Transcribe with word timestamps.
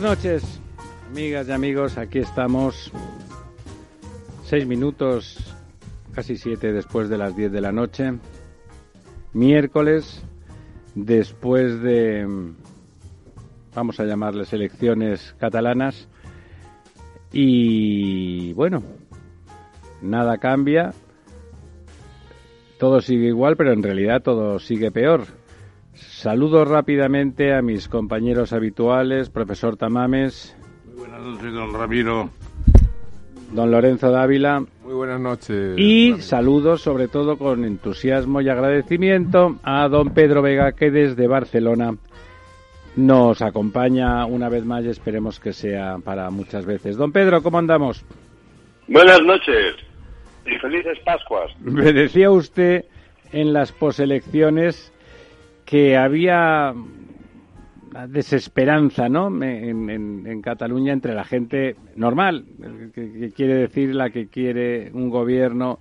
Buenas 0.00 0.18
noches, 0.18 0.60
amigas 1.10 1.46
y 1.48 1.52
amigos. 1.52 1.98
Aquí 1.98 2.20
estamos. 2.20 2.90
Seis 4.44 4.66
minutos, 4.66 5.54
casi 6.14 6.38
siete 6.38 6.72
después 6.72 7.10
de 7.10 7.18
las 7.18 7.36
diez 7.36 7.52
de 7.52 7.60
la 7.60 7.70
noche. 7.70 8.14
Miércoles, 9.34 10.22
después 10.94 11.82
de, 11.82 12.26
vamos 13.74 14.00
a 14.00 14.04
llamarles 14.04 14.54
elecciones 14.54 15.34
catalanas. 15.38 16.08
Y 17.30 18.54
bueno, 18.54 18.82
nada 20.00 20.38
cambia. 20.38 20.94
Todo 22.78 23.02
sigue 23.02 23.26
igual, 23.26 23.54
pero 23.54 23.74
en 23.74 23.82
realidad 23.82 24.22
todo 24.22 24.60
sigue 24.60 24.90
peor. 24.90 25.26
Saludo 26.00 26.64
rápidamente 26.64 27.54
a 27.54 27.60
mis 27.60 27.88
compañeros 27.88 28.52
habituales, 28.52 29.28
profesor 29.28 29.76
Tamames. 29.76 30.56
Muy 30.86 30.96
buenas 30.96 31.20
noches, 31.20 31.52
don 31.52 31.74
Ramiro. 31.74 32.30
Don 33.52 33.70
Lorenzo 33.70 34.10
Dávila. 34.10 34.64
Muy 34.82 34.94
buenas 34.94 35.20
noches. 35.20 35.78
Y 35.78 36.14
saludos 36.20 36.80
sobre 36.80 37.08
todo 37.08 37.36
con 37.36 37.64
entusiasmo 37.64 38.40
y 38.40 38.48
agradecimiento 38.48 39.56
a 39.62 39.88
don 39.88 40.14
Pedro 40.14 40.40
Vega 40.40 40.72
que 40.72 40.90
desde 40.90 41.26
Barcelona 41.26 41.96
nos 42.96 43.42
acompaña 43.42 44.24
una 44.24 44.48
vez 44.48 44.64
más 44.64 44.84
y 44.84 44.88
esperemos 44.88 45.38
que 45.38 45.52
sea 45.52 45.98
para 46.02 46.30
muchas 46.30 46.64
veces. 46.64 46.96
Don 46.96 47.12
Pedro, 47.12 47.42
¿cómo 47.42 47.58
andamos? 47.58 48.04
Buenas 48.88 49.20
noches 49.22 49.76
y 50.46 50.56
felices 50.58 50.98
Pascuas. 51.04 51.52
Me 51.60 51.92
decía 51.92 52.30
usted 52.30 52.86
en 53.32 53.52
las 53.52 53.70
poselecciones 53.72 54.92
que 55.70 55.96
había 55.96 56.74
desesperanza 58.08 59.08
¿no? 59.08 59.28
En, 59.28 59.88
en, 59.88 60.26
en, 60.26 60.42
Cataluña 60.42 60.92
entre 60.92 61.14
la 61.14 61.22
gente 61.22 61.76
normal, 61.94 62.44
que, 62.92 63.12
que, 63.12 63.30
quiere 63.30 63.54
decir 63.54 63.94
la 63.94 64.10
que 64.10 64.26
quiere 64.26 64.90
un 64.92 65.10
gobierno 65.10 65.78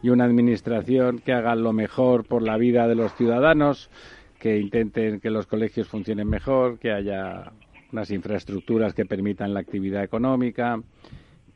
y 0.00 0.10
una 0.10 0.26
administración 0.26 1.18
que 1.18 1.32
hagan 1.32 1.64
lo 1.64 1.72
mejor 1.72 2.24
por 2.24 2.42
la 2.42 2.56
vida 2.56 2.86
de 2.86 2.94
los 2.94 3.14
ciudadanos, 3.16 3.90
que 4.38 4.58
intenten 4.58 5.18
que 5.18 5.30
los 5.30 5.46
colegios 5.46 5.88
funcionen 5.88 6.28
mejor, 6.28 6.78
que 6.78 6.92
haya 6.92 7.50
unas 7.92 8.12
infraestructuras 8.12 8.94
que 8.94 9.06
permitan 9.06 9.54
la 9.54 9.60
actividad 9.60 10.04
económica, 10.04 10.80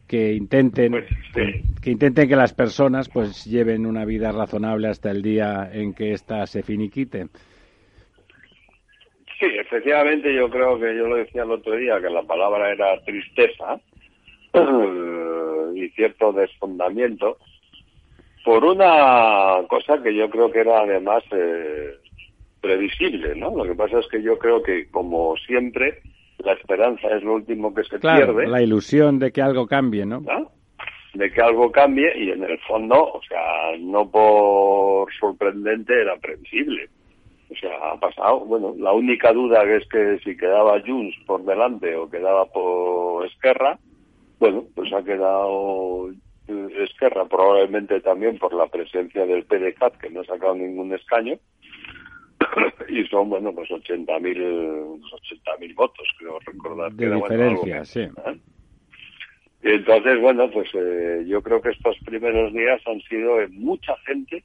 que 0.08 0.34
intenten 0.34 0.90
Pues, 0.90 1.06
sí. 1.34 1.62
que 1.80 1.90
intenten 1.92 2.28
que 2.28 2.36
las 2.36 2.52
personas 2.52 3.08
pues 3.08 3.44
lleven 3.44 3.86
una 3.86 4.04
vida 4.04 4.32
razonable 4.32 4.88
hasta 4.88 5.12
el 5.12 5.22
día 5.22 5.70
en 5.72 5.94
que 5.94 6.12
ésta 6.12 6.46
se 6.48 6.64
finiquite. 6.64 7.28
Sí, 9.38 9.46
efectivamente 9.58 10.32
yo 10.34 10.48
creo 10.48 10.78
que 10.78 10.96
yo 10.96 11.06
lo 11.06 11.16
decía 11.16 11.42
el 11.42 11.50
otro 11.50 11.76
día, 11.76 12.00
que 12.00 12.08
la 12.10 12.22
palabra 12.22 12.72
era 12.72 12.98
tristeza 13.04 13.78
y 15.74 15.88
cierto 15.90 16.32
desfondamiento 16.32 17.36
por 18.44 18.64
una 18.64 19.56
cosa 19.68 20.02
que 20.02 20.14
yo 20.14 20.30
creo 20.30 20.50
que 20.50 20.60
era 20.60 20.80
además 20.80 21.22
eh, 21.32 21.96
previsible, 22.60 23.34
¿no? 23.34 23.54
Lo 23.54 23.64
que 23.64 23.74
pasa 23.74 23.98
es 23.98 24.06
que 24.08 24.22
yo 24.22 24.38
creo 24.38 24.62
que 24.62 24.88
como 24.90 25.36
siempre 25.36 26.00
la 26.38 26.52
esperanza 26.52 27.08
es 27.08 27.22
lo 27.24 27.34
último 27.34 27.74
que 27.74 27.82
se 27.84 27.98
Claro, 27.98 28.34
pierde. 28.36 28.48
la 28.50 28.62
ilusión 28.62 29.18
de 29.18 29.32
que 29.32 29.42
algo 29.42 29.66
cambie, 29.66 30.06
¿no? 30.06 30.20
¿no? 30.20 30.52
de 31.14 31.30
que 31.32 31.40
algo 31.40 31.72
cambie 31.72 32.12
y 32.18 32.30
en 32.30 32.44
el 32.44 32.58
fondo, 32.60 33.12
o 33.14 33.20
sea, 33.26 33.74
no 33.80 34.08
por 34.10 35.12
sorprendente 35.18 35.98
era 35.98 36.14
previsible. 36.18 36.88
O 37.50 37.54
sea, 37.54 37.92
ha 37.92 38.00
pasado, 38.00 38.40
bueno, 38.40 38.74
la 38.78 38.92
única 38.92 39.32
duda 39.32 39.64
que 39.64 39.76
es 39.76 39.88
que 39.88 40.18
si 40.24 40.36
quedaba 40.36 40.80
Junts 40.84 41.16
por 41.26 41.44
delante 41.44 41.94
o 41.94 42.10
quedaba 42.10 42.46
por 42.46 43.24
Esquerra, 43.26 43.78
bueno, 44.38 44.64
pues 44.74 44.92
ha 44.92 45.02
quedado 45.02 46.10
eh, 46.48 46.68
Esquerra 46.78 47.24
probablemente 47.26 48.00
también 48.00 48.38
por 48.38 48.52
la 48.52 48.66
presencia 48.66 49.26
del 49.26 49.44
PDCAT 49.44 49.96
que 49.96 50.10
no 50.10 50.20
ha 50.22 50.24
sacado 50.24 50.54
ningún 50.54 50.92
escaño 50.92 51.38
y 52.88 53.04
son, 53.04 53.30
bueno, 53.30 53.52
pues 53.54 53.70
80.000 53.70 55.00
80.000 55.00 55.74
votos, 55.74 56.08
creo 56.18 56.38
recordar. 56.40 56.90
que 56.92 57.06
De 57.06 57.12
algo 57.12 57.28
diferencia, 57.28 57.84
sí. 57.84 58.00
¿eh? 58.00 58.38
Y 59.62 59.70
entonces, 59.70 60.20
bueno, 60.20 60.48
pues 60.50 60.68
eh, 60.74 61.24
yo 61.26 61.42
creo 61.42 61.60
que 61.60 61.70
estos 61.70 61.96
primeros 62.04 62.52
días 62.52 62.80
han 62.86 63.00
sido 63.02 63.40
en 63.40 63.52
mucha 63.58 63.96
gente, 64.06 64.44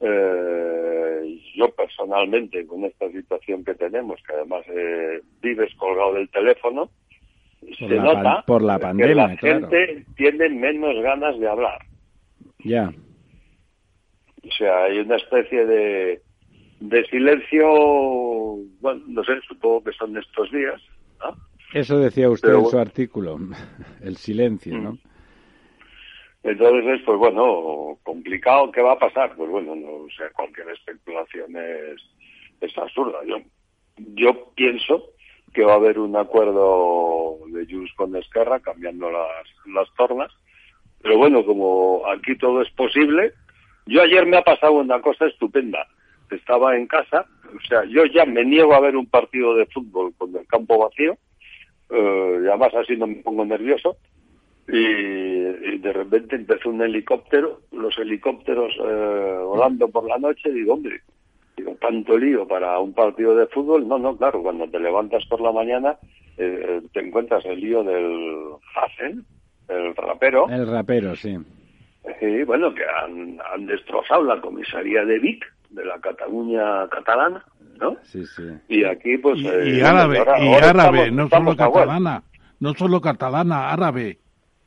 eh, 0.00 0.93
yo 1.54 1.70
personalmente 1.70 2.66
con 2.66 2.84
esta 2.84 3.10
situación 3.10 3.64
que 3.64 3.74
tenemos, 3.74 4.20
que 4.26 4.34
además 4.34 4.64
eh, 4.68 5.20
vives 5.42 5.74
colgado 5.76 6.14
del 6.14 6.28
teléfono, 6.30 6.90
Por 7.60 7.76
se 7.76 7.88
la 7.88 8.02
nota 8.02 8.44
por 8.46 8.62
la 8.62 8.76
que 8.76 8.82
pandemia, 8.82 9.14
la 9.14 9.36
claro. 9.36 9.68
gente 9.68 10.06
tiene 10.16 10.48
menos 10.50 11.02
ganas 11.02 11.38
de 11.38 11.48
hablar. 11.48 11.78
Ya. 12.64 12.92
O 14.42 14.52
sea, 14.56 14.84
hay 14.84 14.98
una 14.98 15.16
especie 15.16 15.64
de, 15.64 16.22
de 16.80 17.04
silencio, 17.06 17.66
bueno, 18.80 19.02
no 19.06 19.24
sé, 19.24 19.32
supongo 19.48 19.84
que 19.84 19.92
son 19.92 20.16
estos 20.16 20.50
días, 20.50 20.80
¿no? 21.20 21.36
Eso 21.72 21.98
decía 21.98 22.30
usted 22.30 22.48
Pero 22.48 22.60
en 22.60 22.66
su 22.66 22.78
artículo, 22.78 23.38
el 24.02 24.16
silencio, 24.16 24.78
¿no? 24.78 24.98
Entonces, 26.44 27.00
pues 27.06 27.18
bueno, 27.18 27.98
complicado, 28.02 28.70
¿qué 28.70 28.82
va 28.82 28.92
a 28.92 28.98
pasar? 28.98 29.34
Pues 29.34 29.50
bueno, 29.50 29.74
no 29.74 30.06
sé, 30.16 30.24
cualquier 30.34 30.68
especulación 30.68 31.56
es, 31.56 32.02
es 32.60 32.78
absurda. 32.78 33.18
Yo, 33.26 33.38
yo 34.14 34.50
pienso 34.54 35.10
que 35.54 35.64
va 35.64 35.72
a 35.72 35.76
haber 35.76 35.98
un 35.98 36.14
acuerdo 36.16 37.38
de 37.46 37.64
Junts 37.64 37.94
con 37.94 38.14
Esquerra 38.14 38.60
cambiando 38.60 39.10
las, 39.10 39.46
las 39.74 39.88
tornas, 39.94 40.30
pero 41.00 41.16
bueno, 41.16 41.46
como 41.46 42.02
aquí 42.08 42.36
todo 42.36 42.60
es 42.60 42.70
posible, 42.72 43.32
yo 43.86 44.02
ayer 44.02 44.26
me 44.26 44.36
ha 44.36 44.42
pasado 44.42 44.72
una 44.72 45.00
cosa 45.00 45.26
estupenda. 45.26 45.86
Estaba 46.30 46.76
en 46.76 46.86
casa, 46.86 47.26
o 47.56 47.60
sea, 47.66 47.84
yo 47.84 48.04
ya 48.06 48.26
me 48.26 48.44
niego 48.44 48.74
a 48.74 48.80
ver 48.80 48.96
un 48.96 49.06
partido 49.06 49.54
de 49.54 49.66
fútbol 49.66 50.12
con 50.18 50.36
el 50.36 50.46
campo 50.46 50.78
vacío, 50.78 51.16
eh, 51.90 52.40
y 52.42 52.48
además 52.48 52.74
así 52.74 52.96
no 52.96 53.06
me 53.06 53.16
pongo 53.16 53.46
nervioso, 53.46 53.96
y, 54.68 54.76
y 54.78 55.78
de 55.78 55.92
repente 55.92 56.36
empezó 56.36 56.70
un 56.70 56.82
helicóptero, 56.82 57.60
los 57.72 57.96
helicópteros 57.98 58.72
eh, 58.84 59.38
volando 59.44 59.88
por 59.88 60.08
la 60.08 60.18
noche, 60.18 60.50
digo, 60.52 60.74
hombre, 60.74 61.00
digo, 61.56 61.76
tanto 61.80 62.16
lío 62.16 62.46
para 62.48 62.78
un 62.80 62.92
partido 62.94 63.36
de 63.36 63.46
fútbol, 63.48 63.86
no, 63.86 63.98
no, 63.98 64.16
claro, 64.16 64.42
cuando 64.42 64.68
te 64.68 64.80
levantas 64.80 65.24
por 65.26 65.40
la 65.40 65.52
mañana 65.52 65.96
eh, 66.36 66.80
te 66.92 67.00
encuentras 67.00 67.44
el 67.44 67.60
lío 67.60 67.84
del 67.84 68.50
Hasen, 68.76 69.24
el 69.68 69.94
rapero, 69.96 70.48
El 70.48 70.66
rapero, 70.66 71.14
sí. 71.16 71.36
y 72.20 72.42
bueno, 72.44 72.74
que 72.74 72.82
han, 72.84 73.38
han 73.52 73.66
destrozado 73.66 74.24
la 74.24 74.40
comisaría 74.40 75.04
de 75.04 75.18
Vic, 75.18 75.44
de 75.70 75.84
la 75.84 75.98
Cataluña 76.00 76.88
catalana, 76.88 77.44
¿no? 77.80 77.96
Sí, 78.04 78.24
sí. 78.26 78.42
Y 78.68 78.84
aquí, 78.84 79.18
pues... 79.18 79.38
Y, 79.38 79.48
eh, 79.48 79.76
y 79.76 79.80
árabe, 79.80 80.18
ahora- 80.18 80.38
y 80.40 80.52
ahora 80.54 80.70
árabe, 80.70 80.98
estamos- 80.98 81.16
no 81.16 81.24
estamos 81.24 81.56
solo 81.56 81.72
catalana, 81.72 82.22
no 82.60 82.74
solo 82.74 83.00
catalana, 83.00 83.70
árabe. 83.72 84.18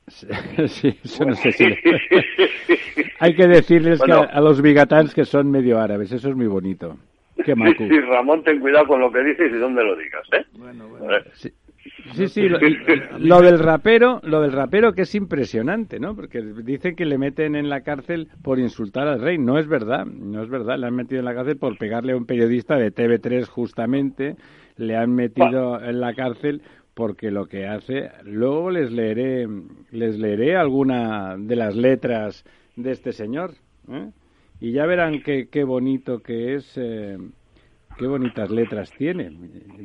Sí, 0.67 0.97
eso 1.03 1.25
no 1.25 1.35
sé 1.35 1.51
si... 1.51 1.65
Hay 3.19 3.35
que 3.35 3.47
decirles 3.47 4.01
que 4.01 4.11
a, 4.11 4.39
los 4.41 4.61
bigatans 4.61 5.13
que 5.13 5.25
son 5.25 5.51
medio 5.51 5.79
árabes, 5.79 6.11
eso 6.11 6.29
es 6.29 6.35
muy 6.35 6.47
bonito. 6.47 6.97
Qué 7.43 7.55
macu. 7.55 7.87
Sí, 7.87 7.99
Ramón, 8.01 8.43
ten 8.43 8.59
cuidado 8.59 8.87
con 8.87 9.01
lo 9.01 9.11
que 9.11 9.23
dices 9.23 9.51
y 9.51 9.57
dónde 9.57 9.83
lo 9.83 9.95
digas, 9.95 10.23
¿eh? 10.33 10.45
Bueno, 10.53 10.87
bueno. 10.87 11.07
Sí. 11.33 11.51
Sí, 12.27 12.49
lo, 12.49 13.41
del 13.41 13.59
rapero, 13.59 14.19
lo 14.23 14.41
del 14.41 14.51
rapero 14.51 14.93
que 14.93 15.03
es 15.03 15.15
impresionante, 15.15 15.99
¿no? 15.99 16.15
Porque 16.15 16.41
dice 16.41 16.95
que 16.95 17.05
le 17.05 17.17
meten 17.17 17.55
en 17.55 17.69
la 17.69 17.81
cárcel 17.81 18.27
por 18.43 18.59
insultar 18.59 19.07
al 19.07 19.21
rey. 19.21 19.37
No 19.37 19.57
es 19.57 19.67
verdad, 19.67 20.05
no 20.05 20.41
es 20.43 20.49
verdad. 20.49 20.77
Le 20.77 20.87
han 20.87 20.95
metido 20.95 21.19
en 21.19 21.25
la 21.25 21.35
cárcel 21.35 21.57
por 21.57 21.77
pegarle 21.77 22.13
a 22.13 22.17
un 22.17 22.25
periodista 22.25 22.75
de 22.75 22.93
TV3 22.93 23.45
justamente. 23.45 24.35
Le 24.75 24.95
han 24.95 25.13
metido 25.13 25.81
en 25.81 25.99
la 25.99 26.13
cárcel 26.13 26.61
porque 26.97 27.29
lo 27.29 27.45
que 27.45 27.67
hace, 27.67 28.09
luego 28.23 28.71
les 28.71 28.91
leeré, 28.91 29.47
les 29.91 30.17
leeré 30.17 30.55
alguna 30.55 31.35
de 31.37 31.55
las 31.55 31.75
letras 31.75 32.43
de 32.75 32.91
este 32.91 33.11
señor, 33.11 33.51
¿eh? 33.87 34.09
y 34.59 34.71
ya 34.71 34.87
verán 34.87 35.21
qué, 35.21 35.47
qué 35.47 35.63
bonito 35.63 36.23
que 36.23 36.55
es, 36.55 36.75
eh, 36.75 37.17
qué 37.99 38.07
bonitas 38.07 38.49
letras 38.49 38.91
tiene. 38.97 39.31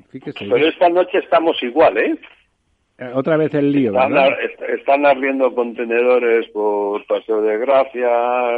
Fíjese. 0.08 0.46
Pero 0.50 0.66
esta 0.66 0.88
noche 0.88 1.18
estamos 1.18 1.62
igual, 1.62 1.98
¿eh? 1.98 2.18
eh 2.96 3.10
otra 3.12 3.36
vez 3.36 3.52
el 3.52 3.70
lío, 3.70 3.92
están, 3.92 4.32
están 4.74 5.04
ardiendo 5.04 5.54
contenedores 5.54 6.48
por 6.48 7.04
Paseo 7.04 7.42
de 7.42 7.58
Gracia, 7.58 8.56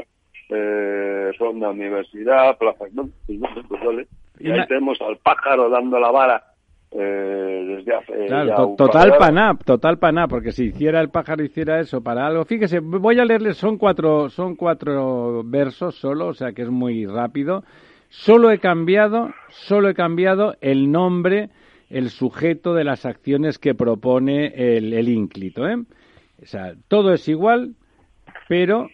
eh, 0.51 1.33
Ronda 1.41 1.71
Universidad, 1.71 2.57
Plaza... 2.57 2.85
No, 2.93 3.09
pues 3.27 3.41
pues 3.69 4.07
y 4.39 4.51
ahí 4.53 4.65
tenemos 4.69 5.01
al 5.01 5.17
pájaro 5.17 5.69
dando 5.69 5.99
la 5.99 6.13
vara 6.13 6.54
eh, 6.97 7.65
desde 7.77 7.95
hace 7.95 8.77
total 8.77 9.17
paná, 9.19 9.59
total 9.65 9.99
paná, 9.99 10.29
porque 10.29 10.53
si 10.53 10.67
hiciera 10.67 11.01
el 11.01 11.11
pájaro 11.11 11.43
hiciera 11.43 11.81
eso 11.81 12.03
para 12.03 12.27
algo. 12.27 12.45
Fíjese, 12.45 12.79
voy 12.79 13.19
a 13.19 13.25
leerles, 13.25 13.57
son 13.57 13.79
cuatro, 13.79 14.31
son 14.31 14.55
cuatro 14.55 15.43
versos 15.45 15.97
solo, 15.97 16.29
o 16.29 16.35
sea 16.35 16.53
que 16.53 16.63
es 16.63 16.71
muy 16.71 17.05
rápido. 17.07 17.65
Solo 18.09 18.53
he 18.53 18.59
cambiado, 18.59 19.31
solo 19.49 19.89
he 19.89 19.95
cambiado 19.95 20.55
el 20.61 20.93
nombre, 20.93 21.51
el 21.91 22.11
sujeto 22.11 22.75
de 22.75 22.85
las 22.85 23.07
acciones 23.07 23.59
que 23.59 23.75
propone 23.75 24.77
el, 24.77 24.93
el 24.93 25.09
ínclito, 25.09 25.67
¿eh? 25.67 25.77
O 26.43 26.47
sea, 26.47 26.75
todo 26.89 27.13
es 27.13 27.29
igual, 27.29 27.75
pero 28.49 28.89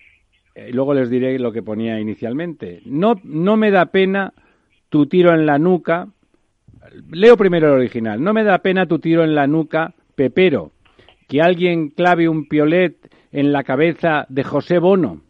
eh, 0.54 0.70
luego 0.72 0.94
les 0.94 1.10
diré 1.10 1.38
lo 1.38 1.52
que 1.52 1.62
ponía 1.62 2.00
inicialmente. 2.00 2.80
No, 2.86 3.14
no 3.24 3.56
me 3.56 3.70
da 3.70 3.86
pena 3.86 4.32
tu 4.88 5.06
tiro 5.06 5.34
en 5.34 5.44
la 5.44 5.58
nuca, 5.58 6.08
Leo 7.10 7.36
primero 7.36 7.68
el 7.68 7.80
original. 7.80 8.22
No 8.22 8.32
me 8.32 8.44
da 8.44 8.58
pena 8.58 8.86
tu 8.86 8.98
tiro 8.98 9.24
en 9.24 9.34
la 9.34 9.46
nuca, 9.46 9.94
Pepero. 10.14 10.72
Que 11.28 11.40
alguien 11.40 11.90
clave 11.90 12.28
un 12.28 12.48
piolet 12.48 12.96
en 13.32 13.52
la 13.52 13.62
cabeza 13.62 14.26
de 14.28 14.42
José 14.42 14.78
Bono. 14.78 15.22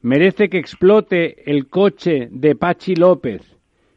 Merece 0.00 0.48
que 0.48 0.58
explote 0.58 1.50
el 1.50 1.68
coche 1.68 2.28
de 2.30 2.56
Pachi 2.56 2.96
López. 2.96 3.42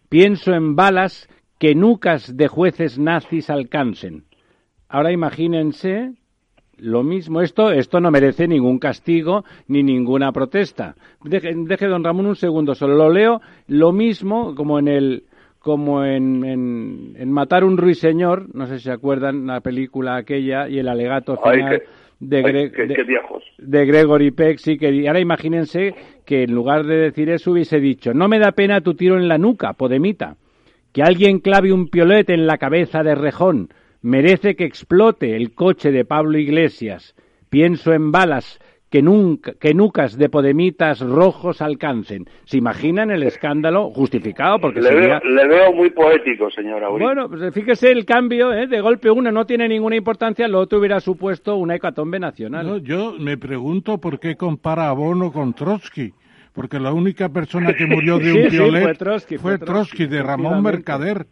Pienso 0.10 0.54
en 0.54 0.76
balas 0.76 1.30
que 1.58 1.74
nucas 1.74 2.36
de 2.36 2.48
jueces 2.48 3.00
nazis 3.00 3.50
alcancen. 3.50 4.26
Ahora 4.90 5.12
imagínense 5.12 6.14
lo 6.78 7.04
mismo. 7.04 7.42
Esto, 7.42 7.72
esto 7.72 8.02
no 8.02 8.12
merece 8.12 8.48
ningún 8.48 8.78
castigo 8.78 9.46
ni 9.68 9.82
ninguna 9.84 10.32
protesta. 10.32 10.96
Deje, 11.24 11.54
deje, 11.56 11.88
don 11.88 12.04
Ramón, 12.04 12.28
un 12.28 12.36
segundo. 12.36 12.76
Solo 12.76 12.96
lo 12.96 13.10
leo. 13.10 13.42
Lo 13.68 13.92
mismo 13.94 14.54
como 14.54 14.78
en 14.78 14.90
el 14.90 15.24
como 15.66 16.06
en, 16.06 16.46
en, 16.46 17.32
Matar 17.32 17.64
un 17.64 17.78
ruiseñor, 17.78 18.54
no 18.54 18.68
sé 18.68 18.78
si 18.78 18.84
se 18.84 18.92
acuerdan 18.92 19.48
la 19.48 19.62
película 19.62 20.16
aquella 20.16 20.70
y 20.70 20.78
el 20.78 20.88
alegato 20.88 21.38
final 21.38 21.82
de, 22.20 22.70
de, 23.58 23.86
Gregory 23.88 24.30
Peck, 24.30 24.60
sí, 24.60 24.78
que 24.78 25.08
ahora 25.08 25.20
imagínense 25.20 25.96
que 26.24 26.44
en 26.44 26.54
lugar 26.54 26.86
de 26.86 26.98
decir 26.98 27.32
eso 27.32 27.50
hubiese 27.50 27.80
dicho, 27.80 28.14
no 28.14 28.28
me 28.28 28.38
da 28.38 28.52
pena 28.52 28.82
tu 28.82 28.94
tiro 28.94 29.18
en 29.18 29.28
la 29.28 29.40
nuca, 29.40 29.74
Podemita, 29.74 30.36
que 30.94 31.02
alguien 31.02 31.40
clave 31.40 31.74
un 31.74 31.88
piolete 31.90 32.36
en 32.36 32.46
la 32.46 32.60
cabeza 32.60 33.02
de 33.02 33.16
Rejón, 33.16 33.70
merece 34.04 34.56
que 34.56 34.66
explote 34.66 35.36
el 35.36 35.56
coche 35.56 35.92
de 35.92 36.06
Pablo 36.06 36.38
Iglesias, 36.38 37.16
pienso 37.50 37.92
en 37.92 38.12
balas 38.12 38.60
que, 38.90 39.02
nunca, 39.02 39.54
que 39.60 39.74
nucas 39.74 40.18
de 40.18 40.30
podemitas 40.30 41.00
rojos 41.00 41.62
alcancen. 41.62 42.26
¿Se 42.46 42.58
imaginan 42.58 43.12
el 43.12 43.24
escándalo 43.24 43.90
justificado? 43.90 44.60
Porque 44.60 44.82
le, 44.82 44.94
veo, 44.94 45.20
le 45.20 45.48
veo 45.48 45.74
muy 45.74 45.90
poético, 45.90 46.50
señora 46.52 46.90
Bueno, 46.90 47.30
pues 47.30 47.54
fíjese 47.54 47.92
el 47.92 48.06
cambio, 48.06 48.54
¿eh? 48.54 48.68
de 48.68 48.82
golpe 48.82 49.10
uno 49.10 49.32
no 49.32 49.46
tiene 49.46 49.68
ninguna 49.68 49.96
importancia, 49.96 50.48
lo 50.48 50.60
otro 50.60 50.80
hubiera 50.80 51.00
supuesto 51.00 51.56
una 51.56 51.76
hecatombe 51.76 52.20
nacional. 52.20 52.82
yo 52.84 53.16
me 53.20 53.38
pregunto 53.38 53.98
por 54.00 54.20
qué 54.20 54.36
compara 54.36 54.90
a 54.90 54.94
Bono 54.94 55.32
con 55.32 55.54
Trotsky 55.54 56.14
porque 56.56 56.80
la 56.80 56.94
única 56.94 57.30
persona 57.30 57.74
que 57.74 57.86
murió 57.86 58.18
de 58.18 58.32
un 58.46 58.50
violet 58.50 58.84
fue 58.84 58.96
Trotsky, 58.96 59.38
fue 59.38 59.58
Trotsky, 59.60 60.06
de 60.08 60.24
Ramón 60.24 60.64
Mercader. 60.64 61.28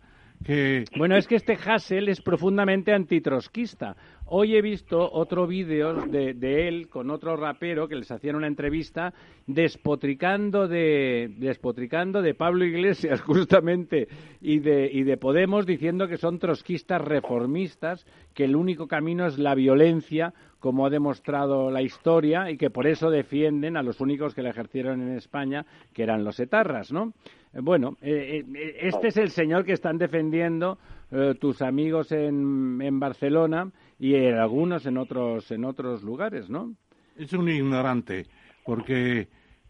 Bueno, 0.98 1.16
es 1.16 1.26
que 1.28 1.36
este 1.36 1.54
Hassel 1.54 2.10
es 2.10 2.22
profundamente 2.22 2.92
antitrosquista. 2.92 3.96
Hoy 4.26 4.56
he 4.56 4.62
visto 4.62 5.10
otro 5.12 5.48
vídeo 5.48 5.94
de, 5.94 6.34
de, 6.34 6.68
él 6.68 6.90
con 6.90 7.12
otro 7.12 7.38
rapero 7.38 7.88
que 7.88 7.96
les 7.96 8.12
hacían 8.12 8.36
una 8.36 8.48
entrevista 8.48 9.14
despotricando 9.48 10.68
de, 10.68 11.32
despotricando 11.38 12.22
de 12.22 12.34
Pablo 12.34 12.66
Iglesias 12.66 13.22
justamente 13.26 14.08
y 14.42 14.60
de, 14.60 14.90
y 14.92 15.04
de 15.04 15.18
Podemos 15.18 15.66
diciendo 15.66 16.08
que 16.08 16.18
son 16.18 16.40
trotskistas 16.40 17.02
reformistas, 17.02 18.06
que 18.34 18.44
el 18.44 18.56
único 18.56 18.88
camino 18.88 19.26
es 19.26 19.38
la 19.38 19.56
violencia 19.56 20.34
como 20.64 20.86
ha 20.86 20.90
demostrado 20.90 21.70
la 21.70 21.82
historia 21.82 22.50
y 22.50 22.56
que 22.56 22.70
por 22.70 22.88
eso 22.88 23.10
defienden 23.10 23.76
a 23.76 23.84
los 23.84 24.00
únicos 24.00 24.34
que 24.34 24.42
la 24.42 24.52
ejercieron 24.52 25.02
en 25.02 25.18
España, 25.18 25.66
que 25.92 26.04
eran 26.04 26.24
los 26.24 26.40
etarras, 26.40 26.90
¿no? 26.90 27.12
Bueno, 27.52 27.98
eh, 28.02 28.46
eh, 28.56 28.78
este 28.80 29.10
es 29.10 29.18
el 29.18 29.32
señor 29.32 29.66
que 29.66 29.74
están 29.74 29.98
defendiendo 29.98 30.78
eh, 31.12 31.36
tus 31.38 31.62
amigos 31.62 32.14
en, 32.14 32.80
en 32.82 32.98
Barcelona 32.98 33.70
y 34.00 34.16
en 34.16 34.38
algunos 34.38 34.86
en 34.86 34.96
otros, 35.00 35.52
en 35.52 35.66
otros 35.66 36.02
lugares, 36.02 36.50
¿no? 36.50 36.74
Es 37.18 37.34
un 37.34 37.50
ignorante, 37.50 38.28
porque 38.64 39.28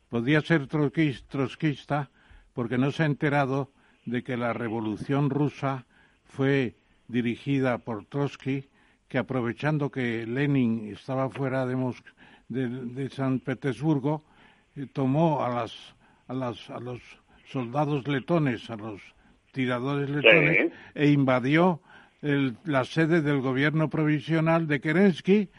podría 0.10 0.42
ser 0.42 0.68
trotskista 0.68 2.12
porque 2.54 2.78
no 2.78 2.92
se 2.92 3.02
ha 3.02 3.08
enterado 3.08 3.72
de 4.06 4.22
que 4.22 4.38
la 4.38 4.54
revolución 4.54 5.32
rusa 5.32 5.88
fue 6.24 6.76
dirigida 7.08 7.80
por 7.80 8.06
Trotsky, 8.06 8.70
que 9.14 9.20
aprovechando 9.20 9.92
que 9.92 10.26
Lenin 10.26 10.92
estaba 10.92 11.30
fuera 11.30 11.68
de, 11.68 11.78
de, 12.50 13.10
San 13.12 13.38
Petersburgo, 13.38 14.24
eh, 14.76 14.88
tomó 14.92 15.46
a, 15.46 15.50
las, 15.50 15.94
a, 16.28 16.34
las, 16.34 16.68
a 16.72 16.80
los 16.80 17.00
soldados 17.46 18.08
letones, 18.08 18.68
a 18.72 18.76
los 18.76 19.04
tiradores 19.52 20.10
letones, 20.10 20.72
e 20.96 21.12
invadió 21.12 21.80
la 22.66 22.86
sede 22.86 23.22
del 23.22 23.40
gobierno 23.42 23.88
provisional 23.88 24.66
de 24.66 24.82
Kerensky 24.82 25.50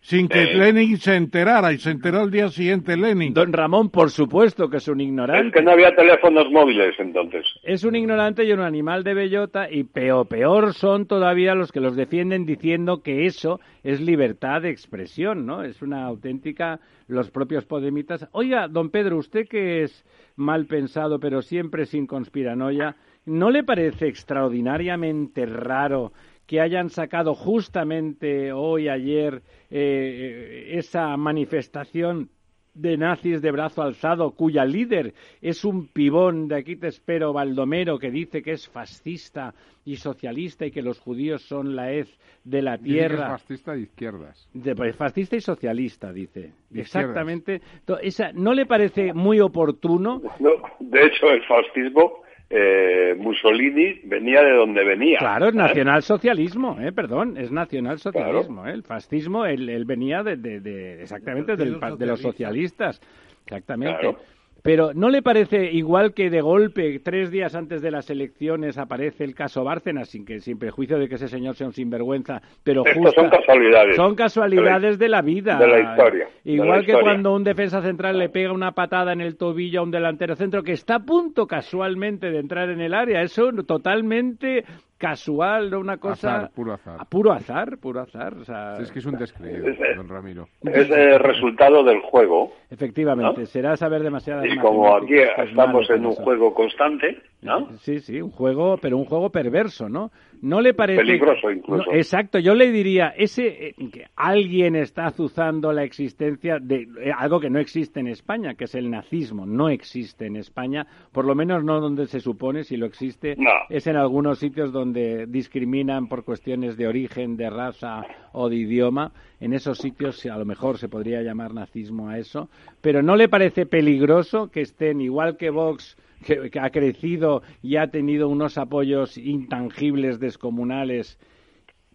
sin 0.00 0.28
que 0.28 0.44
Lenin 0.54 0.96
se 0.98 1.16
enterara 1.16 1.72
y 1.72 1.78
se 1.78 1.90
enteró 1.90 2.22
el 2.22 2.30
día 2.30 2.48
siguiente 2.48 2.96
Lenin. 2.96 3.34
Don 3.34 3.52
Ramón, 3.52 3.90
por 3.90 4.10
supuesto 4.10 4.70
que 4.70 4.78
es 4.78 4.88
un 4.88 5.00
ignorante. 5.00 5.48
Es 5.48 5.54
que 5.54 5.62
no 5.62 5.72
había 5.72 5.94
teléfonos 5.94 6.50
móviles 6.50 6.94
entonces. 6.98 7.44
Es 7.62 7.84
un 7.84 7.96
ignorante 7.96 8.44
y 8.44 8.52
un 8.52 8.60
animal 8.60 9.04
de 9.04 9.14
bellota 9.14 9.70
y 9.70 9.84
peor, 9.84 10.26
peor 10.28 10.74
son 10.74 11.06
todavía 11.06 11.54
los 11.54 11.72
que 11.72 11.80
los 11.80 11.96
defienden 11.96 12.46
diciendo 12.46 13.02
que 13.02 13.26
eso 13.26 13.60
es 13.82 14.00
libertad 14.00 14.62
de 14.62 14.70
expresión, 14.70 15.46
¿no? 15.46 15.62
Es 15.62 15.82
una 15.82 16.04
auténtica 16.04 16.80
los 17.06 17.30
propios 17.30 17.64
podemitas. 17.64 18.28
Oiga, 18.32 18.68
don 18.68 18.90
Pedro, 18.90 19.16
usted 19.16 19.46
que 19.48 19.82
es 19.82 20.04
mal 20.36 20.66
pensado 20.66 21.18
pero 21.18 21.42
siempre 21.42 21.86
sin 21.86 22.06
conspiranoia, 22.06 22.96
¿No 23.28 23.50
le 23.50 23.62
parece 23.62 24.08
extraordinariamente 24.08 25.44
raro 25.44 26.12
que 26.48 26.62
hayan 26.62 26.88
sacado 26.88 27.34
justamente 27.34 28.52
hoy, 28.52 28.88
ayer, 28.88 29.42
eh, 29.70 30.70
esa 30.78 31.14
manifestación 31.18 32.30
de 32.72 32.96
nazis 32.96 33.42
de 33.42 33.50
brazo 33.50 33.82
alzado, 33.82 34.30
cuya 34.30 34.64
líder 34.64 35.12
es 35.42 35.64
un 35.66 35.88
pibón 35.88 36.48
de 36.48 36.56
aquí 36.56 36.76
te 36.76 36.86
espero, 36.86 37.34
Baldomero, 37.34 37.98
que 37.98 38.10
dice 38.10 38.42
que 38.42 38.52
es 38.52 38.66
fascista 38.66 39.52
y 39.84 39.96
socialista 39.96 40.64
y 40.64 40.70
que 40.70 40.80
los 40.80 40.98
judíos 40.98 41.42
son 41.42 41.76
la 41.76 41.92
hez 41.92 42.08
de 42.44 42.62
la 42.62 42.78
tierra. 42.78 43.24
es 43.24 43.42
fascista 43.42 43.72
de 43.72 43.80
izquierdas. 43.82 44.48
De, 44.54 44.74
pues, 44.74 44.96
fascista 44.96 45.36
y 45.36 45.42
socialista, 45.42 46.14
dice. 46.14 46.52
Exactamente. 46.72 47.60
Esa, 48.00 48.32
¿No 48.32 48.54
le 48.54 48.64
parece 48.64 49.12
muy 49.12 49.38
oportuno? 49.40 50.22
No, 50.40 50.50
de 50.80 51.04
hecho, 51.04 51.30
el 51.30 51.44
fascismo 51.46 52.22
eh, 52.50 53.14
Mussolini 53.18 54.00
venía 54.04 54.42
de 54.42 54.52
donde 54.52 54.84
venía. 54.84 55.18
Claro, 55.18 55.48
es 55.48 55.54
¿eh? 55.54 55.58
nacionalsocialismo, 55.58 56.80
eh, 56.80 56.92
perdón, 56.92 57.36
es 57.36 57.50
nacionalsocialismo. 57.50 58.66
¿eh? 58.66 58.72
El 58.72 58.82
fascismo, 58.82 59.44
él, 59.44 59.84
venía 59.84 60.22
de, 60.22 61.02
exactamente 61.02 61.56
de, 61.56 62.06
los 62.06 62.20
socialistas. 62.20 63.00
Exactamente. 63.44 64.16
Pero 64.62 64.92
¿no 64.94 65.08
le 65.08 65.22
parece 65.22 65.72
igual 65.72 66.14
que 66.14 66.30
de 66.30 66.40
golpe, 66.40 66.98
tres 67.00 67.30
días 67.30 67.54
antes 67.54 67.80
de 67.80 67.90
las 67.90 68.10
elecciones, 68.10 68.76
aparece 68.78 69.24
el 69.24 69.34
caso 69.34 69.64
Bárcenas, 69.64 70.08
sin, 70.08 70.24
que, 70.24 70.40
sin 70.40 70.58
prejuicio 70.58 70.98
de 70.98 71.08
que 71.08 71.14
ese 71.14 71.28
señor 71.28 71.54
sea 71.54 71.68
un 71.68 71.72
sinvergüenza, 71.72 72.42
pero 72.64 72.84
Estos 72.84 73.14
son 73.14 73.30
casualidades. 73.30 73.96
Son 73.96 74.14
casualidades 74.14 74.98
de 74.98 75.08
la 75.08 75.22
vida. 75.22 75.58
De 75.58 75.66
la 75.66 75.80
historia. 75.80 76.28
Igual 76.44 76.68
la 76.68 76.74
que 76.76 76.92
historia. 76.92 77.02
cuando 77.02 77.34
un 77.34 77.44
defensa 77.44 77.82
central 77.82 78.18
le 78.18 78.28
pega 78.28 78.52
una 78.52 78.72
patada 78.72 79.12
en 79.12 79.20
el 79.20 79.36
tobillo 79.36 79.80
a 79.80 79.82
un 79.84 79.90
delantero 79.90 80.34
centro 80.34 80.62
que 80.62 80.72
está 80.72 80.96
a 80.96 81.00
punto 81.00 81.46
casualmente 81.46 82.30
de 82.30 82.38
entrar 82.38 82.70
en 82.70 82.80
el 82.80 82.94
área. 82.94 83.22
Eso 83.22 83.50
totalmente 83.66 84.64
casual, 84.98 85.70
no 85.70 85.78
una 85.80 85.96
cosa... 85.96 86.36
Azar, 86.36 86.50
puro 86.54 86.74
azar. 86.74 87.06
Puro 87.08 87.32
azar, 87.32 87.78
puro 87.78 88.00
azar. 88.00 88.34
O 88.34 88.44
sea, 88.44 88.74
Es 88.78 88.90
que 88.92 88.98
es 88.98 89.06
un 89.06 89.16
descreído, 89.16 89.66
don 89.96 90.08
Ramiro. 90.08 90.48
Es 90.62 90.90
el 90.90 91.18
resultado 91.20 91.82
del 91.84 92.00
juego. 92.00 92.52
Efectivamente, 92.70 93.40
¿No? 93.40 93.46
será 93.46 93.76
saber 93.76 94.02
demasiadas 94.02 94.44
Y 94.46 94.58
como 94.58 94.94
aquí 94.96 95.14
pues 95.36 95.48
estamos 95.50 95.88
en 95.90 96.04
un 96.04 96.12
eso. 96.12 96.22
juego 96.22 96.52
constante, 96.52 97.18
¿no? 97.40 97.76
Sí, 97.78 98.00
sí, 98.00 98.20
un 98.20 98.30
juego, 98.30 98.78
pero 98.78 98.96
un 98.98 99.04
juego 99.04 99.30
perverso, 99.30 99.88
¿no? 99.88 100.10
¿No 100.40 100.60
le 100.60 100.72
parece 100.74 101.00
Peligroso, 101.02 101.50
incluso. 101.50 101.90
No, 101.90 101.96
exacto, 101.96 102.38
yo 102.38 102.54
le 102.54 102.70
diría 102.70 103.08
ese 103.16 103.68
eh, 103.68 103.74
que 103.92 104.06
alguien 104.16 104.76
está 104.76 105.06
azuzando 105.06 105.72
la 105.72 105.82
existencia 105.82 106.58
de 106.60 106.86
eh, 107.00 107.12
algo 107.16 107.40
que 107.40 107.50
no 107.50 107.58
existe 107.58 108.00
en 108.00 108.08
España, 108.08 108.54
que 108.54 108.64
es 108.64 108.74
el 108.74 108.90
nazismo, 108.90 109.46
no 109.46 109.68
existe 109.68 110.26
en 110.26 110.36
España, 110.36 110.86
por 111.12 111.24
lo 111.24 111.34
menos 111.34 111.64
no 111.64 111.80
donde 111.80 112.06
se 112.06 112.20
supone, 112.20 112.62
si 112.64 112.76
lo 112.76 112.86
existe, 112.86 113.34
No. 113.36 113.50
es 113.68 113.86
en 113.86 113.96
algunos 113.96 114.38
sitios 114.38 114.72
donde 114.72 115.26
discriminan 115.26 116.08
por 116.08 116.24
cuestiones 116.24 116.76
de 116.76 116.86
origen, 116.86 117.36
de 117.36 117.50
raza 117.50 118.02
o 118.32 118.48
de 118.48 118.56
idioma. 118.56 119.12
En 119.40 119.52
esos 119.52 119.78
sitios 119.78 120.24
a 120.26 120.36
lo 120.36 120.44
mejor 120.44 120.78
se 120.78 120.88
podría 120.88 121.22
llamar 121.22 121.54
nazismo 121.54 122.08
a 122.08 122.18
eso, 122.18 122.48
pero 122.80 123.02
¿no 123.02 123.16
le 123.16 123.28
parece 123.28 123.66
peligroso 123.66 124.50
que 124.50 124.60
estén 124.60 125.00
igual 125.00 125.36
que 125.36 125.50
Vox 125.50 125.96
que, 126.24 126.50
ha 126.60 126.70
crecido 126.70 127.42
y 127.62 127.76
ha 127.76 127.88
tenido 127.88 128.28
unos 128.28 128.58
apoyos 128.58 129.18
intangibles, 129.18 130.20
descomunales, 130.20 131.18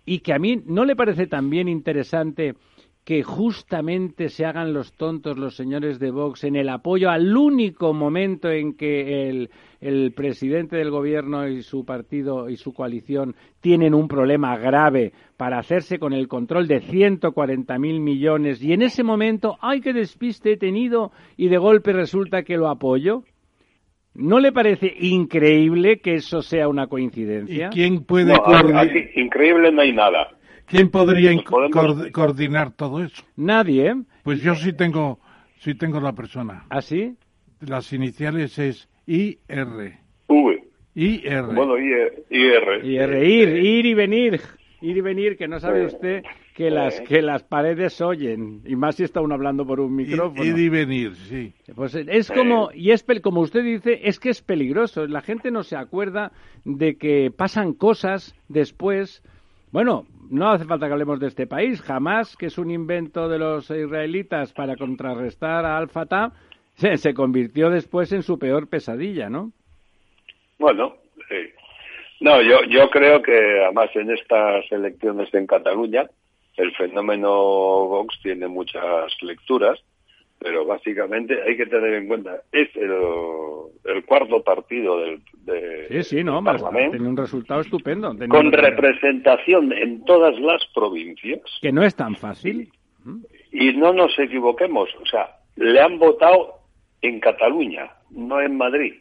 y 0.06 0.20
que 0.20 0.34
a 0.34 0.39
mí 0.39 0.62
no 0.65 0.86
le 0.86 0.96
parece 0.96 1.27
también 1.27 1.68
interesante 1.68 2.56
que 3.03 3.22
justamente 3.22 4.30
se 4.30 4.46
hagan 4.46 4.74
los 4.74 4.94
tontos 4.94 5.38
los 5.38 5.56
señores 5.56 6.00
de 6.00 6.10
Vox 6.12 6.46
en 6.46 6.56
el 6.56 6.70
apoyo 6.70 7.10
al 7.10 7.36
único 7.36 7.94
momento 7.94 8.50
en 8.50 8.75
que 8.75 9.30
el, 9.30 9.50
el 9.82 10.13
presidente 10.13 10.77
del 10.77 10.89
gobierno 10.89 11.48
y 11.48 11.63
su 11.63 11.84
partido 11.84 12.50
y 12.50 12.56
su 12.56 12.74
coalición 12.74 13.36
tienen 13.60 13.94
un 13.94 14.08
problema 14.08 14.58
grave 14.58 15.12
para 15.36 15.60
hacerse 15.60 16.00
con 16.00 16.13
el 16.13 16.30
control 16.30 16.68
de 16.68 16.82
140.000 16.82 18.00
millones 18.00 18.63
y 18.63 18.72
en 18.72 18.82
ese 18.82 19.03
momento, 19.03 19.58
¡ay, 19.60 19.82
qué 19.82 19.92
despiste 19.92 20.53
he 20.53 20.58
tenido! 20.58 21.12
y 21.36 21.50
de 21.50 21.58
golpe 21.58 21.92
resulta 21.92 22.44
que 22.44 22.56
lo 22.56 22.70
apoyo. 22.70 23.24
¿No 24.15 24.39
le 24.39 24.51
parece 24.51 24.93
increíble 25.00 26.00
que 26.00 26.15
eso 26.15 26.41
sea 26.41 26.67
una 26.67 26.84
¿Y 26.84 26.88
coincidencia? 26.88 27.70
quién 27.70 28.03
puede 28.03 28.34
No, 28.34 28.43
coordi- 28.43 28.77
aquí, 28.77 29.20
increíble 29.20 29.72
no 29.72 29.82
hay 29.82 29.91
nada. 29.91 30.29
quién 30.67 30.89
podría 30.89 31.32
podemos- 31.43 31.72
coord- 31.72 32.12
coordinar 32.12 32.72
todo 32.75 33.03
eso? 33.03 33.24
Nadie, 33.36 33.88
¿eh? 33.89 33.96
Pues 34.24 34.41
yo 34.41 34.53
sí 34.55 34.74
tengo, 34.74 35.20
sí 35.58 35.74
tengo 35.75 36.00
la 36.00 36.13
persona. 36.13 36.65
¿Así? 36.70 37.15
Las 37.60 37.91
iniciales 37.93 38.60
es 38.60 38.88
IR. 39.08 40.00
V. 40.27 40.63
IR. 40.96 41.43
Bueno, 41.55 41.77
IR. 41.77 42.24
IR. 42.29 42.86
Y 42.86 43.00
reír, 43.00 43.50
ir 43.65 43.86
y 43.88 43.93
venir, 43.96 44.39
ir 44.82 44.98
y 44.98 45.01
venir, 45.01 45.38
que 45.38 45.48
no 45.48 45.60
sabe 45.60 45.89
Sí. 45.89 45.96
usted 45.96 46.24
que 46.53 46.69
las 46.69 47.01
que 47.01 47.22
las 47.22 47.43
paredes 47.43 48.00
oyen 48.01 48.62
y 48.65 48.75
más 48.75 48.95
si 48.95 49.03
está 49.03 49.22
uno 49.22 49.33
hablando 49.33 49.65
por 49.65 49.79
un 49.79 49.95
micrófono. 49.95 50.43
ir 50.43 50.57
y 50.57 50.69
venir, 50.69 51.15
sí. 51.15 51.53
Pues 51.75 51.95
es 51.95 52.31
como 52.31 52.69
y 52.74 52.91
es 52.91 53.05
como 53.22 53.41
usted 53.41 53.63
dice, 53.63 54.01
es 54.03 54.19
que 54.19 54.29
es 54.29 54.41
peligroso. 54.41 55.07
La 55.07 55.22
gente 55.22 55.51
no 55.51 55.63
se 55.63 55.75
acuerda 55.75 56.31
de 56.63 56.98
que 56.98 57.31
pasan 57.36 57.74
cosas 57.74 58.36
después. 58.48 59.24
Bueno, 59.72 60.05
no 60.29 60.51
hace 60.51 60.65
falta 60.65 60.88
que 60.88 60.93
hablemos 60.93 61.19
de 61.19 61.27
este 61.27 61.48
país. 61.48 61.81
Jamás, 61.81 62.38
que 62.38 62.45
es 62.45 62.57
un 62.57 62.69
invento 62.69 63.27
de 63.27 63.39
los 63.39 63.69
israelitas 63.72 64.53
para 64.53 64.75
contrarrestar 64.75 65.65
a 65.65 65.77
Al-Fatah, 65.77 66.33
se, 66.75 66.98
se 66.98 67.13
convirtió 67.13 67.72
después 67.72 68.12
en 68.12 68.22
su 68.22 68.38
peor 68.38 68.67
pesadilla, 68.67 69.29
¿no? 69.29 69.51
Bueno, 70.60 70.95
sí. 71.27 71.36
No, 72.19 72.41
yo, 72.41 72.63
yo 72.69 72.89
creo 72.89 73.22
que 73.22 73.63
además 73.63 73.89
en 73.95 74.12
estas 74.12 74.72
elecciones 74.72 75.33
en 75.33 75.45
Cataluña 75.45 76.07
el 76.57 76.72
fenómeno 76.75 77.29
Vox 77.29 78.19
tiene 78.22 78.48
muchas 78.48 79.12
lecturas, 79.22 79.79
pero 80.39 80.65
básicamente 80.65 81.41
hay 81.41 81.55
que 81.55 81.65
tener 81.65 81.93
en 81.93 82.07
cuenta, 82.07 82.41
es 82.51 82.69
el, 82.75 82.91
el 83.86 84.05
cuarto 84.05 84.43
partido 84.43 85.00
del, 85.00 85.22
de, 85.45 85.88
Sí, 85.89 86.17
sí, 86.17 86.24
no, 86.24 86.36
del 86.36 86.43
Parlamento, 86.43 86.91
tenía 86.91 87.10
un 87.10 87.17
resultado 87.17 87.62
estupendo. 87.62 88.12
tenía 88.12 88.27
con 88.27 88.51
representación 88.51 89.72
en 89.74 90.03
todas 90.05 90.38
las 90.39 90.62
provincias. 90.74 91.39
Que 91.62 91.72
no 91.72 91.83
es 91.83 91.95
tan 91.95 92.15
fácil. 92.15 92.69
Y 93.51 93.74
no 93.74 93.93
nos 93.93 94.17
equivoquemos, 94.19 94.89
o 95.01 95.05
sea, 95.05 95.38
le 95.55 95.79
han 95.79 95.98
votado 96.00 96.55
en 97.01 97.19
Cataluña, 97.19 97.91
no 98.12 98.41
en 98.41 98.57
Madrid. 98.57 98.93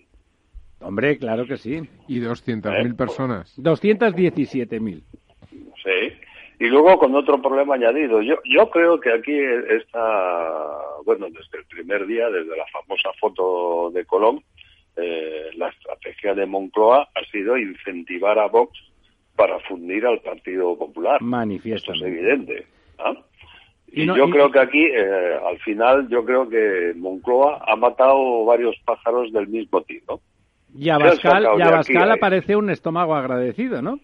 Hombre, 0.81 1.17
claro 1.19 1.47
que 1.47 1.57
sí. 1.57 1.81
Y 2.09 2.21
200.000 2.21 2.91
Eh, 2.91 2.95
personas. 2.95 3.57
217.000. 3.61 5.03
Sí. 5.51 6.13
Y 6.63 6.69
luego 6.69 6.97
con 6.99 7.15
otro 7.17 7.43
problema 7.43 7.75
añadido. 7.75 8.23
Yo, 8.23 8.37
yo 8.45 8.71
creo 8.71 9.01
que 9.01 9.13
aquí 9.13 9.37
está, 9.71 10.79
bueno, 11.05 11.27
desde 11.27 11.59
el 11.59 11.65
primer 11.67 12.07
día, 12.07 12.29
desde 12.31 12.57
la 12.57 12.67
famosa 12.73 13.11
foto 13.21 13.91
de 13.93 14.05
Colón, 14.05 14.43
eh, 14.97 15.51
la 15.57 15.69
estrategia 15.71 16.35
de 16.35 16.47
Moncloa 16.47 17.09
ha 17.15 17.25
sido 17.33 17.57
incentivar 17.59 18.39
a 18.39 18.47
Vox 18.47 18.79
para 19.35 19.59
fundir 19.61 20.07
al 20.07 20.21
Partido 20.21 20.77
Popular. 20.79 21.21
Esto 21.79 21.95
es 21.95 22.03
evidente. 22.03 22.67
¿ah? 22.99 23.15
Y 23.89 24.03
Y, 24.03 24.07
no- 24.07 24.17
yo 24.17 24.29
y- 24.29 24.31
creo 24.31 24.51
que 24.53 24.61
aquí, 24.61 24.85
eh, 24.85 25.39
al 25.45 25.59
final, 25.61 26.09
yo 26.09 26.25
creo 26.25 26.49
que 26.49 26.93
Moncloa 26.97 27.65
ha 27.67 27.75
matado 27.75 28.45
varios 28.45 28.77
pájaros 28.85 29.33
del 29.33 29.49
mismo 29.49 29.83
tiro. 29.83 30.21
Y 30.79 30.89
Abascal, 30.91 31.43
sacado 31.43 31.55
y 31.55 31.57
de 31.59 31.63
aquí 31.65 31.73
Abascal 31.73 32.11
ahí. 32.13 32.19
aparece 32.19 32.55
un 32.57 32.71
estómago 32.71 33.15
agradecido, 33.17 33.83
¿no? 33.83 33.99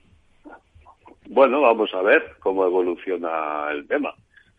Bueno, 1.30 1.61
vamos 1.61 1.92
a 1.94 2.00
ver 2.02 2.37
cómo 2.40 2.64
evoluciona 2.64 3.68
el 3.70 3.87
tema. 3.87 4.14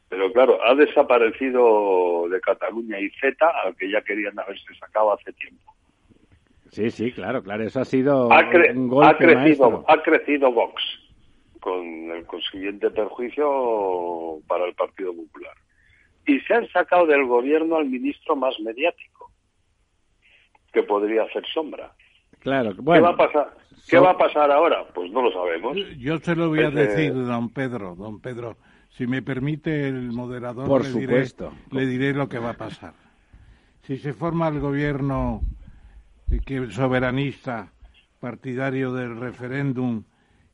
Pero 0.08 0.32
claro, 0.32 0.60
ha 0.64 0.76
desaparecido 0.76 2.28
de 2.30 2.40
Cataluña 2.42 3.00
y 3.00 3.10
Z, 3.12 3.36
al 3.64 3.76
que 3.76 3.90
ya 3.92 4.02
querían 4.02 4.38
haberse 4.40 4.74
sacado 4.80 5.14
hace 5.14 5.34
tiempo. 5.34 5.74
Sí, 6.72 6.92
sí, 6.92 7.12
claro, 7.12 7.42
claro. 7.44 7.64
Eso 7.64 7.80
ha 7.80 7.86
sido 7.86 8.32
Ha, 8.32 8.48
crecido, 8.50 8.86
maestro. 9.32 9.86
ha 9.88 10.02
crecido 10.04 10.52
Vox, 10.52 10.82
con 11.60 11.84
el 12.12 12.26
consiguiente 12.26 12.90
perjuicio 12.92 14.40
para 14.48 14.66
el 14.66 14.76
Partido 14.76 15.14
Popular. 15.16 15.54
Y 16.28 16.40
se 16.42 16.54
han 16.54 16.68
sacado 16.70 17.08
del 17.08 17.26
gobierno 17.26 17.78
al 17.78 17.86
ministro 17.86 18.36
más 18.36 18.60
mediático, 18.60 19.32
que 20.72 20.84
podría 20.84 21.24
hacer 21.24 21.44
sombra. 21.52 21.92
Claro, 22.40 22.74
¿Qué 22.76 22.82
va 22.82 23.10
a 23.10 23.18
pasar? 23.18 23.58
¿Qué 23.88 23.98
so- 23.98 24.04
va 24.04 24.12
a 24.12 24.18
pasar 24.18 24.52
ahora? 24.52 24.86
Pues 24.94 25.12
no 25.12 25.22
lo 25.22 25.32
sabemos. 25.32 25.78
Yo 25.98 26.20
se 26.20 26.36
lo 26.36 26.50
voy 26.50 26.60
a 26.60 26.68
eh, 26.68 26.72
decir, 26.72 27.14
don 27.14 27.50
Pedro, 27.50 27.96
don 27.96 28.20
Pedro. 28.20 28.58
Si 28.90 29.08
me 29.08 29.22
permite 29.22 29.88
el 29.88 30.12
moderador, 30.12 30.68
Por 30.68 30.84
le, 30.84 30.90
supuesto. 30.92 31.54
Diré, 31.72 31.86
le 31.86 31.92
diré 31.92 32.14
lo 32.14 32.28
que 32.30 32.40
va 32.40 32.52
a 32.52 32.58
pasar. 32.58 32.94
Si 33.84 33.98
se 33.98 34.14
forma 34.14 34.48
el 34.50 34.60
gobierno 34.60 35.42
eh, 36.32 36.40
que 36.46 36.70
soberanista, 36.72 37.72
partidario 38.20 38.94
del 38.94 39.18
referéndum 39.20 40.04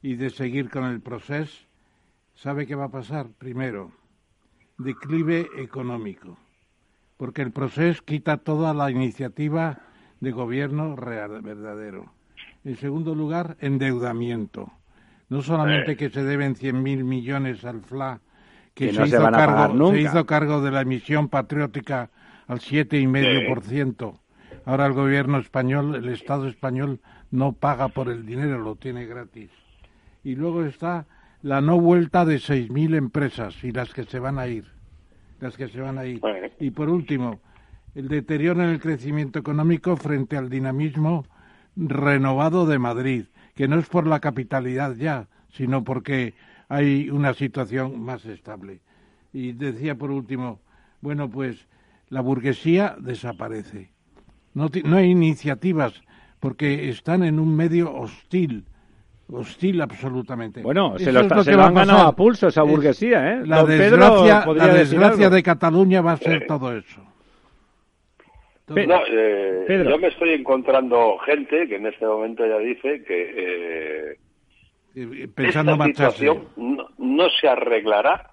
y 0.02 0.16
de 0.16 0.30
seguir 0.30 0.70
con 0.70 0.86
el 0.86 1.02
proceso, 1.02 1.66
¿sabe 2.36 2.68
qué 2.68 2.76
va 2.76 2.86
a 2.86 2.92
pasar? 2.92 3.28
Primero, 3.38 3.92
declive 4.78 5.48
económico, 5.58 6.38
porque 7.18 7.42
el 7.42 7.52
proceso 7.52 8.04
quita 8.06 8.38
toda 8.38 8.74
la 8.74 8.92
iniciativa 8.92 9.80
de 10.26 10.32
gobierno 10.32 10.96
real, 10.96 11.40
verdadero. 11.44 12.12
En 12.64 12.76
segundo 12.78 13.14
lugar, 13.14 13.58
endeudamiento. 13.60 14.72
No 15.30 15.44
solamente 15.44 15.96
que 15.96 16.10
se 16.10 16.24
deben 16.24 16.56
100.000 16.56 17.04
millones 17.04 17.64
al 17.64 17.82
FLA, 17.82 18.22
que, 18.74 18.88
Que 18.88 18.94
se, 18.94 19.00
no 19.00 19.06
se 19.06 19.10
hizo 19.16 19.24
pagar 19.24 19.50
cargo, 19.56 19.74
nunca. 19.76 19.96
se 19.96 20.02
hizo 20.02 20.26
cargo 20.26 20.62
de 20.62 20.72
la 20.72 20.82
emisión 20.82 21.30
patriótica 21.30 22.10
al 22.48 22.60
7,5%. 22.60 24.20
Ahora 24.66 24.88
el 24.88 24.94
gobierno 24.94 25.38
español, 25.38 25.94
el 25.94 26.10
Estado 26.10 26.48
español, 26.48 27.02
no 27.30 27.54
paga 27.54 27.90
por 27.90 28.10
el 28.10 28.26
dinero, 28.26 28.58
lo 28.58 28.78
tiene 28.78 29.06
gratis. 29.06 29.52
Y 30.24 30.34
luego 30.36 30.66
está 30.66 31.06
la 31.44 31.62
no 31.62 31.80
vuelta 31.80 32.26
de 32.26 32.38
6.000 32.38 32.96
empresas 32.96 33.64
y 33.64 33.72
las 33.72 33.94
que 33.94 34.06
se 34.06 34.18
van 34.18 34.40
a 34.40 34.48
ir. 34.48 34.66
Las 35.40 35.56
que 35.56 35.68
se 35.68 35.82
van 35.82 36.00
a 36.00 36.06
ir. 36.06 36.20
Y 36.60 36.72
por 36.72 36.90
último, 36.90 37.42
el 37.96 38.10
deterioro 38.10 38.64
en 38.64 38.70
el 38.70 38.80
crecimiento 38.80 39.40
económico 39.40 39.96
frente 39.96 40.38
al 40.38 40.50
dinamismo 40.50 41.26
renovado 41.76 42.66
de 42.66 42.78
Madrid, 42.78 43.26
que 43.56 43.68
no 43.68 43.80
es 43.80 43.88
por 43.88 44.06
la 44.06 44.20
capitalidad 44.20 44.96
ya, 44.96 45.28
sino 45.50 45.84
porque 45.84 46.34
hay 46.68 47.10
una 47.10 47.34
situación 47.34 48.02
más 48.02 48.26
estable. 48.26 48.82
Y 49.34 49.54
decía 49.54 49.96
por 49.96 50.12
último, 50.12 50.60
bueno, 51.02 51.30
pues 51.30 51.68
la 52.10 52.22
burguesía 52.22 52.96
desaparece. 53.00 53.92
no, 54.54 54.70
no 54.84 54.98
hay 54.98 55.10
iniciativas 55.10 55.94
porque 56.40 56.90
están 56.90 57.24
en 57.24 57.40
un 57.40 57.56
medio 57.56 57.94
hostil 57.94 58.66
hostil 59.32 59.82
absolutamente. 59.82 60.62
Bueno, 60.62 61.00
se 61.00 61.12
lo, 61.12 61.22
han 61.22 61.74
ganado 61.74 62.08
a 62.08 62.16
pulso 62.16 62.48
esa 62.48 62.62
burguesía, 62.62 63.34
¿eh? 63.34 63.46
La 63.46 63.64
desgracia, 63.64 64.46
la 64.54 64.68
desgracia 64.68 65.30
de 65.30 65.42
Cataluña 65.42 66.02
va 66.02 66.14
a 66.14 66.18
ser 66.18 66.46
todo 66.46 66.76
eso. 66.76 67.02
Eh, 68.68 69.86
yo 69.88 69.98
me 70.00 70.08
estoy 70.08 70.32
encontrando 70.32 71.20
gente 71.20 71.68
que 71.68 71.76
en 71.76 71.86
este 71.86 72.06
momento 72.06 72.46
ya 72.48 72.58
dice 72.58 73.04
que 73.04 74.16
eh, 74.96 75.28
Pensando 75.36 75.74
esta 75.74 75.86
situación 75.86 76.48
no, 76.98 77.30
se 77.30 77.48
arreglará 77.48 78.32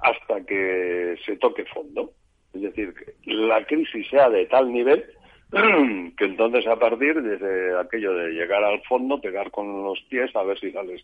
hasta 0.00 0.44
que 0.44 1.16
se 1.24 1.36
toque 1.36 1.64
fondo. 1.64 2.12
Es 2.52 2.62
decir, 2.62 2.94
que 2.94 3.14
la 3.32 3.64
crisis 3.64 4.06
sea 4.08 4.28
de 4.28 4.46
tal 4.46 4.70
nivel 4.72 5.04
que 6.16 6.24
entonces 6.24 6.66
a 6.66 6.76
partir 6.76 7.20
de 7.20 7.78
aquello 7.80 8.14
de 8.14 8.30
llegar 8.30 8.62
al 8.62 8.80
fondo, 8.82 9.20
pegar 9.20 9.50
con 9.50 9.82
los 9.82 10.00
pies 10.02 10.34
a 10.36 10.42
ver 10.44 10.58
si 10.60 10.70
sales 10.70 11.02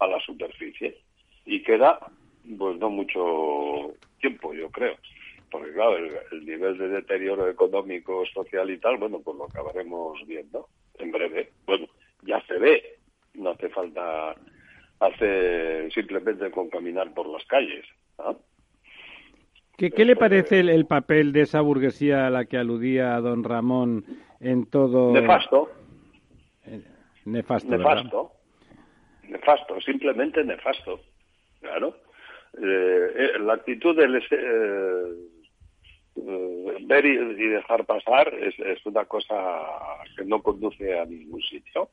a 0.00 0.06
la 0.06 0.20
superficie. 0.20 0.98
Y 1.46 1.62
queda, 1.62 1.98
pues 2.58 2.78
no 2.78 2.90
mucho 2.90 3.94
tiempo, 4.20 4.52
yo 4.52 4.68
creo 4.70 4.96
porque 5.54 5.72
claro, 5.72 5.96
el, 6.32 6.44
nivel 6.44 6.76
de 6.78 6.88
deterioro 6.88 7.48
económico, 7.48 8.26
social 8.26 8.68
y 8.70 8.78
tal, 8.78 8.96
bueno, 8.96 9.20
pues 9.24 9.36
lo 9.36 9.44
acabaremos 9.44 10.18
viendo 10.26 10.66
en 10.98 11.12
breve. 11.12 11.52
Bueno, 11.64 11.86
ya 12.22 12.44
se 12.48 12.58
ve, 12.58 12.98
no 13.34 13.50
hace 13.50 13.68
falta 13.68 14.34
hacer 14.98 15.92
simplemente 15.92 16.50
con 16.50 16.68
caminar 16.70 17.14
por 17.14 17.28
las 17.28 17.44
calles. 17.46 17.86
¿Qué, 19.78 20.04
le 20.04 20.16
parece 20.16 20.58
el, 20.58 20.86
papel 20.86 21.32
de 21.32 21.42
esa 21.42 21.60
burguesía 21.60 22.26
a 22.26 22.30
la 22.30 22.46
que 22.46 22.58
aludía 22.58 23.20
don 23.20 23.44
Ramón 23.44 24.04
en 24.40 24.66
todo? 24.66 25.12
Nefasto. 25.12 25.70
Eh, 26.66 26.82
nefasto. 27.26 27.68
Nefasto. 27.68 28.32
Nefasto, 29.28 29.80
simplemente 29.82 30.42
nefasto. 30.42 30.98
Claro. 31.60 31.94
Eh, 32.60 33.12
eh, 33.16 33.38
la 33.38 33.54
actitud 33.54 33.96
del, 33.96 34.16
eh, 34.16 35.33
ver 36.16 37.06
y, 37.06 37.48
dejar 37.48 37.84
pasar 37.84 38.32
es, 38.34 38.84
una 38.86 39.04
cosa 39.04 39.34
que 40.16 40.24
no 40.24 40.42
conduce 40.42 40.98
a 40.98 41.04
ningún 41.04 41.40
sitio. 41.42 41.88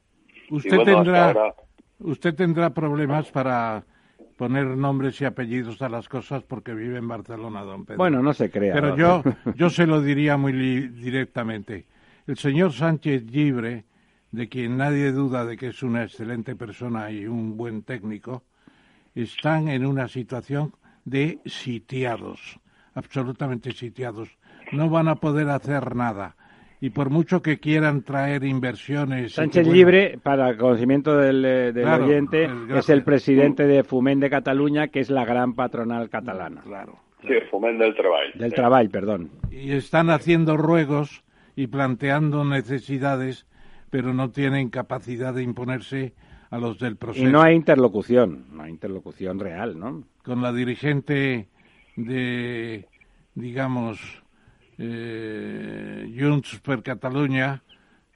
Usted 0.49 0.79
tendrá 0.83 1.53
usted 1.99 2.35
tendrá 2.35 2.71
problemas 2.71 3.31
para 3.31 3.83
poner 4.37 4.65
nombres 4.65 5.21
y 5.21 5.25
apellidos 5.25 5.81
a 5.81 5.89
las 5.89 6.09
cosas 6.09 6.43
porque 6.43 6.73
vive 6.73 6.97
en 6.97 7.07
Barcelona, 7.07 7.61
don 7.61 7.85
Pedro. 7.85 7.97
Bueno, 7.97 8.21
no 8.23 8.33
se 8.33 8.49
crea. 8.49 8.73
Pero 8.73 8.95
yo 8.97 9.23
yo 9.55 9.69
se 9.69 9.85
lo 9.85 10.01
diría 10.01 10.37
muy 10.37 10.53
directamente. 10.53 11.85
El 12.27 12.37
señor 12.37 12.73
Sánchez 12.73 13.23
Libre, 13.31 13.85
de 14.31 14.49
quien 14.49 14.77
nadie 14.77 15.11
duda 15.11 15.45
de 15.45 15.57
que 15.57 15.67
es 15.67 15.83
una 15.83 16.03
excelente 16.03 16.55
persona 16.55 17.11
y 17.11 17.27
un 17.27 17.57
buen 17.57 17.83
técnico, 17.83 18.43
están 19.13 19.67
en 19.67 19.85
una 19.85 20.07
situación 20.07 20.73
de 21.03 21.39
sitiados 21.45 22.59
absolutamente 22.95 23.71
sitiados. 23.71 24.29
No 24.71 24.89
van 24.89 25.07
a 25.07 25.15
poder 25.15 25.49
hacer 25.49 25.95
nada. 25.95 26.35
Y 26.79 26.89
por 26.89 27.11
mucho 27.11 27.43
que 27.43 27.59
quieran 27.59 28.01
traer 28.01 28.43
inversiones. 28.43 29.33
Sánchez 29.33 29.67
Libre, 29.67 30.17
para 30.21 30.57
conocimiento 30.57 31.15
del, 31.15 31.45
eh, 31.45 31.85
oyente, 31.85 32.49
es 32.75 32.89
el 32.89 33.03
presidente 33.03 33.67
de 33.67 33.83
Fumen 33.83 34.19
de 34.19 34.31
Cataluña, 34.31 34.87
que 34.87 34.99
es 34.99 35.11
la 35.11 35.23
gran 35.23 35.53
patronal 35.53 36.09
catalana. 36.09 36.61
Claro. 36.61 36.97
Sí, 37.21 37.35
Fumen 37.51 37.77
del 37.77 37.93
Trabajo. 37.93 38.23
Del 38.33 38.53
Trabajo, 38.53 38.89
perdón. 38.89 39.29
Y 39.51 39.73
están 39.73 40.09
haciendo 40.09 40.57
ruegos 40.57 41.23
y 41.55 41.67
planteando 41.67 42.43
necesidades, 42.45 43.45
pero 43.91 44.13
no 44.15 44.31
tienen 44.31 44.69
capacidad 44.69 45.35
de 45.35 45.43
imponerse 45.43 46.13
a 46.49 46.57
los 46.57 46.79
del 46.79 46.97
proceso. 46.97 47.27
Y 47.27 47.31
no 47.31 47.41
hay 47.41 47.55
interlocución, 47.55 48.45
no 48.51 48.63
hay 48.63 48.71
interlocución 48.71 49.39
real, 49.39 49.79
¿no? 49.79 50.03
Con 50.23 50.41
la 50.41 50.51
dirigente 50.51 51.47
de, 51.95 52.87
digamos, 53.35 53.99
eh, 54.77 56.13
Junts 56.17 56.59
per 56.59 56.83
Cataluña, 56.83 57.63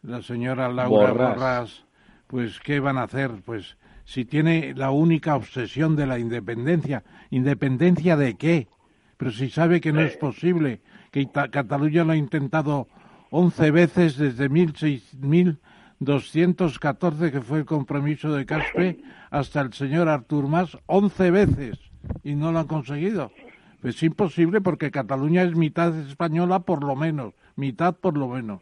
la 0.01 0.21
señora 0.21 0.69
Laura 0.69 1.13
Borràs. 1.13 1.85
pues 2.27 2.59
¿qué 2.59 2.79
van 2.79 2.97
a 2.97 3.03
hacer? 3.03 3.31
Pues 3.45 3.77
si 4.05 4.25
tiene 4.25 4.73
la 4.75 4.91
única 4.91 5.35
obsesión 5.35 5.95
de 5.95 6.05
la 6.05 6.19
independencia, 6.19 7.03
¿independencia 7.29 8.17
de 8.17 8.35
qué? 8.35 8.67
Pero 9.17 9.31
si 9.31 9.49
sabe 9.49 9.81
que 9.81 9.93
no 9.93 10.01
es 10.01 10.17
posible, 10.17 10.81
que 11.11 11.29
Cataluña 11.29 12.03
lo 12.03 12.13
ha 12.13 12.17
intentado 12.17 12.87
11 13.31 13.71
veces 13.71 14.17
desde 14.17 14.49
1214, 14.49 17.31
que 17.31 17.41
fue 17.41 17.59
el 17.59 17.65
compromiso 17.65 18.33
de 18.33 18.45
Caspe, 18.45 18.99
hasta 19.29 19.61
el 19.61 19.71
señor 19.73 20.09
Artur 20.09 20.47
Mas, 20.47 20.77
11 20.85 21.31
veces, 21.31 21.79
y 22.23 22.35
no 22.35 22.51
lo 22.51 22.59
han 22.59 22.67
conseguido. 22.67 23.31
Es 23.85 24.01
imposible 24.03 24.61
porque 24.61 24.91
Cataluña 24.91 25.43
es 25.43 25.55
mitad 25.55 25.97
española 25.99 26.59
por 26.59 26.83
lo 26.83 26.95
menos, 26.95 27.33
mitad 27.55 27.95
por 27.95 28.17
lo 28.17 28.27
menos. 28.27 28.61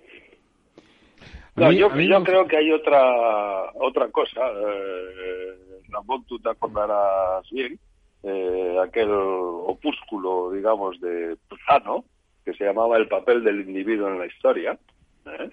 No, 1.56 1.72
yo, 1.72 1.90
creo 1.90 2.48
que 2.48 2.58
hay 2.58 2.72
otra 2.72 3.72
otra 3.76 4.10
cosa. 4.10 4.42
Eh, 4.42 5.54
Ramón, 5.90 6.26
tú 6.26 6.40
te 6.40 6.50
acordarás 6.50 7.50
bien, 7.52 7.80
eh, 8.24 8.78
aquel 8.82 9.10
opúsculo, 9.12 10.52
digamos, 10.52 11.00
de 11.02 11.38
Plano, 11.68 12.06
que 12.44 12.54
se 12.54 12.66
llamaba 12.66 12.98
El 12.98 13.08
papel 13.08 13.44
del 13.44 13.62
individuo 13.62 14.08
en 14.08 14.20
la 14.20 14.26
historia. 14.26 14.78
¿eh? 15.26 15.50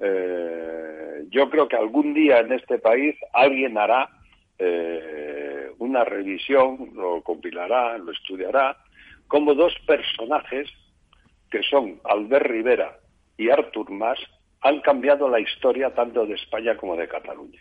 Eh, 0.00 1.24
yo 1.30 1.48
creo 1.50 1.68
que 1.68 1.76
algún 1.76 2.12
día 2.12 2.40
en 2.40 2.52
este 2.52 2.78
país 2.78 3.16
alguien 3.32 3.78
hará 3.78 4.10
una 5.78 6.04
revisión, 6.04 6.90
lo 6.94 7.20
compilará, 7.22 7.98
lo 7.98 8.12
estudiará, 8.12 8.76
como 9.28 9.54
dos 9.54 9.74
personajes 9.86 10.68
que 11.50 11.62
son 11.62 12.00
Albert 12.04 12.46
Rivera 12.46 12.96
y 13.36 13.50
Artur 13.50 13.90
Mas 13.90 14.18
han 14.60 14.80
cambiado 14.80 15.28
la 15.28 15.40
historia 15.40 15.94
tanto 15.94 16.26
de 16.26 16.34
España 16.34 16.76
como 16.76 16.96
de 16.96 17.06
Cataluña. 17.06 17.60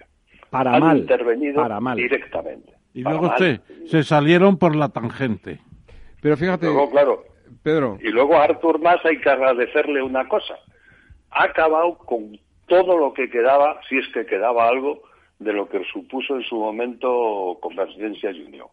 Para 0.49 0.75
han 0.75 0.81
mal. 0.81 0.97
intervenido 0.99 1.61
para 1.61 1.79
mal. 1.79 1.97
directamente. 1.97 2.73
Y 2.93 3.01
luego 3.01 3.31
se, 3.37 4.03
salieron 4.03 4.57
por 4.57 4.75
la 4.75 4.89
tangente. 4.89 5.59
Pero 6.21 6.37
fíjate, 6.37 6.67
claro, 6.91 7.23
Pedro. 7.63 7.97
Y 8.01 8.09
luego 8.09 8.35
a 8.35 8.43
Artur 8.43 8.79
Mas 8.79 9.03
hay 9.05 9.19
que 9.19 9.29
agradecerle 9.29 10.01
una 10.01 10.27
cosa. 10.27 10.55
Ha 11.31 11.45
acabado 11.45 11.97
con 11.97 12.39
todo 12.67 12.97
lo 12.97 13.13
que 13.13 13.29
quedaba, 13.29 13.79
si 13.89 13.97
es 13.97 14.07
que 14.13 14.25
quedaba 14.25 14.67
algo, 14.67 15.01
de 15.39 15.53
lo 15.53 15.67
que 15.67 15.83
supuso 15.91 16.35
en 16.35 16.43
su 16.43 16.55
momento 16.55 17.57
Convergencia 17.61 18.31
y 18.31 18.41
Unión 18.43 18.67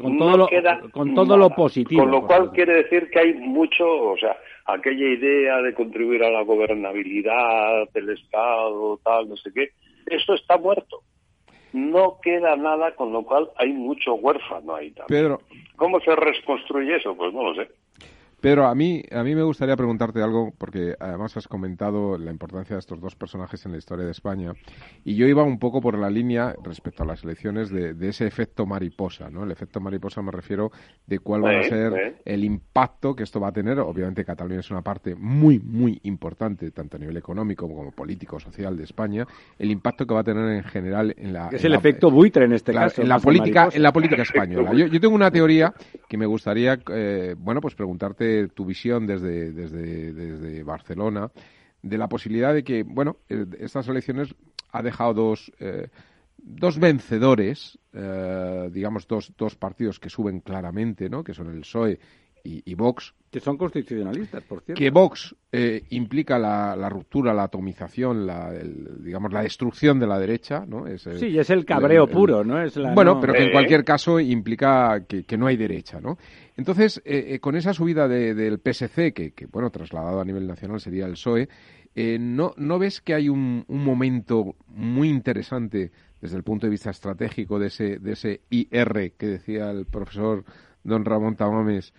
con 0.00 0.18
todo, 0.18 0.36
lo, 0.36 0.48
con 0.90 1.14
todo 1.14 1.36
lo 1.36 1.50
positivo. 1.50 2.02
Con 2.02 2.10
lo 2.10 2.26
cual 2.26 2.50
quiere 2.52 2.82
decir 2.82 3.10
que 3.10 3.20
hay 3.20 3.34
mucho, 3.34 3.86
o 3.86 4.16
sea, 4.16 4.36
aquella 4.66 5.06
idea 5.06 5.62
de 5.62 5.74
contribuir 5.74 6.22
a 6.24 6.30
la 6.30 6.42
gobernabilidad 6.42 7.88
del 7.92 8.10
Estado, 8.10 8.98
tal, 9.04 9.28
no 9.28 9.36
sé 9.36 9.50
qué, 9.52 9.70
eso 10.06 10.34
está 10.34 10.56
muerto. 10.58 11.02
No 11.72 12.18
queda 12.22 12.56
nada, 12.56 12.94
con 12.94 13.12
lo 13.12 13.22
cual 13.22 13.50
hay 13.56 13.72
mucho 13.72 14.14
huérfano 14.14 14.74
ahí 14.74 14.92
también. 14.92 15.24
Pedro. 15.24 15.40
¿Cómo 15.76 16.00
se 16.00 16.14
reconstruye 16.14 16.96
eso? 16.96 17.14
Pues 17.16 17.34
no 17.34 17.52
lo 17.52 17.54
sé. 17.54 17.68
Pedro, 18.40 18.66
a 18.66 18.74
mí, 18.74 19.02
a 19.10 19.22
mí 19.22 19.34
me 19.34 19.42
gustaría 19.42 19.76
preguntarte 19.76 20.22
algo, 20.22 20.52
porque 20.58 20.94
además 21.00 21.36
has 21.38 21.48
comentado 21.48 22.18
la 22.18 22.30
importancia 22.30 22.76
de 22.76 22.80
estos 22.80 23.00
dos 23.00 23.16
personajes 23.16 23.64
en 23.64 23.72
la 23.72 23.78
historia 23.78 24.04
de 24.04 24.10
España, 24.10 24.52
y 25.04 25.16
yo 25.16 25.26
iba 25.26 25.42
un 25.42 25.58
poco 25.58 25.80
por 25.80 25.98
la 25.98 26.10
línea 26.10 26.54
respecto 26.62 27.02
a 27.02 27.06
las 27.06 27.24
elecciones 27.24 27.70
de, 27.70 27.96
ese 28.06 28.26
efecto 28.26 28.66
mariposa, 28.66 29.30
¿no? 29.30 29.44
El 29.44 29.50
efecto 29.50 29.80
mariposa 29.80 30.20
me 30.22 30.30
refiero 30.30 30.70
de 31.06 31.18
cuál 31.18 31.44
va 31.44 31.58
a 31.58 31.62
ser 31.62 32.18
el 32.24 32.44
impacto 32.44 33.16
que 33.16 33.22
esto 33.22 33.40
va 33.40 33.48
a 33.48 33.52
tener. 33.52 33.80
Obviamente 33.80 34.24
Cataluña 34.24 34.60
es 34.60 34.70
una 34.70 34.82
parte 34.82 35.14
muy, 35.14 35.58
muy 35.58 35.98
importante, 36.04 36.70
tanto 36.70 36.98
a 36.98 37.00
nivel 37.00 37.16
económico 37.16 37.66
como 37.66 37.90
político, 37.90 38.38
social 38.38 38.76
de 38.76 38.84
España, 38.84 39.26
el 39.58 39.70
impacto 39.70 40.06
que 40.06 40.14
va 40.14 40.20
a 40.20 40.24
tener 40.24 40.56
en 40.56 40.64
general 40.64 41.14
en 41.16 41.32
la... 41.32 41.48
Es 41.48 41.64
el 41.64 41.74
efecto 41.74 42.10
buitre 42.10 42.44
en 42.44 42.52
este 42.52 42.72
caso. 42.72 43.00
En 43.00 43.08
la, 43.08 43.18
política, 43.18 43.70
en 43.72 43.82
la 43.82 43.92
política 43.92 44.22
española. 44.22 44.72
Yo, 44.76 44.86
yo, 44.86 45.00
tengo 45.00 45.14
una 45.14 45.30
teoría 45.30 45.72
que 46.08 46.18
me 46.18 46.26
gustaría, 46.26 46.78
eh, 46.92 47.34
bueno, 47.38 47.60
pues 47.60 47.74
preguntarte 47.74 48.25
tu 48.54 48.64
visión 48.64 49.06
desde, 49.06 49.52
desde, 49.52 50.12
desde 50.12 50.62
Barcelona 50.62 51.30
de 51.82 51.98
la 51.98 52.08
posibilidad 52.08 52.52
de 52.52 52.64
que, 52.64 52.82
bueno, 52.82 53.18
eh, 53.28 53.46
estas 53.60 53.88
elecciones 53.88 54.34
ha 54.72 54.82
dejado 54.82 55.14
dos, 55.14 55.52
eh, 55.60 55.88
dos 56.36 56.78
vencedores, 56.78 57.78
eh, 57.92 58.68
digamos, 58.72 59.06
dos, 59.06 59.32
dos 59.36 59.54
partidos 59.56 60.00
que 60.00 60.10
suben 60.10 60.40
claramente, 60.40 61.08
¿no? 61.08 61.22
Que 61.22 61.34
son 61.34 61.48
el 61.48 61.60
PSOE 61.60 61.98
y, 62.64 62.74
Vox. 62.74 63.14
Que 63.30 63.40
son 63.40 63.56
constitucionalistas, 63.56 64.42
por 64.44 64.62
cierto. 64.62 64.78
Que 64.78 64.90
Vox 64.90 65.34
eh, 65.52 65.84
implica 65.90 66.38
la, 66.38 66.88
ruptura, 66.88 67.34
la 67.34 67.44
atomización, 67.44 68.26
la, 68.26 68.52
digamos, 68.52 69.32
la 69.32 69.42
destrucción 69.42 69.98
de 69.98 70.06
la 70.06 70.18
derecha, 70.18 70.64
¿no? 70.66 70.86
Es 70.86 71.02
sí, 71.02 71.38
es 71.38 71.50
el 71.50 71.64
cabreo 71.64 72.06
puro, 72.06 72.44
¿no? 72.44 72.62
Es 72.62 72.78
bueno, 72.94 73.20
pero 73.20 73.32
que 73.32 73.44
en 73.44 73.52
cualquier 73.52 73.84
caso 73.84 74.20
implica 74.20 75.04
que, 75.06 75.36
no 75.36 75.46
hay 75.46 75.56
derecha, 75.56 76.00
¿no? 76.00 76.18
Entonces, 76.56 77.02
con 77.40 77.56
esa 77.56 77.74
subida 77.74 78.08
del 78.08 78.58
PSC, 78.58 79.12
que, 79.12 79.32
que, 79.32 79.46
bueno, 79.46 79.70
trasladado 79.70 80.20
a 80.20 80.24
nivel 80.24 80.46
nacional 80.46 80.80
sería 80.80 81.06
el 81.06 81.12
PSOE, 81.12 81.48
¿no, 82.18 82.54
¿no 82.56 82.78
ves 82.78 83.00
que 83.00 83.14
hay 83.14 83.28
un, 83.28 83.64
un 83.68 83.84
momento 83.84 84.54
muy 84.68 85.08
interesante 85.08 85.90
desde 86.20 86.36
el 86.36 86.42
punto 86.42 86.66
de 86.66 86.70
vista 86.70 86.90
estratégico 86.90 87.58
de 87.58 87.66
ese, 87.68 87.98
de 87.98 88.12
ese 88.12 88.40
IR 88.50 89.12
que 89.16 89.26
decía 89.26 89.70
el 89.70 89.86
profesor 89.86 90.44
don 90.82 91.04
Ramón 91.04 91.36
Tamames, 91.36 91.92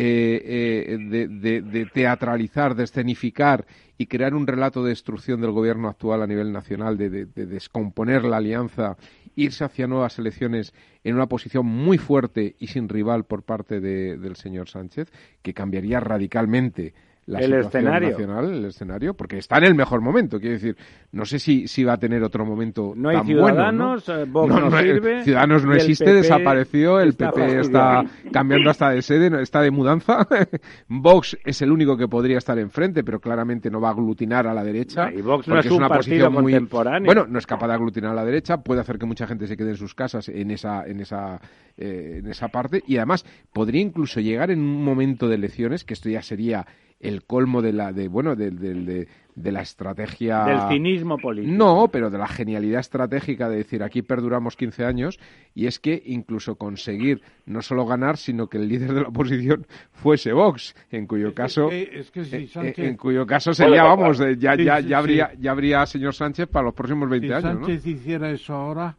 eh, 0.00 0.86
eh, 0.94 1.60
de, 1.60 1.86
teatralizar, 1.86 2.76
de 2.76 2.84
escenificar 2.84 3.66
y 3.96 4.06
crear 4.06 4.32
un 4.32 4.46
relato 4.46 4.84
de 4.84 4.90
destrucción 4.90 5.40
del 5.40 5.50
gobierno 5.50 5.88
actual 5.88 6.22
a 6.22 6.26
nivel 6.28 6.52
nacional, 6.52 6.96
de, 6.96 7.26
descomponer 7.26 8.22
la 8.22 8.36
alianza, 8.36 8.96
irse 9.34 9.64
hacia 9.64 9.88
nuevas 9.88 10.16
elecciones 10.20 10.72
en 11.02 11.16
una 11.16 11.26
posición 11.26 11.66
muy 11.66 11.98
fuerte 11.98 12.54
y 12.60 12.68
sin 12.68 12.88
rival 12.88 13.24
por 13.24 13.42
parte 13.42 13.80
del 13.80 14.36
señor 14.36 14.68
Sánchez, 14.68 15.10
que 15.42 15.52
cambiaría 15.52 15.98
radicalmente 15.98 16.94
la 17.28 17.40
el 17.40 17.52
escenario. 17.52 18.10
nacional, 18.10 18.54
el 18.54 18.64
escenario, 18.64 19.14
porque 19.14 19.36
está 19.36 19.58
en 19.58 19.64
el 19.64 19.74
mejor 19.74 20.00
momento. 20.00 20.40
Quiero 20.40 20.54
decir, 20.54 20.76
no 21.12 21.26
sé 21.26 21.38
si, 21.38 21.68
si 21.68 21.84
va 21.84 21.92
a 21.92 21.96
tener 21.98 22.22
otro 22.22 22.46
momento 22.46 22.94
no 22.96 23.10
hay 23.10 23.16
tan 23.16 23.26
ciudadanos, 23.26 24.06
bueno. 24.06 24.20
Eh, 24.22 24.24
Vox 24.30 24.48
no, 24.48 24.78
sirve. 24.78 25.24
Ciudadanos 25.24 25.64
no 25.64 25.74
existe, 25.74 26.14
desapareció, 26.14 27.00
el 27.00 27.12
PP 27.14 27.60
está 27.60 28.02
cambiando 28.32 28.70
hasta 28.70 28.90
de 28.90 29.02
sede, 29.02 29.42
está 29.42 29.60
de 29.60 29.70
mudanza. 29.70 30.26
Vox 30.88 31.36
es 31.44 31.60
el 31.60 31.70
único 31.70 31.98
que 31.98 32.08
podría 32.08 32.38
estar 32.38 32.58
enfrente, 32.58 33.04
pero 33.04 33.20
claramente 33.20 33.70
no 33.70 33.78
va 33.78 33.88
a 33.88 33.92
aglutinar 33.92 34.46
a 34.46 34.54
la 34.54 34.64
derecha. 34.64 35.12
Y 35.12 35.20
Vox 35.20 35.46
no 35.48 35.58
es, 35.58 35.70
una 35.70 35.88
posición 35.90 36.32
muy 36.32 36.58
Bueno, 37.04 37.26
no 37.28 37.38
es 37.38 37.46
capaz 37.46 37.68
de 37.68 37.74
aglutinar 37.74 38.12
a 38.12 38.14
la 38.14 38.24
derecha, 38.24 38.62
puede 38.62 38.80
hacer 38.80 38.98
que 38.98 39.04
mucha 39.04 39.26
gente 39.26 39.46
se 39.46 39.56
quede 39.56 39.70
en 39.70 39.76
sus 39.76 39.94
casas 39.94 40.30
en 40.30 40.50
esa, 40.50 40.86
en 40.86 41.00
esa, 41.00 41.38
eh, 41.76 42.20
en 42.20 42.26
esa 42.30 42.48
parte, 42.48 42.82
y 42.86 42.96
además 42.96 43.26
podría 43.52 43.82
incluso 43.82 44.20
llegar 44.20 44.50
en 44.50 44.60
un 44.60 44.82
momento 44.82 45.28
de 45.28 45.34
elecciones, 45.34 45.84
que 45.84 45.92
esto 45.92 46.08
ya 46.08 46.22
sería 46.22 46.66
el 47.00 47.24
colmo 47.24 47.62
de 47.62 47.72
la 47.72 47.92
de 47.92 48.08
bueno 48.08 48.34
de, 48.34 48.50
de, 48.50 49.52
la 49.52 49.62
estrategia 49.62 50.44
del 50.44 50.68
cinismo 50.68 51.16
político. 51.16 51.54
No 51.56 51.88
pero 51.92 52.10
de 52.10 52.18
la 52.18 52.26
genialidad 52.26 52.80
estratégica 52.80 53.48
de 53.48 53.58
decir 53.58 53.84
aquí 53.84 54.02
perduramos 54.02 54.56
15 54.56 54.84
años 54.84 55.20
y 55.54 55.66
es 55.66 55.78
que 55.78 56.02
incluso 56.06 56.56
conseguir 56.56 57.22
no 57.46 57.62
solo 57.62 57.86
ganar 57.86 58.16
sino 58.16 58.48
que 58.48 58.58
el 58.58 58.68
líder 58.68 58.94
de 58.94 59.02
la 59.02 59.08
oposición 59.08 59.66
fuese 59.92 60.32
Vox 60.32 60.74
en 60.90 61.06
cuyo 61.06 61.34
caso 61.34 61.70
en 61.70 62.96
cuyo 62.96 63.26
caso 63.26 63.54
sería 63.54 63.84
vamos 63.84 64.18
ya 64.38 64.56
ya 64.56 64.80
ya 64.80 64.98
habría 64.98 65.32
ya 65.38 65.52
habría 65.52 65.86
señor 65.86 66.14
Sánchez 66.14 66.48
para 66.48 66.64
los 66.64 66.74
próximos 66.74 67.08
20 67.08 67.34
años 67.34 67.42
Sánchez 67.42 67.86
hiciera 67.86 68.30
eso 68.30 68.54
ahora 68.54 68.96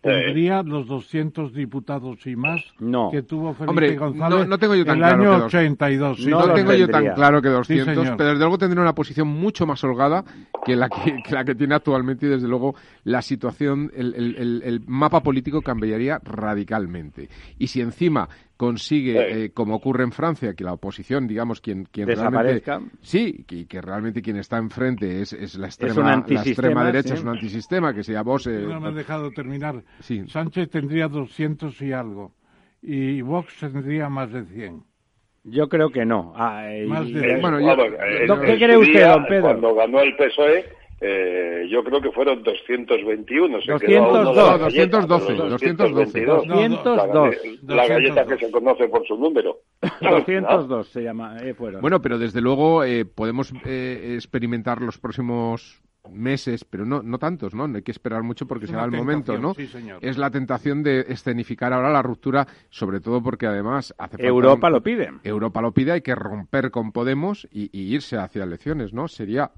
tendría 0.00 0.62
los 0.62 0.86
200 0.86 1.52
diputados 1.52 2.26
y 2.26 2.36
más 2.36 2.62
que 3.10 3.22
tuvo 3.22 3.54
Felipe 3.54 3.96
González 3.96 4.46
no, 4.46 4.58
tengo 4.58 4.74
yo 4.74 4.84
tan 4.84 4.98
el 4.98 5.04
claro 5.04 5.32
año 5.34 5.44
82. 5.46 6.26
no, 6.26 6.54
tengo 6.54 6.72
yo 6.72 6.88
tan 6.88 7.14
claro 7.14 7.42
que 7.42 7.48
200, 7.48 8.10
pero 8.16 8.30
desde 8.30 8.38
luego 8.38 8.58
tendría 8.58 8.82
una 8.82 8.94
posición 8.94 9.28
mucho 9.28 9.66
más 9.66 9.82
holgada 9.82 10.24
que 10.64 10.76
la 10.76 10.88
que, 10.88 11.22
la 11.30 11.44
que 11.44 11.54
tiene 11.54 11.74
actualmente 11.74 12.26
y 12.26 12.28
desde 12.28 12.46
luego 12.46 12.74
la 13.04 13.22
situación, 13.22 13.90
el, 13.94 14.14
el, 14.14 14.62
el 14.64 14.82
mapa 14.86 15.22
político 15.22 15.62
cambiaría 15.62 16.20
radicalmente. 16.22 17.28
Y 17.58 17.68
si 17.68 17.80
encima 17.80 18.28
consigue, 18.58 19.44
eh, 19.44 19.50
como 19.52 19.76
ocurre 19.76 20.02
en 20.02 20.10
Francia, 20.10 20.52
que 20.52 20.64
la 20.64 20.72
oposición, 20.72 21.28
digamos, 21.28 21.60
quien, 21.60 21.84
quien 21.84 22.08
realmente... 22.08 22.64
Sí, 23.00 23.44
y 23.48 23.66
que 23.66 23.80
realmente 23.80 24.20
quien 24.20 24.36
está 24.36 24.58
enfrente 24.58 25.22
es, 25.22 25.32
es 25.32 25.54
la, 25.54 25.68
extrema, 25.68 26.24
la 26.26 26.42
extrema 26.42 26.84
derecha, 26.84 27.14
es 27.14 27.22
un 27.22 27.28
antisistema, 27.28 27.94
que 27.94 28.02
sea 28.02 28.22
vos... 28.22 28.48
Eh, 28.48 28.64
no 28.68 28.80
me 28.80 28.88
has 28.88 28.96
dejado 28.96 29.30
terminar. 29.30 29.84
Sánchez 30.26 30.70
tendría 30.70 31.06
200 31.06 31.80
y 31.82 31.92
algo, 31.92 32.34
y 32.82 33.22
Vox 33.22 33.60
tendría 33.60 34.08
más 34.08 34.32
de 34.32 34.44
100. 34.44 34.82
Yo 35.44 35.68
creo 35.68 35.90
que 35.90 36.04
no. 36.04 36.32
Ah, 36.36 36.68
más 36.88 37.06
de... 37.12 37.40
bueno, 37.40 37.58
¿Qué 38.44 38.56
cree 38.58 38.76
usted, 38.76 39.06
don 39.06 39.24
Pedro? 39.26 39.42
Cuando 39.42 39.74
ganó 39.76 40.00
el 40.00 40.16
PSOE 40.16 40.64
eh, 41.00 41.66
yo 41.70 41.84
creo 41.84 42.00
que 42.00 42.10
fueron 42.10 42.42
221. 42.42 43.60
Se 43.62 43.72
202, 43.72 44.34
212, 44.60 45.34
212. 45.34 46.24
202. 46.24 47.36
La, 47.66 47.86
galleta 47.86 48.26
que 48.26 48.36
se 48.36 48.50
conoce 48.50 48.88
por 48.88 49.06
su 49.06 49.16
número. 49.16 49.58
202 50.00 50.88
se 50.88 51.02
llama, 51.02 51.38
eh, 51.40 51.54
fueron. 51.54 51.80
Bueno, 51.80 52.02
pero 52.02 52.18
desde 52.18 52.40
luego 52.40 52.82
eh, 52.84 53.04
podemos 53.04 53.52
eh, 53.64 54.14
experimentar 54.14 54.80
los 54.80 54.98
próximos 54.98 55.82
meses, 56.10 56.64
pero 56.64 56.84
no, 56.86 57.02
no 57.02 57.18
tantos, 57.18 57.54
¿no? 57.54 57.68
No 57.68 57.76
hay 57.76 57.82
que 57.82 57.90
esperar 57.90 58.22
mucho 58.22 58.46
porque 58.46 58.66
será 58.66 58.84
el 58.84 58.90
momento, 58.90 59.36
¿no? 59.38 59.52
Es 60.00 60.16
la 60.16 60.30
tentación 60.30 60.82
de 60.82 61.00
escenificar 61.00 61.72
ahora 61.72 61.90
la 61.90 62.02
ruptura, 62.02 62.46
sobre 62.70 63.00
todo 63.00 63.22
porque 63.22 63.46
además 63.46 63.94
hace 63.98 64.16
falta 64.16 64.26
Europa 64.26 64.70
lo 64.70 64.82
pide. 64.82 65.10
Europa 65.22 65.60
lo 65.60 65.72
pide, 65.72 65.92
hay 65.92 66.00
que 66.00 66.14
romper 66.14 66.70
con 66.70 66.92
Podemos 66.92 67.46
y, 67.52 67.68
y 67.78 67.94
irse 67.94 68.16
hacia 68.16 68.44
elecciones, 68.44 68.94
¿no? 68.94 69.06
Sería 69.06 69.50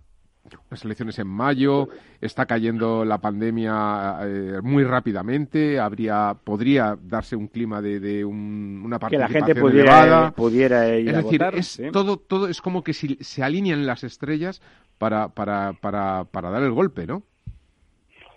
las 0.71 0.85
elecciones 0.85 1.19
en 1.19 1.27
mayo, 1.27 1.89
está 2.21 2.47
cayendo 2.47 3.05
la 3.05 3.19
pandemia 3.19 4.19
eh, 4.23 4.61
muy 4.63 4.85
rápidamente, 4.85 5.79
habría, 5.79 6.37
podría 6.43 6.99
darse 7.01 7.37
un 7.37 7.49
clima 7.49 7.81
de, 7.83 8.01
de 8.01 8.25
una 8.25 8.99
participación 8.99 9.33
que 9.33 9.41
la 9.41 9.47
gente 9.47 9.61
pudiera, 9.61 10.31
pudiera 10.33 10.97
ir 10.97 11.09
es 11.09 11.15
a 11.15 11.23
decir, 11.23 11.41
votar, 11.41 11.55
es 11.57 11.81
todo, 11.93 12.17
todo 12.17 12.49
es 12.49 12.61
como 12.61 12.83
que 12.83 12.95
si, 12.95 13.17
se 13.21 13.43
alinean 13.43 13.87
las 13.87 14.05
estrellas 14.05 14.61
para, 14.99 15.29
para, 15.29 15.75
para, 15.75 16.25
para 16.25 16.51
dar 16.51 16.63
el 16.63 16.73
golpe, 16.73 17.07
¿no? 17.07 17.23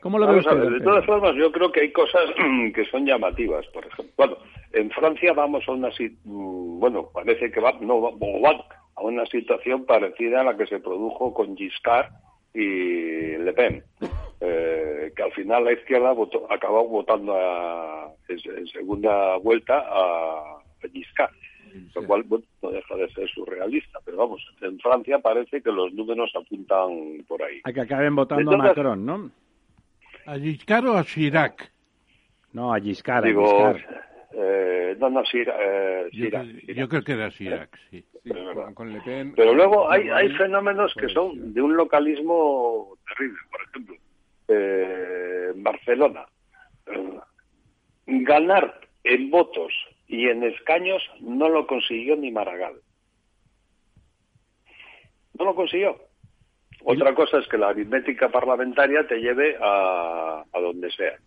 ¿Cómo 0.03 0.19
lo 0.19 0.27
ve 0.27 0.39
usted, 0.39 0.69
De 0.69 0.81
todas 0.81 1.05
formas, 1.05 1.33
yo 1.35 1.49
creo 1.49 1.71
que 1.71 1.79
hay 1.79 1.91
cosas 1.93 2.23
que 2.75 2.83
son 2.91 3.05
llamativas. 3.05 3.65
Por 3.67 3.85
ejemplo, 3.85 4.13
bueno, 4.17 4.37
en 4.73 4.91
Francia 4.91 5.31
vamos 5.31 5.63
a 5.65 5.71
una 5.71 5.87
mm, 5.87 6.79
bueno, 6.79 7.09
parece 7.13 7.49
que 7.49 7.61
va, 7.61 7.71
no, 7.79 8.01
va, 8.01 8.65
a 8.95 9.01
una 9.01 9.25
situación 9.27 9.85
parecida 9.85 10.41
a 10.41 10.43
la 10.43 10.57
que 10.57 10.67
se 10.67 10.81
produjo 10.81 11.33
con 11.33 11.55
Giscard 11.55 12.07
y 12.53 13.37
Le 13.37 13.53
Pen, 13.53 13.81
eh, 14.41 15.13
que 15.15 15.23
al 15.23 15.31
final 15.31 15.63
la 15.63 15.71
izquierda 15.71 16.11
votó, 16.11 16.51
acabó 16.51 16.85
votando 16.85 17.33
en, 18.27 18.67
segunda 18.67 19.37
vuelta 19.37 19.85
a, 19.87 20.57
Giscard, 20.91 21.31
lo 21.95 22.05
cual 22.05 22.25
no 22.61 22.71
deja 22.71 22.95
de 22.97 23.09
ser 23.13 23.29
surrealista, 23.29 23.99
pero 24.03 24.17
vamos, 24.17 24.45
en 24.59 24.77
Francia 24.79 25.19
parece 25.19 25.61
que 25.61 25.71
los 25.71 25.93
números 25.93 26.29
apuntan 26.35 27.23
por 27.25 27.41
ahí. 27.41 27.61
A 27.63 27.71
que 27.71 27.79
acaben 27.79 28.17
votando 28.17 28.51
a 28.51 28.57
Macron, 28.57 29.05
¿no? 29.05 29.31
¿A 30.25 30.37
Giscard 30.37 30.87
o 30.87 30.97
a 30.97 31.03
Chirac? 31.03 31.71
No, 32.53 32.73
a 32.73 32.79
Giscard, 32.79 33.25
a 33.25 33.27
Giscard. 33.27 33.81
Eh, 34.35 34.95
no, 34.99 35.09
no, 35.09 35.21
eh, 35.21 36.09
yo, 36.11 36.87
creo 36.87 37.03
que 37.03 37.11
era 37.11 37.29
Chirac, 37.29 37.77
sí. 37.89 38.05
Pero 38.23 39.53
luego 39.53 39.89
hay, 39.91 40.09
hay 40.09 40.29
fenómenos 40.29 40.93
que 40.95 41.09
son 41.09 41.53
de 41.53 41.61
un 41.61 41.75
localismo 41.75 42.97
terrible. 43.07 43.39
Por 43.51 43.61
ejemplo, 43.61 43.95
eh, 44.47 45.51
Barcelona. 45.55 46.25
ganar 48.05 48.79
en 49.03 49.29
votos 49.29 49.73
y 50.07 50.27
en 50.29 50.43
escaños 50.43 51.03
no 51.19 51.49
lo 51.49 51.67
consiguió 51.67 52.15
ni 52.15 52.31
Maragall. 52.31 52.81
No 55.37 55.45
lo 55.45 55.55
consiguió. 55.55 55.97
Otra 56.83 57.15
cosa 57.15 57.39
es 57.39 57.47
que 57.47 57.57
la 57.57 57.69
aritmética 57.69 58.29
parlamentaria 58.29 59.07
te 59.07 59.17
lleve 59.17 59.57
a, 59.59 60.43
a 60.51 60.59
donde 60.59 60.91
sea 60.91 61.17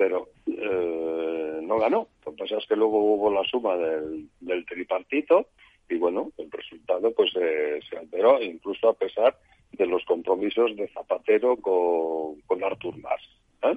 pero 0.00 0.30
eh, 0.46 1.60
no 1.60 1.78
ganó. 1.78 2.08
Lo 2.24 2.32
que 2.32 2.38
pasa 2.38 2.56
es 2.56 2.66
que 2.66 2.74
luego 2.74 2.98
hubo 3.00 3.30
la 3.30 3.44
suma 3.44 3.76
del, 3.76 4.64
tripartito 4.64 5.48
y 5.90 5.96
bueno, 5.96 6.32
el 6.38 6.50
resultado 6.50 7.12
pues 7.12 7.30
eh, 7.38 7.80
se 7.86 7.98
alteró, 7.98 8.40
incluso 8.42 8.88
a 8.88 8.94
pesar 8.94 9.36
de 9.72 9.84
los 9.84 10.02
compromisos 10.06 10.74
de 10.74 10.88
Zapatero 10.88 11.58
con, 11.58 12.40
con 12.46 12.64
Artur 12.64 12.96
Mas. 12.96 13.20
¿eh? 13.64 13.76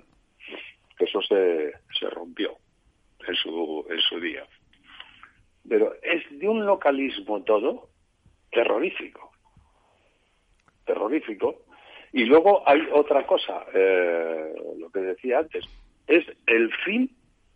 Eso 0.97 1.21
se, 1.23 1.73
se 1.99 2.09
rompió 2.09 2.55
en 3.27 3.35
su, 3.35 3.85
en 3.89 3.99
su 3.99 4.21
día. 4.21 4.47
Pero 5.67 5.93
es 6.01 6.23
de 6.39 6.47
un 6.47 6.65
localismo 6.65 7.43
todo 7.43 7.89
terrorífico. 8.49 9.32
Terrorífico. 10.85 11.63
Y 12.11 12.25
luego 12.25 12.67
hay 12.67 12.81
otra 12.93 13.25
cosa, 13.25 13.65
lo 14.77 14.89
que 14.91 14.99
decía 14.99 15.39
antes, 15.39 15.65
es 16.07 16.25
el 16.45 16.71
fin 16.85 17.09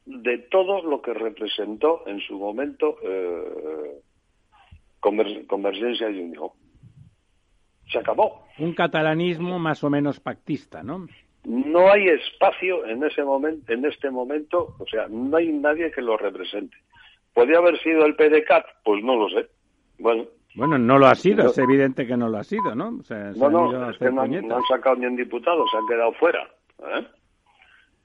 de 0.07 0.37
todo 0.37 0.81
lo 0.81 1.01
que 1.01 1.13
representó 1.13 2.03
en 2.07 2.19
su 2.21 2.37
momento 2.39 2.97
eh, 3.03 4.01
Convergencia 4.99 6.09
y 6.09 6.19
Unión. 6.19 6.49
Se 7.91 7.99
acabó. 7.99 8.45
Un 8.57 8.73
catalanismo 8.73 9.59
más 9.59 9.83
o 9.83 9.89
menos 9.89 10.19
pactista, 10.19 10.81
¿no? 10.83 11.07
No 11.43 11.89
hay 11.89 12.07
espacio 12.07 12.85
en 12.85 13.03
ese 13.03 13.23
momento, 13.23 13.71
en 13.71 13.85
este 13.85 14.09
momento, 14.09 14.75
o 14.79 14.85
sea, 14.87 15.07
no 15.07 15.37
hay 15.37 15.51
nadie 15.51 15.91
que 15.91 16.01
lo 16.01 16.17
represente. 16.17 16.75
¿Podría 17.33 17.59
haber 17.59 17.79
sido 17.81 18.05
el 18.05 18.15
PDCAT? 18.15 18.65
Pues 18.83 19.03
no 19.03 19.15
lo 19.15 19.29
sé. 19.29 19.47
Bueno. 19.99 20.25
Bueno, 20.57 20.79
no 20.79 20.97
lo 20.97 21.05
ha 21.05 21.13
sido, 21.13 21.51
es 21.51 21.57
evidente 21.59 22.07
que 22.07 22.17
no 22.17 22.29
lo 22.29 22.39
ha 22.39 22.43
sido, 22.43 22.73
¿no? 22.73 22.89
no, 22.89 23.49
no, 23.51 23.91
es 23.91 23.97
que 23.99 24.09
no, 24.09 24.21
han 24.23 24.63
sacado 24.67 24.95
ni 24.95 25.05
un 25.05 25.15
diputado, 25.15 25.63
se 25.67 25.77
han 25.77 25.85
quedado 25.85 26.11
fuera. 26.13 26.49
¿eh? 26.79 27.07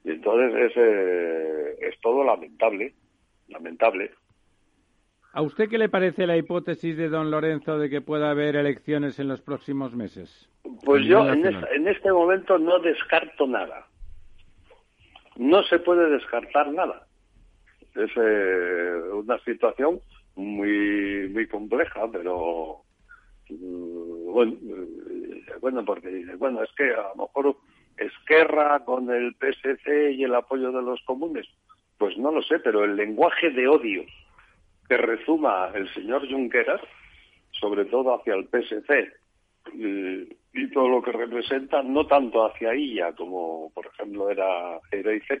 Y 0.03 0.11
entonces 0.11 0.53
es, 0.69 0.71
eh, 0.75 1.77
es 1.81 1.99
todo 1.99 2.23
lamentable, 2.23 2.93
lamentable. 3.47 4.11
¿A 5.31 5.41
usted 5.41 5.67
qué 5.67 5.79
le 5.79 5.89
parece 5.89 6.27
la 6.27 6.37
hipótesis 6.37 6.95
de 6.95 7.09
don 7.09 7.31
Lorenzo 7.31 7.79
de 7.79 7.89
que 7.89 8.01
pueda 8.01 8.29
haber 8.29 8.55
elecciones 8.55 9.17
en 9.17 9.29
los 9.29 9.41
próximos 9.41 9.95
meses? 9.95 10.47
Pues 10.85 11.05
yo 11.05 11.27
en, 11.27 11.87
este 11.87 12.11
momento 12.11 12.59
no 12.59 12.77
descarto 12.77 13.47
nada. 13.47 13.87
No 15.37 15.63
se 15.63 15.79
puede 15.79 16.07
descartar 16.11 16.71
nada. 16.71 17.07
Es 17.95 18.11
eh, 18.15 18.93
una 19.11 19.39
situación 19.39 19.99
muy 20.35 21.29
muy 21.29 21.47
compleja, 21.47 22.09
pero 22.11 22.81
mm, 23.49 24.31
bueno, 24.31 24.53
eh, 24.53 25.43
bueno, 25.61 25.85
porque 25.85 26.25
bueno, 26.37 26.63
es 26.63 26.71
que 26.75 26.93
a 26.93 27.09
lo 27.15 27.27
mejor 27.27 27.57
Esquerra 27.97 28.83
con 28.83 29.09
el 29.11 29.35
PSC 29.35 30.13
y 30.13 30.23
el 30.23 30.33
apoyo 30.33 30.71
de 30.71 30.81
los 30.81 31.01
comunes, 31.03 31.47
pues 31.97 32.17
no 32.17 32.31
lo 32.31 32.41
sé, 32.41 32.59
pero 32.59 32.83
el 32.83 32.95
lenguaje 32.95 33.51
de 33.51 33.67
odio 33.67 34.03
que 34.87 34.97
resuma 34.97 35.71
el 35.75 35.91
señor 35.93 36.27
Junqueras, 36.29 36.81
sobre 37.51 37.85
todo 37.85 38.15
hacia 38.15 38.33
el 38.33 38.47
PSC 38.47 39.13
y, 39.73 40.67
todo 40.73 40.87
lo 40.87 41.01
que 41.03 41.11
representa, 41.11 41.83
no 41.83 42.07
tanto 42.07 42.45
hacia 42.45 42.73
ella 42.73 43.13
como, 43.13 43.71
por 43.73 43.85
ejemplo, 43.85 44.29
era 44.29 44.79
era 44.91 45.11
Z, 45.27 45.39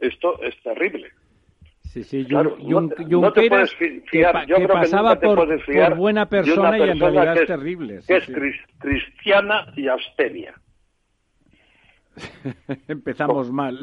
esto 0.00 0.42
es 0.42 0.60
terrible. 0.62 1.10
Sí, 1.92 2.04
sí, 2.04 2.26
Junqueras 2.26 3.74
que, 3.74 4.02
pasaba 4.66 5.20
por, 5.20 5.46
buena 5.94 6.26
persona, 6.26 6.78
y 6.78 6.88
en 6.88 6.98
realidad 6.98 7.36
es, 7.36 7.46
terrible. 7.46 8.00
es 8.08 8.30
cristiana 8.78 9.70
y 9.76 9.88
abstenia. 9.88 10.54
Empezamos 12.88 13.52
mal. 13.52 13.78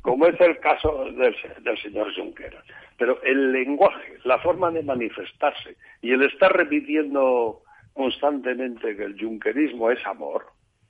Como, 0.00 0.26
es 0.26 0.40
el 0.40 0.58
caso 0.58 1.04
del, 1.12 1.78
señor 1.80 2.12
Junqueras. 2.12 2.64
Pero 2.98 3.22
el 3.22 3.52
lenguaje, 3.52 4.18
la 4.24 4.40
forma 4.40 4.72
de 4.72 4.82
manifestarse 4.82 5.76
y 6.00 6.10
el 6.10 6.22
estar 6.22 6.52
repitiendo 6.52 7.62
constantemente 7.92 8.96
que 8.96 9.04
el 9.04 9.16
junquerismo 9.16 9.92
es 9.92 10.04
amor. 10.06 10.46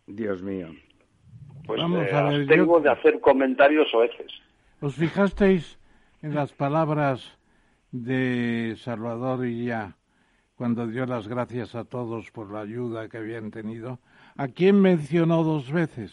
Dios 0.07 0.43
mío. 0.43 0.69
Pues 1.67 1.79
eh, 1.83 2.47
tengo 2.49 2.81
de 2.81 2.89
hacer 2.89 3.21
comentarios 3.21 3.93
oeces. 3.93 4.33
¿Os 4.81 4.97
fijasteis 4.97 5.79
en 6.23 6.35
las 6.35 6.53
palabras 6.53 7.39
de 7.91 8.75
Salvador 8.79 9.47
y 9.47 9.67
ya 9.67 9.97
cuando 10.55 10.87
dio 10.87 11.07
las 11.07 11.29
gracias 11.29 11.75
a 11.75 11.85
todos 11.85 12.31
por 12.31 12.53
la 12.53 12.61
ayuda 12.61 13.09
que 13.09 13.19
habían 13.19 13.51
tenido? 13.51 13.99
¿A 14.37 14.49
quién 14.49 14.81
mencionó 14.81 15.43
dos 15.43 15.71
veces? 15.73 16.13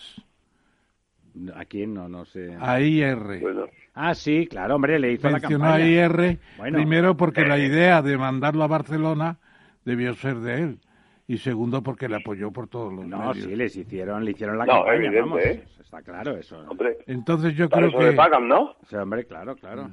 ¿A 1.56 1.66
quién? 1.66 1.94
No, 1.94 2.10
no 2.10 2.26
sé. 2.26 2.58
A 2.60 2.82
IR. 2.82 3.70
Ah, 3.94 4.16
sí, 4.16 4.48
claro, 4.48 4.76
hombre, 4.76 5.00
le 5.00 5.14
hizo 5.14 5.30
la 5.30 5.40
campaña. 5.40 5.76
a 5.76 5.82
IR 5.82 6.40
primero 6.72 7.16
porque 7.16 7.46
la 7.46 7.60
idea 7.60 8.02
de 8.02 8.18
mandarlo 8.18 8.64
a 8.64 8.68
Barcelona 8.68 9.38
debió 9.86 10.16
ser 10.16 10.40
de 10.40 10.62
él 10.64 10.80
y 11.30 11.38
segundo 11.38 11.84
porque 11.84 12.10
le 12.10 12.16
apoyó 12.16 12.52
por 12.52 12.68
todos 12.68 12.92
los 12.92 13.06
no, 13.06 13.36
sí, 13.36 13.56
les 13.56 13.76
hicieron, 13.78 14.26
le 14.26 14.32
hicieron 14.32 14.58
la 14.58 14.66
no, 14.66 14.74
campaña, 14.74 14.96
evidente, 14.96 15.20
vamos, 15.22 15.46
¿eh? 15.46 15.64
está 15.80 16.02
claro 16.02 16.36
eso. 16.36 16.60
Hombre, 16.68 16.98
Entonces 17.06 17.56
yo 17.56 17.70
creo 17.70 17.92
que... 17.92 18.04
le 18.04 18.14
pagan, 18.14 18.48
¿no? 18.48 18.76
Sí, 18.88 18.96
hombre, 18.96 19.26
claro, 19.26 19.56
claro. 19.56 19.92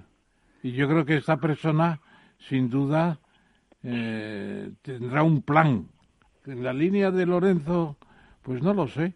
Y 0.63 0.73
yo 0.73 0.89
creo 0.89 1.05
que 1.05 1.17
esta 1.17 1.37
persona, 1.37 2.01
sin 2.39 2.71
duda, 2.71 3.19
eh, 3.83 4.71
tendrá 4.81 5.23
un 5.23 5.43
plan. 5.43 5.87
En 6.47 6.65
la 6.65 6.73
línea 6.73 7.11
de 7.11 7.27
Lorenzo, 7.27 7.99
pues 8.43 8.63
no 8.63 8.73
lo 8.73 8.89
sé. 8.89 9.13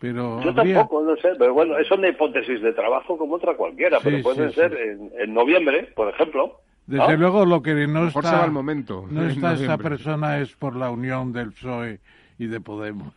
Pero 0.00 0.40
Yo 0.42 0.52
tampoco, 0.52 1.02
no 1.04 1.14
sé, 1.18 1.34
pero 1.38 1.54
bueno, 1.54 1.78
es 1.78 1.88
una 1.92 2.08
hipótesis 2.08 2.60
de 2.62 2.72
trabajo 2.72 3.16
como 3.16 3.36
otra 3.36 3.56
cualquiera, 3.56 3.98
pero 4.02 4.20
puede 4.22 4.50
ser 4.50 4.76
En, 5.20 5.32
noviembre, 5.32 5.92
por 5.94 6.08
ejemplo. 6.08 6.62
Desde 6.86 7.16
luego 7.16 7.46
lo 7.46 7.62
que 7.62 7.86
no 7.86 8.08
está, 8.08 8.44
el 8.44 8.50
momento, 8.50 9.06
no 9.10 9.26
está 9.26 9.54
esa 9.54 9.78
persona 9.78 10.38
es 10.38 10.54
por 10.54 10.76
la 10.76 10.90
unión 10.90 11.32
del 11.32 11.52
PSOE 11.52 12.00
y 12.38 12.46
de 12.46 12.60
Podemos. 12.60 13.14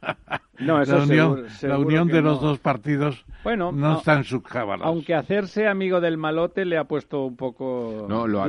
No, 0.58 0.82
la 0.82 1.02
unión, 1.02 1.46
la 1.62 1.78
unión 1.78 2.08
de 2.08 2.20
los 2.20 2.40
dos 2.40 2.58
partidos 2.58 3.24
bueno, 3.42 3.72
no, 3.72 3.98
está 3.98 4.14
en 4.14 4.24
su 4.24 4.42
Aunque 4.82 5.14
hacerse 5.14 5.66
amigo 5.66 6.00
del 6.00 6.18
malote 6.18 6.64
le 6.64 6.76
ha 6.76 6.84
puesto 6.84 7.24
un 7.24 7.36
poco. 7.36 8.06
No, 8.08 8.26
lo, 8.26 8.44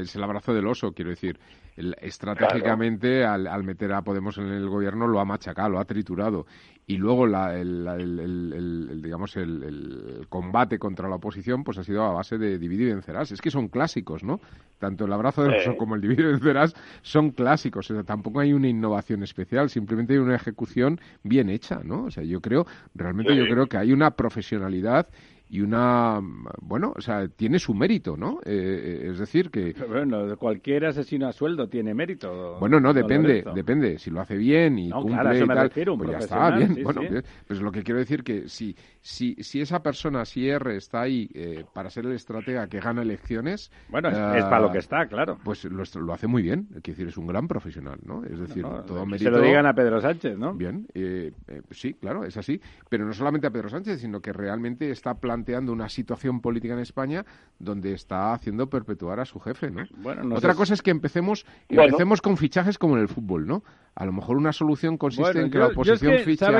es 0.00 0.16
el 0.16 0.22
abrazo 0.22 0.54
del 0.54 0.66
oso, 0.66 0.92
quiero 0.92 1.10
decir. 1.10 1.38
Estratégicamente 1.76 3.22
al, 3.26 3.62
meter 3.62 3.92
a 3.92 4.00
Podemos 4.00 4.38
en 4.38 4.46
el 4.46 4.66
gobierno 4.66 5.06
lo 5.06 5.20
ha 5.20 5.26
machacado, 5.26 5.68
lo 5.68 5.78
ha 5.78 5.84
triturado 5.84 6.46
y 6.88 6.98
luego 6.98 7.26
el, 7.26 9.02
digamos 9.02 9.36
el, 9.36 10.24
combate 10.28 10.78
contra 10.78 11.08
la 11.08 11.16
oposición 11.16 11.64
pues 11.64 11.78
ha 11.78 11.82
sido 11.82 12.04
a 12.04 12.12
base 12.12 12.38
de 12.38 12.58
dividir 12.58 12.88
y 12.88 12.92
vencerás. 12.92 13.32
Es 13.32 13.40
que 13.40 13.50
son 13.50 13.66
clásicos, 13.66 14.22
¿no? 14.22 14.40
Tanto 14.78 15.04
el 15.04 15.12
abrazo 15.12 15.42
de 15.42 15.76
como 15.76 15.96
el 15.96 16.00
dividir 16.00 16.26
y 16.26 16.28
vencerás 16.28 16.74
son 17.02 17.30
clásicos. 17.30 17.90
O 17.90 17.94
sea, 17.94 18.04
tampoco 18.04 18.38
hay 18.38 18.52
una 18.52 18.68
innovación 18.68 19.24
especial, 19.24 19.68
simplemente 19.68 20.12
hay 20.12 20.20
una 20.20 20.36
ejecución 20.36 21.00
bien 21.24 21.50
hecha, 21.50 21.80
¿no? 21.82 22.04
O 22.04 22.10
sea, 22.10 22.22
yo 22.22 22.40
creo, 22.40 22.66
realmente 22.94 23.34
yo 23.34 23.46
creo 23.46 23.66
que 23.66 23.78
hay 23.78 23.92
una 23.92 24.12
profesionalidad 24.12 25.08
y 25.48 25.60
una 25.60 26.20
bueno 26.60 26.92
o 26.96 27.00
sea 27.00 27.28
tiene 27.28 27.58
su 27.58 27.72
mérito 27.72 28.16
no 28.16 28.40
eh, 28.44 29.02
eh, 29.04 29.10
es 29.10 29.18
decir 29.18 29.50
que 29.50 29.74
bueno 29.88 30.36
cualquier 30.36 30.86
asesino 30.86 31.28
a 31.28 31.32
sueldo 31.32 31.68
tiene 31.68 31.94
mérito. 31.94 32.58
Bueno 32.58 32.80
no 32.80 32.92
depende 32.92 33.44
depende. 33.54 33.98
Si 33.98 34.10
lo 34.10 34.20
hace 34.20 34.36
bien 34.36 34.78
y 34.78 34.90
cumple 34.90 35.38
y 35.38 35.46
tal 35.46 35.70
pues 35.70 36.10
ya 36.10 36.18
está 36.18 36.50
bien 36.50 36.82
bueno 36.82 37.02
pues 37.46 37.60
lo 37.60 37.70
que 37.70 37.82
quiero 37.84 38.00
decir 38.00 38.24
que 38.24 38.48
si 38.48 38.76
si 39.00 39.36
si 39.36 39.60
esa 39.60 39.82
persona 39.82 40.24
si 40.24 40.48
R 40.48 40.76
está 40.76 41.02
ahí 41.02 41.30
eh, 41.34 41.64
para 41.72 41.90
ser 41.90 42.06
el 42.06 42.12
estratega 42.12 42.66
que 42.66 42.80
gana 42.80 43.02
elecciones 43.02 43.70
bueno 43.88 44.08
es, 44.08 44.44
para 44.44 44.60
lo 44.60 44.72
que 44.72 44.78
está 44.78 45.06
claro. 45.06 45.38
pues 45.44 45.64
lo, 45.64 45.84
lo 46.00 46.12
hace 46.12 46.26
muy 46.26 46.42
bien. 46.42 46.68
Es 46.74 46.82
decir 46.82 47.06
es 47.06 47.16
un 47.16 47.26
gran 47.28 47.46
profesional 47.46 47.98
no 48.04 48.24
es 48.24 48.38
decir 48.38 48.64
todo 48.86 49.06
mérito. 49.06 49.30
se 49.30 49.30
lo 49.30 49.40
digan 49.40 49.66
a 49.66 49.74
Pedro 49.74 50.00
Sánchez 50.00 50.36
no 50.36 50.54
bien 50.54 50.88
sí 51.70 51.94
claro 51.94 52.24
es 52.24 52.36
así. 52.36 52.60
Pero 52.88 53.04
no 53.04 53.12
solamente 53.12 53.46
a 53.46 53.50
Pedro 53.50 53.68
Sánchez 53.68 54.00
sino 54.00 54.20
que 54.20 54.32
realmente 54.32 54.90
está 54.90 55.14
planteando 55.14 55.35
planteando 55.36 55.70
una 55.70 55.90
situación 55.90 56.40
política 56.40 56.72
en 56.72 56.80
España 56.80 57.24
donde 57.58 57.92
está 57.92 58.32
haciendo 58.32 58.70
perpetuar 58.70 59.20
a 59.20 59.26
su 59.26 59.38
jefe, 59.38 59.70
¿no? 59.70 59.84
Bueno, 59.98 60.34
Otra 60.34 60.54
cosa 60.54 60.72
es 60.72 60.80
que 60.80 60.90
empecemos, 60.90 61.44
empecemos 61.68 62.22
con 62.22 62.38
fichajes 62.38 62.78
como 62.78 62.96
en 62.96 63.02
el 63.02 63.08
fútbol, 63.08 63.46
¿no? 63.46 63.62
A 63.94 64.06
lo 64.06 64.12
mejor 64.12 64.38
una 64.38 64.52
solución 64.52 64.96
consiste 64.96 65.40
en 65.40 65.50
que 65.50 65.58
la 65.58 65.66
oposición 65.66 66.18
fiche 66.20 66.46
a 66.46 66.52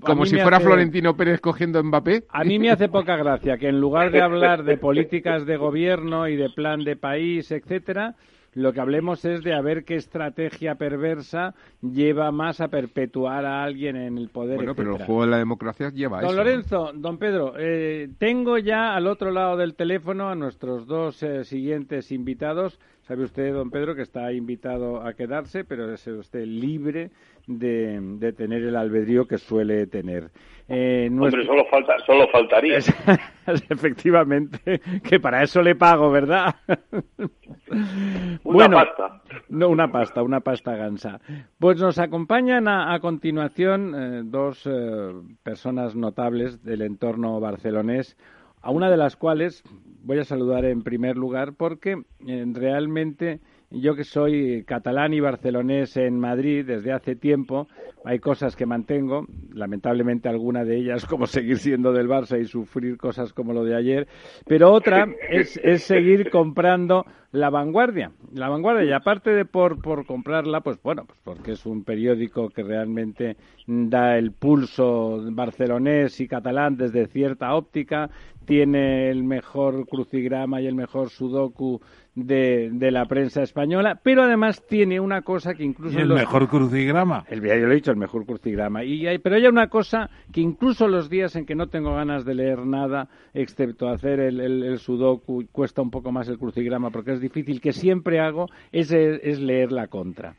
como 0.00 0.24
si 0.24 0.38
fuera 0.38 0.58
Florentino 0.60 1.14
Pérez 1.14 1.40
cogiendo 1.40 1.82
Mbappé. 1.84 2.24
A 2.30 2.44
mí 2.44 2.58
me 2.58 2.70
hace 2.70 2.88
poca 2.88 3.16
gracia 3.16 3.58
que 3.58 3.68
en 3.68 3.78
lugar 3.78 4.10
de 4.10 4.22
hablar 4.22 4.64
de 4.64 4.78
políticas 4.78 5.44
de 5.44 5.58
gobierno 5.58 6.28
y 6.28 6.36
de 6.36 6.48
plan 6.48 6.82
de 6.82 6.96
país, 6.96 7.50
etcétera, 7.50 8.14
lo 8.54 8.72
que 8.72 8.80
hablemos 8.80 9.24
es 9.24 9.42
de 9.42 9.54
a 9.54 9.60
ver 9.60 9.84
qué 9.84 9.96
estrategia 9.96 10.74
perversa 10.74 11.54
lleva 11.80 12.30
más 12.32 12.60
a 12.60 12.68
perpetuar 12.68 13.46
a 13.46 13.64
alguien 13.64 13.96
en 13.96 14.18
el 14.18 14.28
poder. 14.28 14.56
Bueno, 14.56 14.74
pero 14.74 14.96
el 14.96 15.04
juego 15.04 15.22
de 15.22 15.30
la 15.30 15.38
democracia 15.38 15.90
lleva 15.90 16.20
don 16.20 16.26
eso. 16.26 16.36
Don 16.36 16.44
Lorenzo, 16.44 16.92
don 16.94 17.18
Pedro, 17.18 17.54
eh, 17.58 18.10
tengo 18.18 18.58
ya 18.58 18.94
al 18.94 19.06
otro 19.06 19.30
lado 19.30 19.56
del 19.56 19.74
teléfono 19.74 20.28
a 20.28 20.34
nuestros 20.34 20.86
dos 20.86 21.22
eh, 21.22 21.44
siguientes 21.44 22.12
invitados. 22.12 22.78
Sabe 23.02 23.24
usted, 23.24 23.52
don 23.52 23.70
Pedro, 23.70 23.96
que 23.96 24.02
está 24.02 24.32
invitado 24.32 25.04
a 25.04 25.14
quedarse, 25.14 25.64
pero 25.64 25.92
es 25.92 26.06
usted 26.06 26.46
libre 26.46 27.10
de, 27.48 28.32
tener 28.36 28.62
el 28.62 28.76
albedrío 28.76 29.26
que 29.26 29.38
suele 29.38 29.88
tener. 29.88 30.30
Eh, 30.68 31.08
Hombre, 31.10 31.44
solo, 31.44 31.64
falta, 31.66 31.98
solo 32.06 32.28
faltaría. 32.28 32.78
Efectivamente, 33.68 34.80
que 35.02 35.18
para 35.18 35.42
eso 35.42 35.60
le 35.62 35.74
pago, 35.74 36.12
¿verdad? 36.12 36.54
una 38.44 38.70
pasta. 38.70 39.20
No, 39.48 39.68
una 39.68 39.90
pasta, 39.90 40.22
una 40.22 40.40
pasta 40.40 40.76
gansa. 40.76 41.20
Pues 41.58 41.80
nos 41.80 41.98
acompañan 41.98 42.68
a, 42.68 42.98
continuación 43.00 43.94
eh, 43.96 44.22
dos 44.24 44.64
eh, 44.66 45.12
personas 45.42 45.96
notables 45.96 46.62
del 46.62 46.82
entorno 46.82 47.40
barcelonés, 47.40 48.16
a 48.62 48.70
una 48.70 48.90
de 48.90 48.96
las 48.96 49.16
cuales 49.16 49.62
voy 50.04 50.18
a 50.18 50.24
saludar 50.24 50.64
en 50.64 50.82
primer 50.82 51.16
lugar 51.16 51.54
porque 51.54 52.02
realmente 52.20 53.40
yo 53.72 53.94
que 53.94 54.04
soy 54.04 54.64
catalán 54.64 55.14
y 55.14 55.20
barcelonés 55.20 55.96
en 55.96 56.18
Madrid 56.18 56.64
desde 56.66 56.92
hace 56.92 57.16
tiempo, 57.16 57.68
hay 58.04 58.18
cosas 58.18 58.56
que 58.56 58.66
mantengo, 58.66 59.26
lamentablemente 59.52 60.28
alguna 60.28 60.64
de 60.64 60.76
ellas 60.76 61.06
como 61.06 61.26
seguir 61.26 61.58
siendo 61.58 61.92
del 61.92 62.08
Barça 62.08 62.40
y 62.40 62.46
sufrir 62.46 62.96
cosas 62.96 63.32
como 63.32 63.52
lo 63.52 63.64
de 63.64 63.76
ayer, 63.76 64.08
pero 64.46 64.72
otra 64.72 65.08
es, 65.30 65.60
seguir 65.82 66.30
comprando 66.30 67.06
La 67.32 67.50
Vanguardia. 67.50 68.12
La 68.34 68.48
Vanguardia, 68.48 68.84
y 68.84 68.92
aparte 68.92 69.30
de 69.30 69.44
por, 69.44 69.80
por 69.80 70.06
comprarla, 70.06 70.60
pues 70.60 70.80
bueno, 70.82 71.04
pues 71.06 71.18
porque 71.22 71.52
es 71.52 71.64
un 71.66 71.84
periódico 71.84 72.48
que 72.50 72.62
realmente 72.62 73.36
da 73.66 74.18
el 74.18 74.32
pulso 74.32 75.20
barcelonés 75.30 76.20
y 76.20 76.28
catalán 76.28 76.76
desde 76.76 77.06
cierta 77.06 77.54
óptica, 77.54 78.10
tiene 78.44 79.10
el 79.10 79.22
mejor 79.22 79.86
crucigrama 79.86 80.60
y 80.60 80.66
el 80.66 80.74
mejor 80.74 81.10
sudoku 81.10 81.80
de, 82.14 82.70
de, 82.72 82.90
la 82.90 83.06
prensa 83.06 83.42
española, 83.42 83.98
pero 84.02 84.22
además 84.22 84.66
tiene 84.66 85.00
una 85.00 85.22
cosa 85.22 85.54
que 85.54 85.64
incluso... 85.64 85.98
el 85.98 86.08
mejor 86.08 86.48
crucigrama. 86.48 87.24
El, 87.28 87.40
yo 87.40 87.54
lo 87.54 87.72
he 87.72 87.76
dicho, 87.76 87.90
el 87.90 87.96
mejor 87.96 88.26
crucigrama. 88.26 88.84
Y 88.84 89.06
hay, 89.06 89.18
pero 89.18 89.36
hay 89.36 89.46
una 89.46 89.68
cosa 89.68 90.10
que 90.30 90.40
incluso 90.40 90.88
los 90.88 91.08
días 91.08 91.36
en 91.36 91.46
que 91.46 91.54
no 91.54 91.68
tengo 91.68 91.94
ganas 91.94 92.24
de 92.24 92.34
leer 92.34 92.66
nada, 92.66 93.08
excepto 93.32 93.88
hacer 93.88 94.20
el, 94.20 94.40
el, 94.40 94.78
sudoku, 94.78 95.46
cuesta 95.50 95.80
un 95.80 95.90
poco 95.90 96.12
más 96.12 96.28
el 96.28 96.38
crucigrama 96.38 96.90
porque 96.90 97.12
es 97.12 97.20
difícil, 97.20 97.60
que 97.60 97.72
siempre 97.72 98.20
hago, 98.20 98.48
es, 98.72 98.92
es 98.92 99.40
leer 99.40 99.72
la 99.72 99.86
contra. 99.86 100.34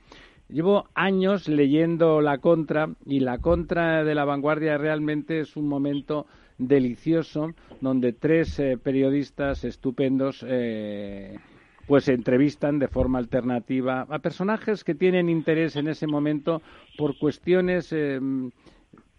Llevo 0.50 0.86
años 0.94 1.48
leyendo 1.48 2.22
la 2.22 2.38
contra 2.38 2.90
y 3.06 3.22
la 3.22 3.40
contra 3.40 4.04
de 4.04 4.14
la 4.14 4.26
vanguardia 4.26 4.78
realmente 4.78 5.40
es 5.40 5.58
un 5.58 5.68
momento 5.68 6.28
delicioso 6.60 7.54
donde 7.82 8.14
tres 8.14 8.60
eh, 8.60 8.78
periodistas 8.78 9.64
estupendos 9.64 10.46
eh, 10.48 11.38
pues 11.86 12.08
entrevistan 12.08 12.80
de 12.80 12.88
forma 12.88 13.20
alternativa 13.20 14.08
a 14.10 14.20
personajes 14.20 14.84
que 14.84 14.96
tienen 14.96 15.30
interés 15.30 15.76
en 15.76 15.88
ese 15.88 16.08
momento 16.08 16.62
por 16.98 17.18
cuestiones 17.18 17.92
eh, 17.92 18.20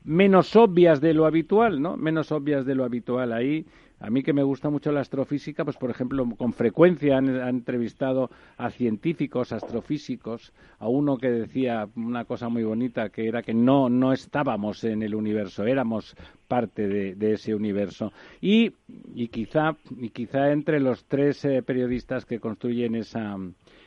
menos 0.05 0.55
obvias 0.57 1.01
de 1.01 1.15
lo 1.15 1.27
habitual, 1.27 1.81
¿no? 1.81 1.97
Menos 1.97 2.31
obvias 2.33 2.67
de 2.67 2.75
lo 2.75 2.85
habitual. 2.85 3.33
Ahí 3.33 3.67
a 4.05 4.11
mí 4.11 4.23
que 4.23 4.35
me 4.35 4.43
gusta 4.43 4.69
mucho 4.69 4.93
la 4.93 5.01
astrofísica, 5.01 5.65
pues 5.65 5.79
por 5.79 5.91
ejemplo, 5.91 6.29
con 6.37 6.53
frecuencia 6.53 7.17
han, 7.17 7.29
entrevistado 7.49 8.31
a 8.59 8.69
científicos, 8.71 9.51
astrofísicos, 9.51 10.53
a 10.79 10.89
uno 10.89 11.17
que 11.17 11.31
decía 11.31 11.89
una 11.97 12.27
cosa 12.27 12.51
muy 12.51 12.65
bonita, 12.65 13.09
que 13.09 13.27
era 13.27 13.43
que 13.43 13.55
no, 13.55 13.89
no 13.89 14.13
estábamos 14.13 14.85
en 14.85 15.03
el 15.03 15.15
universo, 15.15 15.65
éramos 15.65 16.15
parte 16.49 16.87
de, 16.87 17.33
ese 17.33 17.55
universo. 17.55 18.13
Y, 18.43 18.73
y, 19.15 19.29
quizá, 19.29 19.75
y 19.97 20.11
quizá 20.11 20.53
entre 20.53 20.81
los 20.81 21.07
tres 21.07 21.43
eh, 21.47 21.63
periodistas 21.63 22.27
que 22.27 22.41
construyen 22.41 22.97
esa, 22.97 23.39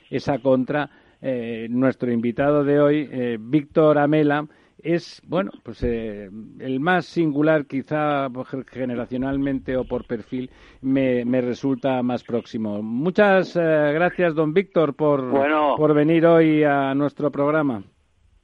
esa 0.10 0.40
contra, 0.40 0.90
eh, 1.22 1.68
nuestro 1.70 2.12
invitado 2.12 2.64
de 2.64 2.80
hoy, 2.80 3.10
eh, 3.12 3.38
Víctor 3.40 4.00
Amela, 4.00 4.48
es, 4.84 5.22
bueno, 5.26 5.52
pues 5.64 5.84
eh, 5.84 6.30
el 6.60 6.80
más 6.80 7.06
singular, 7.06 7.66
quizá 7.66 8.28
generacionalmente 8.70 9.76
o 9.78 9.86
por 9.86 10.06
perfil, 10.06 10.50
me, 10.82 11.26
me 11.26 11.42
resulta 11.42 12.02
más 12.04 12.24
próximo. 12.24 12.82
Muchas 12.82 13.56
eh, 13.56 13.60
gracias, 13.94 14.36
don 14.36 14.54
Víctor, 14.54 14.96
por, 14.96 15.32
por 15.78 15.94
venir 15.94 16.26
hoy 16.26 16.64
a 16.64 16.94
nuestro 16.94 17.32
programa. 17.32 17.84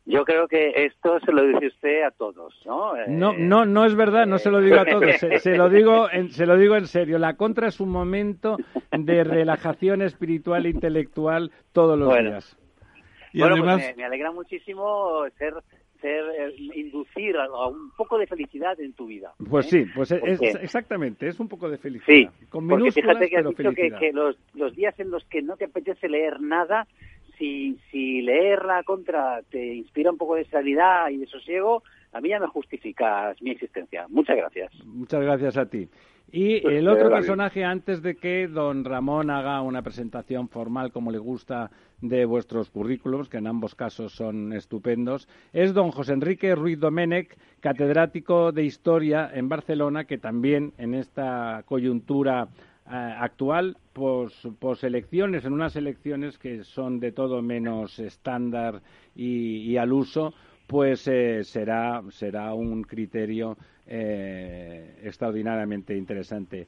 Yo 0.05 0.25
creo 0.25 0.49
que 0.49 0.73
esto 0.75 1.17
se 1.21 1.31
lo 1.31 1.47
dice 1.47 1.67
usted 1.67 2.03
a 2.03 2.11
todos, 2.11 2.53
¿no? 2.65 2.93
no, 3.07 3.31
eh, 3.31 3.35
no, 3.37 3.65
no 3.65 3.85
es 3.85 3.95
verdad, 3.95 4.25
no 4.25 4.37
se 4.37 4.51
lo 4.51 4.59
digo 4.59 4.77
a 4.77 4.85
todos, 4.85 5.15
se, 5.15 5.55
lo 5.55 5.69
digo, 5.69 6.11
en, 6.11 6.29
se 6.31 6.45
lo 6.45 6.57
digo 6.57 6.75
en 6.75 6.87
serio. 6.87 7.17
La 7.19 7.35
contra 7.37 7.67
es 7.67 7.79
un 7.79 7.89
momento 7.89 8.57
de 8.91 9.23
relajación 9.23 10.01
espiritual 10.01 10.65
e 10.65 10.71
intelectual 10.71 11.51
todos 11.71 11.97
los 11.97 12.09
días. 12.17 12.57
Y 13.31 13.39
bueno, 13.39 13.55
pues 13.55 13.67
además... 13.69 13.97
me, 13.97 14.03
alegra 14.03 14.31
muchísimo 14.31 15.23
ser 15.37 15.53
eh, 16.09 16.55
inducir 16.75 17.35
a, 17.37 17.67
un 17.67 17.91
poco 17.97 18.17
de 18.17 18.27
felicidad 18.27 18.79
en 18.79 18.93
tu 18.93 19.07
vida. 19.07 19.33
Pues 19.49 19.67
¿eh? 19.67 19.69
sí, 19.85 19.91
pues 19.95 20.11
es, 20.11 20.41
exactamente, 20.55 21.27
es 21.27 21.39
un 21.39 21.47
poco 21.47 21.69
de 21.69 21.77
felicidad. 21.77 22.31
Sí, 22.31 22.47
porque 22.49 22.91
fíjate 22.91 23.29
que 23.29 23.37
has 23.37 23.49
dicho 23.49 23.71
que, 23.73 24.11
los, 24.13 24.37
los, 24.53 24.75
días 24.75 24.99
en 24.99 25.11
los 25.11 25.23
que 25.25 25.41
no 25.41 25.55
te 25.57 25.65
apetece 25.65 26.09
leer 26.09 26.41
nada, 26.41 26.87
si, 27.37 27.77
si 27.91 28.21
leer 28.21 28.65
la 28.65 28.83
contra 28.83 29.41
te 29.49 29.75
inspira 29.75 30.11
un 30.11 30.17
poco 30.17 30.35
de 30.35 30.45
serenidad 30.45 31.09
y 31.09 31.17
de 31.17 31.27
sosiego, 31.27 31.83
a 32.11 32.21
mí 32.21 32.29
ya 32.29 32.39
me 32.39 32.47
justificas 32.47 33.41
mi 33.41 33.51
existencia. 33.51 34.05
Muchas 34.09 34.37
gracias. 34.37 34.71
Muchas 34.85 35.21
gracias 35.21 35.57
a 35.57 35.65
ti. 35.65 35.89
Y 36.35 36.61
pues 36.61 36.77
el 36.77 36.87
otro 36.87 37.11
personaje, 37.11 37.63
antes 37.63 38.01
de 38.01 38.15
que 38.15 38.47
don 38.47 38.85
Ramón 38.85 39.29
haga 39.29 39.61
una 39.61 39.83
presentación 39.83 40.49
formal 40.49 40.91
como 40.91 41.11
le 41.11 41.19
gusta 41.19 41.69
de 42.01 42.25
vuestros 42.25 42.71
currículos, 42.71 43.29
que 43.29 43.37
en 43.37 43.45
ambos 43.45 43.75
casos 43.75 44.13
son 44.13 44.51
estupendos, 44.51 45.27
es 45.53 45.75
don 45.75 45.91
José 45.91 46.13
Enrique 46.13 46.55
Ruiz 46.55 46.79
Domenech, 46.79 47.37
catedrático 47.59 48.51
de 48.51 48.63
Historia 48.63 49.29
en 49.31 49.47
Barcelona, 49.47 50.05
que 50.05 50.17
también 50.17 50.73
en 50.79 50.95
esta 50.95 51.61
coyuntura 51.67 52.47
eh, 52.87 53.15
actual, 53.19 53.77
pos, 53.93 54.83
elecciones, 54.83 55.45
en 55.45 55.53
unas 55.53 55.75
elecciones 55.75 56.39
que 56.39 56.63
son 56.63 56.99
de 56.99 57.11
todo 57.11 57.43
menos 57.43 57.99
estándar 57.99 58.81
y, 59.15 59.77
al 59.77 59.93
uso, 59.93 60.33
pues 60.65 61.07
eh, 61.07 61.43
será, 61.43 62.01
será 62.09 62.55
un 62.55 62.81
criterio 62.81 63.55
eh, 63.87 64.99
extraordinariamente 65.03 65.95
interesante. 65.95 66.67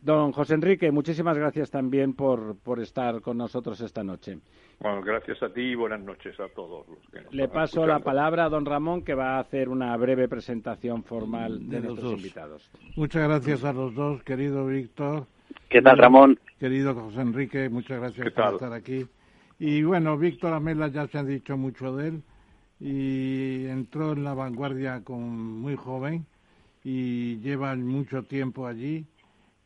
Don 0.00 0.32
José 0.32 0.54
Enrique, 0.54 0.92
muchísimas 0.92 1.36
gracias 1.36 1.70
también 1.70 2.14
por, 2.14 2.56
por 2.58 2.80
estar 2.80 3.20
con 3.20 3.36
nosotros 3.36 3.80
esta 3.80 4.04
noche. 4.04 4.38
Bueno, 4.80 5.02
gracias 5.02 5.42
a 5.42 5.52
ti 5.52 5.60
y 5.60 5.74
buenas 5.74 6.00
noches 6.00 6.38
a 6.38 6.48
todos. 6.48 6.86
Le 7.32 7.48
paso 7.48 7.84
la 7.84 7.98
palabra 7.98 8.44
a 8.44 8.48
don 8.48 8.64
Ramón, 8.64 9.02
que 9.02 9.14
va 9.14 9.36
a 9.36 9.40
hacer 9.40 9.68
una 9.68 9.96
breve 9.96 10.28
presentación 10.28 11.02
formal 11.02 11.68
de, 11.68 11.80
nuestros 11.80 12.12
invitados. 12.12 12.70
Muchas 12.94 13.26
gracias 13.26 13.64
a 13.64 13.72
los 13.72 13.94
dos, 13.94 14.22
querido 14.22 14.66
Víctor. 14.66 15.26
¿Qué 15.68 15.82
tal, 15.82 15.98
Ramón? 15.98 16.38
Querido 16.60 16.94
José 16.94 17.20
Enrique, 17.20 17.68
muchas 17.68 17.98
gracias 17.98 18.32
por 18.32 18.54
estar 18.54 18.72
aquí. 18.72 19.04
Y 19.58 19.82
bueno, 19.82 20.16
Víctor 20.16 20.52
Amela 20.52 20.86
ya 20.88 21.08
se 21.08 21.18
ha 21.18 21.24
dicho 21.24 21.56
mucho 21.56 21.96
de 21.96 22.08
él 22.08 22.22
y 22.78 23.66
entró 23.66 24.12
en 24.12 24.22
la 24.22 24.34
vanguardia 24.34 25.02
con 25.02 25.60
muy 25.60 25.74
joven 25.74 26.24
y 26.84 27.38
llevan 27.38 27.86
mucho 27.86 28.22
tiempo 28.24 28.66
allí. 28.66 29.06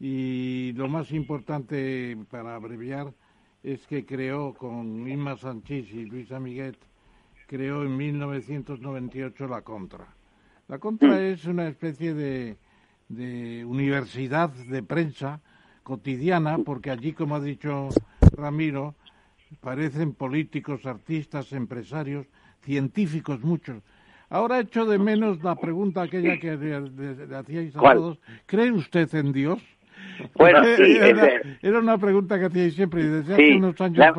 Y 0.01 0.73
lo 0.73 0.89
más 0.89 1.13
importante, 1.13 2.17
para 2.31 2.55
abreviar, 2.55 3.13
es 3.63 3.87
que 3.87 4.05
creó 4.05 4.55
con 4.55 5.09
Inma 5.09 5.37
Sanchís 5.37 5.91
y 5.93 6.05
Luis 6.05 6.33
Amiguet, 6.33 6.77
creó 7.47 7.85
en 7.85 7.97
1998 7.97 9.47
la 9.47 9.63
Contra. 9.63 10.07
La 10.69 10.79
Contra 10.79 11.17
mm. 11.17 11.21
es 11.21 11.45
una 11.45 11.69
especie 11.69 12.15
de, 12.15 12.57
de 13.09 13.65
universidad 13.65 14.51
de 14.51 14.83
prensa 14.83 15.41
cotidiana, 15.83 16.59
porque 16.59 16.91
allí, 16.91 17.13
como 17.13 17.37
ha 17.37 17.41
dicho 17.41 17.91
Ramiro, 18.33 18.95
parecen 19.61 20.15
políticos, 20.15 20.87
artistas, 20.87 21.53
empresarios, 21.53 22.27
científicos 22.63 23.43
muchos, 23.43 23.83
Ahora 24.33 24.61
echo 24.61 24.87
de 24.87 24.99
menos 24.99 25.45
la 25.45 25.55
pregunta 25.57 26.01
aquella 26.01 26.39
que 26.39 26.57
le, 26.57 27.37
hacíais 27.37 27.77
a 27.77 27.81
todos. 27.81 28.19
¿Cree 28.47 28.73
usted 28.73 29.15
en 29.15 29.31
Dios? 29.31 29.63
Bueno, 30.37 30.65
sí, 30.77 30.97
era, 31.61 31.79
una 31.79 31.99
pregunta 31.99 32.39
que 32.39 32.47
hacíais 32.47 32.75
siempre 32.75 33.05
desde 33.05 33.35
hace 33.35 33.57
unos 33.59 33.79
años. 33.79 33.99
La, 33.99 34.11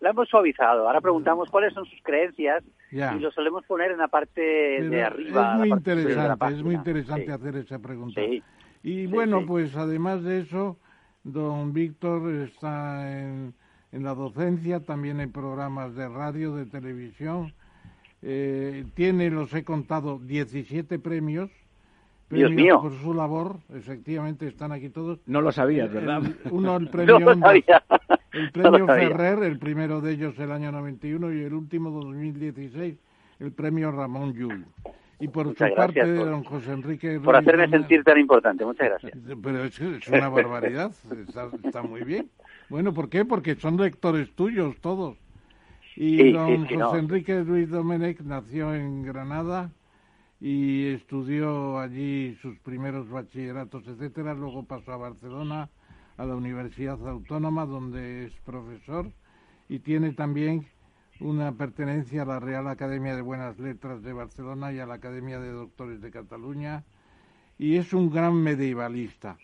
la, 0.00 0.10
hemos, 0.10 0.28
suavizado. 0.28 0.88
Ahora 0.88 1.00
preguntamos 1.00 1.48
cuáles 1.48 1.72
son 1.74 1.84
sus 1.84 2.02
creencias 2.02 2.64
y 2.90 3.20
lo 3.20 3.30
solemos 3.30 3.64
poner 3.66 3.92
en 3.92 3.98
la 3.98 4.08
parte 4.08 4.40
de 4.40 5.00
arriba. 5.04 5.52
Es 5.52 5.58
muy 5.60 5.70
interesante, 5.70 6.46
es 6.48 6.62
muy 6.64 6.74
interesante 6.74 7.32
hacer 7.32 7.56
esa 7.56 7.78
pregunta. 7.78 8.20
Y 8.82 9.06
bueno, 9.06 9.46
pues 9.46 9.76
además 9.76 10.24
de 10.24 10.40
eso, 10.40 10.76
don 11.22 11.72
Víctor 11.72 12.32
está 12.32 13.16
en, 13.16 13.54
en 13.92 14.02
la 14.02 14.16
docencia, 14.16 14.80
también 14.80 15.20
en 15.20 15.30
programas 15.30 15.94
de 15.94 16.08
radio, 16.08 16.56
de 16.56 16.66
televisión 16.66 17.54
eh, 18.22 18.84
tiene, 18.94 19.30
los 19.30 19.52
he 19.52 19.64
contado, 19.64 20.18
17 20.18 20.98
premios. 20.98 21.50
Dios 22.30 22.50
mío. 22.50 22.80
Por 22.80 22.98
su 22.98 23.12
labor, 23.12 23.58
efectivamente 23.74 24.46
están 24.46 24.72
aquí 24.72 24.88
todos. 24.88 25.18
No 25.26 25.42
lo 25.42 25.52
sabías, 25.52 25.92
¿verdad? 25.92 26.22
uno, 26.50 26.76
el 26.76 26.88
premio, 26.90 27.18
el 27.18 28.50
premio 28.52 28.86
Ferrer, 28.86 29.42
el 29.42 29.58
primero 29.58 30.00
de 30.00 30.12
ellos 30.12 30.38
el 30.38 30.50
año 30.50 30.72
91 30.72 31.32
y 31.34 31.42
el 31.42 31.52
último 31.52 31.90
2016, 31.90 32.96
el 33.40 33.52
premio 33.52 33.90
Ramón 33.90 34.32
Llull. 34.32 34.64
Y 35.20 35.28
por 35.28 35.54
su 35.54 35.74
parte, 35.76 36.04
don 36.04 36.42
José 36.42 36.72
Enrique. 36.72 37.20
Por 37.20 37.36
hacerme 37.36 37.68
sentir 37.68 38.02
tan 38.02 38.18
importante, 38.18 38.64
muchas 38.64 38.88
gracias. 38.88 39.12
Pero 39.40 39.64
es, 39.64 39.78
es 39.80 40.08
una 40.08 40.28
barbaridad, 40.28 40.90
está, 41.28 41.48
está 41.62 41.82
muy 41.82 42.02
bien. 42.02 42.28
Bueno, 42.68 42.92
¿por 42.92 43.08
qué? 43.08 43.24
Porque 43.24 43.54
son 43.56 43.76
lectores 43.76 44.32
tuyos 44.34 44.74
todos. 44.80 45.21
Y 45.96 46.32
don 46.32 46.66
José 46.66 46.98
Enrique 46.98 47.44
Luis 47.44 47.68
Domenech 47.68 48.20
nació 48.20 48.74
en 48.74 49.02
Granada 49.02 49.70
y 50.40 50.86
estudió 50.86 51.78
allí 51.78 52.36
sus 52.40 52.58
primeros 52.60 53.08
bachilleratos, 53.10 53.86
etcétera. 53.86 54.34
Luego 54.34 54.64
pasó 54.64 54.92
a 54.92 54.96
Barcelona, 54.96 55.68
a 56.16 56.24
la 56.24 56.34
Universidad 56.34 56.98
Autónoma, 57.06 57.66
donde 57.66 58.24
es 58.24 58.32
profesor 58.44 59.12
y 59.68 59.78
tiene 59.80 60.12
también 60.12 60.66
una 61.20 61.52
pertenencia 61.52 62.22
a 62.22 62.26
la 62.26 62.40
Real 62.40 62.66
Academia 62.68 63.14
de 63.14 63.22
Buenas 63.22 63.58
Letras 63.58 64.02
de 64.02 64.12
Barcelona 64.12 64.72
y 64.72 64.80
a 64.80 64.86
la 64.86 64.94
Academia 64.94 65.38
de 65.38 65.50
Doctores 65.50 66.00
de 66.00 66.10
Cataluña 66.10 66.84
y 67.58 67.76
es 67.76 67.92
un 67.92 68.10
gran 68.10 68.34
medievalista. 68.34 69.36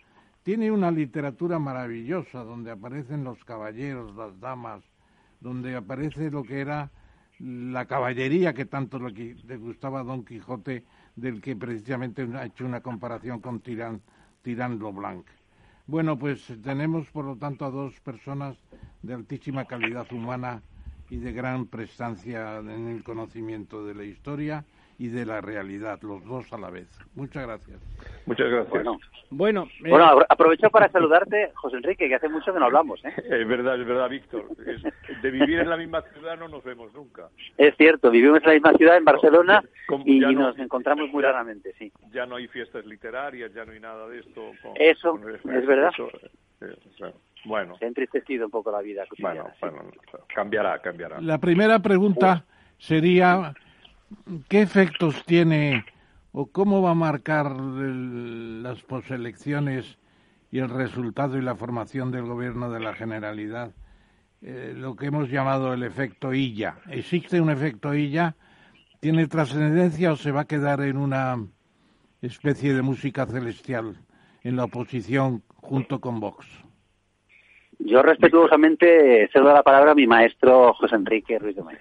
tiene 0.43 0.71
una 0.71 0.91
literatura 0.91 1.59
maravillosa 1.59 2.43
donde 2.43 2.71
aparecen 2.71 3.23
los 3.23 3.43
caballeros, 3.45 4.15
las 4.15 4.39
damas, 4.39 4.83
donde 5.39 5.75
aparece 5.75 6.31
lo 6.31 6.43
que 6.43 6.59
era 6.59 6.91
la 7.39 7.85
caballería 7.85 8.53
que 8.53 8.65
tanto 8.65 8.99
le 8.99 9.57
gustaba 9.57 10.01
a 10.01 10.03
Don 10.03 10.25
Quijote, 10.25 10.83
del 11.15 11.41
que 11.41 11.55
precisamente 11.55 12.27
ha 12.35 12.45
hecho 12.45 12.65
una 12.65 12.81
comparación 12.81 13.39
con 13.39 13.61
Tirán, 13.61 14.01
Tirán. 14.41 14.79
Bueno, 15.87 16.19
pues 16.19 16.53
tenemos 16.61 17.09
por 17.11 17.25
lo 17.25 17.35
tanto 17.37 17.65
a 17.65 17.71
dos 17.71 17.99
personas 18.01 18.57
de 19.01 19.13
altísima 19.13 19.65
calidad 19.65 20.11
humana 20.11 20.61
y 21.09 21.17
de 21.17 21.31
gran 21.31 21.65
prestancia 21.65 22.59
en 22.59 22.89
el 22.89 23.03
conocimiento 23.03 23.85
de 23.85 23.95
la 23.95 24.03
historia 24.03 24.65
y 24.99 25.07
de 25.07 25.25
la 25.25 25.39
realidad, 25.39 25.97
los 26.01 26.23
dos 26.25 26.51
a 26.51 26.57
la 26.57 26.69
vez. 26.69 26.89
Muchas 27.15 27.47
gracias. 27.47 27.79
Muchas 28.25 28.49
gracias. 28.49 28.83
Bueno, 29.31 29.69
bueno, 29.79 30.21
eh, 30.21 30.25
aprovecho 30.27 30.69
para 30.69 30.89
saludarte, 30.89 31.51
José 31.55 31.77
Enrique, 31.77 32.09
que 32.09 32.15
hace 32.15 32.27
mucho 32.27 32.51
que 32.51 32.59
no 32.59 32.65
hablamos. 32.65 33.03
¿eh? 33.05 33.13
Es 33.15 33.47
verdad, 33.47 33.79
es 33.79 33.87
verdad, 33.87 34.09
Víctor. 34.09 34.45
de 34.57 35.31
vivir 35.31 35.59
en 35.59 35.69
la 35.69 35.77
misma 35.77 36.01
ciudad 36.01 36.37
no 36.37 36.49
nos 36.49 36.65
vemos 36.65 36.93
nunca. 36.93 37.29
Es 37.57 37.77
cierto, 37.77 38.11
vivimos 38.11 38.39
en 38.39 38.47
la 38.47 38.53
misma 38.53 38.73
ciudad, 38.73 38.97
en 38.97 39.05
Barcelona, 39.05 39.63
y 40.03 40.19
nos 40.19 40.59
encontramos 40.59 41.09
muy 41.11 41.23
raramente, 41.23 41.73
sí. 41.79 41.93
Ya 42.11 42.25
no 42.25 42.35
hay 42.35 42.47
fiestas 42.49 42.85
literarias, 42.85 43.53
ya 43.53 43.63
no 43.63 43.71
hay 43.71 43.79
nada 43.79 44.05
de 44.09 44.19
esto. 44.19 44.51
eso, 44.75 45.17
es 45.29 45.65
verdad. 45.65 45.91
Eh, 46.61 47.13
bueno. 47.45 47.77
Se 47.77 47.85
ha 47.85 47.87
entristecido 47.87 48.45
un 48.45 48.51
poco 48.51 48.69
la 48.69 48.81
vida 48.81 49.05
Bueno, 49.19 49.49
bueno, 49.61 49.91
cambiará, 50.35 50.77
cambiará. 50.79 51.21
La 51.21 51.37
primera 51.37 51.79
pregunta 51.79 52.43
sería 52.77 53.53
¿Qué 54.47 54.61
efectos 54.61 55.23
tiene 55.25 55.85
o 56.31 56.47
cómo 56.47 56.81
va 56.81 56.91
a 56.91 56.95
marcar 56.95 57.51
las 57.51 58.81
poselecciones 58.83 59.97
y 60.51 60.59
el 60.59 60.69
resultado 60.69 61.37
y 61.37 61.41
la 61.41 61.55
formación 61.55 62.11
del 62.11 62.23
gobierno 62.23 62.71
de 62.71 62.79
la 62.79 62.93
Generalidad? 62.93 63.71
Eh, 64.41 64.73
lo 64.75 64.95
que 64.95 65.07
hemos 65.07 65.29
llamado 65.29 65.73
el 65.73 65.83
efecto 65.83 66.33
Illa. 66.33 66.75
¿Existe 66.89 67.41
un 67.41 67.49
efecto 67.49 67.93
Illa? 67.93 68.35
¿Tiene 68.99 69.27
trascendencia 69.27 70.13
o 70.13 70.15
se 70.15 70.31
va 70.31 70.41
a 70.41 70.47
quedar 70.47 70.81
en 70.81 70.97
una 70.97 71.37
especie 72.21 72.73
de 72.73 72.81
música 72.81 73.25
celestial 73.25 73.97
en 74.43 74.55
la 74.55 74.65
oposición 74.65 75.43
junto 75.55 75.99
con 75.99 76.19
Vox? 76.19 76.47
Yo 77.79 78.01
respetuosamente 78.01 79.29
cedo 79.31 79.53
la 79.53 79.63
palabra 79.63 79.91
a 79.91 79.95
mi 79.95 80.05
maestro 80.05 80.73
José 80.73 80.95
Enrique 80.95 81.39
Ruiz 81.39 81.55
de 81.55 81.63
Maíz. 81.63 81.79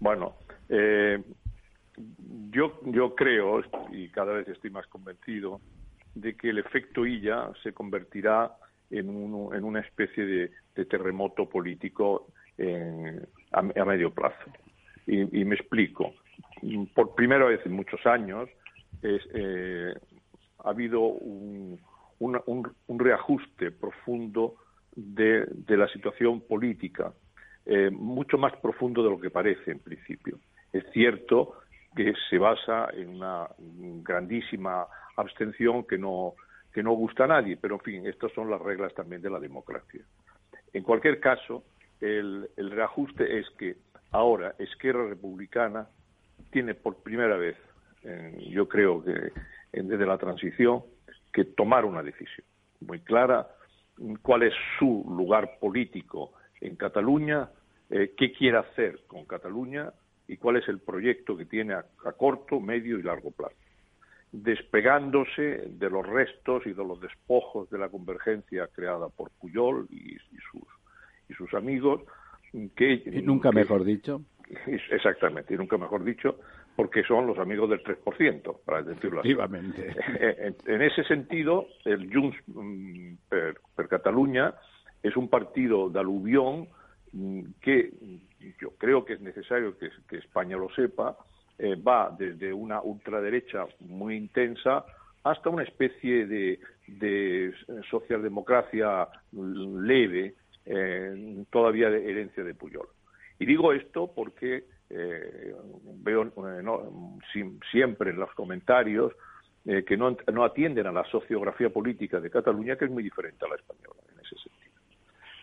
Bueno, 0.00 0.34
eh, 0.68 1.22
yo, 2.50 2.80
yo 2.84 3.14
creo, 3.14 3.62
y 3.90 4.08
cada 4.08 4.32
vez 4.34 4.48
estoy 4.48 4.70
más 4.70 4.86
convencido, 4.86 5.60
de 6.14 6.36
que 6.36 6.50
el 6.50 6.58
efecto 6.58 7.06
Illa 7.06 7.50
se 7.62 7.72
convertirá 7.72 8.56
en, 8.90 9.08
una 9.08 9.80
especie 9.80 10.24
de, 10.74 10.84
terremoto 10.86 11.48
político 11.48 12.28
a, 13.52 13.84
medio 13.84 14.10
plazo. 14.10 14.50
Y, 15.06 15.44
me 15.44 15.54
explico. 15.54 16.14
Por 16.94 17.14
primera 17.14 17.46
vez 17.46 17.60
en 17.64 17.72
muchos 17.72 18.04
años 18.06 18.48
eh, 19.02 19.94
ha 20.64 20.70
habido 20.70 21.00
un, 21.00 21.78
un, 22.18 22.98
reajuste 22.98 23.70
profundo 23.70 24.56
de, 24.94 25.46
la 25.68 25.88
situación 25.88 26.40
política, 26.40 27.12
eh, 27.66 27.90
mucho 27.90 28.38
más 28.38 28.56
profundo 28.56 29.02
de 29.02 29.10
lo 29.10 29.20
que 29.20 29.30
parece 29.30 29.70
en 29.70 29.80
principio. 29.80 30.38
Es 30.72 30.84
cierto 30.92 31.54
que 31.96 32.12
se 32.28 32.38
basa 32.38 32.90
en 32.92 33.08
una 33.08 33.48
grandísima 33.58 34.86
abstención 35.16 35.84
que 35.84 35.96
no, 35.96 36.34
que 36.72 36.82
no 36.82 36.92
gusta 36.92 37.24
a 37.24 37.28
nadie, 37.28 37.56
pero 37.56 37.76
en 37.76 37.80
fin, 37.80 38.06
estas 38.06 38.30
son 38.32 38.50
las 38.50 38.60
reglas 38.60 38.94
también 38.94 39.22
de 39.22 39.30
la 39.30 39.40
democracia. 39.40 40.02
En 40.74 40.82
cualquier 40.82 41.20
caso, 41.20 41.64
el, 42.00 42.48
reajuste 42.56 43.38
es 43.38 43.48
que 43.58 43.76
ahora 44.12 44.54
Esquerra 44.58 45.08
Republicana 45.08 45.88
tiene 46.50 46.74
por 46.74 47.02
primera 47.02 47.36
vez, 47.36 47.56
yo 48.50 48.68
creo 48.68 49.02
que 49.02 49.32
desde 49.72 50.06
la 50.06 50.18
transición, 50.18 50.82
que 51.32 51.44
tomar 51.44 51.84
una 51.84 52.02
decisión 52.02 52.46
muy 52.80 53.00
clara, 53.00 53.48
cuál 54.22 54.42
es 54.42 54.54
su 54.78 55.04
lugar 55.08 55.58
político 55.58 56.32
en 56.60 56.76
Cataluña, 56.76 57.48
eh, 57.90 58.12
qué 58.16 58.32
quiere 58.32 58.58
hacer 58.58 59.00
con 59.06 59.24
Cataluña 59.24 59.92
y 60.28 60.36
cuál 60.36 60.56
es 60.56 60.68
el 60.68 60.80
proyecto 60.80 61.36
que 61.36 61.44
tiene 61.44 61.74
a, 61.74 61.84
corto, 62.16 62.60
medio 62.60 62.98
y 62.98 63.02
largo 63.02 63.30
plazo, 63.30 63.54
despegándose 64.32 65.68
de 65.68 65.90
los 65.90 66.06
restos 66.06 66.66
y 66.66 66.72
de 66.72 66.84
los 66.84 67.00
despojos 67.00 67.70
de 67.70 67.78
la 67.78 67.88
convergencia 67.88 68.68
creada 68.68 69.08
por 69.08 69.30
Puyol 69.40 69.86
y, 69.90 70.16
sus, 70.50 70.62
y 71.28 71.34
sus 71.34 71.52
amigos, 71.54 72.02
que... 72.74 73.02
nunca 73.22 73.52
mejor 73.52 73.84
dicho. 73.84 74.22
Exactamente, 74.90 75.54
y 75.54 75.56
nunca 75.56 75.76
mejor 75.76 76.04
dicho, 76.04 76.38
porque 76.76 77.02
son 77.02 77.26
los 77.26 77.38
amigos 77.38 77.70
del 77.70 77.82
3%, 77.82 78.58
para 78.64 78.82
decirlo 78.82 79.20
así. 79.20 79.34
En, 80.20 80.56
en, 80.66 80.82
ese 80.82 81.02
sentido, 81.04 81.66
el 81.84 82.12
Junts 82.12 82.36
mm, 82.46 83.14
per, 83.28 83.60
per 83.74 83.88
Cataluña 83.88 84.54
es 85.02 85.16
un 85.16 85.28
partido 85.28 85.88
de 85.90 85.98
aluvión 85.98 86.68
que 87.60 87.92
yo 88.60 88.70
creo 88.78 89.04
que 89.04 89.14
es 89.14 89.20
necesario 89.20 89.76
que, 89.78 89.90
España 90.16 90.56
lo 90.56 90.70
sepa, 90.70 91.16
eh, 91.58 91.74
va 91.76 92.14
desde 92.16 92.52
una 92.52 92.82
ultraderecha 92.82 93.66
muy 93.80 94.16
intensa 94.16 94.84
hasta 95.24 95.50
una 95.50 95.64
especie 95.64 96.26
de, 96.26 96.60
socialdemocracia 97.90 99.08
leve, 99.32 100.34
eh, 100.64 101.44
todavía 101.50 101.90
de 101.90 102.08
herencia 102.08 102.44
de 102.44 102.54
Puyol. 102.54 102.88
Y 103.38 103.46
digo 103.46 103.72
esto 103.72 104.12
porque 104.14 104.64
eh, 104.88 105.54
veo 106.04 106.32
siempre 107.72 108.10
en 108.10 108.16
los 108.16 108.32
comentarios 108.34 109.12
que 109.64 109.96
no, 109.96 110.16
no, 110.32 110.44
atienden 110.44 110.86
a 110.86 110.92
la 110.92 111.02
sociografía 111.06 111.70
política 111.70 112.20
de 112.20 112.30
Cataluña, 112.30 112.76
que 112.76 112.84
es 112.84 112.90
muy 112.90 113.02
diferente 113.02 113.44
a 113.44 113.48
la 113.48 113.56
española 113.56 113.96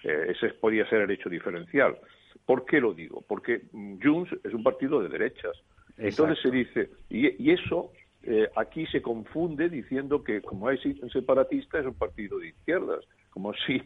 en 0.03 0.29
ese 0.31 0.49
podría 0.49 0.87
ser 0.89 1.01
el 1.01 1.11
hecho 1.11 1.29
diferencial. 1.29 1.97
¿Por 2.45 2.65
qué 2.65 2.79
lo 2.81 2.93
digo? 2.93 3.23
Porque 3.27 3.63
Junts 3.71 4.31
es 4.43 4.53
un 4.53 4.63
partido 4.63 5.01
de 5.01 5.09
derechas. 5.09 5.55
Entonces 5.97 6.39
se 6.41 6.51
dice, 6.51 6.89
y, 7.09 7.51
eso 7.51 7.91
eh, 8.23 8.49
aquí 8.55 8.85
se 8.87 9.01
confunde 9.01 9.69
diciendo 9.69 10.23
que 10.23 10.41
como 10.41 10.69
es 10.69 10.83
un 10.85 11.09
separatista 11.09 11.79
es 11.79 11.85
un 11.85 11.93
partido 11.93 12.39
de 12.39 12.49
izquierdas, 12.49 13.05
como 13.29 13.53
si 13.53 13.81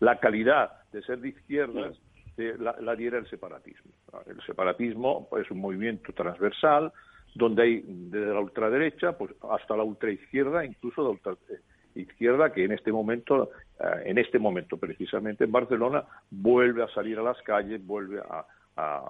la 0.00 0.20
calidad 0.20 0.70
de 0.92 1.02
ser 1.02 1.20
de 1.20 1.30
izquierdas 1.30 1.98
eh, 2.38 2.56
la, 2.58 2.94
diera 2.94 3.18
el 3.18 3.28
separatismo. 3.28 3.90
El 4.26 4.40
separatismo 4.42 5.28
es 5.40 5.50
un 5.50 5.60
movimiento 5.60 6.12
transversal 6.12 6.92
donde 7.34 7.62
hay 7.62 7.82
desde 7.84 8.32
la 8.32 8.40
ultraderecha 8.40 9.18
pues, 9.18 9.32
hasta 9.50 9.76
la 9.76 9.82
ultraizquierda, 9.82 10.64
incluso 10.64 11.02
de 11.02 11.10
ultra, 11.10 11.32
eh, 11.32 11.58
izquierda 12.00 12.52
que 12.52 12.64
en 12.64 12.72
este 12.72 12.92
momento, 12.92 13.50
eh, 13.80 14.02
en 14.06 14.18
este 14.18 14.38
momento 14.38 14.76
precisamente 14.76 15.44
en 15.44 15.52
Barcelona, 15.52 16.04
vuelve 16.30 16.82
a 16.82 16.88
salir 16.88 17.18
a 17.18 17.22
las 17.22 17.40
calles, 17.42 17.84
vuelve 17.84 18.20
a, 18.20 18.44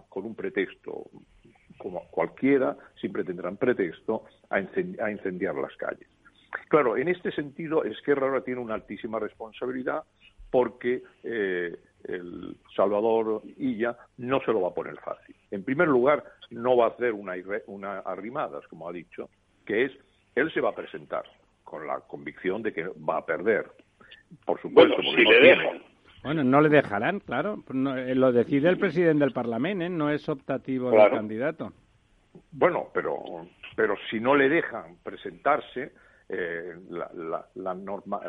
con 0.08 0.24
un 0.24 0.34
pretexto 0.34 1.04
como 1.76 2.02
cualquiera, 2.10 2.76
siempre 2.98 3.22
tendrán 3.22 3.56
pretexto 3.56 4.24
a, 4.50 4.60
incendiar 4.60 5.54
las 5.54 5.76
calles. 5.76 6.08
Claro, 6.68 6.96
en 6.96 7.08
este 7.08 7.30
sentido, 7.32 7.84
Esquerra 7.84 8.26
ahora 8.26 8.40
tiene 8.40 8.60
una 8.60 8.74
altísima 8.74 9.18
responsabilidad 9.18 10.02
porque 10.50 11.02
eh, 11.22 11.76
el 12.04 12.56
Salvador 12.74 13.42
Illa 13.58 13.96
no 14.16 14.40
se 14.40 14.52
lo 14.52 14.62
va 14.62 14.68
a 14.68 14.74
poner 14.74 14.96
fácil. 15.00 15.36
En 15.50 15.62
primer 15.62 15.88
lugar, 15.88 16.24
no 16.50 16.76
va 16.76 16.86
a 16.86 16.90
hacer 16.90 17.12
una, 17.12 17.34
una 17.66 17.98
arrimadas, 17.98 18.66
como 18.68 18.88
ha 18.88 18.92
dicho, 18.92 19.28
que 19.66 19.84
es, 19.84 19.92
él 20.34 20.52
se 20.52 20.60
va 20.60 20.70
a 20.70 20.74
presentar 20.74 21.24
con 21.68 21.86
la 21.86 22.00
convicción 22.00 22.62
de 22.62 22.72
que 22.72 22.88
va 22.88 23.18
a 23.18 23.26
perder. 23.26 23.70
Por 24.46 24.58
supuesto, 24.60 24.96
bueno, 24.96 25.10
si 25.10 25.22
le 25.22 25.40
dejan. 25.40 25.82
Bueno, 26.22 26.42
no 26.42 26.62
le 26.62 26.70
dejarán, 26.70 27.20
claro. 27.20 27.62
Eh, 27.68 28.14
lo 28.14 28.32
decide 28.32 28.70
el 28.70 28.78
presidente 28.78 29.24
del 29.24 29.34
Parlamento, 29.34 29.84
¿eh? 29.84 29.90
no 29.90 30.08
es 30.08 30.26
optativo 30.30 30.90
el 30.90 31.10
candidato. 31.10 31.72
Bueno, 32.52 32.88
pero, 32.94 33.46
pero 33.76 33.96
si 34.10 34.18
no 34.18 34.34
le 34.34 34.48
dejan 34.48 34.96
presentarse, 35.02 35.92
eh, 36.30 36.74
la, 36.88 37.74
norma, 37.74 38.20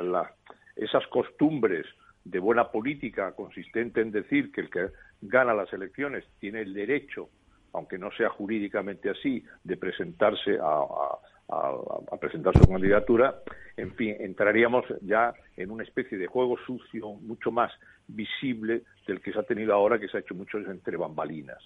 esas 0.75 1.07
costumbres 1.07 1.85
de 2.25 2.39
buena 2.39 2.69
política 2.69 3.31
consistente 3.31 4.01
en 4.01 4.11
decir 4.11 4.51
que 4.51 4.61
el 4.61 4.69
que 4.69 4.89
gana 5.21 5.53
las 5.53 5.71
elecciones 5.71 6.25
tiene 6.39 6.61
el 6.61 6.73
derecho, 6.73 7.29
aunque 7.71 7.97
no 7.97 8.11
sea 8.11 8.29
jurídicamente 8.29 9.09
así, 9.09 9.45
de 9.63 9.77
presentarse 9.77 10.57
a, 10.59 10.65
a, 10.65 11.19
presentar 12.19 12.57
su 12.57 12.67
candidatura, 12.67 13.41
en 13.77 13.93
fin, 13.95 14.15
entraríamos 14.19 14.85
ya 15.01 15.33
en 15.57 15.71
una 15.71 15.83
especie 15.83 16.17
de 16.17 16.27
juego 16.27 16.57
sucio 16.65 17.13
mucho 17.13 17.51
más 17.51 17.71
visible 18.07 18.83
del 19.07 19.21
que 19.21 19.31
se 19.31 19.39
ha 19.39 19.43
tenido 19.43 19.73
ahora, 19.73 19.99
que 19.99 20.07
se 20.07 20.17
ha 20.17 20.19
hecho 20.19 20.35
mucho 20.35 20.57
entre 20.57 20.97
bambalinas. 20.97 21.59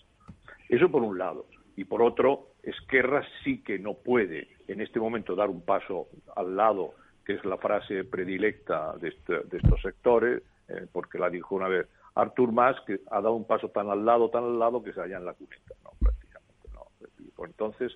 Eso 0.70 0.90
por 0.90 1.04
un 1.04 1.18
lado. 1.18 1.46
Y 1.76 1.86
por 1.86 2.02
otro, 2.02 2.50
Esquerra 2.62 3.24
sí 3.44 3.62
que 3.64 3.80
no 3.80 3.96
puede 3.96 4.48
en 4.68 4.80
este 4.82 5.00
momento 5.00 5.36
dar 5.36 5.50
un 5.50 5.62
paso 5.62 6.08
al 6.36 6.56
lado 6.56 6.94
que 7.26 7.34
es 7.34 7.46
la 7.46 7.58
frase 7.58 8.04
predilecta 8.04 8.94
de, 8.98 9.10
este, 9.10 9.42
estos 9.52 9.82
sectores, 9.82 10.44
eh, 10.68 10.88
porque 10.92 11.18
la 11.18 11.30
dijo 11.30 11.56
una 11.56 11.68
vez 11.68 11.88
Artur 12.16 12.52
Mas, 12.52 12.76
que 12.86 13.00
ha 13.10 13.22
dado 13.22 13.34
un 13.34 13.46
paso 13.46 13.70
tan 13.70 13.90
al 13.90 14.06
lado, 14.06 14.30
tan 14.30 14.44
al 14.44 14.60
lado, 14.60 14.84
que 14.84 14.94
se 14.94 15.00
halla 15.00 15.18
en 15.18 15.26
la 15.26 15.34
cuneta, 15.34 15.74
¿no? 15.84 15.92
Prácticamente, 16.00 16.70
¿no? 16.74 17.46
Entonces, 17.46 17.92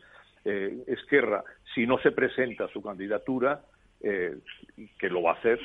eh, 0.46 0.84
Esquerra, 0.88 1.44
si 1.78 1.86
no 1.86 2.00
se 2.00 2.12
presenta 2.12 2.68
su 2.70 2.82
candidatura, 2.82 3.62
eh, 4.02 4.36
que 4.98 5.10
lo 5.10 5.22
va 5.22 5.34
a 5.34 5.36
hacer, 5.36 5.60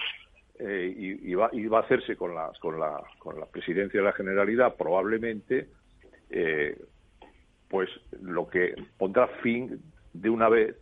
eh, 0.58 0.94
y, 0.94 1.32
va, 1.32 1.48
y, 1.52 1.66
va, 1.66 1.78
a 1.78 1.82
hacerse 1.84 2.16
con 2.16 2.34
la, 2.34 2.52
con 2.60 2.78
la, 2.78 3.02
con 3.18 3.40
la 3.40 3.46
presidencia 3.46 3.98
de 3.98 4.04
la 4.04 4.12
Generalidad, 4.12 4.76
probablemente, 4.76 5.68
eh, 6.28 6.78
pues 7.70 7.88
lo 8.20 8.46
que 8.46 8.74
pondrá 8.98 9.26
fin 9.42 9.80
de 10.12 10.28
una 10.28 10.50
vez 10.50 10.76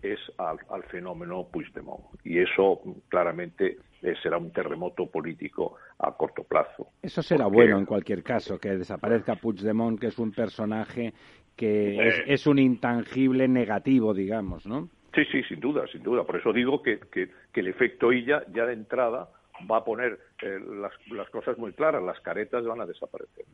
es 0.00 0.20
al, 0.38 0.58
al 0.70 0.84
fenómeno 0.84 1.48
Puigdemont. 1.50 2.04
Y 2.22 2.38
eso 2.38 2.80
claramente 3.08 3.78
eh, 4.00 4.14
será 4.22 4.38
un 4.38 4.52
terremoto 4.52 5.10
político 5.10 5.74
a 5.98 6.12
corto 6.12 6.44
plazo. 6.44 6.92
Eso 7.02 7.20
será 7.20 7.46
bueno 7.48 7.78
en 7.78 7.84
cualquier 7.84 8.22
caso, 8.22 8.60
que 8.60 8.76
desaparezca 8.76 9.34
Puigdemont, 9.34 9.98
que 9.98 10.06
es 10.06 10.18
un 10.20 10.30
personaje 10.30 11.12
que 11.58 12.08
es, 12.08 12.22
es, 12.26 12.46
un 12.46 12.60
intangible 12.60 13.48
negativo, 13.48 14.14
digamos, 14.14 14.64
¿no? 14.64 14.88
Sí, 15.12 15.24
sí, 15.32 15.42
sin 15.42 15.58
duda, 15.58 15.84
sin 15.88 16.04
duda. 16.04 16.22
Por 16.22 16.36
eso 16.36 16.52
digo 16.52 16.80
que, 16.80 17.00
que, 17.12 17.28
el 17.54 17.66
efecto 17.66 18.12
Illa 18.12 18.44
ya 18.54 18.64
de 18.64 18.74
entrada 18.74 19.28
va 19.68 19.78
a 19.78 19.84
poner 19.84 20.20
eh, 20.40 20.60
las, 20.80 20.92
las, 21.10 21.28
cosas 21.30 21.58
muy 21.58 21.72
claras, 21.72 22.00
las 22.04 22.20
caretas 22.20 22.64
van 22.64 22.80
a 22.80 22.86
desaparecer. 22.86 23.44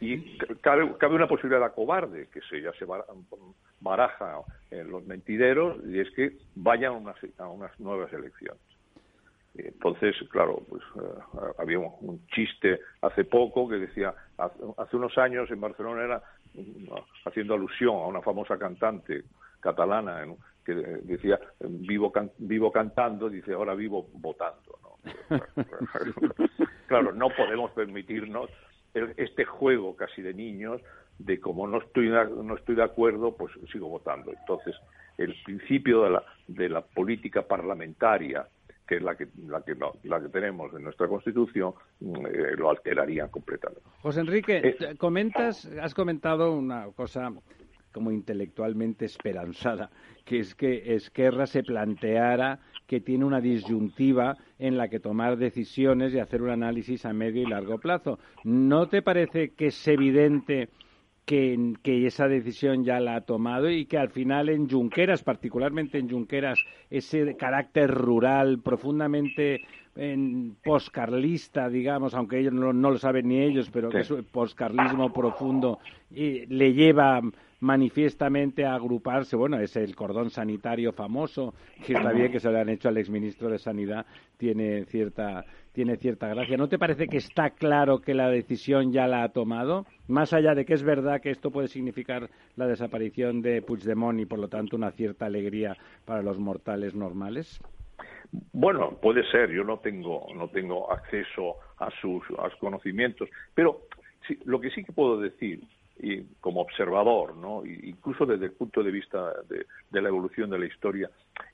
Y 0.00 0.36
cabe, 0.60 0.92
cabe 0.98 1.14
una 1.14 1.28
posibilidad 1.28 1.72
cobarde, 1.72 2.26
que 2.32 2.40
se, 2.42 2.60
ya 2.60 2.72
se 2.72 2.84
baraja 3.80 4.40
en 4.72 4.90
los 4.90 5.06
mentideros, 5.06 5.78
y 5.86 6.00
es 6.00 6.10
que 6.10 6.32
vayan 6.56 6.94
a 6.94 6.96
unas, 6.96 7.16
a 7.38 7.46
unas 7.46 7.78
nuevas 7.78 8.12
elecciones. 8.12 8.60
Entonces, 9.54 10.14
claro, 10.30 10.62
pues 10.68 10.82
eh, 10.96 11.52
había 11.58 11.78
un, 11.78 12.20
chiste 12.28 12.80
hace 13.02 13.24
poco 13.24 13.68
que 13.68 13.76
decía, 13.76 14.14
hace, 14.36 14.96
unos 14.96 15.16
años 15.18 15.50
en 15.50 15.60
Barcelona 15.60 16.04
era 16.04 16.22
haciendo 17.24 17.54
alusión 17.54 17.96
a 17.96 18.06
una 18.06 18.22
famosa 18.22 18.58
cantante 18.58 19.24
catalana 19.60 20.24
que 20.64 20.74
decía 20.74 21.38
vivo 21.60 22.12
vivo 22.38 22.70
cantando 22.70 23.28
dice 23.28 23.52
ahora 23.54 23.74
vivo 23.74 24.08
votando 24.12 24.78
claro 26.86 27.12
no 27.12 27.28
podemos 27.30 27.70
permitirnos 27.72 28.50
este 28.94 29.44
juego 29.44 29.96
casi 29.96 30.22
de 30.22 30.34
niños 30.34 30.80
de 31.18 31.40
como 31.40 31.66
no 31.66 31.78
estoy 31.78 32.08
no 32.08 32.56
estoy 32.56 32.76
de 32.76 32.84
acuerdo 32.84 33.36
pues 33.36 33.52
sigo 33.72 33.88
votando. 33.88 34.32
Entonces 34.32 34.76
el 35.16 35.34
principio 35.44 36.04
de 36.04 36.10
la 36.10 36.24
de 36.46 36.68
la 36.68 36.80
política 36.82 37.42
parlamentaria 37.42 38.46
que 38.88 38.96
es 38.96 39.02
la 39.02 39.14
que 39.14 39.28
la 39.46 39.62
que 39.62 39.74
la 40.04 40.20
que 40.20 40.28
tenemos 40.28 40.72
en 40.74 40.82
nuestra 40.82 41.06
constitución 41.06 41.74
eh, 42.00 42.56
lo 42.56 42.70
alteraría 42.70 43.28
completamente 43.28 43.82
José 44.02 44.20
Enrique 44.20 44.60
eh, 44.64 44.96
comentas 44.96 45.70
has 45.80 45.94
comentado 45.94 46.52
una 46.52 46.86
cosa 46.96 47.30
como 47.92 48.12
intelectualmente 48.12 49.06
esperanzada, 49.06 49.90
que 50.24 50.38
es 50.40 50.54
que 50.54 50.94
Esquerra 50.94 51.46
se 51.46 51.62
planteara 51.62 52.60
que 52.86 53.00
tiene 53.00 53.24
una 53.24 53.40
disyuntiva 53.40 54.36
en 54.58 54.76
la 54.78 54.88
que 54.88 55.00
tomar 55.00 55.36
decisiones 55.36 56.14
y 56.14 56.20
hacer 56.20 56.42
un 56.42 56.50
análisis 56.50 57.04
a 57.04 57.12
medio 57.12 57.42
y 57.42 57.46
largo 57.46 57.78
plazo. 57.78 58.18
¿No 58.44 58.88
te 58.88 59.02
parece 59.02 59.50
que 59.50 59.66
es 59.66 59.88
evidente 59.88 60.68
que, 61.28 61.74
que, 61.82 62.06
esa 62.06 62.26
decisión 62.26 62.84
ya 62.84 63.00
la 63.00 63.16
ha 63.16 63.20
tomado 63.20 63.68
y 63.68 63.84
que 63.84 63.98
al 63.98 64.08
final 64.08 64.48
en 64.48 64.66
Junqueras, 64.66 65.22
particularmente 65.22 65.98
en 65.98 66.08
Junqueras, 66.08 66.58
ese 66.88 67.36
carácter 67.36 67.90
rural 67.90 68.60
profundamente 68.60 69.60
en 69.94 70.56
poscarlista, 70.64 71.68
digamos, 71.68 72.14
aunque 72.14 72.38
ellos 72.38 72.54
no, 72.54 72.72
lo 72.72 72.96
saben 72.96 73.28
ni 73.28 73.42
ellos, 73.42 73.68
pero 73.70 73.90
que 73.90 74.00
es 74.00 74.12
poscarlismo 74.32 75.12
profundo, 75.12 75.80
y 76.10 76.46
le 76.46 76.72
lleva 76.72 77.20
manifiestamente 77.60 78.64
a 78.64 78.74
agruparse, 78.74 79.36
bueno, 79.36 79.58
es 79.58 79.76
el 79.76 79.96
cordón 79.96 80.30
sanitario 80.30 80.92
famoso, 80.92 81.54
que 81.84 81.94
está 81.94 82.12
bien 82.12 82.30
que 82.30 82.40
se 82.40 82.50
le 82.50 82.60
han 82.60 82.68
hecho 82.68 82.88
al 82.88 82.98
exministro 82.98 83.48
de 83.48 83.58
Sanidad, 83.58 84.06
tiene 84.36 84.84
cierta, 84.84 85.44
tiene 85.72 85.96
cierta 85.96 86.28
gracia. 86.28 86.56
¿No 86.56 86.68
te 86.68 86.78
parece 86.78 87.08
que 87.08 87.16
está 87.16 87.50
claro 87.50 88.00
que 88.00 88.14
la 88.14 88.28
decisión 88.30 88.92
ya 88.92 89.06
la 89.06 89.24
ha 89.24 89.28
tomado? 89.30 89.86
Más 90.06 90.32
allá 90.32 90.54
de 90.54 90.64
que 90.64 90.74
es 90.74 90.82
verdad 90.82 91.20
que 91.20 91.30
esto 91.30 91.50
puede 91.50 91.68
significar 91.68 92.30
la 92.56 92.66
desaparición 92.66 93.42
de 93.42 93.62
Puigdemont 93.62 94.20
y, 94.20 94.26
por 94.26 94.38
lo 94.38 94.48
tanto, 94.48 94.76
una 94.76 94.92
cierta 94.92 95.26
alegría 95.26 95.76
para 96.04 96.22
los 96.22 96.38
mortales 96.38 96.94
normales. 96.94 97.60
Bueno, 98.52 98.98
puede 99.00 99.28
ser, 99.30 99.50
yo 99.50 99.64
no 99.64 99.78
tengo, 99.78 100.26
no 100.34 100.48
tengo 100.48 100.92
acceso 100.92 101.56
a 101.78 101.90
sus, 102.00 102.22
conocimientos, 102.60 103.28
pero 103.54 103.82
lo 104.44 104.60
que 104.60 104.70
sí 104.70 104.84
que 104.84 104.92
puedo 104.92 105.18
decir, 105.18 105.62
y 106.00 106.22
como 106.40 106.60
observador, 106.60 107.36
¿no? 107.36 107.64
incluso 107.64 108.24
desde 108.26 108.46
el 108.46 108.52
punto 108.52 108.82
de 108.82 108.90
vista 108.90 109.32
de, 109.48 110.00
la 110.00 110.08
evolución 110.08 110.50
de 110.50 110.58
la 110.58 110.66
historia, 110.66 111.10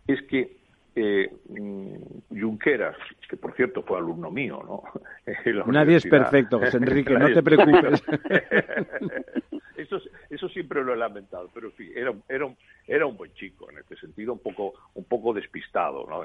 es 0.07 0.23
que 0.23 0.57
eh, 0.97 1.29
mm, 1.49 2.41
Junqueras, 2.41 2.97
que 3.29 3.37
por 3.37 3.55
cierto 3.57 3.83
fue 3.83 3.99
alumno 3.99 4.31
mío, 4.31 4.63
¿no? 4.65 4.83
Nadie 5.67 5.97
es 5.97 6.07
perfecto, 6.07 6.61
José 6.61 6.77
Enrique, 6.77 7.15
no 7.15 7.33
te 7.33 7.43
preocupes. 7.43 8.03
eso, 9.77 10.01
eso 10.31 10.49
siempre 10.49 10.85
lo 10.85 10.95
he 10.95 10.97
lamentado, 10.97 11.51
pero 11.53 11.71
sí, 11.73 11.91
era, 11.95 12.13
era, 12.29 12.47
un, 12.47 12.57
era 12.87 13.07
un 13.07 13.17
buen 13.17 13.33
chico 13.35 13.69
en 13.71 13.79
este 13.79 13.97
sentido, 13.97 14.35
un 14.35 14.39
poco, 14.39 14.75
un 14.95 15.05
poco 15.05 15.33
despistado, 15.33 16.07
¿no? 16.09 16.25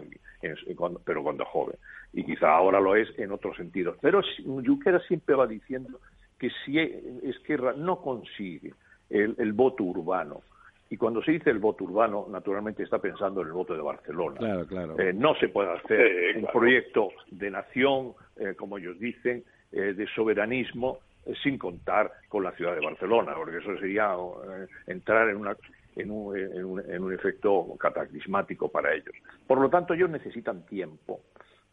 pero 1.03 1.23
cuando 1.23 1.45
joven. 1.45 1.75
Y 2.13 2.23
quizá 2.23 2.55
ahora 2.55 2.79
lo 2.79 2.95
es 2.95 3.07
en 3.17 3.31
otros 3.31 3.57
sentidos. 3.57 3.97
Pero 4.01 4.21
Junqueras 4.45 5.03
siempre 5.07 5.35
va 5.35 5.47
diciendo 5.47 5.99
que 6.39 6.49
si 6.65 6.79
Esquerra 7.23 7.73
no 7.73 8.01
consigue 8.01 8.73
el, 9.09 9.53
voto 9.53 9.83
urbano, 9.83 10.41
y 10.89 10.97
cuando 10.97 11.21
se 11.21 11.33
dice 11.33 11.49
el 11.49 11.59
voto 11.59 11.83
urbano, 11.83 12.25
naturalmente 12.29 12.83
está 12.83 12.99
pensando 12.99 13.41
en 13.41 13.47
el 13.47 13.53
voto 13.53 13.75
de 13.75 13.81
Barcelona. 13.81 14.37
Claro, 14.37 14.65
claro. 14.65 14.99
Eh, 14.99 15.13
no 15.13 15.35
se 15.35 15.49
puede 15.49 15.71
hacer 15.71 16.37
un 16.37 16.45
proyecto 16.45 17.09
de 17.29 17.51
nación, 17.51 18.13
eh, 18.37 18.55
como 18.55 18.77
ellos 18.77 18.97
dicen, 18.99 19.43
eh, 19.71 19.93
de 19.93 20.07
soberanismo, 20.15 20.99
sin 21.43 21.57
contar 21.57 22.11
con 22.27 22.43
la 22.43 22.51
ciudad 22.53 22.75
de 22.75 22.85
Barcelona, 22.85 23.33
porque 23.35 23.57
eso 23.57 23.77
sería 23.77 24.13
eh, 24.13 24.67
entrar 24.87 25.29
en, 25.29 25.37
una, 25.37 25.55
en, 25.95 26.11
un, 26.11 26.37
en, 26.37 27.03
un, 27.03 27.13
efecto 27.13 27.75
cataclismático 27.79 28.69
para 28.69 28.93
ellos. 28.93 29.15
Por 29.45 29.59
lo 29.59 29.69
tanto, 29.69 29.93
ellos 29.93 30.09
necesitan 30.09 30.65
tiempo 30.65 31.21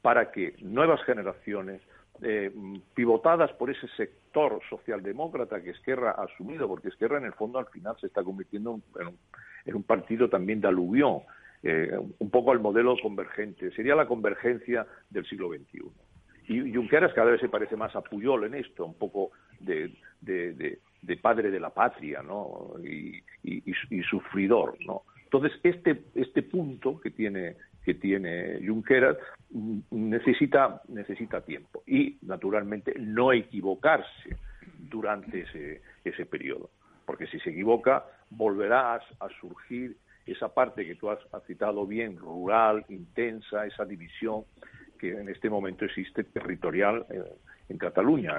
para 0.03 0.31
que 0.31 0.55
nuevas 0.61 1.03
generaciones, 1.05 1.81
eh, 2.23 2.51
pivotadas 2.95 3.53
por 3.53 3.71
ese 3.71 3.89
sector 3.97 4.61
socialdemócrata 4.71 5.63
que 5.63 5.71
Esquerra 5.71 6.15
ha 6.17 6.25
asumido, 6.25 6.69
porque 6.69 6.89
Esquerra 6.89 7.19
en 7.19 7.25
el 7.25 7.33
fondo 7.33 7.59
al 7.59 7.67
final 7.67 7.97
se 8.01 8.07
está 8.07 8.23
convirtiendo 8.23 8.81
en 9.67 9.77
un, 9.77 9.83
partido 9.83 10.29
también 10.29 10.61
de 10.61 10.69
aluvión, 10.69 11.21
eh, 11.63 11.99
un 12.19 12.31
poco 12.31 12.53
al 12.53 12.61
modelo 12.61 12.97
convergente, 13.03 13.71
sería 13.73 13.95
la 13.95 14.07
convergencia 14.07 14.87
del 15.11 15.27
siglo 15.27 15.49
XXI. 15.49 15.83
Y 16.49 16.73
Junqueras 16.73 17.13
cada 17.13 17.33
vez 17.33 17.41
se 17.41 17.49
parece 17.49 17.77
más 17.77 17.95
a 17.97 18.03
Puyol 18.03 18.45
en 18.45 18.55
esto, 18.55 18.87
un 18.87 18.95
poco 18.95 19.33
de, 19.59 19.93
padre 21.21 21.51
de 21.51 21.61
la 21.61 21.71
patria. 21.71 22.23
Y, 22.83 23.23
sufridor, 24.09 24.77
¿no? 24.87 25.03
Entonces, 25.25 25.59
este, 25.65 26.05
este 26.15 26.43
punto 26.43 27.01
que 27.01 27.11
tiene, 27.11 27.57
que 27.87 27.95
tiene 27.95 28.59
Junqueras 28.67 29.17
mm, 29.51 29.79
necesita, 29.93 30.83
necesita 30.89 31.41
tiempo 31.41 31.85
y, 31.87 32.19
naturalmente, 32.23 32.93
no 32.99 33.33
equivocarse 33.33 34.37
durante 34.77 35.43
ese, 35.43 35.83
ese 36.05 36.27
periodo. 36.27 36.71
Porque 37.05 37.29
si 37.29 37.39
se 37.39 37.51
equivoca, 37.51 38.05
volverá 38.29 38.97
a, 38.97 39.29
surgir 39.41 39.97
esa 40.27 40.53
parte 40.53 40.85
que 40.85 40.97
tú 40.97 41.09
has, 41.11 41.21
citado 41.47 41.87
bien, 41.87 42.17
rural, 42.17 42.85
intensa, 42.89 43.65
esa 43.65 43.85
división 43.85 44.43
que 44.99 45.13
en 45.13 45.29
este 45.29 45.49
momento 45.49 45.85
existe 45.85 46.25
territorial 46.25 47.07
en, 47.69 47.79
Cataluña. 47.79 48.35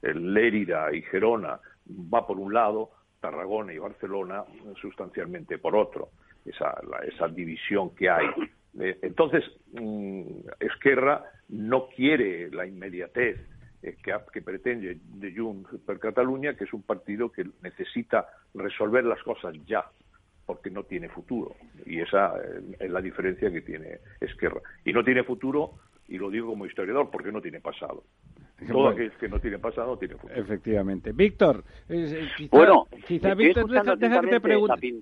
El, 0.00 0.32
Lérida 0.32 0.90
y 0.94 1.02
Gerona 1.02 1.60
va 1.86 2.26
por 2.26 2.38
un 2.38 2.54
lado, 2.54 2.92
Tarragona 3.20 3.74
y 3.74 3.78
Barcelona 3.78 4.42
sustancialmente 4.80 5.58
por 5.58 5.76
otro. 5.76 6.08
Esa, 6.46 6.80
esa 7.06 7.28
división 7.28 7.94
que 7.94 8.08
hay. 8.08 8.24
Eh, 8.80 8.98
entonces, 9.02 9.44
mm, 9.72 10.22
Esquerra 10.60 11.24
no 11.48 11.88
quiere 11.88 12.50
la 12.50 12.66
inmediatez 12.66 13.38
eh, 13.82 13.96
que, 14.02 14.14
que, 14.32 14.42
pretende 14.42 14.98
de 15.02 15.34
Junts 15.34 15.70
per 15.86 15.98
Cataluña, 15.98 16.54
que 16.54 16.64
es 16.64 16.72
un 16.72 16.82
partido 16.82 17.30
que 17.30 17.46
necesita 17.62 18.26
resolver 18.54 19.04
las 19.04 19.22
cosas 19.22 19.54
ya 19.66 19.84
porque 20.46 20.70
no 20.70 20.84
tiene 20.84 21.08
futuro. 21.08 21.56
Y 21.84 22.00
esa 22.00 22.34
eh, 22.38 22.76
es 22.78 22.90
la 22.90 23.00
diferencia 23.00 23.50
que 23.50 23.62
tiene 23.62 23.98
Esquerra. 24.20 24.60
Y 24.84 24.92
no 24.92 25.04
tiene 25.04 25.24
futuro 25.24 25.74
y 26.08 26.18
lo 26.18 26.30
digo 26.30 26.48
como 26.48 26.66
historiador 26.66 27.10
porque 27.10 27.32
no 27.32 27.42
tiene 27.42 27.60
pasado. 27.60 28.04
Todo 28.66 28.88
aquel 28.88 29.12
que 29.12 29.28
no 29.28 29.38
tiene 29.38 29.58
pasado 29.58 29.98
tiene 29.98 30.14
futuro. 30.14 30.34
Efectivamente. 30.34 31.12
Víctor, 31.12 31.62
eh, 31.90 32.26
quizá, 32.38 32.56
bueno, 32.56 32.86
quizá 33.06 33.34
Víctor, 33.34 33.68
deja, 33.68 34.20
que 34.22 34.28
te 34.28 34.40
pregunte. 34.40 34.94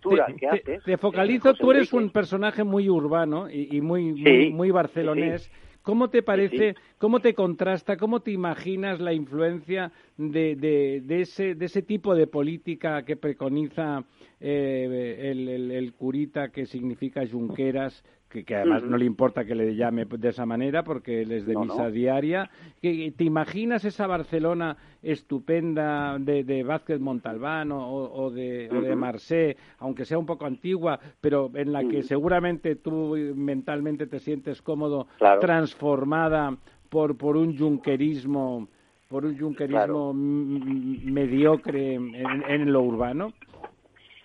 Te, 0.84 0.96
focalizo, 0.96 1.54
tú 1.54 1.70
eres 1.70 1.92
un 1.92 2.10
personaje 2.10 2.64
muy 2.64 2.90
urbano 2.90 3.48
y, 3.48 3.80
muy, 3.80 4.12
muy, 4.50 4.70
barcelonés. 4.72 5.50
¿Cómo 5.82 6.08
te 6.08 6.22
parece, 6.22 6.74
cómo 6.98 7.20
te 7.20 7.34
contrasta, 7.34 7.98
cómo 7.98 8.20
te 8.20 8.30
imaginas 8.30 9.00
la 9.00 9.12
influencia 9.12 9.92
de, 10.16 10.56
de, 10.56 11.20
ese, 11.20 11.54
de 11.54 11.66
ese 11.66 11.82
tipo 11.82 12.14
de 12.14 12.26
política 12.26 13.04
que 13.04 13.16
preconiza 13.16 14.02
eh, 14.40 15.30
el, 15.30 15.70
el, 15.70 15.92
curita 15.92 16.48
que 16.48 16.64
significa 16.64 17.22
Junqueras 17.30 18.02
que, 18.42 18.56
además 18.56 18.82
no 18.82 18.96
le 18.96 19.04
importa 19.04 19.44
que 19.44 19.54
le 19.54 19.76
llame 19.76 20.06
de 20.06 20.28
esa 20.28 20.44
manera 20.44 20.82
porque 20.82 21.22
él 21.22 21.30
es 21.30 21.46
de 21.46 21.56
misa 21.56 21.90
diaria. 21.90 22.50
¿Te 22.80 23.24
imaginas 23.24 23.84
esa 23.84 24.06
Barcelona 24.06 24.76
estupenda 25.02 26.18
de, 26.18 26.42
de 26.42 26.64
Vázquez 26.64 26.98
Montalbán 26.98 27.70
o, 27.72 28.30
de, 28.30 28.96
Marseille, 28.96 29.56
aunque 29.78 30.04
sea 30.04 30.18
un 30.18 30.26
poco 30.26 30.46
antigua, 30.46 30.98
pero 31.20 31.50
en 31.54 31.72
la 31.72 31.84
que 31.84 32.02
seguramente 32.02 32.74
tú 32.76 33.16
mentalmente 33.36 34.06
te 34.06 34.18
sientes 34.18 34.60
cómodo, 34.62 35.06
transformada 35.40 36.56
por, 36.88 37.16
por 37.16 37.36
un 37.36 37.56
junquerismo 37.56 38.68
por 39.08 39.26
un 39.26 39.38
junquerismo 39.38 40.12
mediocre 40.14 41.94
en 41.94 42.72
lo 42.72 42.82
urbano? 42.82 43.32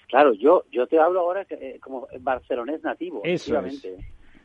Claro, 0.10 0.34
yo 0.34 0.64
yo 0.72 0.88
te 0.88 1.00
hablo 1.00 1.20
ahora 1.22 1.46
eh, 1.50 1.80
como 1.82 2.08
barcelonés 2.20 2.84
nativo, 2.84 3.22
efectivamente. 3.24 3.96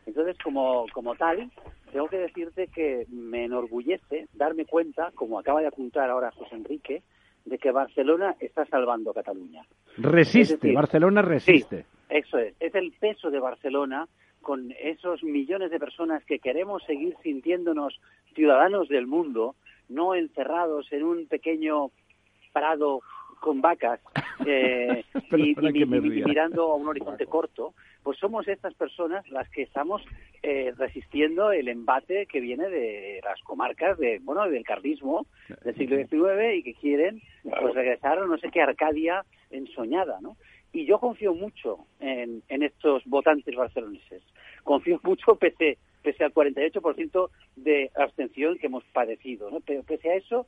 Entonces, 0.07 0.37
como, 0.45 0.85
como 0.93 1.15
tal, 1.15 1.51
tengo 1.91 2.09
que 2.09 2.19
decirte 2.19 2.69
que 2.69 3.07
me 3.09 3.47
enorgullece 3.47 4.29
darme 4.35 4.67
cuenta, 4.67 5.11
como 5.15 5.39
acaba 5.39 5.63
de 5.63 5.67
apuntar 5.67 6.11
ahora 6.11 6.31
José 6.33 6.57
Enrique, 6.57 7.03
de 7.47 7.59
que 7.59 7.71
Barcelona 7.71 8.37
está 8.41 8.67
salvando 8.67 9.11
a 9.11 9.15
Cataluña. 9.15 9.63
Resiste, 9.97 10.73
Barcelona 10.73 11.23
resiste. 11.23 11.87
eso 12.11 12.39
es, 12.39 12.55
es 12.61 12.75
el 12.75 12.93
peso 12.93 13.31
de 13.31 13.41
Barcelona 13.41 14.07
con 14.43 14.73
esos 14.79 15.23
millones 15.23 15.71
de 15.71 15.79
personas 15.81 16.23
que 16.25 16.39
queremos 16.39 16.83
seguir 16.85 17.17
sintiéndonos 17.23 17.99
ciudadanos 18.35 18.89
del 18.89 19.07
mundo, 19.07 19.55
no 19.89 20.15
encerrados 20.15 20.93
en 20.93 21.05
un 21.05 21.27
pequeño 21.27 21.91
prado 22.53 23.01
con 23.45 23.61
vacas 23.61 24.01
eh, 24.47 25.05
y, 25.37 25.55
mirando 25.55 26.73
a 26.73 26.77
un 26.77 26.89
horizonte 26.89 27.27
corto, 27.27 27.75
pues 28.03 28.19
somos 28.19 28.49
estas 28.49 28.73
personas 28.73 29.29
las 29.29 29.51
que 29.51 29.61
estamos 29.61 30.01
eh, 30.43 30.73
resistiendo 30.79 31.53
el 31.53 31.69
embate 31.69 32.25
que 32.25 32.41
viene 32.41 32.71
de 32.71 33.21
las 33.23 33.39
comarcas 33.43 33.99
de 33.99 34.19
bueno 34.21 34.49
del 34.49 34.65
carlismo 34.65 35.27
del 35.63 35.75
siglo 35.77 35.97
XIX 35.99 36.57
y 36.57 36.63
que 36.63 36.73
quieren 36.73 37.21
pues 37.43 37.75
regresar 37.75 38.19
a 38.19 38.25
no 38.25 38.39
sé 38.39 38.49
qué 38.51 38.63
Arcadia 38.63 39.27
ensoñada, 39.51 40.21
¿no? 40.23 40.39
Y 40.73 40.87
yo 40.87 40.99
confío 40.99 41.35
mucho 41.35 41.81
en, 42.01 42.43
en 42.49 42.63
estos 42.63 43.05
votantes 43.05 43.55
barceloneses. 43.55 44.23
Confío 44.63 44.99
mucho 45.05 45.37
pese 45.37 45.77
pese 46.03 46.25
al 46.25 46.35
48% 46.35 47.31
de 47.57 47.91
abstención 47.95 48.59
que 48.59 48.67
hemos 48.67 48.85
padecido, 48.93 49.51
¿no? 49.51 49.61
Pero 49.61 49.83
pese 49.83 50.11
a 50.11 50.17
eso, 50.17 50.47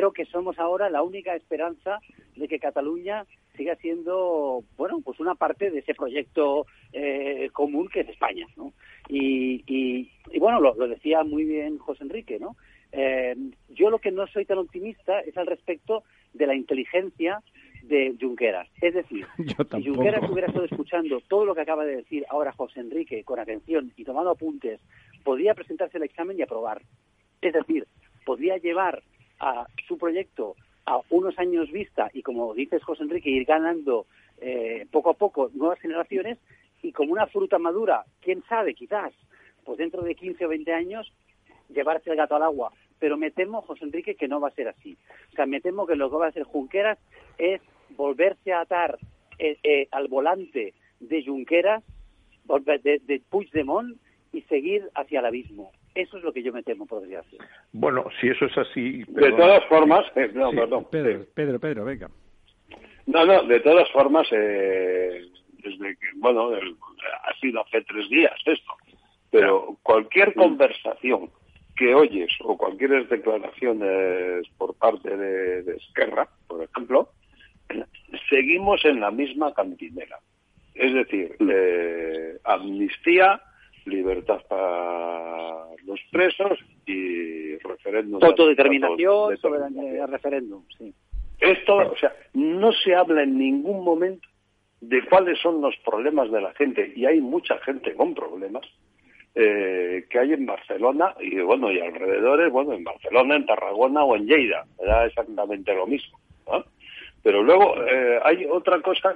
creo 0.00 0.12
que 0.12 0.24
somos 0.24 0.58
ahora 0.58 0.88
la 0.88 1.02
única 1.02 1.36
esperanza 1.36 1.98
de 2.34 2.48
que 2.48 2.58
Cataluña 2.58 3.26
siga 3.54 3.76
siendo, 3.76 4.64
bueno, 4.78 5.02
pues 5.04 5.20
una 5.20 5.34
parte 5.34 5.70
de 5.70 5.80
ese 5.80 5.94
proyecto 5.94 6.64
eh, 6.94 7.50
común 7.52 7.90
que 7.92 8.00
es 8.00 8.08
España, 8.08 8.46
¿no? 8.56 8.72
Y, 9.10 9.62
y, 9.66 10.38
bueno, 10.38 10.58
lo, 10.58 10.88
decía 10.88 11.22
muy 11.22 11.44
bien 11.44 11.76
José 11.76 12.04
Enrique, 12.04 12.38
¿no? 12.38 12.56
Eh, 12.92 13.36
yo 13.68 13.90
lo 13.90 13.98
que 13.98 14.10
no 14.10 14.26
soy 14.28 14.46
tan 14.46 14.56
optimista 14.56 15.20
es 15.20 15.36
al 15.36 15.46
respecto 15.46 16.02
de 16.32 16.46
la 16.46 16.54
inteligencia 16.54 17.42
de 17.82 18.16
Junqueras. 18.18 18.68
Es 18.80 18.94
decir, 18.94 19.26
si 19.36 19.84
Junqueras 19.84 20.30
hubiera 20.30 20.48
estado 20.48 20.64
escuchando 20.64 21.20
todo 21.28 21.44
lo 21.44 21.54
que 21.54 21.60
acaba 21.60 21.84
de 21.84 21.96
decir 21.96 22.24
ahora 22.30 22.52
José 22.52 22.80
Enrique 22.80 23.22
con 23.22 23.38
atención 23.38 23.92
y 23.96 24.04
tomando 24.04 24.30
apuntes, 24.30 24.80
podría 25.24 25.52
presentarse 25.52 25.98
el 25.98 26.04
examen 26.04 26.38
y 26.38 26.42
aprobar. 26.42 26.80
Es 27.42 27.52
decir, 27.52 27.86
podría 28.24 28.56
llevar 28.56 29.02
a 29.40 29.66
su 29.88 29.98
proyecto 29.98 30.54
a 30.86 31.00
unos 31.10 31.38
años 31.38 31.70
vista 31.70 32.10
y, 32.12 32.22
como 32.22 32.54
dices, 32.54 32.82
José 32.82 33.02
Enrique, 33.02 33.30
ir 33.30 33.44
ganando 33.44 34.06
eh, 34.40 34.86
poco 34.90 35.10
a 35.10 35.14
poco 35.14 35.50
nuevas 35.54 35.78
generaciones 35.80 36.38
y 36.82 36.92
como 36.92 37.12
una 37.12 37.26
fruta 37.26 37.58
madura, 37.58 38.04
quién 38.20 38.42
sabe, 38.48 38.74
quizás, 38.74 39.12
pues 39.64 39.78
dentro 39.78 40.02
de 40.02 40.14
15 40.14 40.44
o 40.46 40.48
20 40.48 40.72
años, 40.72 41.12
llevarse 41.68 42.10
el 42.10 42.16
gato 42.16 42.36
al 42.36 42.42
agua. 42.42 42.72
Pero 42.98 43.16
me 43.16 43.30
temo, 43.30 43.62
José 43.62 43.84
Enrique, 43.84 44.14
que 44.14 44.28
no 44.28 44.40
va 44.40 44.48
a 44.48 44.54
ser 44.54 44.68
así. 44.68 44.96
O 45.32 45.36
sea, 45.36 45.46
me 45.46 45.60
temo 45.60 45.86
que 45.86 45.96
lo 45.96 46.10
que 46.10 46.16
va 46.16 46.26
a 46.26 46.28
hacer 46.30 46.44
Junqueras 46.44 46.98
es 47.38 47.60
volverse 47.90 48.52
a 48.52 48.60
atar 48.60 48.98
eh, 49.38 49.58
eh, 49.62 49.88
al 49.90 50.08
volante 50.08 50.74
de 51.00 51.24
Junqueras, 51.24 51.82
de, 52.44 53.00
de 53.04 53.22
Puigdemont, 53.30 53.96
y 54.32 54.42
seguir 54.42 54.88
hacia 54.94 55.20
el 55.20 55.26
abismo. 55.26 55.72
Eso 56.00 56.16
es 56.16 56.24
lo 56.24 56.32
que 56.32 56.42
yo 56.42 56.52
me 56.52 56.62
temo, 56.62 56.86
por 56.86 57.02
desgracia. 57.02 57.38
Bueno, 57.72 58.06
si 58.20 58.28
eso 58.28 58.46
es 58.46 58.56
así... 58.56 59.04
De 59.08 59.32
todas 59.32 59.64
formas... 59.66 60.06
Eh, 60.16 60.30
no, 60.32 60.50
perdón. 60.50 60.86
Pedro, 60.90 61.26
Pedro, 61.34 61.60
Pedro, 61.60 61.84
venga. 61.84 62.10
No, 63.06 63.26
no, 63.26 63.42
de 63.44 63.60
todas 63.60 63.90
formas, 63.90 64.26
eh, 64.30 65.26
desde 65.62 65.96
que, 65.96 66.06
bueno, 66.16 66.50
ha 66.52 67.40
sido 67.40 67.60
hace 67.60 67.82
tres 67.82 68.08
días 68.08 68.34
esto, 68.46 68.72
pero 69.30 69.76
cualquier 69.82 70.32
conversación 70.34 71.30
que 71.76 71.94
oyes 71.94 72.30
o 72.44 72.56
cualquier 72.56 73.08
declaraciones 73.08 74.46
por 74.56 74.74
parte 74.74 75.16
de, 75.16 75.62
de 75.62 75.76
Esquerra, 75.76 76.28
por 76.46 76.62
ejemplo, 76.62 77.10
seguimos 78.30 78.84
en 78.84 79.00
la 79.00 79.10
misma 79.10 79.52
cantinera. 79.52 80.18
Es 80.74 80.94
decir, 80.94 81.36
eh, 81.40 82.38
amnistía, 82.44 83.42
libertad 83.90 84.40
para 84.48 85.66
los 85.84 86.00
presos 86.10 86.58
y 86.86 87.56
referéndum. 87.58 88.22
Autodeterminación, 88.22 89.36
soberanía, 89.38 90.06
referéndum, 90.06 90.62
sí. 90.78 90.92
Esto, 91.38 91.76
o 91.76 91.96
sea, 91.96 92.14
no 92.34 92.72
se 92.72 92.94
habla 92.94 93.22
en 93.22 93.38
ningún 93.38 93.82
momento 93.82 94.28
de 94.80 95.02
cuáles 95.06 95.38
son 95.40 95.60
los 95.60 95.74
problemas 95.84 96.30
de 96.30 96.40
la 96.40 96.52
gente, 96.54 96.92
y 96.94 97.06
hay 97.06 97.20
mucha 97.20 97.58
gente 97.58 97.94
con 97.94 98.14
problemas, 98.14 98.66
eh, 99.34 100.06
que 100.10 100.18
hay 100.18 100.32
en 100.32 100.44
Barcelona 100.44 101.14
y 101.20 101.38
bueno, 101.40 101.70
y 101.70 101.78
alrededores, 101.78 102.50
bueno, 102.50 102.72
en 102.72 102.82
Barcelona, 102.82 103.36
en 103.36 103.46
Tarragona 103.46 104.04
o 104.04 104.16
en 104.16 104.26
Lleida, 104.26 104.64
era 104.82 105.06
exactamente 105.06 105.74
lo 105.74 105.86
mismo. 105.86 106.18
Pero 107.22 107.42
luego 107.42 107.76
eh, 107.84 108.18
hay 108.24 108.46
otra 108.46 108.80
cosa 108.80 109.14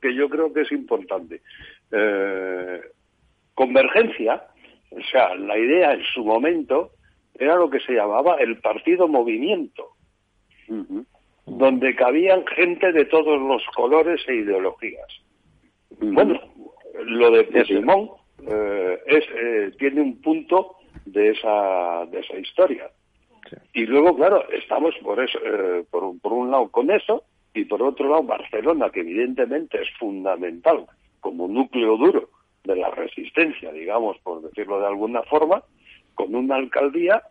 que 0.00 0.14
yo 0.14 0.28
creo 0.28 0.52
que 0.52 0.62
es 0.62 0.72
importante. 0.72 1.42
Eh, 1.92 2.80
Convergencia, 3.58 4.44
o 4.92 5.02
sea, 5.10 5.34
la 5.34 5.58
idea 5.58 5.92
en 5.94 6.04
su 6.14 6.24
momento 6.24 6.92
era 7.36 7.56
lo 7.56 7.68
que 7.68 7.80
se 7.80 7.92
llamaba 7.92 8.36
el 8.36 8.60
partido 8.60 9.08
movimiento, 9.08 9.96
donde 11.44 11.96
cabían 11.96 12.46
gente 12.46 12.92
de 12.92 13.04
todos 13.06 13.42
los 13.42 13.64
colores 13.74 14.20
e 14.28 14.34
ideologías. 14.36 15.08
Bueno, 15.98 16.40
lo 17.02 17.32
de 17.32 17.64
Simón 17.64 18.10
eh, 18.46 19.00
es, 19.06 19.24
eh, 19.34 19.72
tiene 19.76 20.02
un 20.02 20.22
punto 20.22 20.76
de 21.04 21.30
esa, 21.30 22.06
de 22.06 22.20
esa 22.20 22.38
historia. 22.38 22.88
Y 23.72 23.86
luego, 23.86 24.14
claro, 24.14 24.48
estamos 24.50 24.94
por, 25.02 25.18
eso, 25.18 25.36
eh, 25.44 25.84
por, 25.90 26.16
por 26.20 26.32
un 26.32 26.52
lado 26.52 26.68
con 26.68 26.92
eso 26.92 27.24
y 27.54 27.64
por 27.64 27.82
otro 27.82 28.08
lado 28.08 28.22
Barcelona, 28.22 28.88
que 28.90 29.00
evidentemente 29.00 29.82
es 29.82 29.88
fundamental 29.98 30.86
como 31.18 31.48
núcleo 31.48 31.96
duro 31.96 32.37
de 32.64 32.76
la 32.76 32.90
resistencia, 32.90 33.72
digamos, 33.72 34.18
por 34.18 34.42
decirlo 34.42 34.80
de 34.80 34.86
alguna 34.86 35.22
forma, 35.22 35.62
con 36.14 36.34
una 36.34 36.56
alcaldía 36.56 37.22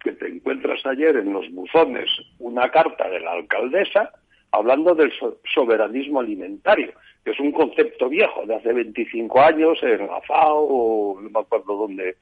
que 0.00 0.12
te 0.12 0.28
encuentras 0.28 0.84
ayer 0.86 1.16
en 1.16 1.32
los 1.32 1.50
buzones 1.50 2.10
una 2.38 2.70
carta 2.70 3.08
de 3.08 3.20
la 3.20 3.32
alcaldesa 3.32 4.12
hablando 4.52 4.94
del 4.94 5.12
soberanismo 5.52 6.20
alimentario, 6.20 6.92
que 7.24 7.32
es 7.32 7.40
un 7.40 7.50
concepto 7.50 8.08
viejo, 8.08 8.46
de 8.46 8.54
hace 8.54 8.72
25 8.72 9.40
años 9.40 9.82
en 9.82 10.06
la 10.06 10.20
FAO, 10.20 10.66
o 10.68 11.20
no 11.20 11.30
me 11.30 11.40
acuerdo 11.40 11.76
dónde, 11.76 12.16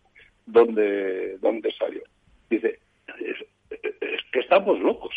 dónde, 0.47 1.37
dónde 1.39 1.71
salió. 1.73 2.03
Dice, 2.49 2.79
es 3.21 4.23
que 4.33 4.41
estamos 4.41 4.79
locos 4.81 5.13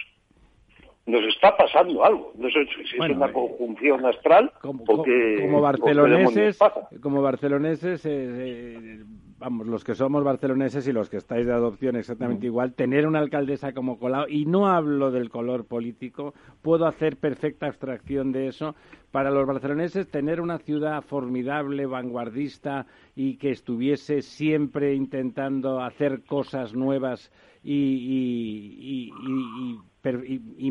nos 1.05 1.23
está 1.25 1.55
pasando 1.55 2.03
algo. 2.03 2.31
No 2.35 2.49
sé 2.49 2.65
si 2.65 2.95
es 2.95 3.09
una 3.09 3.31
conjunción 3.31 4.05
astral 4.05 4.51
como, 4.61 4.83
porque, 4.83 5.39
como 5.41 5.61
barceloneses, 5.61 6.59
como 7.01 7.21
barceloneses, 7.21 8.05
eh, 8.05 8.11
eh, 8.11 9.03
vamos, 9.37 9.67
los 9.67 9.83
que 9.83 9.93
somos 9.93 10.23
barceloneses 10.23 10.87
y 10.87 10.91
los 10.91 11.09
que 11.09 11.17
estáis 11.17 11.45
de 11.45 11.53
adopción 11.53 11.95
exactamente 11.95 12.47
igual, 12.47 12.73
tener 12.73 13.05
una 13.05 13.19
alcaldesa 13.19 13.73
como 13.73 13.99
Colau, 13.99 14.27
y 14.27 14.45
no 14.45 14.67
hablo 14.67 15.11
del 15.11 15.29
color 15.29 15.65
político, 15.67 16.33
puedo 16.63 16.87
hacer 16.87 17.17
perfecta 17.17 17.67
abstracción 17.67 18.31
de 18.31 18.47
eso. 18.47 18.75
Para 19.11 19.31
los 19.31 19.45
barceloneses, 19.47 20.09
tener 20.09 20.41
una 20.41 20.57
ciudad 20.57 21.01
formidable, 21.01 21.85
vanguardista 21.85 22.85
y 23.15 23.37
que 23.37 23.51
estuviese 23.51 24.21
siempre 24.21 24.93
intentando 24.93 25.81
hacer 25.81 26.25
cosas 26.25 26.73
nuevas 26.73 27.31
y, 27.63 29.11
y, 29.13 29.79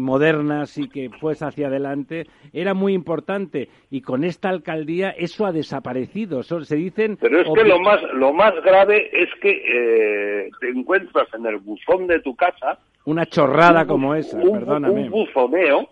modernas 0.00 0.78
y 0.78 0.88
que 0.88 1.10
fuese 1.10 1.44
hacia 1.44 1.68
adelante 1.68 2.26
era 2.52 2.74
muy 2.74 2.92
importante 2.92 3.68
y 3.90 4.00
con 4.00 4.24
esta 4.24 4.48
alcaldía 4.48 5.10
eso 5.10 5.46
ha 5.46 5.52
desaparecido. 5.52 6.42
se 6.42 6.76
dicen. 6.76 7.16
Pero 7.20 7.40
es 7.40 7.48
que 7.54 7.64
lo 7.64 7.78
más 7.80 8.02
lo 8.14 8.32
más 8.32 8.54
grave 8.62 9.10
es 9.12 9.28
que 9.40 9.50
eh, 9.50 10.50
te 10.60 10.68
encuentras 10.68 11.28
en 11.34 11.46
el 11.46 11.58
buzón 11.58 12.06
de 12.06 12.20
tu 12.20 12.34
casa 12.36 12.78
una 13.04 13.26
chorrada 13.26 13.86
como 13.86 14.14
esa, 14.14 14.38
perdóname. 14.38 15.04
Un 15.04 15.10
buzoneo 15.10 15.88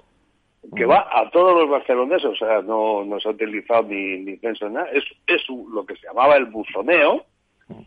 que 0.75 0.87
va 0.87 1.09
a 1.11 1.29
todos 1.31 1.61
los 1.61 1.71
barceloneses, 1.71 2.25
o 2.25 2.37
sea, 2.37 2.63
no, 2.63 3.05
no 3.05 3.19
se 3.21 3.29
ha 3.29 3.33
utilizado 3.33 3.83
ni, 3.83 4.19
ni 4.19 4.39
nada, 4.71 4.89
es, 4.93 5.05
es 5.27 5.43
lo 5.49 5.85
que 5.85 5.97
se 5.97 6.07
llamaba 6.07 6.37
el 6.37 6.47
buzoneo, 6.47 7.25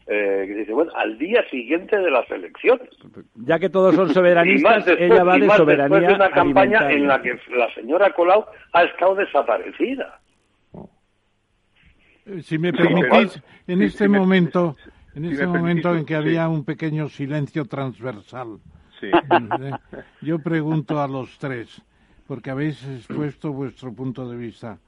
eh, 0.07 0.45
que 0.47 0.55
dice, 0.55 0.73
bueno, 0.73 0.91
al 0.95 1.17
día 1.17 1.47
siguiente 1.49 1.97
de 1.97 2.09
las 2.09 2.29
elecciones. 2.31 2.89
Ya 3.35 3.59
que 3.59 3.69
todos 3.69 3.95
son 3.95 4.13
soberanistas, 4.13 4.87
ella 4.87 5.23
va 5.23 5.37
de 5.37 5.49
soberanía 5.49 5.99
después 5.99 6.07
de 6.07 6.13
una 6.13 6.31
campaña 6.31 6.91
en 6.91 7.07
la 7.07 7.21
que 7.21 7.39
la 7.55 7.73
señora 7.73 8.11
Colau 8.13 8.45
ha 8.73 8.83
estado 8.83 9.15
desaparecida. 9.15 10.19
Eh, 12.25 12.41
si 12.41 12.57
me 12.57 12.73
permitís, 12.73 13.41
en 13.67 13.81
este 13.81 14.07
momento, 14.07 14.75
en 15.13 15.25
este 15.25 15.45
momento 15.45 15.95
en 15.95 16.05
que 16.05 16.15
había 16.15 16.47
un 16.47 16.65
pequeño 16.65 17.07
silencio 17.09 17.65
transversal, 17.65 18.59
eh, 19.01 19.71
yo 20.21 20.39
pregunto 20.39 21.01
a 21.01 21.07
los 21.07 21.37
tres, 21.37 21.81
porque 22.27 22.49
habéis 22.49 22.83
expuesto 22.87 23.53
vuestro 23.53 23.93
punto 23.93 24.27
de 24.27 24.37
vista, 24.37 24.79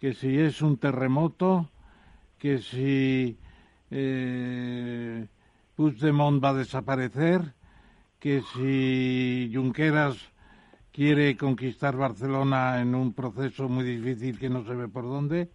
que 0.00 0.14
si 0.14 0.38
es 0.38 0.62
un 0.62 0.78
terremoto, 0.78 1.70
que 2.38 2.58
si 2.58 3.38
eh, 3.92 5.26
Puigdemont 5.76 6.42
va 6.42 6.50
a 6.50 6.54
desaparecer, 6.54 7.54
que 8.18 8.42
si 8.54 9.50
Junqueras 9.52 10.16
quiere 10.92 11.36
conquistar 11.36 11.96
Barcelona 11.96 12.80
en 12.80 12.94
un 12.94 13.12
proceso 13.12 13.68
muy 13.68 13.84
difícil 13.84 14.38
que 14.38 14.48
no 14.48 14.64
se 14.64 14.74
ve 14.74 14.88
por 14.88 15.04
dónde. 15.04 15.50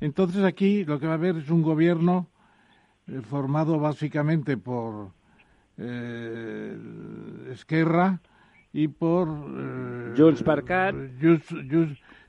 Entonces 0.00 0.44
aquí 0.44 0.84
lo 0.84 0.98
que 0.98 1.06
va 1.06 1.12
a 1.12 1.16
haber 1.16 1.36
es 1.36 1.50
un 1.50 1.62
gobierno 1.62 2.28
eh, 3.06 3.20
formado 3.22 3.78
básicamente 3.78 4.56
por 4.56 5.10
eh, 5.76 6.76
Esquerra 7.52 8.20
y 8.72 8.88
por 8.88 9.28
eh, 9.28 10.14
Junts 10.16 10.42
per 10.42 10.64
Cat, 10.64 10.94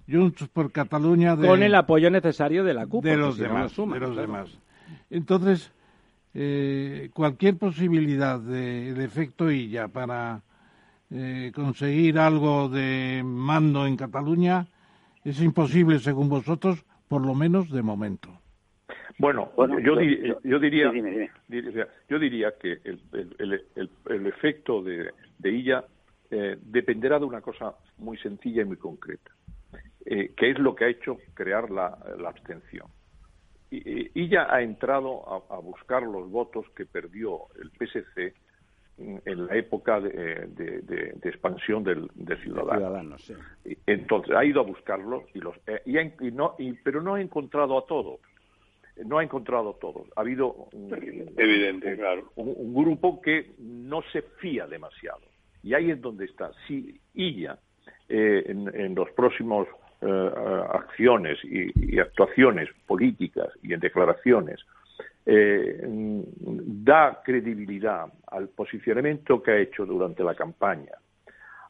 Junts, 0.08 0.48
por 0.52 0.72
Cataluña 0.72 1.36
con 1.36 1.62
el 1.62 1.76
apoyo 1.76 2.10
necesario 2.10 2.64
de 2.64 2.74
la 2.74 2.88
CUP 2.88 3.04
de 3.04 3.18
los 3.18 3.38
demás, 3.38 3.76
de 3.76 4.00
los 4.00 4.16
demás. 4.16 4.60
Entonces, 5.10 5.72
eh, 6.34 7.10
cualquier 7.14 7.58
posibilidad 7.58 8.40
de, 8.40 8.94
de 8.94 9.04
efecto 9.04 9.50
ya 9.52 9.88
para 9.88 10.42
eh, 11.12 11.52
conseguir 11.56 12.20
algo 12.20 12.70
de 12.70 13.24
mando 13.26 13.88
en 13.88 13.98
Cataluña 13.98 14.68
es 15.24 15.42
imposible, 15.42 16.00
según 16.00 16.30
vosotros, 16.30 16.86
por 17.08 17.26
lo 17.26 17.34
menos 17.34 17.72
de 17.72 17.82
momento. 17.82 18.30
Bueno, 19.18 19.52
yo, 19.84 19.96
diría, 19.98 20.38
yo 22.08 22.20
diría 22.20 22.54
que 22.58 22.80
el, 22.84 23.02
el, 23.38 23.90
el, 24.06 24.28
efecto 24.28 24.82
de, 24.82 25.12
de 25.40 25.50
ella 25.50 25.84
eh, 26.32 26.58
dependerá 26.62 27.20
de 27.20 27.26
una 27.26 27.42
cosa 27.42 27.76
muy 27.98 28.18
sencilla 28.20 28.62
y 28.62 28.66
muy 28.66 28.78
concreta, 28.78 29.32
eh, 30.06 30.32
que 30.38 30.52
es 30.52 30.60
lo 30.60 30.74
que 30.74 30.86
ha 30.86 30.90
hecho 30.90 31.18
crear 31.34 31.70
la, 31.70 31.98
la 32.18 32.30
abstención 32.30 32.88
y, 33.72 34.28
ya 34.28 34.48
ha 34.50 34.62
entrado 34.62 35.46
a, 35.52 35.60
buscar 35.60 36.04
los 36.04 36.30
votos 36.30 36.66
que 36.76 36.86
perdió 36.86 37.42
el 37.62 37.70
PSC 37.72 38.34
en 38.98 39.46
la 39.46 39.56
época 39.56 40.02
de, 40.02 41.16
expansión 41.24 41.84
del, 41.84 42.10
de 42.16 42.36
Ciudadanos. 42.38 43.32
Entonces 43.86 44.36
ha 44.36 44.44
ido 44.44 44.62
a 44.62 44.64
buscarlos 44.64 45.24
y 45.34 45.40
los 45.40 45.56
eh, 45.68 45.82
y, 45.86 46.32
no, 46.32 46.56
pero 46.84 47.02
no 47.02 47.16
ha 47.16 47.22
encontrado 47.22 47.78
a 47.78 47.86
todos. 47.86 48.20
No 49.06 49.20
ha 49.20 49.24
encontrado 49.24 49.70
a 49.70 49.80
todos. 49.80 50.08
Ha 50.18 50.22
habido 50.22 50.68
evidente, 50.74 51.96
claro, 51.96 52.32
un, 52.36 52.74
grupo 52.74 53.22
que 53.22 53.52
no 53.60 54.02
se 54.12 54.24
fía 54.24 54.68
demasiado. 54.68 55.22
Y 55.64 55.74
ahí 55.74 55.92
es 55.92 56.02
donde 56.02 56.26
está. 56.26 56.52
Si 56.68 57.00
ella 57.14 57.58
eh, 58.10 58.44
en 58.48 58.96
los 58.96 59.10
próximos 59.12 59.68
eh, 60.02 60.32
acciones 60.72 61.38
y, 61.44 62.00
actuaciones 62.00 62.70
políticas 62.88 63.50
y 63.62 63.74
en 63.74 63.82
declaraciones 63.82 64.62
eh, 65.26 65.78
da 65.84 67.22
credibilidad 67.22 68.06
al 68.28 68.48
posicionamiento 68.48 69.44
que 69.44 69.52
ha 69.52 69.58
hecho 69.58 69.86
durante 69.86 70.24
la 70.24 70.36
campaña, 70.36 70.94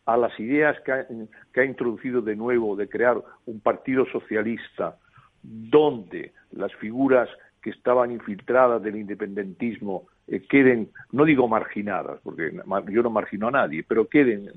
a 0.05 0.15
las 0.15 0.39
ideas 0.39 0.77
que 0.81 1.59
ha, 1.59 1.65
introducido 1.65 2.21
de 2.21 2.35
nuevo 2.35 2.75
de 2.75 2.87
crear 2.87 3.17
un 3.47 3.59
partido 3.61 4.05
socialista 4.05 4.95
donde 5.41 6.33
las 6.51 6.73
figuras 6.75 7.29
que 7.63 7.71
estaban 7.71 8.11
infiltradas 8.11 8.81
del 8.83 8.95
independentismo 8.95 10.07
eh, 10.27 10.41
queden, 10.47 10.91
no 11.11 11.25
digo 11.25 11.47
marginadas, 11.47 12.19
porque 12.23 12.51
yo 12.91 13.01
no 13.01 13.09
margino 13.09 13.47
a 13.47 13.51
nadie, 13.51 13.83
pero 13.87 14.07
queden 14.07 14.51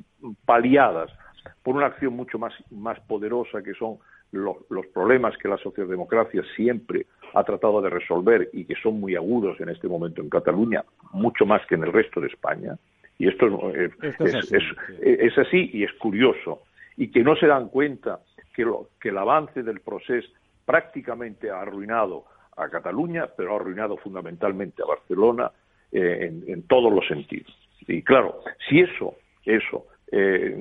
paliadas 0.44 1.10
por 1.62 1.76
una 1.76 1.86
acción 1.86 2.14
mucho 2.14 2.38
más, 2.38 2.52
más 2.70 2.98
poderosa 3.00 3.62
que 3.62 3.74
son 3.74 3.98
los, 4.32 4.56
los, 4.70 4.86
problemas 4.88 5.36
que 5.36 5.48
la 5.48 5.58
socialdemocracia 5.58 6.42
siempre 6.56 7.06
ha 7.34 7.44
tratado 7.44 7.80
de 7.82 7.90
resolver 7.90 8.48
y 8.52 8.64
que 8.64 8.74
son 8.82 8.98
muy 8.98 9.14
agudos 9.14 9.60
en 9.60 9.68
este 9.68 9.88
momento 9.88 10.22
en 10.22 10.30
Cataluña, 10.30 10.84
mucho 11.12 11.44
más 11.44 11.64
que 11.66 11.74
en 11.74 11.84
el 11.84 11.92
resto 11.92 12.20
de 12.20 12.28
España. 12.28 12.76
Y 13.18 13.28
esto, 13.28 13.70
es, 13.70 13.92
es, 15.00 15.38
así. 15.38 15.70
y 15.72 15.84
es 15.84 15.92
curioso. 15.94 16.62
Y 16.96 17.08
que 17.08 17.22
no 17.22 17.36
se 17.36 17.46
dan 17.46 17.68
cuenta 17.68 18.20
que, 18.54 18.64
lo, 18.64 18.88
que 19.00 19.10
el 19.10 19.18
avance 19.18 19.62
del 19.62 19.80
proceso 19.80 20.28
prácticamente 20.64 21.50
ha 21.50 21.60
arruinado 21.60 22.24
a 22.56 22.68
Cataluña, 22.68 23.28
pero 23.36 23.52
ha 23.52 23.56
arruinado 23.56 23.96
fundamentalmente 23.98 24.82
a 24.82 24.86
Barcelona 24.86 25.52
eh, 25.92 26.18
en, 26.22 26.44
en 26.50 26.62
todos 26.66 26.92
los 26.92 27.06
sentidos. 27.06 27.54
Y 27.86 28.02
claro, 28.02 28.40
si 28.68 28.80
eso, 28.80 29.14
eso 29.44 29.86
eh, 30.12 30.54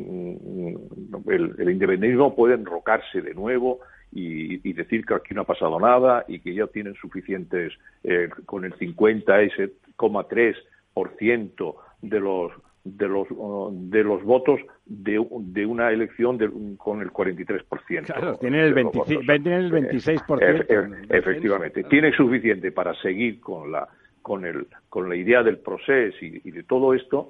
el, 1.28 1.56
el, 1.58 1.70
independentismo 1.70 2.34
puede 2.34 2.56
enrocarse 2.56 3.22
de 3.22 3.34
nuevo 3.34 3.82
y, 4.14 4.74
decir 4.74 5.06
que 5.06 5.14
aquí 5.14 5.34
no 5.34 5.42
ha 5.42 5.46
pasado 5.46 5.80
nada 5.80 6.26
y 6.28 6.40
que 6.40 6.54
ya 6.54 6.68
tienen 6.68 6.96
suficientes, 6.96 7.72
eh, 8.04 8.28
con 8.46 8.66
el 8.66 8.76
50,3% 8.76 11.76
de 12.02 12.20
los 12.20 12.52
de 12.84 13.08
los 13.08 13.28
de 13.92 14.04
los 14.04 14.24
votos 14.24 14.60
de, 14.88 15.24
de 15.30 15.66
una 15.68 15.92
elección 15.92 16.40
con 16.78 17.00
el 17.02 17.12
43%. 17.12 18.06
Claro, 18.06 18.38
tienen 18.38 18.62
el, 18.62 18.74
26, 18.74 19.20
el 19.30 19.72
26%. 19.72 20.66
Eh, 20.68 20.90
efectivamente, 21.10 21.84
tiene 21.84 22.12
suficiente 22.14 22.72
para 22.72 22.96
seguir 23.02 23.40
con 23.40 23.72
la 23.72 23.88
con 24.24 24.46
el 24.46 24.66
con 24.90 25.10
la 25.10 25.16
idea 25.16 25.44
del 25.44 25.60
proceso 25.60 26.18
y 26.22 26.50
de 26.50 26.64
todo 26.64 26.96
esto 26.96 27.30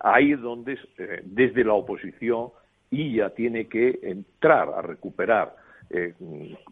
ahí 0.00 0.32
es 0.32 0.40
donde 0.40 0.78
eh, 0.98 1.22
desde 1.24 1.64
la 1.64 1.74
oposición 1.74 2.50
ella 2.90 3.30
tiene 3.30 3.68
que 3.68 3.98
entrar 4.02 4.70
a 4.70 4.82
recuperar 4.82 5.54
eh, 5.90 6.14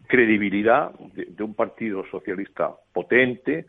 credibilidad 0.07 0.91
de, 1.13 1.43
un 1.43 1.53
partido 1.53 2.03
socialista 2.09 2.75
potente 2.93 3.65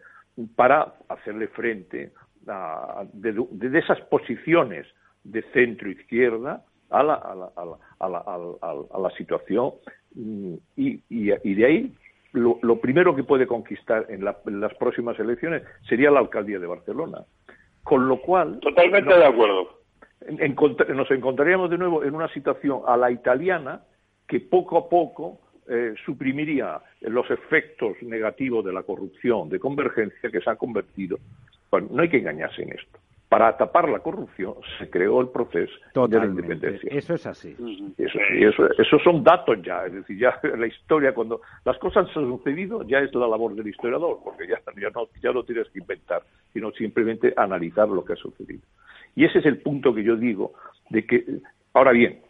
para 0.55 0.95
hacerle 1.09 1.49
frente 1.49 2.13
a, 2.47 3.05
de, 3.13 3.79
esas 3.79 4.01
posiciones 4.03 4.87
de 5.25 5.43
centro 5.53 5.91
izquierda 5.91 6.65
a 6.91 7.03
la, 7.03 7.15
a 7.15 7.35
la, 7.35 7.51
a 7.99 8.09
la, 8.09 8.19
a 8.19 8.99
la 8.99 9.11
situación 9.17 9.73
mm, 10.15 10.55
y, 10.77 11.03
y, 11.09 11.55
de 11.55 11.67
ahí 11.67 11.95
lo, 12.33 12.59
lo, 12.63 12.81
primero 12.81 13.15
que 13.15 13.25
puede 13.25 13.47
conquistar 13.47 14.07
en, 14.09 14.27
en 14.47 14.61
las 14.61 14.75
próximas 14.75 15.19
elecciones 15.19 15.63
sería 15.89 16.11
la 16.11 16.21
alcaldía 16.21 16.59
de 16.59 16.67
Barcelona 16.67 17.25
con 17.89 18.07
lo 18.07 18.21
cual... 18.21 18.61
Totalmente 18.61 19.15
de 19.15 19.25
acuerdo. 19.25 19.79
nos 20.95 21.11
encontraríamos 21.11 21.71
de 21.71 21.79
nuevo 21.79 22.05
en 22.05 22.15
una 22.15 22.29
situación 22.29 22.83
a 22.87 22.99
la 22.99 23.11
italiana 23.11 23.81
que 24.27 24.41
poco 24.41 24.77
a 24.77 24.91
poco 24.91 25.41
eh, 25.67 25.95
suprimiría 26.05 26.83
los 27.01 27.31
efectos 27.31 27.97
negativos 28.03 28.63
de 28.63 28.75
la 28.75 28.83
corrupción, 28.83 29.49
de 29.49 29.59
convergencia 29.59 30.31
que 30.31 30.43
se 30.43 30.51
ha 30.51 30.57
convertido. 30.57 31.19
Bueno, 31.71 31.89
no 31.91 32.03
hay 32.03 32.11
que 32.11 32.19
engañarse 32.19 32.63
en 32.63 32.73
esto 32.73 32.99
para 33.29 33.57
tapar 33.57 33.89
la 33.89 33.99
corrupción 33.99 34.55
se 34.79 34.89
creó 34.89 35.21
el 35.21 35.29
proceso 35.29 35.75
de 36.09 36.19
la 36.19 36.27
independencia. 36.27 36.91
Eso 36.91 37.15
es 37.15 37.27
así. 37.27 37.55
Eso, 37.99 38.19
eso, 38.33 38.69
esos 38.79 39.03
son 39.03 39.23
datos 39.23 39.59
ya, 39.63 39.85
es 39.85 39.93
decir, 39.93 40.19
ya 40.19 40.41
la 40.57 40.67
historia, 40.67 41.13
cuando 41.13 41.43
las 41.65 41.77
cosas 41.79 42.07
han 42.07 42.13
sucedido, 42.15 42.83
ya 42.85 43.01
es 43.01 43.15
la 43.15 43.29
labor 43.29 43.55
del 43.55 43.69
historiador, 43.69 44.19
porque 44.25 44.47
ya, 44.47 44.61
ya, 44.81 44.91
no, 44.91 45.09
ya 45.23 45.33
no 45.33 45.43
tienes 45.43 45.69
que 45.69 45.81
inventar, 45.81 46.23
sino 46.53 46.71
simplemente 46.73 47.35
analizar 47.37 47.89
lo 47.89 48.05
que 48.05 48.15
ha 48.15 48.17
sucedido. 48.17 48.63
Y 49.15 49.25
ese 49.25 49.41
es 49.41 49.47
el 49.47 49.59
punto 49.59 49.95
que 49.95 50.03
yo 50.03 50.17
digo, 50.17 50.53
de 50.89 51.05
que, 51.05 51.25
ahora 51.75 51.93
bien, 51.93 52.21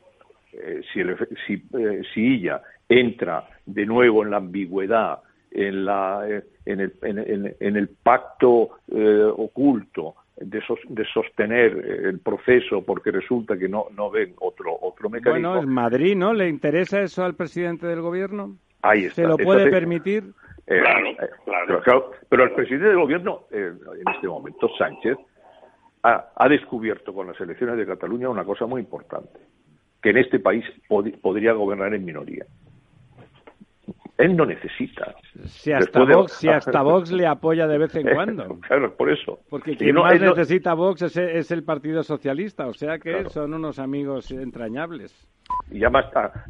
eh, 0.53 0.81
si, 0.93 1.03
si, 1.47 1.63
eh, 1.79 2.03
si 2.13 2.35
ella 2.35 2.63
entra 2.89 3.49
de 3.67 3.87
nuevo 3.87 4.25
en 4.25 4.31
la 4.31 4.39
ambigüedad, 4.39 5.21
en, 5.51 5.85
la, 5.85 6.27
eh, 6.29 6.43
en, 6.65 6.81
el, 6.81 6.93
en, 7.03 7.57
en, 7.61 7.77
el 7.77 7.89
pacto 7.89 8.79
oculto, 9.37 10.15
de, 10.41 11.05
sostener 11.13 11.73
el 12.05 12.21
proceso 12.21 12.83
porque 12.83 13.11
resulta 13.11 13.59
que 13.59 13.69
no, 13.69 13.87
no 13.97 14.11
ven 14.11 14.35
otro, 14.41 14.77
otro 14.81 15.11
mecanismo. 15.11 15.51
Bueno, 15.51 15.61
es 15.61 15.67
Madrid, 15.67 16.17
¿no? 16.17 16.33
¿Le 16.33 16.49
interesa 16.49 17.01
eso 17.01 17.25
al 17.25 17.35
presidente 17.35 17.87
del 17.87 18.01
gobierno? 18.01 18.57
Ahí 18.83 19.05
está. 19.05 19.23
¿Se 19.23 19.29
lo 19.29 19.37
puede 19.37 19.71
permitir? 19.71 20.25
Eh, 20.67 20.83
claro, 21.45 22.11
Pero, 22.29 22.45
el 22.45 22.53
presidente 22.53 22.89
del 22.89 22.99
gobierno, 22.99 23.47
eh, 23.51 23.73
en 23.73 24.15
este 24.15 24.29
momento, 24.29 24.69
Sánchez, 24.77 25.17
ha, 26.03 26.49
descubierto 26.49 27.13
con 27.13 27.27
las 27.27 27.41
elecciones 27.41 27.77
de 27.77 27.87
Cataluña 27.87 28.29
una 28.29 28.45
cosa 28.45 28.67
muy 28.67 28.81
importante, 28.81 29.41
que 30.03 30.11
en 30.11 30.19
este 30.19 30.39
país 30.39 30.65
podría 30.89 31.53
gobernar 31.53 31.95
en 31.95 32.05
minoría. 32.05 32.47
Él 34.19 34.37
no 34.37 34.45
necesita. 34.45 35.15
Si 35.47 35.73
hasta, 35.73 36.05
Vox, 36.05 36.33
si 36.33 36.49
hasta 36.49 36.83
Vox 36.83 37.13
le 37.13 37.27
apoya 37.27 37.69
de 37.69 37.79
vez 37.79 37.95
en 37.95 38.03
cuando. 38.15 38.59
claro, 38.61 38.95
por 38.97 39.11
eso. 39.11 39.39
Porque 39.49 39.77
quien 39.77 39.95
más 39.95 40.21
necesita 40.21 40.75
Vox 40.75 41.03
es, 41.03 41.17
es, 41.17 41.51
el 41.53 41.63
Partido 41.63 42.03
Socialista, 42.03 42.67
o 42.67 42.75
sea 42.75 42.99
que 42.99 43.29
son 43.31 43.55
unos 43.55 43.79
amigos 43.79 44.31
entrañables 44.33 45.15
y 45.71 45.81
ya, 45.81 45.91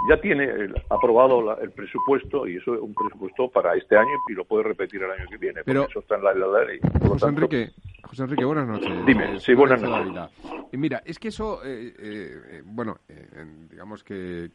ya 0.09 0.21
tiene 0.21 0.49
aprobado 0.91 1.59
el 1.61 1.71
presupuesto 1.73 2.47
y 2.47 2.57
eso 2.57 2.75
es 2.75 2.81
un 2.81 2.95
presupuesto 2.95 3.51
para 3.51 3.75
este 3.75 3.97
año 3.97 4.11
y 4.29 4.35
lo 4.35 4.45
puede 4.45 4.65
repetir 4.65 5.03
el 5.03 5.11
año 5.11 5.25
que 5.29 5.37
viene. 5.37 5.63
Pero 5.65 5.87
eso 5.89 6.01
está 6.01 6.17
en 6.17 6.25
la, 6.25 6.33
ley. 6.33 6.79
José, 7.01 7.27
Enrique, 7.27 7.71
José 8.03 8.23
Enrique, 8.23 8.45
buenas 8.45 8.69
noches. 8.69 9.07
Dime, 9.07 9.41
sí, 9.41 9.55
buenas 9.55 9.83
noches. 9.83 10.31
Y 10.71 10.77
mira, 10.77 11.03
es 11.05 11.19
que 11.19 11.29
eso, 11.29 11.65
eh, 11.65 11.95
eh, 11.99 12.43
eh, 12.51 12.63
bueno, 12.65 12.99
digamos 13.71 14.05
que, 14.05 14.51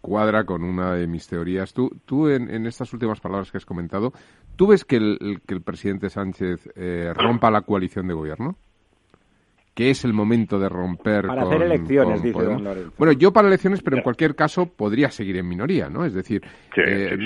cuadra 0.00 0.44
con 0.44 0.62
una 0.62 0.94
de 0.94 1.06
mis 1.06 1.26
teorías. 1.26 1.72
Tú, 1.72 1.90
tú 2.04 2.28
en, 2.28 2.50
en, 2.50 2.66
estas 2.66 2.92
últimas 2.92 3.20
palabras 3.20 3.50
que 3.50 3.58
has 3.58 3.66
comentado, 3.66 4.12
¿tú 4.56 4.68
ves 4.68 4.84
que 4.84 4.96
el, 4.96 5.40
que 5.46 5.54
el 5.54 5.62
presidente 5.62 6.10
Sánchez 6.10 6.68
rompa 7.16 7.50
la 7.50 7.62
coalición 7.62 8.06
de 8.06 8.14
gobierno? 8.14 8.56
Que 9.78 9.90
es 9.90 10.04
el 10.04 10.12
momento 10.12 10.58
de 10.58 10.68
romper. 10.68 11.28
Para 11.28 11.42
hacer 11.42 11.62
elecciones, 11.62 12.20
dice 12.20 12.42
don 12.42 12.64
Bueno, 12.98 13.12
yo 13.12 13.32
para 13.32 13.46
elecciones, 13.46 13.80
pero 13.80 13.96
en 13.96 14.02
cualquier 14.02 14.34
caso 14.34 14.66
podría 14.66 15.08
seguir 15.08 15.36
en 15.36 15.46
minoría, 15.46 15.88
¿no? 15.88 16.04
Es 16.04 16.14
decir, 16.14 16.42
eh, 16.76 17.16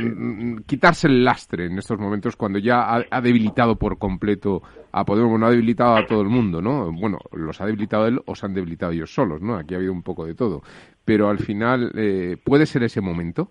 quitarse 0.67 1.09
el 1.09 1.25
lastre 1.25 1.65
en 1.65 1.79
estos 1.79 1.99
momentos 1.99 2.37
cuando 2.37 2.59
ya 2.59 3.07
ha, 3.11 3.21
debilitado 3.23 3.77
por 3.77 3.97
completo 3.97 4.61
a 4.93 5.03
Podemos, 5.03 5.41
no 5.41 5.47
ha 5.47 5.51
debilitado 5.51 5.97
a 5.97 6.05
todo 6.05 6.21
el 6.21 6.29
mundo, 6.29 6.61
¿no? 6.61 6.93
Bueno, 6.93 7.21
los 7.33 7.59
ha 7.63 7.65
debilitado 7.65 8.07
él 8.07 8.21
o 8.27 8.35
se 8.35 8.45
han 8.45 8.53
debilitado 8.53 8.93
ellos 8.93 9.15
solos, 9.15 9.41
¿no? 9.41 9.57
Aquí 9.57 9.73
ha 9.73 9.79
habido 9.79 9.95
un 9.95 10.03
poco 10.03 10.27
de 10.27 10.35
todo. 10.35 10.61
Pero 11.07 11.31
al 11.31 11.39
final, 11.39 11.91
eh, 11.97 12.37
¿puede 12.45 12.67
ser 12.67 12.83
ese 12.83 13.01
momento? 13.01 13.51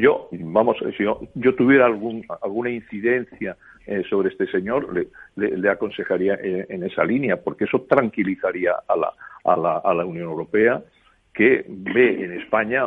Yo, 0.00 0.30
vamos, 0.32 0.78
si 0.96 1.04
yo, 1.04 1.20
yo 1.34 1.54
tuviera 1.54 1.84
algún, 1.84 2.24
alguna 2.40 2.70
incidencia 2.70 3.54
eh, 3.86 4.02
sobre 4.08 4.30
este 4.30 4.46
señor, 4.46 4.88
le, 5.36 5.70
aconsejaría 5.70 6.38
en, 6.40 6.82
esa 6.84 7.04
línea, 7.04 7.36
porque 7.36 7.64
eso 7.64 7.82
tranquilizaría 7.88 8.74
a 8.86 8.96
la, 8.96 9.12
a 9.44 9.56
la, 9.56 9.78
a 9.78 9.94
la 9.94 10.04
Unión 10.04 10.28
Europea, 10.28 10.82
que 11.32 11.64
ve 11.68 12.24
en 12.24 12.32
España 12.40 12.86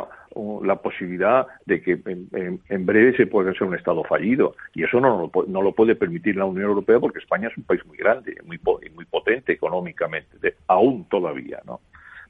la 0.62 0.76
posibilidad 0.76 1.46
de 1.66 1.82
que 1.82 2.00
en, 2.04 2.86
breve 2.86 3.16
se 3.16 3.26
pueda 3.26 3.52
ser 3.52 3.64
un 3.64 3.74
Estado 3.74 4.04
fallido. 4.04 4.54
Y 4.74 4.84
eso 4.84 5.00
no, 5.00 5.30
no, 5.46 5.62
lo 5.62 5.72
puede 5.72 5.96
permitir 5.96 6.36
la 6.36 6.44
Unión 6.44 6.68
Europea 6.68 7.00
porque 7.00 7.18
España 7.18 7.48
es 7.48 7.56
un 7.56 7.64
país 7.64 7.84
muy 7.86 7.96
grande, 7.96 8.36
muy, 8.44 8.60
muy 8.94 9.04
potente 9.04 9.52
económicamente, 9.52 10.54
aún 10.66 11.08
todavía. 11.08 11.60
¿no? 11.66 11.80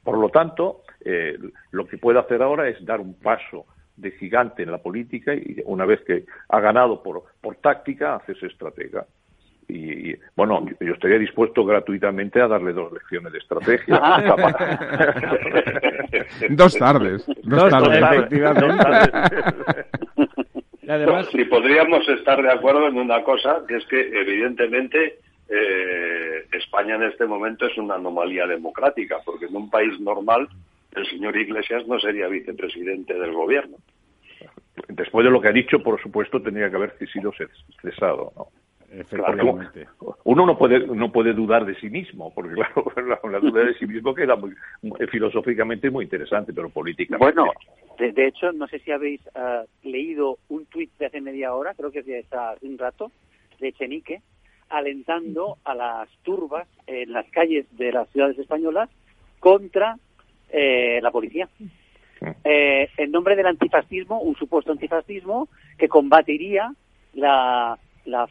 Por 0.03 0.17
lo 0.17 0.29
tanto, 0.29 0.81
eh, 1.01 1.37
lo 1.71 1.87
que 1.87 1.97
puede 1.97 2.19
hacer 2.19 2.41
ahora 2.41 2.67
es 2.67 2.83
dar 2.85 2.99
un 2.99 3.13
paso 3.13 3.65
de 3.99 4.11
gigante 4.11 4.63
en 4.63 4.71
la 4.71 4.79
política 4.79 5.33
y 5.33 5.61
una 5.65 5.85
vez 5.85 6.01
que 6.01 6.25
ha 6.49 6.59
ganado 6.59 7.01
por, 7.03 7.23
por 7.41 7.55
táctica, 7.57 8.15
haces 8.15 8.41
estratega. 8.43 9.05
Y, 9.67 10.15
bueno, 10.35 10.65
yo 10.79 10.93
estaría 10.93 11.19
dispuesto 11.19 11.63
gratuitamente 11.63 12.41
a 12.41 12.47
darle 12.47 12.73
dos 12.73 12.91
lecciones 12.91 13.31
de 13.31 13.37
estrategia. 13.37 13.95
dos 16.49 16.75
tardes. 16.75 17.23
Dos, 17.43 17.69
tardes, 17.69 18.01
efectivamente. 18.01 18.83
Además, 20.89 21.27
si 21.31 21.45
podríamos 21.45 22.07
estar 22.09 22.41
de 22.41 22.51
acuerdo 22.51 22.87
en 22.87 22.97
una 22.97 23.23
cosa, 23.23 23.61
que 23.67 23.75
es 23.75 23.85
que 23.85 23.99
evidentemente 23.99 25.19
eh, 25.47 26.45
España 26.51 26.95
en 26.95 27.03
este 27.03 27.27
momento 27.27 27.67
es 27.67 27.77
una 27.77 27.93
anomalía 27.93 28.47
democrática, 28.47 29.17
porque 29.23 29.45
en 29.45 29.55
un 29.55 29.69
país 29.69 29.99
normal 29.99 30.49
el 30.95 31.05
señor 31.07 31.37
Iglesias 31.37 31.87
no 31.87 31.99
sería 31.99 32.27
vicepresidente 32.27 33.13
del 33.13 33.33
gobierno. 33.33 33.77
Después 34.87 35.25
de 35.25 35.31
lo 35.31 35.41
que 35.41 35.49
ha 35.49 35.53
dicho, 35.53 35.83
por 35.83 36.01
supuesto, 36.01 36.41
tendría 36.41 36.69
que 36.69 36.75
haber 36.75 36.97
sido 37.11 37.31
cesado, 37.81 38.33
¿no? 38.35 38.47
uno 40.23 40.45
no 40.45 40.57
puede 40.57 40.79
no 40.87 41.11
puede 41.11 41.33
dudar 41.33 41.65
de 41.65 41.75
sí 41.75 41.89
mismo, 41.89 42.33
porque 42.33 42.53
claro, 42.55 43.29
la, 43.29 43.39
duda 43.39 43.63
de 43.65 43.73
sí 43.75 43.85
mismo 43.85 44.13
queda 44.15 44.35
muy, 44.35 44.53
filosóficamente 45.11 45.89
muy 45.89 46.05
interesante, 46.05 46.53
pero 46.53 46.69
políticamente. 46.69 47.39
Bueno, 47.39 47.51
de, 47.97 48.27
hecho, 48.27 48.51
no 48.51 48.67
sé 48.67 48.79
si 48.79 48.91
habéis 48.91 49.21
ah, 49.35 49.63
leído 49.83 50.37
un 50.47 50.65
tuit 50.65 50.91
de 50.97 51.05
hace 51.05 51.21
media 51.21 51.53
hora, 51.53 51.73
creo 51.75 51.91
que 51.91 51.99
es 51.99 52.33
hace 52.33 52.65
un 52.65 52.77
rato, 52.77 53.11
de 53.59 53.73
Chenique, 53.73 54.21
alentando 54.69 55.57
a 55.65 55.75
las 55.75 56.09
turbas 56.23 56.67
en 56.87 57.11
las 57.11 57.29
calles 57.29 57.65
de 57.77 57.91
las 57.91 58.09
ciudades 58.09 58.39
españolas 58.39 58.89
contra 59.39 59.97
eh, 60.51 60.99
la 61.01 61.11
policía. 61.11 61.47
Eh, 62.43 62.89
en 62.97 63.11
nombre 63.11 63.35
del 63.35 63.45
antifascismo, 63.45 64.19
un 64.21 64.35
supuesto 64.35 64.71
antifascismo 64.71 65.47
que 65.77 65.87
combatiría 65.87 66.73
la, 67.13 67.77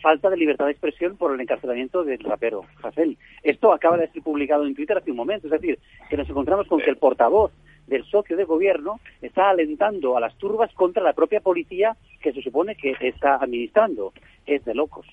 falta 0.00 0.28
de 0.28 0.36
libertad 0.36 0.66
de 0.66 0.72
expresión 0.72 1.16
por 1.16 1.32
el 1.32 1.40
encarcelamiento 1.40 2.04
del 2.04 2.18
rapero 2.20 2.64
Hassel. 2.82 3.16
Esto 3.42 3.72
acaba 3.72 3.96
de 3.96 4.08
ser 4.08 4.22
publicado 4.22 4.66
en 4.66 4.74
Twitter 4.74 4.98
hace 4.98 5.10
un 5.10 5.16
momento, 5.16 5.46
es 5.46 5.52
decir, 5.52 5.78
que 6.10 6.16
nos 6.16 6.28
encontramos 6.28 6.66
con 6.66 6.80
que 6.80 6.90
el 6.90 6.96
portavoz 6.96 7.52
del 7.86 8.04
socio 8.04 8.36
de 8.36 8.44
gobierno 8.44 9.00
está 9.22 9.50
alentando 9.50 10.16
a 10.16 10.20
las 10.20 10.36
turbas 10.36 10.72
contra 10.74 11.02
la 11.02 11.14
propia 11.14 11.40
policía 11.40 11.96
que 12.20 12.32
se 12.32 12.42
supone 12.42 12.74
que 12.74 12.94
está 13.00 13.36
administrando. 13.36 14.12
Es 14.46 14.64
de 14.64 14.74
locos. 14.74 15.06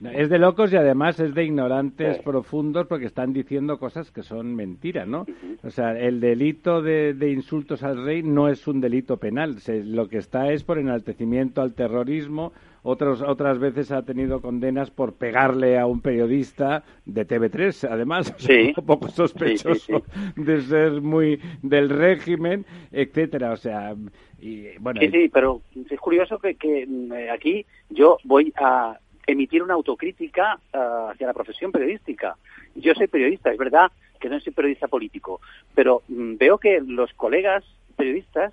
Es 0.00 0.28
de 0.28 0.38
locos 0.38 0.72
y 0.72 0.76
además 0.76 1.18
es 1.18 1.34
de 1.34 1.44
ignorantes 1.44 2.18
profundos 2.20 2.86
porque 2.86 3.06
están 3.06 3.32
diciendo 3.32 3.78
cosas 3.78 4.12
que 4.12 4.22
son 4.22 4.54
mentiras, 4.54 5.08
¿no? 5.08 5.26
O 5.62 5.70
sea, 5.70 5.98
el 5.98 6.20
delito 6.20 6.82
de, 6.82 7.16
insultos 7.32 7.82
al 7.82 8.04
rey 8.04 8.22
no 8.22 8.48
es 8.48 8.66
un 8.68 8.80
delito 8.80 9.16
penal. 9.16 9.56
lo 9.66 10.08
que 10.08 10.18
está 10.18 10.52
es 10.52 10.62
por 10.62 10.78
enaltecimiento 10.78 11.62
al 11.62 11.74
terrorismo. 11.74 12.52
Otros, 12.84 13.22
otras 13.22 13.58
veces 13.58 13.90
ha 13.90 14.02
tenido 14.02 14.40
condenas 14.40 14.90
por 14.90 15.14
pegarle 15.14 15.78
a 15.78 15.86
un 15.86 16.00
periodista 16.00 16.84
de 17.04 17.26
TV3, 17.26 17.88
además, 17.90 18.34
un 18.76 18.86
poco 18.86 19.08
sospechoso 19.08 20.04
de 20.36 20.60
ser 20.62 21.02
muy 21.02 21.40
del 21.60 21.90
régimen, 21.90 22.64
etcétera. 22.92 23.52
O 23.52 23.56
sea, 23.56 23.94
y, 24.40 24.78
bueno. 24.78 25.00
Sí, 25.00 25.08
sí, 25.10 25.28
pero 25.28 25.60
es 25.90 25.98
curioso 25.98 26.38
que, 26.38 26.54
que 26.54 26.84
eh, 26.84 27.30
aquí 27.30 27.66
yo 27.90 28.16
voy 28.24 28.52
a 28.56 28.96
emitir 29.28 29.62
una 29.62 29.74
autocrítica 29.74 30.58
eh, 30.72 30.78
hacia 31.10 31.26
la 31.26 31.34
profesión 31.34 31.70
periodística. 31.70 32.36
Yo 32.74 32.94
soy 32.94 33.06
periodista, 33.06 33.50
es 33.52 33.58
verdad 33.58 33.92
que 34.18 34.28
no 34.28 34.40
soy 34.40 34.52
periodista 34.52 34.88
político, 34.88 35.40
pero 35.74 36.02
mm, 36.08 36.36
veo 36.36 36.58
que 36.58 36.80
los 36.80 37.12
colegas 37.12 37.62
periodistas 37.94 38.52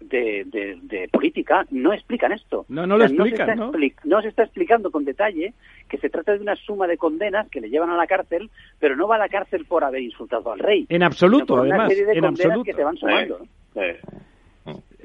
de, 0.00 1.08
política 1.12 1.66
no 1.70 1.92
explican 1.92 2.32
esto. 2.32 2.64
No, 2.68 2.86
no 2.86 2.96
lo 2.96 3.04
explican, 3.04 3.58
¿no? 3.58 3.72
¿no? 4.04 4.22
se 4.22 4.28
está 4.28 4.42
explicando 4.42 4.90
con 4.90 5.04
detalle 5.04 5.54
que 5.88 5.98
se 5.98 6.10
trata 6.10 6.32
de 6.32 6.40
una 6.40 6.56
suma 6.56 6.86
de 6.86 6.96
condenas 6.96 7.48
que 7.48 7.60
le 7.60 7.70
llevan 7.70 7.90
a 7.90 7.96
la 7.96 8.06
cárcel, 8.06 8.50
pero 8.78 8.96
no 8.96 9.06
va 9.08 9.16
a 9.16 9.20
la 9.20 9.28
cárcel 9.28 9.64
por 9.66 9.84
haber 9.84 10.02
insultado 10.02 10.52
al 10.52 10.58
rey. 10.58 10.86
En 10.88 11.02
absoluto, 11.02 11.58
además. 11.58 11.92
en 11.92 12.24
absoluto. 12.24 12.64
que 12.64 12.72
se 12.72 12.84
van 12.84 12.96
sumando. 12.96 13.46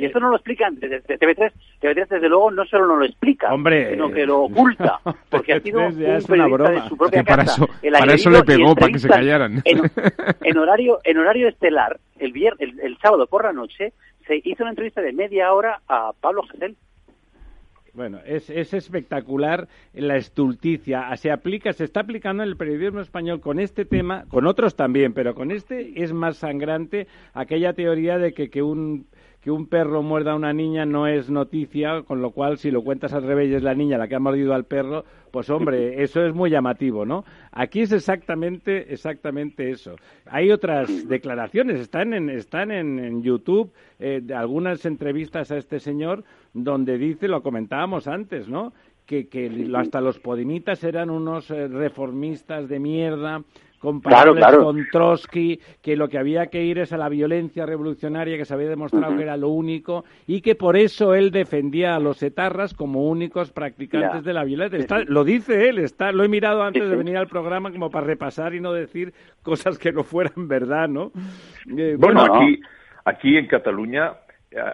Y 0.02 0.06
esto 0.06 0.20
no 0.20 0.30
lo 0.30 0.38
explican 0.38 0.80
desde 0.80 1.04
TV3. 1.04 1.52
TV3 1.80 2.08
desde 2.08 2.28
luego 2.28 2.50
no 2.50 2.66
solo 2.66 2.88
no 2.88 2.96
lo 2.96 3.06
explica, 3.06 3.54
Hombre, 3.54 3.92
sino 3.92 4.10
que 4.10 4.26
lo 4.26 4.46
oculta, 4.46 5.00
porque 5.30 5.54
ha 5.54 5.60
sido 5.60 5.80
un 5.80 5.96
periodista 5.96 6.72
de 6.72 6.90
su 6.90 6.98
propia 6.98 7.24
para 7.24 7.46
casa. 7.46 7.64
Eso, 7.84 8.00
para 8.00 8.14
eso 8.16 8.30
le 8.32 8.42
pegó, 8.42 8.74
para 8.74 8.92
que 8.92 8.98
se 8.98 9.08
callaran. 9.08 9.62
En, 10.44 10.58
horario 10.58 11.00
en 11.04 11.18
horario 11.20 11.48
estelar, 11.48 12.00
el, 12.18 12.34
el, 12.58 12.98
sábado 12.98 13.28
por 13.28 13.44
la 13.44 13.54
noche, 13.54 13.94
se 14.26 14.42
hizo 14.44 14.64
una 14.64 14.72
entrevista 14.72 15.02
de 15.02 15.14
media 15.14 15.54
hora 15.54 15.82
a 15.88 16.14
Pablo 16.20 16.44
Gesell. 16.52 16.76
Bueno, 17.94 18.20
es, 18.26 18.50
es 18.50 18.74
espectacular 18.74 19.68
la 19.94 20.16
estulticia. 20.16 21.16
Se 21.18 21.30
aplica, 21.30 21.74
se 21.74 21.84
está 21.84 22.00
aplicando 22.00 22.42
en 22.42 22.50
el 22.50 22.58
periodismo 22.58 23.02
español 23.02 23.40
con 23.40 23.60
este 23.60 23.86
tema, 23.86 24.26
con 24.30 24.48
otros 24.48 24.76
también, 24.76 25.14
pero 25.14 25.36
con 25.36 25.52
este 25.52 26.02
es 26.02 26.12
más 26.12 26.38
sangrante 26.38 27.08
aquella 27.34 27.74
teoría 27.74 28.18
de 28.18 28.34
que, 28.34 28.50
que 28.50 28.64
un 28.64 29.06
que 29.42 29.50
un 29.50 29.66
perro 29.66 30.04
muerda 30.04 30.34
a 30.34 30.36
una 30.36 30.54
niña 30.54 30.86
no 30.86 31.08
es 31.08 31.32
noticia, 31.32 32.04
con 32.04 32.22
lo 32.22 32.30
cual 32.30 32.60
si 32.60 32.70
lo 32.70 32.84
cuentas 32.84 33.12
al 33.14 33.24
revés 33.24 33.50
y 33.50 33.56
es 33.56 33.64
la 33.64 33.74
niña 33.74 33.98
la 33.98 34.08
que 34.08 34.16
ha 34.16 34.20
mordido 34.20 34.54
al 34.54 34.66
perro, 34.66 35.04
pues 35.32 35.50
hombre, 35.50 36.04
eso 36.04 36.24
es 36.24 36.34
muy 36.34 36.52
llamativo, 36.52 37.06
¿no? 37.06 37.26
Aquí 37.52 37.82
es 37.82 37.92
exactamente, 37.92 38.94
exactamente 38.94 39.72
eso. 39.72 39.96
Hay 40.28 40.52
otras 40.52 41.08
declaraciones, 41.08 41.80
están 41.80 42.14
en, 42.14 42.30
están 42.30 42.72
en, 42.72 43.24
YouTube 43.24 43.72
eh, 44.00 44.22
algunas 44.36 44.86
entrevistas 44.86 45.52
a 45.52 45.58
este 45.58 45.80
señor 45.80 46.24
donde 46.54 47.00
dice, 47.00 47.28
lo 47.28 47.42
comentábamos 47.42 48.08
antes, 48.08 48.48
¿no? 48.48 48.74
Que, 49.08 49.28
que 49.28 49.70
hasta 49.76 50.00
los 50.02 50.20
podimitas 50.20 50.84
eran 50.84 51.10
unos 51.10 51.50
eh, 51.50 51.68
reformistas 51.68 52.70
de 52.70 52.80
mierda, 52.80 53.44
comparables 53.82 54.46
con 54.58 54.88
Trotsky, 54.92 55.60
que 55.82 55.96
lo 55.96 56.08
que 56.08 56.20
había 56.20 56.48
que 56.48 56.64
ir 56.64 56.78
es 56.78 56.94
a 56.94 56.98
la 56.98 57.10
violencia 57.10 57.66
revolucionaria, 57.66 58.38
que 58.38 58.46
se 58.46 58.54
había 58.54 58.70
demostrado 58.70 59.18
que 59.18 59.24
era 59.24 59.36
lo 59.38 59.50
único, 59.50 60.06
y 60.28 60.42
que 60.42 60.54
por 60.54 60.78
eso 60.78 61.16
él 61.16 61.32
defendía 61.32 61.96
a 61.96 62.00
los 62.00 62.22
etarras 62.22 62.76
como 62.76 63.10
únicos 63.10 63.52
practicantes 63.52 64.24
de 64.24 64.34
la 64.34 64.44
violencia. 64.44 65.04
lo 65.08 65.24
dice 65.24 65.68
él, 65.68 65.80
está, 65.80 66.12
lo 66.12 66.24
he 66.24 66.28
mirado 66.28 66.62
antes 66.62 66.88
de 66.88 66.96
venir 66.96 67.18
al 67.18 67.28
programa 67.28 67.72
como 67.72 67.90
para 67.90 68.06
repasar 68.06 68.54
y 68.54 68.62
no 68.62 68.72
decir 68.72 69.14
cosas 69.42 69.80
que 69.80 69.92
no 69.92 70.04
fueran 70.04 70.48
verdad, 70.48 70.88
¿no? 70.88 71.12
Eh, 71.76 71.96
bueno, 71.98 72.22
aquí, 72.22 72.62
aquí 73.04 73.36
en 73.36 73.48
Cataluña 73.48 74.14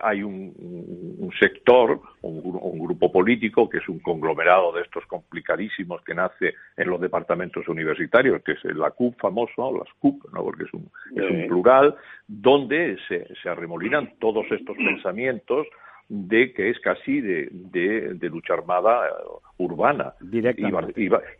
hay 0.01 0.23
un, 0.23 1.32
sector, 1.39 1.99
un, 2.21 2.80
grupo 2.80 3.11
político 3.11 3.69
que 3.69 3.78
es 3.78 3.88
un 3.89 3.99
conglomerado 3.99 4.71
de 4.71 4.82
estos 4.82 5.05
complicadísimos 5.05 6.01
que 6.03 6.15
nace 6.15 6.55
en 6.75 6.89
los 6.89 6.99
departamentos 6.99 7.67
universitarios, 7.67 8.41
que 8.43 8.53
es 8.53 8.63
la 8.63 8.91
CUP 8.91 9.19
famoso, 9.19 9.78
las 9.78 9.93
CUP, 9.99 10.23
¿no? 10.34 10.43
porque 10.43 10.63
es 10.63 10.73
un, 10.73 10.89
es 11.15 11.30
un 11.30 11.47
plural, 11.47 11.95
donde 12.28 12.97
se, 13.07 13.28
se 13.41 13.49
arremolinan 13.49 14.13
todos 14.19 14.45
estos 14.51 14.75
pensamientos 14.78 15.67
de 16.09 16.53
que 16.53 16.69
es 16.69 16.79
casi 16.79 17.19
de, 17.19 17.49
de, 17.51 18.29
lucha 18.29 18.53
armada 18.53 19.07
eh, 19.07 19.11
urbana. 19.57 20.13
Y, 20.31 20.39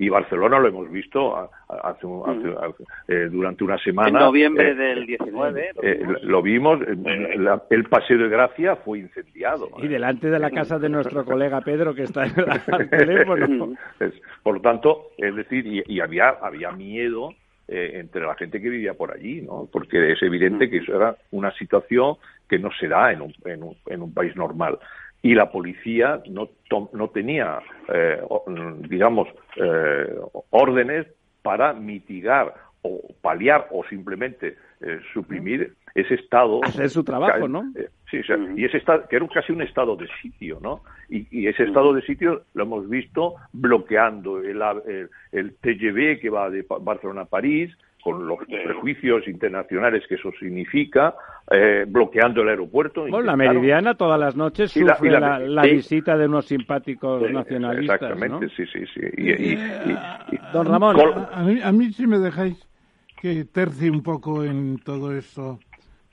y, 0.05 0.09
Barcelona 0.09 0.59
lo 0.59 0.68
hemos 0.68 0.91
visto 0.91 1.49
hace, 1.70 2.07
eh, 3.07 3.30
durante 3.32 3.63
una 3.63 3.78
semana. 3.78 4.09
En 4.09 4.26
noviembre 4.26 4.72
eh, 4.72 4.76
del 4.76 5.05
19. 5.05 5.72
lo 6.24 6.41
vimos, 6.41 6.80
el 7.70 7.84
Paseo 7.86 8.18
de 8.18 8.28
Gracia 8.28 8.76
fue 8.76 8.99
incendiado. 8.99 9.70
Y 9.78 9.88
delante 9.88 10.30
de 10.30 10.39
la 10.39 10.51
casa 10.51 10.78
de 10.78 10.89
nuestro 10.89 11.24
colega 11.26 11.61
Pedro, 11.61 11.95
que 11.95 12.03
está 12.03 12.24
al 12.24 12.89
teléfono. 12.89 13.74
por 14.43 14.55
lo 14.55 14.61
tanto, 14.61 15.11
es 15.18 15.34
decir, 15.34 15.84
y, 15.88 15.99
había, 16.01 16.30
había 16.41 16.72
miedo 16.72 17.34
entre 17.68 18.26
la 18.26 18.36
gente 18.36 18.61
que 18.61 18.70
vivía 18.70 18.93
por 18.93 19.11
allí, 19.11 19.41
¿no? 19.41 19.68
Porque 19.72 20.13
es 20.13 20.22
evidente 20.24 20.70
que 20.70 20.78
eso 20.78 20.95
era 20.95 21.18
una 21.32 21.51
situación 21.51 22.15
que 22.47 22.59
no 22.59 22.70
se 22.80 22.88
da 22.88 23.11
en 23.11 23.22
un, 23.22 23.34
en 23.45 23.63
un, 23.63 23.76
en 23.88 24.01
un 24.01 24.13
país 24.13 24.36
normal. 24.36 24.80
Y 25.22 25.34
la 25.34 25.51
policía 25.51 26.22
no, 26.30 26.49
no 26.93 27.09
tenía, 27.09 27.59
eh, 27.93 28.22
digamos, 28.88 29.28
eh, 29.55 30.15
órdenes 30.51 31.07
para 31.41 31.74
mitigar 31.74 32.53
o 32.84 33.01
paliar 33.22 33.68
o 33.72 33.84
simplemente 33.86 34.55
eh, 34.82 34.99
suprimir 35.13 35.74
ese 35.98 36.14
estado. 36.14 36.64
Hacer 36.64 36.89
su 36.89 37.04
trabajo, 37.04 37.48
¿no? 37.48 37.64
sí, 38.10 38.22
y 38.56 38.66
ese 38.66 38.78
estado, 38.78 39.08
que 39.10 39.16
era 39.16 39.28
casi 39.28 39.52
un 39.52 39.64
estado 39.64 39.95
de 39.95 40.08
sitio, 40.22 40.60
¿no? 40.62 40.82
Y, 41.10 41.48
ese 41.48 41.64
estado 41.64 41.93
de 41.93 42.02
sitio 42.04 42.43
lo 42.54 42.64
hemos 42.64 42.88
visto 42.88 43.36
bloqueando 43.52 44.39
el, 44.39 44.62
el, 44.62 45.10
el 45.32 45.56
TGV 45.56 46.20
que 46.22 46.30
va 46.30 46.50
de 46.50 46.66
Barcelona 46.82 47.22
a 47.22 47.26
París, 47.26 47.76
con 48.04 48.28
los 48.28 48.39
prejuicios 48.45 49.28
internacionales 49.28 50.04
que 50.08 50.16
eso 50.16 50.32
significa, 50.39 51.16
eh, 51.50 51.86
bloqueando 51.88 52.41
el 52.41 52.50
aeropuerto. 52.50 53.02
Bueno, 53.02 53.22
la 53.22 53.36
Meridiana 53.36 53.95
todas 53.95 54.20
las 54.20 54.36
noches 54.36 54.72
sufre 54.72 55.20
la, 55.20 55.64
visita 55.64 56.16
de 56.16 56.28
unos 56.28 56.45
simpáticos 56.45 57.30
nacionalistas. 57.32 58.02
Exactamente, 58.02 58.50
sí, 58.56 58.66
sí, 58.72 58.86
sí. 58.93 59.02
Eh, 59.04 59.98
don 60.54 60.68
Ramón. 60.68 60.95
A 61.34 61.43
mí, 61.43 61.60
a 61.62 61.72
mí 61.72 61.91
si 61.91 62.06
me 62.06 62.20
dejáis 62.20 62.68
que 63.20 63.45
tercie 63.45 63.89
un 63.89 64.04
poco 64.04 64.43
en 64.43 64.78
todo 64.78 65.12
esto, 65.12 65.60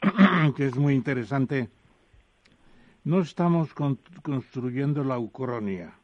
que 0.56 0.66
es 0.66 0.76
muy 0.76 0.94
interesante. 0.94 1.68
No 3.04 3.20
estamos 3.20 3.70
construyendo 4.22 5.04
la 5.04 5.18
ucronia, 5.18 5.94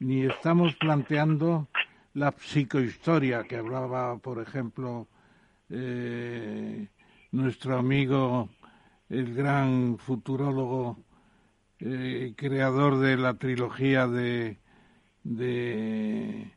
ni 0.00 0.24
estamos 0.24 0.74
planteando 0.76 1.68
la 2.14 2.32
psicohistoria 2.32 3.44
que 3.44 3.56
hablaba, 3.56 4.18
por 4.18 4.40
ejemplo, 4.40 5.06
eh, 5.70 6.88
nuestro 7.30 7.78
amigo, 7.78 8.48
el 9.08 9.34
gran 9.34 9.98
futurólogo, 9.98 10.98
eh, 11.78 12.34
creador 12.36 12.98
de 12.98 13.16
la 13.16 13.34
trilogía 13.34 14.08
de, 14.08 14.58
de 15.22 16.50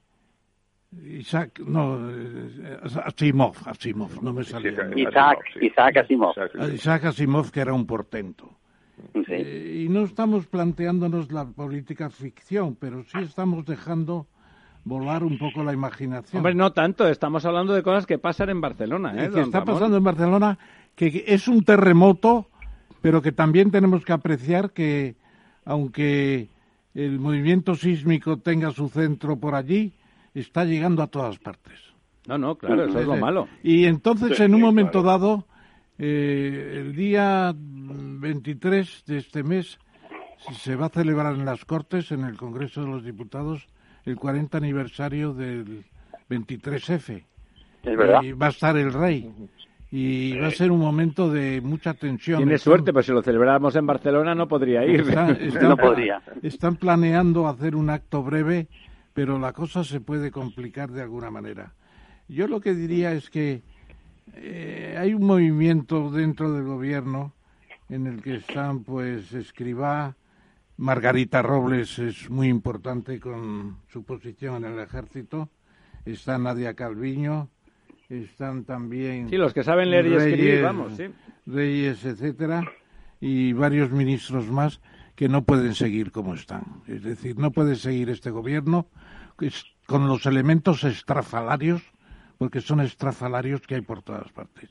Isaac, 0.92 1.60
no, 1.60 2.10
eh, 2.10 2.80
Asimov, 3.06 3.56
Asimov, 3.66 4.24
no 4.24 4.34
me 4.34 4.44
sale. 4.44 4.74
Isaac, 4.96 5.40
Isaac 5.62 5.98
Asimov. 5.98 6.34
Isaac 6.74 7.06
Asimov, 7.06 7.52
que 7.52 7.60
era 7.60 7.74
un 7.74 7.86
portento. 7.86 8.50
y 9.28 9.88
no 9.90 10.04
estamos 10.04 10.48
planteándonos 10.48 11.32
la 11.32 11.46
política 11.46 12.10
ficción, 12.10 12.76
pero 12.76 13.04
sí 13.04 13.20
estamos 13.20 13.66
dejando 13.66 14.28
volar 14.84 15.24
un 15.24 15.38
poco 15.38 15.64
la 15.64 15.74
imaginación. 15.74 16.40
Hombre, 16.40 16.56
no 16.56 16.74
tanto, 16.74 17.08
estamos 17.08 17.46
hablando 17.46 17.74
de 17.74 17.84
cosas 17.84 18.06
que 18.06 18.18
pasan 18.18 18.50
en 18.50 18.60
Barcelona. 18.60 19.14
¿eh, 19.16 19.30
que 19.30 19.42
está 19.42 19.64
pasando 19.64 19.98
en 19.98 20.04
Barcelona, 20.04 20.58
que 20.96 21.24
es 21.28 21.48
un 21.48 21.64
terremoto, 21.64 22.48
pero 23.02 23.22
que 23.22 23.32
también 23.32 23.72
tenemos 23.72 24.04
que 24.04 24.14
apreciar 24.14 24.72
que, 24.72 25.16
aunque 25.66 26.50
el 26.96 27.20
movimiento 27.20 27.76
sísmico 27.76 28.38
tenga 28.38 28.72
su 28.72 28.90
centro 28.90 29.38
por 29.38 29.54
allí, 29.56 29.94
está 30.40 30.66
llegando 30.66 31.04
a 31.04 31.08
todas 31.08 31.38
partes. 31.40 31.80
No, 32.28 32.38
no, 32.38 32.56
claro, 32.56 32.86
eso 32.86 33.00
es 33.00 33.08
lo 33.08 33.18
malo. 33.18 33.48
Y 33.64 33.86
entonces, 33.86 34.40
en 34.40 34.54
un 34.54 34.62
momento 34.62 35.02
dado, 35.02 35.48
eh, 35.98 36.78
el 36.82 36.96
día 36.96 37.54
23 37.56 39.04
de 39.06 39.18
este 39.18 39.44
mes, 39.44 39.80
se 40.54 40.76
va 40.76 40.88
a 40.88 40.90
celebrar 40.90 41.36
en 41.36 41.46
las 41.46 41.66
Cortes, 41.66 42.12
en 42.12 42.24
el 42.24 42.38
Congreso 42.38 42.82
de 42.82 42.88
los 42.88 43.04
Diputados, 43.04 43.68
el 44.06 44.16
40 44.16 44.58
aniversario 44.58 45.34
del 45.34 45.86
23F. 46.30 47.24
Es 47.84 47.98
verdad. 47.98 48.22
Y 48.24 48.32
va 48.34 48.48
a 48.48 48.50
estar 48.50 48.78
el 48.78 48.94
rey. 48.94 49.32
Y 49.92 50.38
va 50.38 50.48
a 50.48 50.52
ser 50.52 50.72
un 50.72 50.80
momento 50.80 51.32
de 51.32 51.62
mucha 51.62 51.96
tensión. 51.96 52.40
Tiene 52.40 52.60
suerte, 52.60 52.94
pues 52.94 53.08
si 53.08 53.12
lo 53.12 53.24
celebramos 53.24 53.76
en 53.76 53.88
Barcelona 53.88 54.36
no 54.36 54.48
podría 54.48 54.86
ir. 54.86 55.04
no 55.62 55.78
podría. 55.78 56.22
Están 56.44 56.76
planeando 56.76 57.48
hacer 57.48 57.76
un 57.76 57.90
acto 57.90 58.22
breve, 58.22 58.68
pero 59.20 59.38
la 59.38 59.51
cosa 59.51 59.84
se 59.84 59.99
puede 59.99 60.32
complicar 60.32 60.91
de 60.91 61.01
alguna 61.01 61.30
manera. 61.30 61.74
Yo 62.30 62.47
lo 62.47 62.61
que 62.61 62.74
diría 62.74 63.11
es 63.11 63.30
que 63.30 63.63
eh, 64.34 64.95
hay 64.97 65.13
un 65.13 65.26
movimiento 65.26 66.09
dentro 66.09 66.53
del 66.53 66.63
gobierno 66.63 67.34
en 67.89 68.07
el 68.07 68.22
que 68.22 68.36
están, 68.36 68.86
pues, 68.86 69.34
Escribá, 69.34 70.15
Margarita 70.78 71.41
Robles 71.41 71.99
es 71.99 72.30
muy 72.30 72.47
importante 72.47 73.20
con 73.20 73.80
su 73.89 74.05
posición 74.05 74.63
en 74.63 74.76
el 74.76 74.80
ejército. 74.80 75.49
Está 76.05 76.38
Nadia 76.38 76.74
Calviño, 76.74 77.49
están 78.07 78.63
también. 78.63 79.28
Sí, 79.28 79.36
los 79.36 79.53
que 79.53 79.65
saben 79.65 79.91
leer 79.91 80.07
y 80.07 80.13
escribir, 80.13 80.61
vamos, 80.63 80.93
sí. 80.95 81.07
Reyes, 81.45 82.05
etcétera, 82.05 82.72
y 83.20 83.51
varios 83.51 83.91
ministros 83.91 84.49
más 84.49 84.80
que 85.17 85.28
no 85.28 85.43
pueden 85.43 85.76
seguir 85.76 86.13
como 86.13 86.36
están. 86.36 86.63
Es 86.88 87.03
decir, 87.03 87.38
no 87.38 87.51
puede 87.51 87.76
seguir 87.76 88.09
este 88.09 88.30
gobierno 88.30 88.88
con 89.86 90.08
los 90.08 90.26
elementos 90.26 90.84
estrafalarios, 90.84 91.82
porque 92.38 92.62
son 92.62 92.82
estrafalarios 92.82 93.62
que 93.62 93.76
hay 93.76 93.82
por 93.82 94.02
todas 94.02 94.32
partes. 94.32 94.70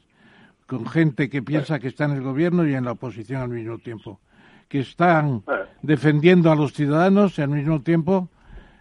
Con 0.66 0.86
gente 0.86 1.28
que 1.28 1.42
piensa 1.42 1.78
que 1.78 1.88
está 1.88 2.04
en 2.04 2.12
el 2.12 2.22
gobierno 2.22 2.66
y 2.66 2.74
en 2.74 2.84
la 2.84 2.92
oposición 2.92 3.42
al 3.42 3.48
mismo 3.48 3.78
tiempo. 3.78 4.20
Que 4.68 4.80
están 4.80 5.42
defendiendo 5.82 6.52
a 6.52 6.56
los 6.56 6.72
ciudadanos 6.74 7.38
y 7.38 7.42
al 7.42 7.48
mismo 7.48 7.80
tiempo 7.80 8.28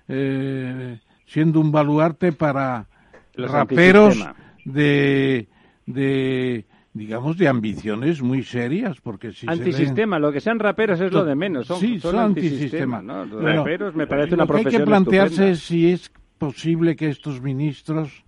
eh, 0.08 1.00
siendo 1.26 1.60
un 1.60 1.72
baluarte 1.72 2.34
para 2.34 2.88
raperos 3.36 4.18
de, 4.66 5.48
de 5.86 6.66
digamos 6.98 7.38
de 7.38 7.48
ambiciones 7.48 8.22
muy 8.22 8.44
serias 8.44 9.00
porque 9.02 9.32
si 9.32 9.48
antisistema 9.48 10.20
lo 10.20 10.32
que 10.32 10.42
sean 10.42 10.60
raperos 10.60 11.00
es 11.00 11.12
lo 11.12 11.24
de 11.24 11.36
menos 11.36 11.68
son, 11.68 11.80
sí, 11.80 12.00
son, 12.00 12.18
antisistema, 12.18 13.02
raperos 13.02 13.96
me 13.96 14.08
parece 14.08 14.34
una 14.34 14.46
profesión 14.46 14.74
hay 14.74 14.80
que 14.80 14.86
plantearse 14.86 15.56
si 15.56 15.92
es 15.92 16.12
posible 16.38 16.96
que 16.96 17.10
estos 17.10 17.42
ministros 17.42 18.26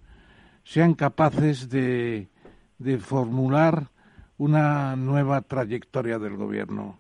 sean 0.63 0.93
capaces 0.93 1.69
de, 1.69 2.29
de 2.77 2.97
formular 2.99 3.89
una 4.37 4.95
nueva 4.95 5.41
trayectoria 5.41 6.19
del 6.19 6.37
gobierno. 6.37 6.99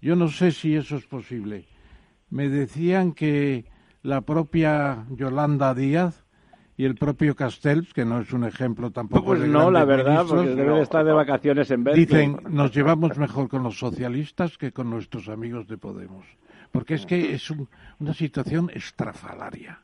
Yo 0.00 0.14
no 0.16 0.28
sé 0.28 0.52
si 0.52 0.76
eso 0.76 0.96
es 0.96 1.06
posible. 1.06 1.66
Me 2.30 2.48
decían 2.48 3.12
que 3.12 3.64
la 4.02 4.20
propia 4.20 5.04
Yolanda 5.10 5.74
Díaz 5.74 6.25
y 6.76 6.84
el 6.84 6.94
propio 6.94 7.34
Castells, 7.34 7.92
que 7.94 8.04
no 8.04 8.20
es 8.20 8.32
un 8.32 8.44
ejemplo 8.44 8.90
tampoco 8.90 9.26
pues 9.26 9.40
no, 9.40 9.70
la 9.70 9.84
verdad, 9.84 10.24
porque 10.28 10.50
debe 10.50 10.82
estar 10.82 11.04
de 11.04 11.12
vacaciones 11.12 11.70
en 11.70 11.84
vez. 11.84 11.94
Dicen, 11.94 12.38
nos 12.50 12.74
llevamos 12.74 13.16
mejor 13.16 13.48
con 13.48 13.62
los 13.62 13.78
socialistas 13.78 14.58
que 14.58 14.72
con 14.72 14.90
nuestros 14.90 15.28
amigos 15.28 15.66
de 15.68 15.78
Podemos. 15.78 16.26
Porque 16.72 16.94
es 16.94 17.06
que 17.06 17.32
es 17.32 17.50
una 17.98 18.12
situación 18.12 18.70
estrafalaria. 18.74 19.80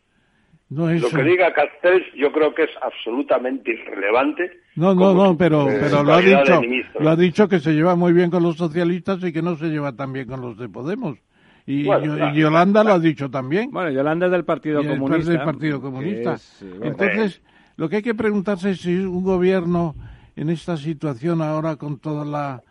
Lo 0.69 0.87
que 0.87 1.23
diga 1.23 1.53
Castells 1.53 2.07
yo 2.15 2.33
creo 2.33 2.55
que 2.55 2.65
es 2.65 2.71
absolutamente 2.81 3.73
irrelevante. 3.73 4.61
No, 4.75 4.95
no, 4.95 5.13
no, 5.13 5.37
pero, 5.37 5.67
pero 5.67 6.03
lo 6.03 6.15
ha 6.15 6.21
dicho, 6.21 6.63
lo 6.99 7.11
ha 7.11 7.17
dicho 7.17 7.49
que 7.49 7.59
se 7.59 7.73
lleva 7.73 7.95
muy 7.95 8.13
bien 8.15 8.31
con 8.31 8.43
los 8.43 8.57
socialistas 8.57 9.23
y 9.23 9.33
que 9.33 9.43
no 9.43 9.57
se 9.57 9.67
lleva 9.67 9.95
tan 9.95 10.13
bien 10.13 10.27
con 10.27 10.41
los 10.41 10.57
de 10.57 10.69
Podemos. 10.69 11.19
Y, 11.67 11.85
Yolanda 11.85 12.83
lo 12.83 12.93
ha 12.93 12.99
dicho 12.99 13.31
también. 13.31 13.71
Bueno, 13.71 13.91
Yolanda 13.91 14.27
es 14.27 14.33
del 14.33 14.45
Partido 14.45 14.83
Comunista. 14.85 15.17
Es 15.19 15.27
del 15.27 15.43
Partido 15.43 15.81
Comunista. 15.81 16.37
Entonces, 16.83 17.41
lo 17.77 17.89
que 17.89 17.97
hay 17.97 18.03
que 18.03 18.15
preguntarse 18.15 18.71
es 18.71 18.81
si 18.81 18.97
un 18.97 19.23
gobierno 19.23 19.95
en 20.37 20.51
esta 20.51 20.77
situación 20.77 21.41
ahora 21.41 21.77
con 21.77 21.99
toda 21.99 22.25
la, 22.25 22.63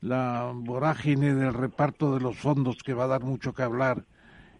la 0.00 0.52
vorágine 0.54 1.34
del 1.34 1.54
reparto 1.54 2.14
de 2.14 2.20
los 2.20 2.36
fondos 2.36 2.76
que 2.84 2.94
va 2.94 3.04
a 3.04 3.08
dar 3.08 3.22
mucho 3.22 3.52
que 3.52 3.62
hablar 3.62 4.04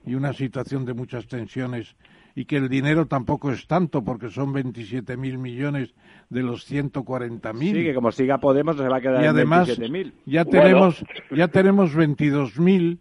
y 0.05 0.15
una 0.15 0.33
situación 0.33 0.85
de 0.85 0.95
muchas 0.95 1.27
tensiones 1.27 1.97
y 2.35 2.45
que 2.45 2.57
el 2.57 2.69
dinero 2.69 3.07
tampoco 3.07 3.51
es 3.51 3.67
tanto 3.67 4.05
porque 4.05 4.31
son 4.31 4.53
27 4.53 5.17
mil 5.17 5.39
millones 5.39 5.95
de 6.29 6.43
los 6.43 6.65
140 6.65 7.53
mil. 7.55 7.75
Sí, 7.75 7.83
que 7.83 7.95
como 7.95 8.13
siga 8.13 8.39
Podemos 8.39 8.77
se 8.77 8.87
va 8.87 8.99
a 8.99 9.01
quedar 9.01 9.23
y 9.23 9.27
además, 9.27 9.69
Ya 10.27 10.45
tenemos, 10.45 11.05
ya 11.31 11.49
tenemos 11.49 11.95
22 11.95 12.59
mil 12.59 13.01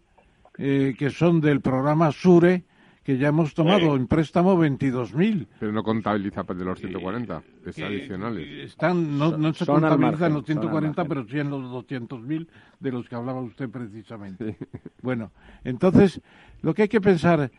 eh, 0.58 0.94
que 0.98 1.10
son 1.10 1.40
del 1.40 1.60
programa 1.60 2.12
SURE 2.12 2.64
que 3.06 3.18
ya 3.18 3.28
hemos 3.28 3.54
tomado 3.54 3.94
en 3.94 4.08
préstamo 4.08 4.60
22.000. 4.60 5.46
Pero 5.60 5.70
no 5.70 5.84
contabiliza 5.84 6.42
de 6.42 6.64
los 6.64 6.80
140, 6.80 7.40
es 7.64 7.78
adicionales. 7.78 8.70
Están, 8.70 9.16
no, 9.16 9.38
no 9.38 9.54
se 9.54 9.64
contabilizan 9.64 10.34
los 10.34 10.44
140, 10.44 11.04
pero 11.04 11.24
sí 11.28 11.38
en 11.38 11.50
los 11.50 11.62
200.000 11.62 12.48
de 12.80 12.90
los 12.90 13.08
que 13.08 13.14
hablaba 13.14 13.40
usted 13.42 13.70
precisamente. 13.70 14.56
Bueno, 15.02 15.30
entonces, 15.62 16.20
lo 16.62 16.74
que 16.74 16.82
hay 16.82 16.88
que 16.88 17.00
pensar 17.00 17.52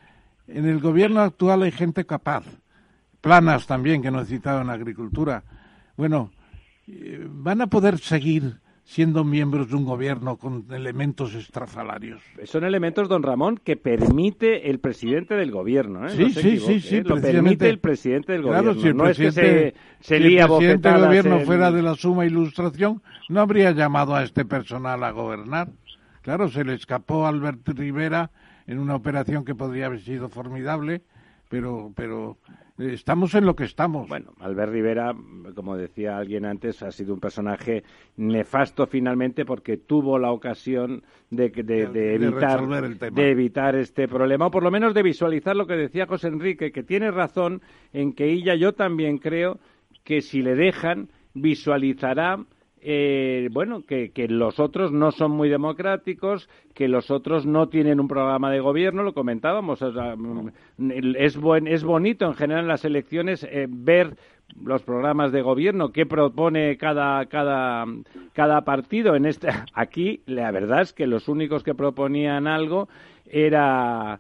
en 0.48 0.66
el 0.66 0.80
gobierno 0.80 1.22
actual 1.22 1.64
hay 1.64 1.72
gente 1.72 2.06
capaz, 2.06 2.44
planas 3.22 3.68
también 3.68 4.02
que 4.02 4.12
no 4.12 4.20
he 4.20 4.26
citado 4.26 4.62
en 4.62 4.70
agricultura. 4.70 5.46
Bueno, 5.96 6.32
eh, 6.88 7.26
van 7.26 7.62
a 7.62 7.68
poder 7.68 8.00
seguir 8.00 8.60
siendo 8.88 9.26
miembros 9.26 9.70
de 9.70 9.76
un 9.76 9.84
gobierno 9.84 10.38
con 10.38 10.66
elementos 10.72 11.36
extrafalarios. 11.36 12.22
Son 12.46 12.64
elementos, 12.64 13.10
don 13.10 13.22
Ramón, 13.22 13.60
que 13.62 13.76
permite 13.76 14.70
el 14.70 14.80
presidente 14.80 15.36
del 15.36 15.52
gobierno. 15.52 16.08
¿eh? 16.08 16.12
Sí, 16.12 16.30
sí, 16.30 16.58
sí, 16.58 16.80
sí, 16.80 16.96
¿eh? 16.96 17.04
Lo 17.04 17.20
permite 17.20 17.68
el 17.68 17.80
presidente 17.80 18.32
del 18.32 18.44
claro, 18.44 18.74
gobierno. 18.74 18.82
Si 18.82 18.88
el 18.88 18.96
no 18.96 19.04
presidente, 19.04 19.68
es 19.68 19.74
que 19.74 19.80
se, 20.00 20.16
se 20.16 20.20
lía 20.22 20.44
el 20.44 20.48
presidente 20.48 20.90
del 20.90 21.02
gobierno 21.02 21.40
fuera 21.42 21.70
de 21.70 21.82
la 21.82 21.96
suma 21.96 22.26
ilustración, 22.26 23.02
no 23.28 23.42
habría 23.42 23.72
llamado 23.72 24.16
a 24.16 24.24
este 24.24 24.46
personal 24.46 25.04
a 25.04 25.12
gobernar. 25.12 25.68
Claro, 26.22 26.48
se 26.48 26.64
le 26.64 26.74
escapó 26.74 27.26
a 27.26 27.30
Albert 27.30 27.68
Rivera 27.68 28.32
en 28.68 28.80
una 28.80 28.96
operación 28.96 29.44
que 29.44 29.54
podría 29.54 29.88
haber 29.88 30.00
sido 30.00 30.30
formidable, 30.30 31.02
pero, 31.50 31.92
pero 31.94 32.38
estamos 32.78 33.34
en 33.36 33.46
lo 33.46 33.56
que 33.56 33.64
estamos. 33.64 34.08
Bueno, 34.08 34.34
Albert 34.40 34.72
Rivera, 34.72 35.14
como 35.56 35.76
decía 35.76 36.18
alguien 36.18 36.46
antes, 36.46 36.84
ha 36.84 36.92
sido 36.92 37.14
un 37.14 37.20
personaje 37.20 37.84
nefasto 38.18 38.86
finalmente 38.86 39.46
porque 39.46 39.78
tuvo 39.78 40.20
la 40.20 40.32
ocasión 40.32 41.04
de, 41.30 41.46
evitar, 41.46 42.68
de 43.12 43.32
evitar 43.32 43.76
este 43.76 44.08
problema, 44.08 44.48
o 44.48 44.52
por 44.52 44.64
lo 44.64 44.72
menos 44.72 44.94
de 44.94 45.04
visualizar 45.04 45.56
lo 45.56 45.68
que 45.68 45.76
decía 45.76 46.06
José 46.06 46.28
Enrique, 46.28 46.72
que 46.72 46.84
tiene 46.84 47.12
razón 47.12 47.62
en 47.94 48.14
que 48.14 48.32
ella, 48.32 48.56
yo 48.56 48.74
también 48.74 49.18
creo 49.18 49.60
que 50.04 50.22
si 50.22 50.42
le 50.42 50.56
dejan, 50.56 51.10
visualizará 51.34 52.38
eh, 52.82 53.50
bueno, 53.52 53.84
que, 53.86 54.12
los 54.30 54.60
otros 54.60 54.92
no 54.92 55.12
son 55.12 55.32
muy 55.32 55.50
democráticos, 55.50 56.50
que 56.74 56.88
los 56.88 57.12
otros 57.12 57.46
no 57.46 57.70
tienen 57.70 58.00
un 58.00 58.08
programa 58.08 58.52
de 58.52 58.60
gobierno, 58.60 59.04
lo 59.04 59.14
comentábamos. 59.14 59.82
Mm, 59.82 60.92
es, 61.18 61.38
es 61.66 61.84
bonito 61.84 62.26
en 62.26 62.34
general 62.34 62.64
en 62.64 62.68
las 62.68 62.86
elecciones 62.86 63.44
eh, 63.44 63.68
ver 63.70 64.16
los 64.64 64.84
programas 64.84 65.32
de 65.32 65.42
gobierno, 65.42 65.92
qué 65.92 66.06
propone 66.06 66.78
cada, 66.78 67.26
cada, 67.26 67.86
cada 68.34 68.62
partido. 68.62 69.16
En 69.16 69.26
este, 69.26 69.50
aquí 69.74 70.22
la 70.26 70.52
verdad 70.52 70.82
es 70.82 70.94
que 70.94 71.08
los 71.08 71.28
únicos 71.28 71.64
que 71.64 71.76
proponían 71.76 72.48
algo 72.48 72.88
era 73.30 74.20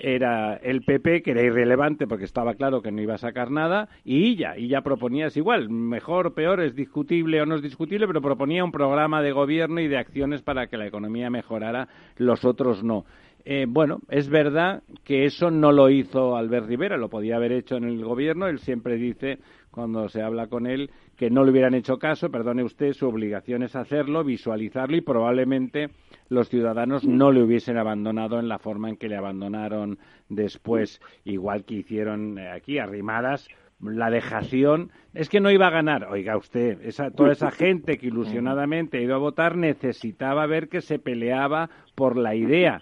era 0.00 0.54
el 0.54 0.82
PP, 0.82 1.22
que 1.22 1.32
era 1.32 1.42
irrelevante 1.42 2.06
porque 2.06 2.24
estaba 2.24 2.54
claro 2.54 2.82
que 2.82 2.92
no 2.92 3.02
iba 3.02 3.14
a 3.14 3.18
sacar 3.18 3.50
nada, 3.50 3.88
y 4.04 4.28
ella, 4.30 4.56
y 4.56 4.68
ya 4.68 4.82
proponía 4.82 5.26
es 5.26 5.36
igual, 5.36 5.68
mejor, 5.68 6.34
peor, 6.34 6.60
es 6.60 6.74
discutible 6.74 7.40
o 7.40 7.46
no 7.46 7.56
es 7.56 7.62
discutible, 7.62 8.06
pero 8.06 8.22
proponía 8.22 8.64
un 8.64 8.72
programa 8.72 9.22
de 9.22 9.32
gobierno 9.32 9.80
y 9.80 9.88
de 9.88 9.98
acciones 9.98 10.42
para 10.42 10.66
que 10.68 10.76
la 10.76 10.86
economía 10.86 11.30
mejorara, 11.30 11.88
los 12.16 12.44
otros 12.44 12.82
no. 12.82 13.04
Eh, 13.44 13.66
bueno, 13.68 14.00
es 14.10 14.28
verdad 14.28 14.82
que 15.04 15.24
eso 15.24 15.50
no 15.50 15.72
lo 15.72 15.88
hizo 15.88 16.36
Albert 16.36 16.66
Rivera, 16.66 16.96
lo 16.96 17.08
podía 17.08 17.36
haber 17.36 17.52
hecho 17.52 17.76
en 17.76 17.84
el 17.84 18.04
gobierno, 18.04 18.46
él 18.46 18.58
siempre 18.58 18.96
dice 18.96 19.38
cuando 19.70 20.08
se 20.08 20.22
habla 20.22 20.48
con 20.48 20.66
él 20.66 20.90
que 21.18 21.30
no 21.30 21.44
le 21.44 21.50
hubieran 21.50 21.74
hecho 21.74 21.98
caso, 21.98 22.30
perdone 22.30 22.62
usted, 22.62 22.92
su 22.92 23.08
obligación 23.08 23.64
es 23.64 23.74
hacerlo, 23.74 24.22
visualizarlo 24.22 24.96
y 24.96 25.00
probablemente 25.00 25.90
los 26.28 26.48
ciudadanos 26.48 27.04
no 27.04 27.32
le 27.32 27.42
hubiesen 27.42 27.76
abandonado 27.76 28.38
en 28.38 28.48
la 28.48 28.60
forma 28.60 28.88
en 28.88 28.96
que 28.96 29.08
le 29.08 29.16
abandonaron 29.16 29.98
después, 30.28 31.00
igual 31.24 31.64
que 31.64 31.74
hicieron 31.74 32.38
eh, 32.38 32.48
aquí, 32.48 32.78
arrimadas 32.78 33.48
la 33.80 34.10
dejación 34.10 34.90
es 35.14 35.28
que 35.28 35.40
no 35.40 35.50
iba 35.50 35.68
a 35.68 35.70
ganar. 35.70 36.08
Oiga 36.10 36.36
usted, 36.36 36.80
esa, 36.82 37.10
toda 37.10 37.32
esa 37.32 37.50
gente 37.52 37.96
que 37.96 38.08
ilusionadamente 38.08 38.98
ha 38.98 39.02
ido 39.02 39.14
a 39.14 39.18
votar 39.18 39.56
necesitaba 39.56 40.46
ver 40.46 40.68
que 40.68 40.80
se 40.80 40.98
peleaba 40.98 41.70
por 41.94 42.16
la 42.16 42.34
idea. 42.34 42.80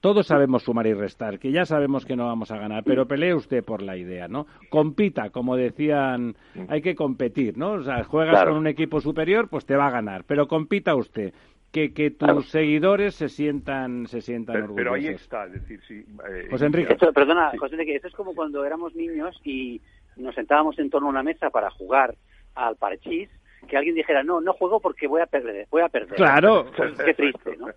Todos 0.00 0.26
sabemos 0.26 0.62
sumar 0.62 0.86
y 0.86 0.94
restar, 0.94 1.38
que 1.38 1.52
ya 1.52 1.64
sabemos 1.64 2.04
que 2.04 2.16
no 2.16 2.26
vamos 2.26 2.50
a 2.50 2.56
ganar, 2.56 2.82
pero 2.82 3.06
pelee 3.06 3.34
usted 3.34 3.62
por 3.62 3.82
la 3.82 3.96
idea, 3.96 4.26
¿no? 4.26 4.46
Compita, 4.70 5.30
como 5.30 5.54
decían, 5.54 6.34
hay 6.68 6.80
que 6.80 6.94
competir, 6.94 7.56
¿no? 7.58 7.72
O 7.72 7.82
sea, 7.82 8.04
juegas 8.04 8.44
con 8.44 8.56
un 8.56 8.66
equipo 8.66 9.00
superior, 9.00 9.48
pues 9.48 9.66
te 9.66 9.76
va 9.76 9.88
a 9.88 9.90
ganar, 9.90 10.24
pero 10.26 10.48
compita 10.48 10.94
usted 10.94 11.34
que, 11.74 11.92
que 11.92 12.10
tus 12.10 12.48
seguidores 12.50 13.16
se 13.16 13.28
sientan 13.28 14.06
se 14.06 14.20
sientan 14.20 14.54
pero, 14.54 14.64
orgullosos. 14.66 14.92
Pero 14.92 14.94
ahí 14.94 15.14
está, 15.14 15.46
es 15.46 15.52
decir, 15.52 15.80
sí. 15.86 16.04
Eh, 16.30 16.46
José 16.50 16.66
Enrique. 16.66 16.96
perdona, 17.12 17.52
José 17.58 17.74
Enrique, 17.74 17.96
esto 17.96 18.08
es 18.08 18.14
como 18.14 18.34
cuando 18.34 18.64
éramos 18.64 18.94
niños 18.94 19.38
y 19.44 19.80
nos 20.16 20.34
sentábamos 20.34 20.78
en 20.78 20.88
torno 20.88 21.08
a 21.08 21.10
una 21.10 21.22
mesa 21.22 21.50
para 21.50 21.70
jugar 21.70 22.14
al 22.54 22.76
parchís 22.76 23.28
que 23.66 23.76
alguien 23.76 23.94
dijera, 23.94 24.22
no, 24.22 24.40
no 24.40 24.52
juego 24.52 24.80
porque 24.80 25.06
voy 25.06 25.20
a 25.20 25.26
perder, 25.26 25.66
voy 25.70 25.82
a 25.82 25.88
perder. 25.88 26.16
Claro. 26.16 26.70
Qué 27.04 27.14
triste, 27.14 27.56
¿no? 27.56 27.68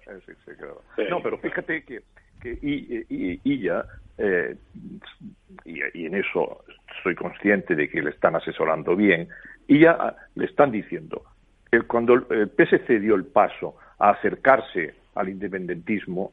No, 1.10 1.22
pero 1.22 1.38
fíjate 1.38 1.84
que, 1.84 2.02
que 2.42 2.58
y, 2.62 3.06
y, 3.10 3.42
y 3.44 3.62
ya, 3.62 3.86
eh, 4.18 4.56
y, 5.66 5.80
y, 5.94 6.06
en 6.06 6.16
eso 6.16 6.64
soy 7.04 7.16
consciente 7.16 7.76
de 7.76 7.90
que 7.90 8.02
le 8.02 8.12
están 8.12 8.36
asesorando 8.36 8.96
bien, 8.96 9.30
y 9.68 9.80
ya 9.80 10.16
le 10.36 10.46
están 10.46 10.72
diciendo, 10.72 11.24
que 11.72 11.82
cuando 11.82 12.14
el 12.14 12.50
PSC 12.50 13.00
dio 13.00 13.16
el 13.16 13.26
paso 13.26 13.76
a 14.00 14.12
acercarse 14.12 14.96
al 15.16 15.30
independentismo, 15.30 16.32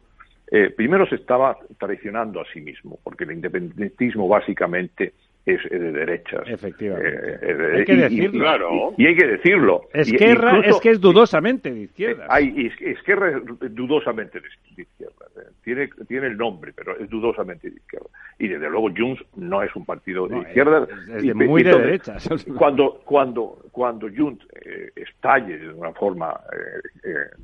eh, 0.50 0.70
primero 0.70 1.06
se 1.06 1.16
estaba 1.16 1.58
traicionando 1.78 2.40
a 2.40 2.44
sí 2.52 2.60
mismo, 2.60 2.98
porque 3.02 3.24
el 3.24 3.32
independentismo 3.32 4.28
básicamente 4.28 5.14
es, 5.46 5.62
de 5.68 5.92
derechas. 5.92 6.42
Efectivamente. 6.46 7.38
Eh, 7.42 7.76
hay 7.76 7.84
que 7.84 7.96
decirlo. 7.96 8.94
Y, 8.96 9.06
hay 9.06 9.16
que 9.16 9.26
decirlo. 9.26 9.88
Esquerra 9.92 10.60
es 10.60 10.80
que 10.80 10.90
es 10.90 11.00
dudosamente 11.00 11.70
de 11.70 11.80
izquierda. 11.82 12.26
Hay, 12.30 12.72
Esquerra 12.80 13.30
es 13.30 13.74
dudosamente 13.74 14.40
de, 14.40 14.48
izquierda. 14.82 15.26
Eh, 15.36 15.50
tiene, 15.62 15.88
tiene 16.08 16.28
el 16.28 16.38
nombre, 16.38 16.72
pero 16.74 16.98
es 16.98 17.10
dudosamente 17.10 17.68
de 17.68 17.76
izquierda. 17.76 18.08
Y 18.38 18.48
desde 18.48 18.70
luego 18.70 18.88
Junts 18.96 19.22
no 19.36 19.62
es 19.62 19.74
un 19.76 19.84
partido 19.84 20.26
de 20.28 20.38
izquierda. 20.38 20.86
Es, 21.14 21.34
muy 21.34 21.62
de 21.62 21.78
derechas. 21.78 22.26
Cuando, 22.58 23.00
cuando, 23.04 23.58
cuando 23.70 24.08
Junts 24.08 24.46
eh, 24.64 24.90
estalle 24.96 25.58
de 25.58 25.68
una 25.68 25.92
forma, 25.92 26.40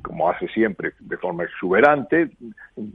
como 0.01 0.29
hace 0.29 0.47
siempre, 0.47 0.93
de 0.99 1.17
forma 1.17 1.43
exuberante, 1.43 2.29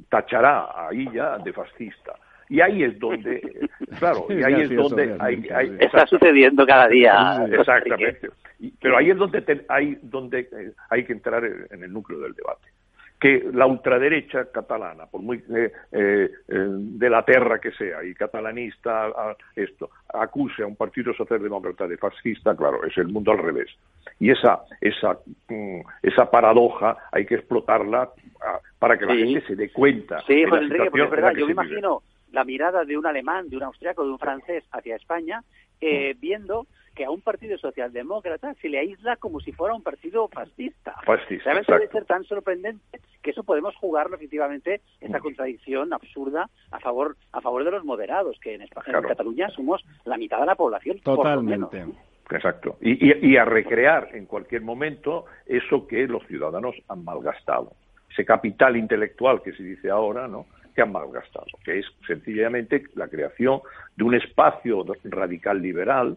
tachará 0.08 0.64
a 0.74 0.88
ella 0.92 1.38
de 1.38 1.52
fascista 1.52 2.14
y 2.48 2.60
ahí 2.60 2.84
es 2.84 2.98
donde, 2.98 3.68
claro, 3.98 4.26
y 4.28 4.42
ahí 4.42 4.62
es 4.62 4.74
donde 4.74 5.16
hay, 5.18 5.76
está 5.80 6.06
sucediendo 6.06 6.66
cada 6.66 6.88
día. 6.88 7.44
Exactamente. 7.50 8.30
Pero 8.80 8.96
ahí 8.96 9.10
es 9.10 9.16
donde 9.16 9.64
hay 9.68 9.98
donde 10.02 10.40
eh, 10.40 10.72
hay 10.88 11.04
que 11.04 11.12
entrar 11.12 11.44
en 11.44 11.82
el 11.82 11.92
núcleo 11.92 12.20
del 12.20 12.34
debate. 12.34 12.68
Que 13.18 13.48
la 13.52 13.66
ultraderecha 13.66 14.50
catalana, 14.52 15.06
por 15.06 15.22
muy 15.22 15.42
eh, 15.48 15.72
eh, 15.90 16.28
de 16.48 17.10
la 17.10 17.24
tierra 17.24 17.58
que 17.58 17.72
sea 17.72 18.04
y 18.04 18.14
catalanista 18.14 19.10
esto, 19.54 19.88
acuse 20.12 20.62
a 20.62 20.66
un 20.66 20.76
partido 20.76 21.14
socialdemócrata 21.14 21.88
de 21.88 21.96
fascista, 21.96 22.54
claro, 22.54 22.84
es 22.84 22.96
el 22.98 23.08
mundo 23.08 23.32
al 23.32 23.38
revés. 23.38 23.70
Y 24.20 24.30
esa 24.30 24.60
esa 24.80 25.18
mm, 25.48 25.80
esa 26.02 26.30
paradoja 26.30 26.96
hay 27.10 27.24
que 27.24 27.36
explotarla 27.36 28.10
ah, 28.42 28.60
para 28.78 28.98
que 28.98 29.06
la 29.06 29.14
gente 29.14 29.40
se 29.46 29.56
dé 29.56 29.70
cuenta. 29.72 30.20
Sí, 30.26 30.44
José 30.44 30.64
Enrique, 30.64 31.02
es 31.02 31.10
verdad, 31.10 31.32
yo 31.34 31.46
me 31.46 31.52
imagino 31.52 32.02
la 32.36 32.44
mirada 32.44 32.84
de 32.84 32.98
un 32.98 33.06
alemán, 33.06 33.48
de 33.48 33.56
un 33.56 33.62
austriaco, 33.62 34.04
de 34.04 34.10
un 34.10 34.18
francés 34.18 34.62
hacia 34.70 34.94
España, 34.94 35.42
eh, 35.80 36.12
mm. 36.14 36.20
viendo 36.20 36.66
que 36.94 37.06
a 37.06 37.10
un 37.10 37.22
partido 37.22 37.56
socialdemócrata 37.56 38.52
se 38.60 38.68
le 38.68 38.78
aísla 38.78 39.16
como 39.16 39.40
si 39.40 39.52
fuera 39.52 39.74
un 39.74 39.82
partido 39.82 40.28
fascista. 40.28 40.94
Fascista. 41.06 41.54
Debe 41.54 41.88
ser 41.88 42.04
tan 42.04 42.24
sorprendente 42.24 43.00
que 43.22 43.30
eso 43.30 43.42
podemos 43.42 43.74
jugarlo 43.76 44.16
efectivamente, 44.16 44.82
esa 45.00 45.18
contradicción 45.20 45.94
absurda 45.94 46.50
a 46.70 46.78
favor 46.78 47.16
a 47.32 47.40
favor 47.40 47.64
de 47.64 47.70
los 47.70 47.84
moderados, 47.86 48.38
que 48.38 48.54
en, 48.54 48.62
en 48.62 48.68
Cataluña 48.68 49.48
somos 49.48 49.82
la 50.04 50.18
mitad 50.18 50.38
de 50.38 50.46
la 50.46 50.56
población. 50.56 51.00
Totalmente. 51.00 51.86
Exacto. 52.30 52.76
Y, 52.82 53.30
y, 53.30 53.36
a 53.38 53.46
recrear 53.46 54.10
en 54.12 54.26
cualquier 54.26 54.60
momento 54.60 55.24
eso 55.46 55.86
que 55.86 56.06
los 56.06 56.26
ciudadanos 56.26 56.74
han 56.88 57.02
malgastado. 57.02 57.72
Ese 58.10 58.26
capital 58.26 58.76
intelectual 58.76 59.42
que 59.42 59.52
se 59.52 59.62
dice 59.62 59.88
ahora, 59.90 60.28
¿no? 60.28 60.46
Que 60.76 60.82
han 60.82 60.92
malgastado, 60.92 61.46
que 61.64 61.80
es 61.80 61.86
sencillamente 62.06 62.84
la 62.94 63.08
creación 63.08 63.60
de 63.96 64.04
un 64.04 64.14
espacio 64.14 64.84
radical 65.04 65.60
liberal 65.60 66.16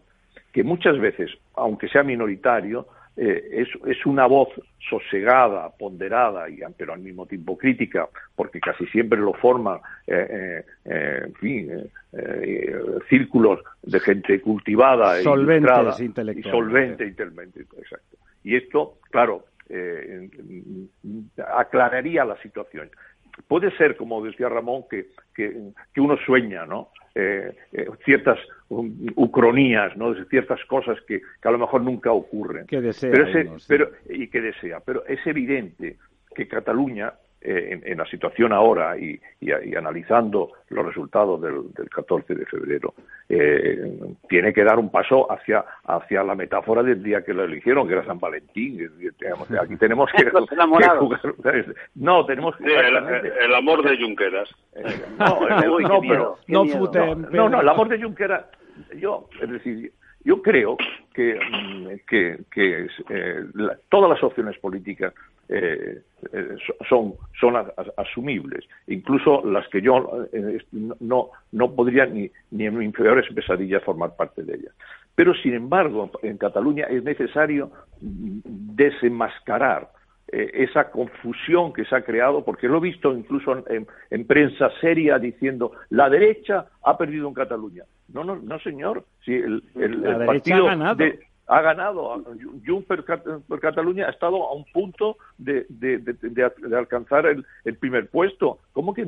que 0.52 0.62
muchas 0.62 0.98
veces, 0.98 1.30
aunque 1.54 1.88
sea 1.88 2.02
minoritario, 2.02 2.86
eh, 3.16 3.66
es, 3.86 4.06
una 4.06 4.26
voz 4.26 4.48
sosegada, 4.88 5.68
ponderada, 5.76 6.48
y, 6.48 6.60
pero 6.76 6.92
al 6.92 7.00
mismo 7.00 7.26
tiempo 7.26 7.58
crítica, 7.58 8.08
porque 8.34 8.60
casi 8.60 8.86
siempre 8.86 9.18
lo 9.18 9.32
forman 9.34 9.78
eh, 10.06 10.64
eh, 10.84 11.22
en 11.26 11.34
fin, 11.34 11.90
círculos 13.08 13.60
de 13.82 14.00
gente 14.00 14.40
cultivada 14.40 15.18
e 15.18 15.22
solvente 15.22 15.70
y 16.36 16.42
solvente 16.42 17.06
intelectualmente. 17.06 17.60
Exacto. 17.78 18.16
Y 18.42 18.56
esto, 18.56 18.98
claro, 19.10 19.44
aclararía 21.56 22.24
la 22.24 22.36
situación. 22.42 22.90
Puede 23.48 23.76
ser, 23.76 23.96
como 23.96 24.22
decía 24.22 24.48
Ramón, 24.48 24.84
que, 24.90 25.08
que 25.34 26.00
uno 26.00 26.16
sueña, 26.24 26.66
¿no? 26.66 26.90
Eh, 27.14 27.52
eh, 27.72 27.86
ciertas 28.04 28.38
ucronías, 28.68 29.96
¿no? 29.96 30.14
ciertas 30.26 30.64
cosas 30.66 30.96
que, 31.08 31.20
a 31.42 31.50
lo 31.50 31.58
mejor 31.58 31.82
nunca 31.82 32.12
ocurren. 32.12 32.66
Que 32.66 32.80
desea 32.80 33.10
pero, 33.66 33.90
y 34.08 34.28
que 34.28 34.40
desea. 34.40 34.78
Pero 34.78 35.04
es 35.06 35.18
evidente 35.26 35.96
que 36.36 36.46
Cataluña 36.46 37.12
eh, 37.42 37.80
en, 37.84 37.96
la 37.96 38.04
situación 38.06 38.52
ahora 38.52 38.98
y, 38.98 39.18
analizando 39.74 40.52
los 40.68 40.84
resultados 40.84 41.40
del, 41.40 41.88
14 41.88 42.34
de 42.34 42.44
febrero, 42.44 42.92
eh, 43.28 43.98
tiene 44.28 44.52
que 44.52 44.62
dar 44.62 44.78
un 44.78 44.90
paso 44.90 45.30
hacia, 45.32 45.64
hacia 45.84 46.22
la 46.22 46.34
metáfora 46.34 46.82
del 46.82 47.02
día 47.02 47.24
que 47.24 47.32
lo 47.32 47.44
eligieron, 47.44 47.88
que 47.88 47.94
era 47.94 48.04
San 48.04 48.20
Valentín. 48.20 48.90
Aquí 49.62 49.76
tenemos 49.76 50.10
que, 50.12 50.30
jugar. 50.98 51.18
No, 51.94 52.26
tenemos 52.26 52.56
que. 52.56 52.64
el, 52.74 53.54
amor 53.54 53.82
de 53.82 53.96
Junqueras. 53.96 54.48
No, 55.18 55.40
no, 55.80 56.00
pero, 56.00 56.38
no, 56.48 56.64
no, 57.30 57.48
no, 57.48 57.60
el 57.60 57.68
amor 57.68 57.88
de 57.88 58.02
Junqueras. 58.02 58.44
Yo, 58.96 59.28
es 59.40 59.50
decir, 59.50 59.92
yo 60.24 60.42
creo 60.42 60.76
que, 61.14 61.38
que, 62.06 62.38
que 62.50 62.86
eh, 63.08 63.44
todas 63.88 64.10
las 64.10 64.22
opciones 64.22 64.58
políticas 64.58 65.14
eh, 65.52 66.02
eh, 66.32 66.56
son, 66.88 67.14
son 67.40 67.56
asumibles, 67.96 68.64
incluso 68.86 69.44
las 69.44 69.66
que 69.66 69.82
yo 69.82 70.28
no, 71.00 71.30
no 71.50 71.74
podría 71.74 72.06
ni, 72.06 72.30
ni 72.52 72.66
en 72.66 72.78
mis 72.78 72.92
peores 72.92 73.26
pesadillas 73.34 73.82
formar 73.82 74.14
parte 74.14 74.44
de 74.44 74.54
ellas. 74.54 74.72
Pero, 75.16 75.34
sin 75.34 75.54
embargo, 75.54 76.08
en 76.22 76.38
Cataluña 76.38 76.84
es 76.84 77.02
necesario 77.02 77.72
desenmascarar 78.00 79.90
esa 80.32 80.92
confusión 80.92 81.72
que 81.72 81.84
se 81.84 81.96
ha 81.96 82.02
creado, 82.02 82.44
porque 82.44 82.68
lo 82.68 82.76
he 82.76 82.82
visto 82.82 83.12
incluso 83.12 83.64
en, 83.68 84.24
prensa 84.26 84.70
seria 84.80 85.18
diciendo 85.18 85.72
la 85.88 86.08
derecha 86.08 86.66
ha 86.84 86.96
perdido 86.96 87.26
en 87.26 87.34
Cataluña. 87.34 87.82
No, 88.12 88.22
no, 88.22 88.36
no, 88.36 88.60
señor. 88.60 89.04
Si 89.24 89.34
el, 89.34 89.64
partido 90.24 90.66
ha 90.66 90.76
ganado. 90.76 90.94
De, 90.94 91.18
ha 91.50 91.62
ganado. 91.62 92.22
Juncker 92.64 93.04
por 93.48 93.60
Cataluña 93.60 94.06
ha 94.06 94.10
estado 94.10 94.48
a 94.48 94.54
un 94.54 94.64
punto 94.66 95.16
de, 95.36 95.66
de, 95.68 96.76
alcanzar 96.76 97.26
el, 97.26 97.44
primer 97.76 98.08
puesto. 98.08 98.60
¿Cómo 98.72 98.94
que? 98.94 99.04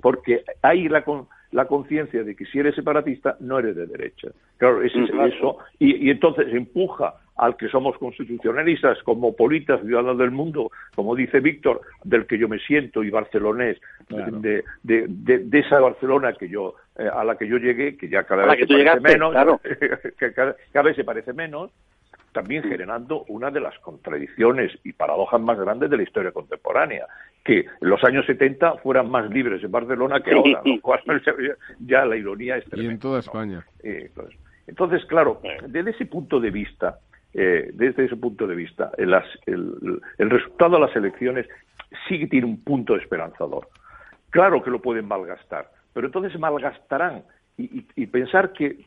Porque 0.00 0.42
hay 0.62 0.88
la, 0.88 1.04
la 1.52 1.66
conciencia 1.66 2.24
de 2.24 2.34
que 2.34 2.46
si 2.46 2.58
eres 2.58 2.74
separatista 2.74 3.36
no 3.40 3.58
eres 3.58 3.76
de 3.76 3.86
derecha. 3.86 4.28
Claro, 4.56 4.82
es 4.82 4.92
eso. 4.94 5.58
Y, 5.78 6.06
y 6.06 6.10
entonces 6.10 6.52
empuja 6.52 7.14
al 7.36 7.56
que 7.56 7.68
somos 7.68 7.96
constitucionalistas, 7.98 9.02
como 9.04 9.34
politas 9.34 9.80
ciudadanos 9.80 10.18
del 10.18 10.30
mundo, 10.30 10.70
como 10.94 11.16
dice 11.16 11.40
Víctor, 11.40 11.80
del 12.04 12.26
que 12.26 12.38
yo 12.38 12.48
me 12.48 12.58
siento 12.58 13.02
y 13.02 13.10
barcelonés, 13.10 13.78
de, 14.08 14.62
de, 14.82 15.06
de, 15.08 15.58
esa 15.58 15.80
Barcelona 15.80 16.34
que 16.34 16.48
yo 16.48 16.74
eh, 16.98 17.08
a 17.12 17.24
la 17.24 17.36
que 17.36 17.48
yo 17.48 17.56
llegué, 17.56 17.96
que 17.96 18.08
ya 18.08 18.24
cada 18.24 18.46
vez 18.46 18.60
se 18.60 18.66
parece 18.66 19.00
menos, 19.00 19.60
que 20.18 20.32
cada, 20.32 20.82
vez 20.82 20.96
se 20.96 21.04
parece 21.04 21.32
menos, 21.32 21.70
también 22.32 22.62
generando 22.64 23.24
una 23.28 23.50
de 23.50 23.60
las 23.60 23.78
contradicciones 23.80 24.72
y 24.84 24.92
paradojas 24.92 25.40
más 25.40 25.58
grandes 25.58 25.90
de 25.90 25.96
la 25.96 26.02
historia 26.02 26.32
contemporánea, 26.32 27.06
que 27.44 27.66
los 27.80 28.02
años 28.04 28.24
70 28.26 28.78
fueran 28.78 29.10
más 29.10 29.28
libres 29.30 29.62
en 29.62 29.70
Barcelona 29.70 30.20
que 30.20 30.32
ahora, 30.32 30.62
ya 31.80 32.04
la 32.04 32.16
ironía 32.16 32.56
es 32.56 32.64
tremenda. 32.64 32.90
Y 32.90 32.94
en 32.94 33.00
toda 33.00 33.20
España. 33.20 33.64
entonces, 33.82 34.38
entonces, 34.66 35.04
claro, 35.06 35.40
desde 35.66 35.90
ese 35.90 36.06
punto 36.06 36.40
de 36.40 36.50
vista, 36.50 36.98
eh, 37.34 37.70
desde 37.74 38.04
ese 38.04 38.16
punto 38.16 38.46
de 38.46 38.54
vista, 38.54 38.90
el, 38.96 39.14
el, 39.46 40.30
resultado 40.30 40.76
de 40.76 40.86
las 40.86 40.96
elecciones 40.96 41.46
sí 42.08 42.18
que 42.18 42.26
tiene 42.26 42.46
un 42.46 42.62
punto 42.62 42.96
esperanzador. 42.96 43.68
Claro 44.30 44.62
que 44.62 44.70
lo 44.70 44.80
pueden 44.80 45.08
malgastar, 45.08 45.70
pero 45.92 46.06
entonces 46.06 46.38
malgastarán 46.38 47.24
y, 47.58 47.84
y, 47.96 48.06
pensar 48.06 48.52
que 48.52 48.86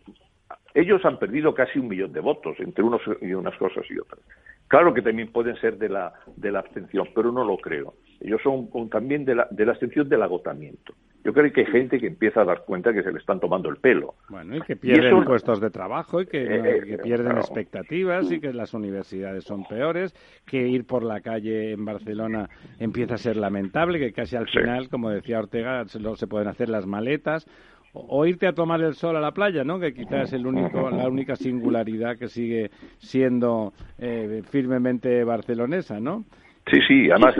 ellos 0.76 1.04
han 1.06 1.18
perdido 1.18 1.54
casi 1.54 1.80
un 1.80 1.88
millón 1.88 2.12
de 2.14 2.20
votos 2.20 2.58
entre 2.60 2.84
unos 2.84 3.02
y 3.22 3.34
unas 3.34 3.58
cosas 3.58 3.86
y 3.90 3.98
otras. 3.98 4.20
Claro 4.68 4.94
que 4.94 5.02
también 5.02 5.32
pueden 5.32 5.56
ser 5.58 5.78
de 5.78 5.90
la, 5.90 6.14
de 6.36 6.52
la 6.52 6.60
abstención, 6.60 7.08
pero 7.16 7.32
no 7.32 7.46
lo 7.46 7.58
creo. 7.58 7.94
Ellos 8.20 8.42
son 8.44 8.70
también 8.90 9.24
de 9.24 9.36
la, 9.36 9.48
de 9.50 9.66
la 9.66 9.72
abstención 9.72 10.10
del 10.10 10.22
agotamiento. 10.22 10.94
Yo 11.24 11.34
creo 11.34 11.52
que 11.52 11.62
hay 11.62 11.68
gente 11.68 12.00
que 12.00 12.06
empieza 12.06 12.42
a 12.42 12.46
dar 12.46 12.66
cuenta 12.66 12.94
que 12.94 13.02
se 13.02 13.12
le 13.12 13.18
están 13.18 13.40
tomando 13.40 13.68
el 13.70 13.78
pelo. 13.78 14.14
Bueno, 14.30 14.58
y 14.58 14.62
que 14.62 14.76
pierden 14.76 15.24
puestos 15.24 15.60
de 15.60 15.72
trabajo 15.72 16.22
y 16.22 16.28
que, 16.28 16.44
eh, 16.44 16.84
eh, 16.86 16.98
pierden 17.02 17.38
expectativas 17.38 18.32
y 18.32 18.40
que 18.40 18.54
las 18.54 18.76
universidades 18.76 19.44
son 19.44 19.64
peores, 19.66 20.14
que 20.46 20.68
ir 20.68 20.86
por 20.86 21.04
la 21.04 21.22
calle 21.22 21.72
en 21.72 21.84
Barcelona 21.84 22.48
empieza 22.80 23.16
a 23.16 23.18
ser 23.18 23.38
lamentable, 23.38 23.98
que 23.98 24.14
casi 24.14 24.36
al 24.36 24.48
final, 24.48 24.88
como 24.90 25.10
decía 25.10 25.40
Ortega, 25.40 25.86
solo 25.86 26.16
se 26.16 26.28
pueden 26.28 26.48
hacer 26.48 26.70
las 26.70 26.86
maletas 26.86 27.48
o 27.96 28.26
irte 28.26 28.48
a 28.48 28.54
tomar 28.54 28.82
el 28.82 28.94
sol 28.94 29.16
a 29.16 29.22
la 29.22 29.32
playa, 29.32 29.64
¿no? 29.64 29.80
Que 29.80 29.94
quizás 29.94 30.30
es 30.30 30.34
el 30.34 30.46
único, 30.46 30.90
la 30.92 31.08
única 31.08 31.36
singularidad 31.36 32.18
que 32.18 32.28
sigue 32.28 32.70
siendo 32.98 33.74
eh, 33.98 34.42
firmemente 34.50 35.24
barcelonesa, 35.24 36.00
¿no? 36.00 36.26
Sí, 36.72 36.80
sí, 36.88 37.12
además, 37.12 37.36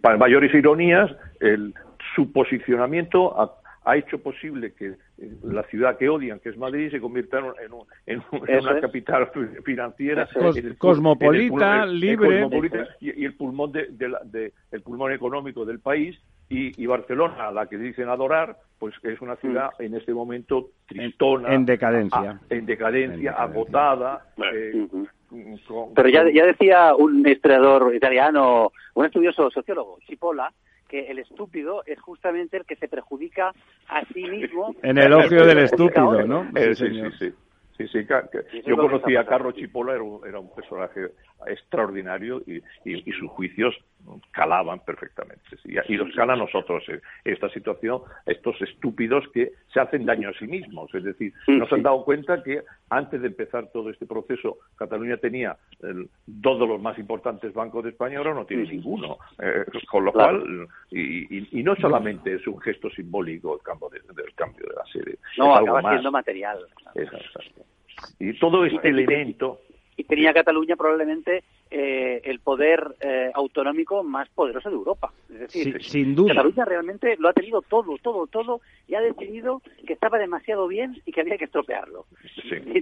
para 0.00 0.16
mayores 0.16 0.54
ironías, 0.54 1.10
el, 1.40 1.74
su 2.14 2.32
posicionamiento 2.32 3.38
ha, 3.38 3.54
hecho 3.96 4.18
posible 4.22 4.74
que 4.74 4.96
la 5.42 5.62
ciudad 5.62 5.96
que 5.96 6.10
odian, 6.10 6.40
que 6.40 6.50
es 6.50 6.58
Madrid, 6.58 6.90
se 6.90 7.00
convierta 7.00 7.38
en, 7.38 8.22
una 8.30 8.80
capital 8.80 9.30
financiera 9.64 10.28
cosmopolita, 10.76 11.86
libre 11.86 12.46
y, 13.00 13.24
el 13.24 13.32
pulmón 13.32 13.72
de, 13.72 14.52
el 14.72 14.82
pulmón 14.82 15.12
económico 15.12 15.64
del 15.64 15.80
país 15.80 16.18
y, 16.50 16.86
Barcelona, 16.86 17.50
la 17.50 17.66
que 17.66 17.76
dicen 17.76 18.08
adorar, 18.08 18.56
pues 18.78 18.94
es 19.02 19.20
una 19.20 19.36
ciudad 19.36 19.70
mm. 19.78 19.82
en 19.82 19.94
este 19.94 20.14
momento 20.14 20.70
tristona, 20.86 21.52
en, 21.52 21.66
decadencia, 21.66 22.40
en 22.48 22.64
decadencia, 22.64 23.32
agotada. 23.32 24.26
Eh, 24.52 24.86
Pero 25.94 26.08
ya, 26.08 26.24
ya 26.32 26.46
decía 26.46 26.94
un 26.94 27.26
historiador 27.26 27.94
italiano, 27.94 28.72
un 28.94 29.04
estudioso 29.04 29.50
sociólogo, 29.50 29.98
Cipolla, 30.06 30.50
que 30.88 31.10
el 31.10 31.18
estúpido 31.18 31.82
es 31.84 32.00
justamente 32.00 32.56
el 32.56 32.64
que 32.64 32.76
se 32.76 32.88
perjudica 32.88 33.52
a 33.88 34.04
sí 34.06 34.22
mismo. 34.24 34.74
En 34.82 34.96
el 34.96 35.12
ocio 35.12 35.44
del 35.44 35.58
estúpido, 35.58 36.26
¿no? 36.26 36.50
sí, 36.74 36.86
sí, 36.86 37.02
sí. 37.18 37.32
Sí, 37.78 37.86
sí, 37.86 38.06
yo 38.66 38.76
conocí 38.76 39.14
a 39.14 39.24
Carlos 39.24 39.54
Chipola, 39.54 39.94
era 39.94 40.02
un, 40.02 40.26
era 40.26 40.40
un 40.40 40.52
personaje 40.52 41.12
extraordinario 41.46 42.42
y, 42.44 42.60
y, 42.84 43.12
sus 43.12 43.30
juicios 43.30 43.72
calaban 44.30 44.80
perfectamente. 44.80 45.42
Y 45.64 45.96
los 45.96 46.14
cala 46.14 46.34
a 46.34 46.36
nosotros 46.36 46.82
en 46.88 47.00
esta 47.24 47.48
situación, 47.50 48.02
estos 48.26 48.60
estúpidos 48.62 49.24
que 49.32 49.52
se 49.72 49.80
hacen 49.80 50.06
daño 50.06 50.30
a 50.30 50.32
sí 50.34 50.46
mismos. 50.46 50.92
Es 50.94 51.04
decir, 51.04 51.32
nos 51.46 51.72
han 51.72 51.82
dado 51.82 52.04
cuenta 52.04 52.42
que 52.42 52.62
antes 52.90 53.20
de 53.20 53.28
empezar 53.28 53.68
todo 53.72 53.90
este 53.90 54.06
proceso, 54.06 54.58
Cataluña 54.76 55.16
tenía 55.18 55.56
dos 56.26 56.58
de 56.58 56.66
los 56.66 56.80
más 56.80 56.98
importantes 56.98 57.52
bancos 57.52 57.84
de 57.84 57.90
España, 57.90 58.18
ahora 58.18 58.34
no 58.34 58.46
tiene 58.46 58.64
ninguno. 58.64 59.18
Eh, 59.38 59.64
con 59.90 60.04
lo 60.04 60.12
cual, 60.12 60.68
y, 60.90 61.62
no 61.62 61.76
solamente 61.76 62.34
es 62.34 62.46
un 62.46 62.58
gesto 62.60 62.88
simbólico 62.90 63.54
el 63.56 63.62
cambio 63.62 63.88
de, 63.90 64.00
del 64.14 64.32
cambio 64.34 64.66
de 64.66 64.74
la 64.74 64.84
sede. 64.90 65.18
No, 65.36 65.54
acaba 65.54 65.82
siendo 65.90 66.10
material. 66.10 66.58
Y 68.18 68.32
todo 68.38 68.64
este 68.64 68.88
elemento 68.88 69.60
y 69.98 70.04
tenía 70.04 70.32
Cataluña 70.32 70.76
probablemente 70.76 71.42
eh, 71.70 72.20
el 72.24 72.38
poder 72.38 72.94
eh, 73.00 73.32
autonómico 73.34 74.04
más 74.04 74.28
poderoso 74.28 74.70
de 74.70 74.76
Europa. 74.76 75.12
Es 75.28 75.40
decir, 75.40 75.82
sin 75.82 76.14
duda. 76.14 76.34
Cataluña 76.34 76.64
realmente 76.64 77.16
lo 77.18 77.28
ha 77.28 77.32
tenido 77.32 77.62
todo, 77.62 77.98
todo, 78.00 78.28
todo, 78.28 78.60
y 78.86 78.94
ha 78.94 79.00
decidido 79.00 79.60
que 79.84 79.92
estaba 79.92 80.18
demasiado 80.18 80.68
bien 80.68 81.02
y 81.04 81.10
que 81.10 81.20
había 81.20 81.36
que 81.36 81.46
estropearlo. 81.46 82.06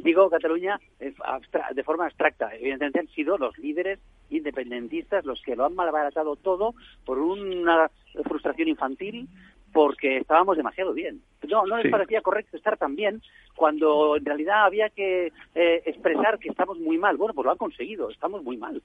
Digo 0.05 0.29
Cataluña 0.29 0.79
de 1.01 1.83
forma 1.85 2.05
abstracta. 2.05 2.55
Evidentemente 2.55 3.01
han 3.01 3.09
sido 3.09 3.39
los 3.39 3.57
líderes 3.59 3.99
independentistas 4.29 5.25
los 5.25 5.41
que 5.41 5.57
lo 5.57 5.65
han 5.65 5.75
malbaratado 5.75 6.37
todo 6.37 6.75
por 7.07 7.19
una 7.19 7.91
frustración 8.25 8.69
infantil 8.69 9.29
porque 9.77 10.17
estábamos 10.17 10.57
demasiado 10.57 10.95
bien. 10.95 11.21
No, 11.47 11.67
no 11.67 11.77
les 11.77 11.93
parecía 11.93 12.23
correcto 12.23 12.57
estar 12.57 12.79
tan 12.79 12.97
bien 12.97 13.21
cuando 13.55 14.17
en 14.17 14.25
realidad 14.25 14.65
había 14.65 14.89
que 14.89 15.27
eh, 15.55 15.83
expresar 15.85 16.39
que 16.39 16.49
estamos 16.49 16.79
muy 16.79 16.97
mal. 16.97 17.19
Bueno, 17.19 17.35
pues 17.35 17.45
lo 17.45 17.53
han 17.53 17.59
conseguido, 17.59 18.09
estamos 18.09 18.43
muy 18.43 18.57
mal. 18.57 18.81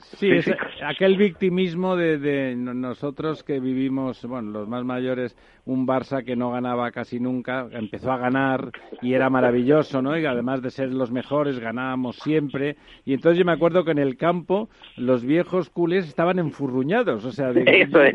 Sí, 0.00 0.30
es 0.30 0.50
aquel 0.82 1.16
victimismo 1.16 1.94
de, 1.94 2.54
nosotros 2.56 3.42
que 3.42 3.60
vivimos, 3.60 4.24
bueno, 4.24 4.50
los 4.50 4.68
más 4.68 4.82
mayores, 4.82 5.36
un 5.66 5.86
Barça 5.86 6.24
que 6.24 6.36
no 6.36 6.52
ganaba 6.52 6.90
casi 6.90 7.20
nunca, 7.20 7.68
empezó 7.70 8.10
a 8.10 8.16
ganar 8.16 8.70
y 9.02 9.12
era 9.12 9.28
maravilloso, 9.28 10.00
¿no? 10.00 10.16
Y 10.18 10.24
además 10.24 10.62
de 10.62 10.70
ser 10.70 10.90
los 10.90 11.10
mejores, 11.10 11.58
ganábamos 11.58 12.16
siempre. 12.16 12.76
Y 13.04 13.12
entonces 13.12 13.38
yo 13.38 13.44
me 13.44 13.52
acuerdo 13.52 13.84
que 13.84 13.90
en 13.90 13.98
el 13.98 14.16
campo 14.16 14.70
los 14.96 15.24
viejos 15.24 15.68
culés 15.68 16.08
estaban 16.08 16.38
enfurruñados, 16.38 17.24
o 17.24 17.32
sea, 17.32 17.52
de, 17.52 17.62
Eso 17.66 18.02
es. 18.02 18.14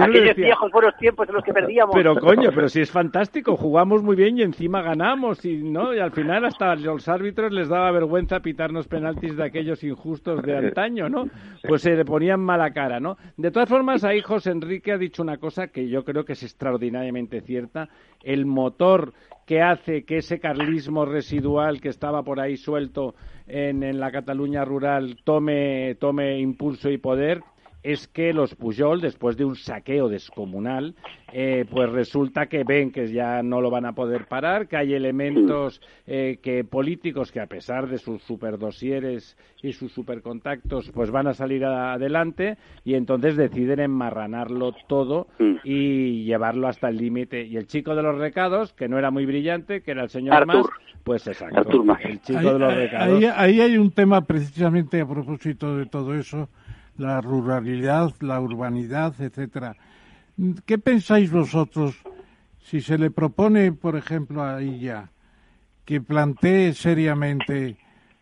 Aquellos 0.00 0.36
viejos 0.36 0.70
buenos 0.72 0.96
tiempos 0.98 1.28
en 1.28 1.34
los 1.36 1.43
que 1.44 1.52
perdíamos. 1.52 1.94
Pero 1.94 2.16
coño, 2.16 2.50
pero 2.54 2.68
si 2.68 2.80
es 2.80 2.90
fantástico, 2.90 3.56
jugamos 3.56 4.02
muy 4.02 4.16
bien 4.16 4.38
y 4.38 4.42
encima 4.42 4.82
ganamos, 4.82 5.44
y 5.44 5.58
no 5.58 5.94
y 5.94 6.00
al 6.00 6.12
final 6.12 6.44
hasta 6.44 6.74
los 6.74 7.08
árbitros 7.08 7.52
les 7.52 7.68
daba 7.68 7.90
vergüenza 7.92 8.40
pitarnos 8.40 8.88
penaltis 8.88 9.36
de 9.36 9.44
aquellos 9.44 9.84
injustos 9.84 10.42
de 10.42 10.56
antaño, 10.56 11.08
¿no? 11.08 11.26
Pues 11.66 11.82
se 11.82 11.94
le 11.94 12.04
ponían 12.04 12.40
mala 12.40 12.72
cara, 12.72 13.00
¿no? 13.00 13.16
De 13.36 13.50
todas 13.50 13.68
formas, 13.68 14.04
ahí 14.04 14.20
José 14.20 14.50
Enrique 14.50 14.92
ha 14.92 14.98
dicho 14.98 15.22
una 15.22 15.36
cosa 15.36 15.68
que 15.68 15.88
yo 15.88 16.04
creo 16.04 16.24
que 16.24 16.32
es 16.32 16.42
extraordinariamente 16.42 17.40
cierta. 17.40 17.88
El 18.22 18.46
motor 18.46 19.12
que 19.46 19.60
hace 19.60 20.04
que 20.04 20.18
ese 20.18 20.40
carlismo 20.40 21.04
residual 21.04 21.80
que 21.80 21.90
estaba 21.90 22.22
por 22.22 22.40
ahí 22.40 22.56
suelto 22.56 23.14
en, 23.46 23.82
en 23.82 24.00
la 24.00 24.10
Cataluña 24.10 24.64
rural 24.64 25.18
tome, 25.24 25.96
tome 25.96 26.38
impulso 26.38 26.90
y 26.90 26.96
poder 26.96 27.42
es 27.84 28.08
que 28.08 28.32
los 28.32 28.54
Pujol, 28.54 29.02
después 29.02 29.36
de 29.36 29.44
un 29.44 29.56
saqueo 29.56 30.08
descomunal, 30.08 30.94
eh, 31.34 31.66
pues 31.70 31.90
resulta 31.90 32.46
que 32.46 32.64
ven 32.64 32.90
que 32.90 33.12
ya 33.12 33.42
no 33.42 33.60
lo 33.60 33.70
van 33.70 33.84
a 33.84 33.92
poder 33.92 34.26
parar, 34.26 34.68
que 34.68 34.78
hay 34.78 34.94
elementos 34.94 35.82
eh, 36.06 36.38
que 36.42 36.64
políticos 36.64 37.30
que 37.30 37.40
a 37.40 37.46
pesar 37.46 37.86
de 37.88 37.98
sus 37.98 38.22
superdosieres 38.22 39.36
y 39.62 39.74
sus 39.74 39.92
supercontactos, 39.92 40.90
pues 40.92 41.10
van 41.10 41.26
a 41.26 41.34
salir 41.34 41.66
adelante 41.66 42.56
y 42.84 42.94
entonces 42.94 43.36
deciden 43.36 43.80
enmarranarlo 43.80 44.72
todo 44.88 45.26
y 45.62 46.24
llevarlo 46.24 46.68
hasta 46.68 46.88
el 46.88 46.96
límite. 46.96 47.44
Y 47.44 47.58
el 47.58 47.66
chico 47.66 47.94
de 47.94 48.02
los 48.02 48.16
recados, 48.16 48.72
que 48.72 48.88
no 48.88 48.98
era 48.98 49.10
muy 49.10 49.26
brillante, 49.26 49.82
que 49.82 49.90
era 49.90 50.04
el 50.04 50.08
señor 50.08 50.46
Mas, 50.46 50.66
pues 51.02 51.26
exacto, 51.26 51.84
el 52.02 52.20
chico 52.22 52.54
de 52.54 52.58
los 52.58 52.74
recados. 52.74 53.24
ahí 53.36 53.60
hay 53.60 53.76
un 53.76 53.90
tema 53.90 54.22
precisamente 54.22 55.02
a 55.02 55.06
propósito 55.06 55.76
de 55.76 55.84
todo 55.84 56.14
eso 56.14 56.48
la 56.96 57.20
ruralidad, 57.20 58.12
la 58.20 58.40
urbanidad, 58.40 59.14
etcétera. 59.20 59.76
¿Qué 60.66 60.78
pensáis 60.78 61.30
vosotros 61.30 61.94
si 62.58 62.80
se 62.80 62.98
le 62.98 63.10
propone, 63.10 63.72
por 63.72 63.96
ejemplo, 63.96 64.42
a 64.42 64.60
ella 64.60 65.10
que 65.84 66.00
plantee 66.00 66.72
seriamente 66.72 67.76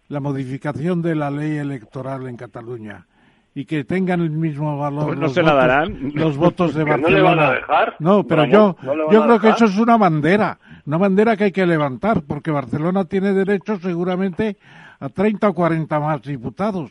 la 0.09 0.21
modificación 0.21 1.01
de 1.01 1.15
la 1.15 1.31
ley 1.31 1.57
electoral 1.57 2.27
en 2.27 2.37
Cataluña 2.37 3.07
y 3.55 3.67
que 3.67 3.85
tengan 3.85 4.21
el 4.21 4.31
mismo 4.31 4.79
valor 4.79 5.07
pues 5.07 5.19
no 5.19 5.23
los, 5.27 5.35
se 5.35 5.43
votos, 5.43 5.55
la 5.55 5.61
darán. 5.61 6.13
los 6.15 6.37
votos 6.37 6.75
de 6.75 6.85
Barcelona? 6.85 7.11
¿No 7.11 7.17
le 7.17 7.23
van 7.23 7.39
a 7.39 7.53
dejar? 7.53 7.97
No, 7.99 8.27
pero 8.27 8.45
yo, 8.47 8.77
yo 9.11 9.23
creo 9.25 9.39
que 9.39 9.51
eso 9.51 9.67
es 9.67 9.79
una 9.79 9.97
bandera, 9.97 10.59
una 10.87 10.97
bandera 10.97 11.37
que 11.37 11.45
hay 11.45 11.53
que 11.53 11.67
levantar, 11.67 12.23
porque 12.23 12.51
Barcelona 12.51 13.05
tiene 13.05 13.33
derecho 13.33 13.79
seguramente 13.79 14.57
a 14.99 15.09
30 15.09 15.49
o 15.49 15.55
40 15.55 16.01
más 16.01 16.23
diputados 16.23 16.91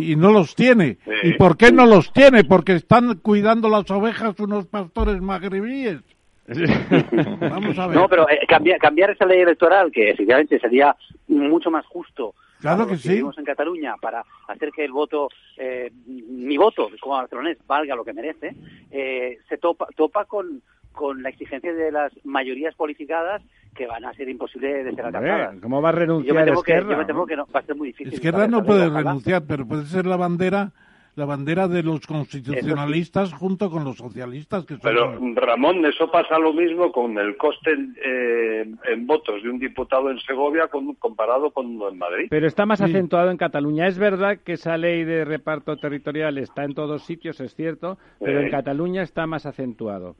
y, 0.00 0.16
no 0.16 0.30
los 0.32 0.54
tiene. 0.54 0.98
¿Y 1.22 1.34
por 1.34 1.56
qué 1.56 1.72
no 1.72 1.86
los 1.86 2.12
tiene? 2.12 2.44
Porque 2.44 2.74
están 2.74 3.18
cuidando 3.18 3.68
las 3.68 3.90
ovejas 3.90 4.38
unos 4.40 4.66
pastores 4.66 5.20
magrebíes. 5.20 6.00
Vamos 7.40 7.78
a 7.78 7.86
ver. 7.86 7.96
No, 7.96 8.08
pero 8.08 8.28
eh, 8.28 8.40
cambiar, 8.48 9.10
esa 9.10 9.26
ley 9.26 9.40
electoral, 9.40 9.90
que 9.92 10.10
efectivamente 10.10 10.58
sería 10.58 10.94
mucho 11.28 11.70
más 11.70 11.86
justo 11.86 12.34
Claro 12.60 12.86
que, 12.86 12.96
sí. 12.96 13.08
Vivimos 13.08 13.36
en 13.38 13.44
Cataluña 13.44 13.96
para 14.00 14.24
hacer 14.46 14.70
que 14.70 14.84
el 14.84 14.92
voto, 14.92 15.28
eh, 15.56 15.90
mi 16.06 16.56
voto 16.56 16.88
como 17.00 17.16
barcelonés 17.16 17.58
valga 17.66 17.96
lo 17.96 18.04
que 18.04 18.12
merece, 18.12 18.54
eh, 18.92 19.38
se 19.48 19.58
topa, 19.58 19.88
topa 19.96 20.26
con, 20.26 20.62
con 20.92 21.24
la 21.24 21.30
exigencia 21.30 21.74
de 21.74 21.90
las 21.90 22.12
mayorías 22.24 22.76
politicadas 22.76 23.42
que 23.74 23.86
van 23.86 24.04
a 24.04 24.12
ser 24.14 24.28
imposibles 24.28 24.84
de 24.84 24.94
ser 24.94 25.04
alcanzadas. 25.06 25.60
¿Cómo 25.60 25.80
va 25.80 25.90
a 25.90 25.92
renunciar 25.92 26.46
yo 26.46 26.54
Esquerra? 26.54 26.86
Que, 26.86 26.92
yo 26.92 26.98
me 26.98 27.04
temo 27.04 27.26
que 27.26 27.36
no, 27.36 27.46
va 27.54 27.60
a 27.60 27.62
ser 27.62 27.76
muy 27.76 27.88
difícil. 27.88 28.14
Esquerra 28.14 28.46
no 28.46 28.64
puede 28.64 28.88
renunciar, 28.88 29.42
pero 29.46 29.66
puede 29.66 29.84
ser 29.86 30.06
la 30.06 30.16
bandera 30.16 30.72
la 31.14 31.26
bandera 31.26 31.68
de 31.68 31.82
los 31.82 32.06
constitucionalistas 32.06 33.34
junto 33.34 33.70
con 33.70 33.84
los 33.84 33.98
socialistas. 33.98 34.64
Que 34.64 34.78
Pero, 34.82 35.18
Ramón, 35.34 35.84
eso 35.84 36.10
pasa 36.10 36.38
lo 36.38 36.52
mismo 36.52 36.90
con 36.90 37.18
el 37.18 37.36
coste 37.36 37.76
eh, 38.02 38.64
en 38.86 39.06
votos 39.06 39.42
de 39.42 39.50
un 39.50 39.58
diputado 39.58 40.10
en 40.10 40.18
Segovia 40.20 40.68
con, 40.68 40.94
comparado 40.94 41.50
con 41.50 41.66
uno 41.66 41.90
en 41.90 41.98
Madrid. 41.98 42.26
Pero 42.30 42.46
está 42.46 42.64
más 42.64 42.80
acentuado 42.80 43.30
en 43.30 43.36
Cataluña. 43.36 43.86
Es 43.86 43.98
verdad 43.98 44.38
que 44.38 44.54
esa 44.54 44.78
ley 44.78 45.04
de 45.04 45.24
reparto 45.24 45.76
territorial 45.76 46.38
está 46.38 46.64
en 46.64 46.74
todos 46.74 47.02
sitios, 47.02 47.40
es 47.40 47.54
cierto, 47.54 47.98
pero 48.18 48.40
en 48.40 48.50
Cataluña 48.50 49.02
está 49.02 49.26
más 49.26 49.44
acentuado 49.44 50.16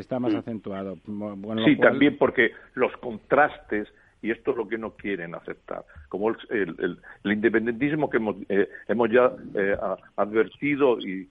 está 0.00 0.20
más 0.20 0.34
mm. 0.34 0.36
acentuado. 0.36 0.98
sí, 1.64 1.76
también 1.76 2.16
porque 2.18 2.52
los 2.74 2.92
contrastes, 2.98 3.88
y 4.22 4.30
esto 4.30 4.52
es 4.52 4.56
lo 4.56 4.68
que 4.68 4.78
no 4.78 4.90
quieren 4.92 5.34
aceptar, 5.34 5.84
como 6.08 6.30
el, 6.50 6.98
independentismo 7.24 8.10
que 8.10 8.16
hemos, 8.18 8.36
eh, 8.48 8.68
hemos 8.88 9.10
ya 9.10 9.32
eh, 9.54 9.76
advertido 10.16 10.98
y, 11.00 11.28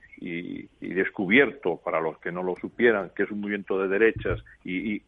descubierto, 0.79 1.77
para 1.83 1.99
los 1.99 2.17
que 2.19 2.31
no 2.31 2.41
lo 2.41 2.55
supieran, 2.55 3.11
que 3.15 3.23
es 3.23 3.31
un 3.31 3.41
movimiento 3.41 3.77
de 3.79 3.87
derechas 3.87 4.43
y, 4.63 5.01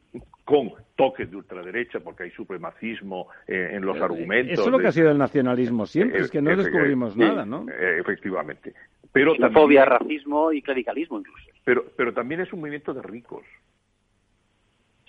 con 0.44 0.72
toques 0.96 1.30
de 1.30 1.38
ultraderecha, 1.38 2.00
porque 2.00 2.24
hay 2.24 2.32
supremacismo 2.32 3.28
eh, 3.48 3.72
en 3.74 3.86
los 3.86 4.00
argumentos. 4.00 4.54
Eso 4.54 4.66
es 4.66 4.72
lo 4.72 4.80
que 4.80 4.88
ha 4.88 4.92
sido 4.92 5.12
el 5.12 5.18
nacionalismo 5.18 5.86
siempre, 5.86 6.20
es 6.22 6.32
que 6.32 6.42
no 6.42 6.56
descubrimos 6.56 7.18
nada, 7.18 7.46
¿no? 7.46 7.66
efectivamente. 7.70 8.74
Pero 9.12 9.34
fobia, 9.52 9.86
racismo 9.86 10.52
y 10.52 10.62
clericalismo 10.62 11.20
incluso. 11.20 11.57
Pero, 11.68 11.84
pero 11.98 12.14
también 12.14 12.40
es 12.40 12.54
un 12.54 12.62
movimiento 12.62 12.94
de 12.94 13.02
ricos. 13.02 13.44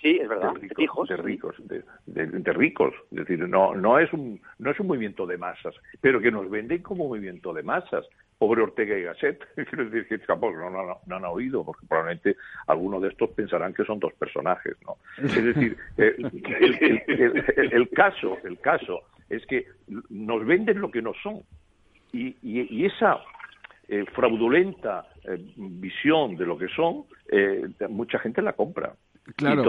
Sí, 0.01 0.19
es 0.21 0.27
verdad. 0.27 0.51
De 0.55 0.67
ricos, 0.67 1.07
de, 1.07 1.15
ricos, 1.15 1.55
de, 2.05 2.53
ricos. 2.53 2.93
Es 3.11 3.19
decir, 3.19 3.47
no, 3.47 3.73
no 3.75 3.97
es 3.97 4.11
un, 4.11 4.41
no 4.57 4.69
es 4.69 4.77
un 4.77 4.87
movimiento 4.87 5.25
de 5.25 5.37
masas, 5.37 5.73
pero 6.01 6.19
que 6.19 6.31
nos 6.31 6.49
venden 6.49 6.81
como 6.81 7.07
movimiento 7.07 7.53
de 7.53 7.63
masas. 7.63 8.05
Pobre 8.37 8.61
Ortega 8.61 8.97
y 8.97 9.03
Gasset, 9.03 9.41
quiero 9.69 9.89
decir 9.89 10.05
que 10.09 10.17
tampoco 10.25 10.57
no, 10.57 10.69
no, 10.69 10.99
no, 11.05 11.15
han 11.15 11.23
oído, 11.23 11.63
porque 11.63 11.87
probablemente 11.87 12.35
algunos 12.67 13.03
de 13.03 13.07
estos 13.07 13.29
pensarán 13.29 13.73
que 13.73 13.85
son 13.85 13.99
dos 13.99 14.11
personajes, 14.15 14.75
¿no? 14.85 14.97
Es 15.17 15.41
decir, 15.41 15.77
eh, 15.97 16.15
el, 17.55 17.89
caso, 17.91 18.37
el 18.43 18.59
caso 18.59 19.03
es 19.29 19.45
que 19.45 19.65
nos 20.09 20.45
venden 20.45 20.81
lo 20.81 20.91
que 20.91 21.01
no 21.01 21.13
son. 21.23 21.41
Y, 22.11 22.35
y 22.41 22.85
esa 22.85 23.21
eh, 23.91 24.05
fraudulenta 24.13 25.07
visión 25.55 26.35
de 26.35 26.45
lo 26.45 26.57
que 26.57 26.67
son, 26.69 27.03
eh, 27.31 27.67
mucha 27.89 28.19
gente 28.19 28.41
la 28.41 28.53
compra. 28.53 28.93
Claro, 29.35 29.63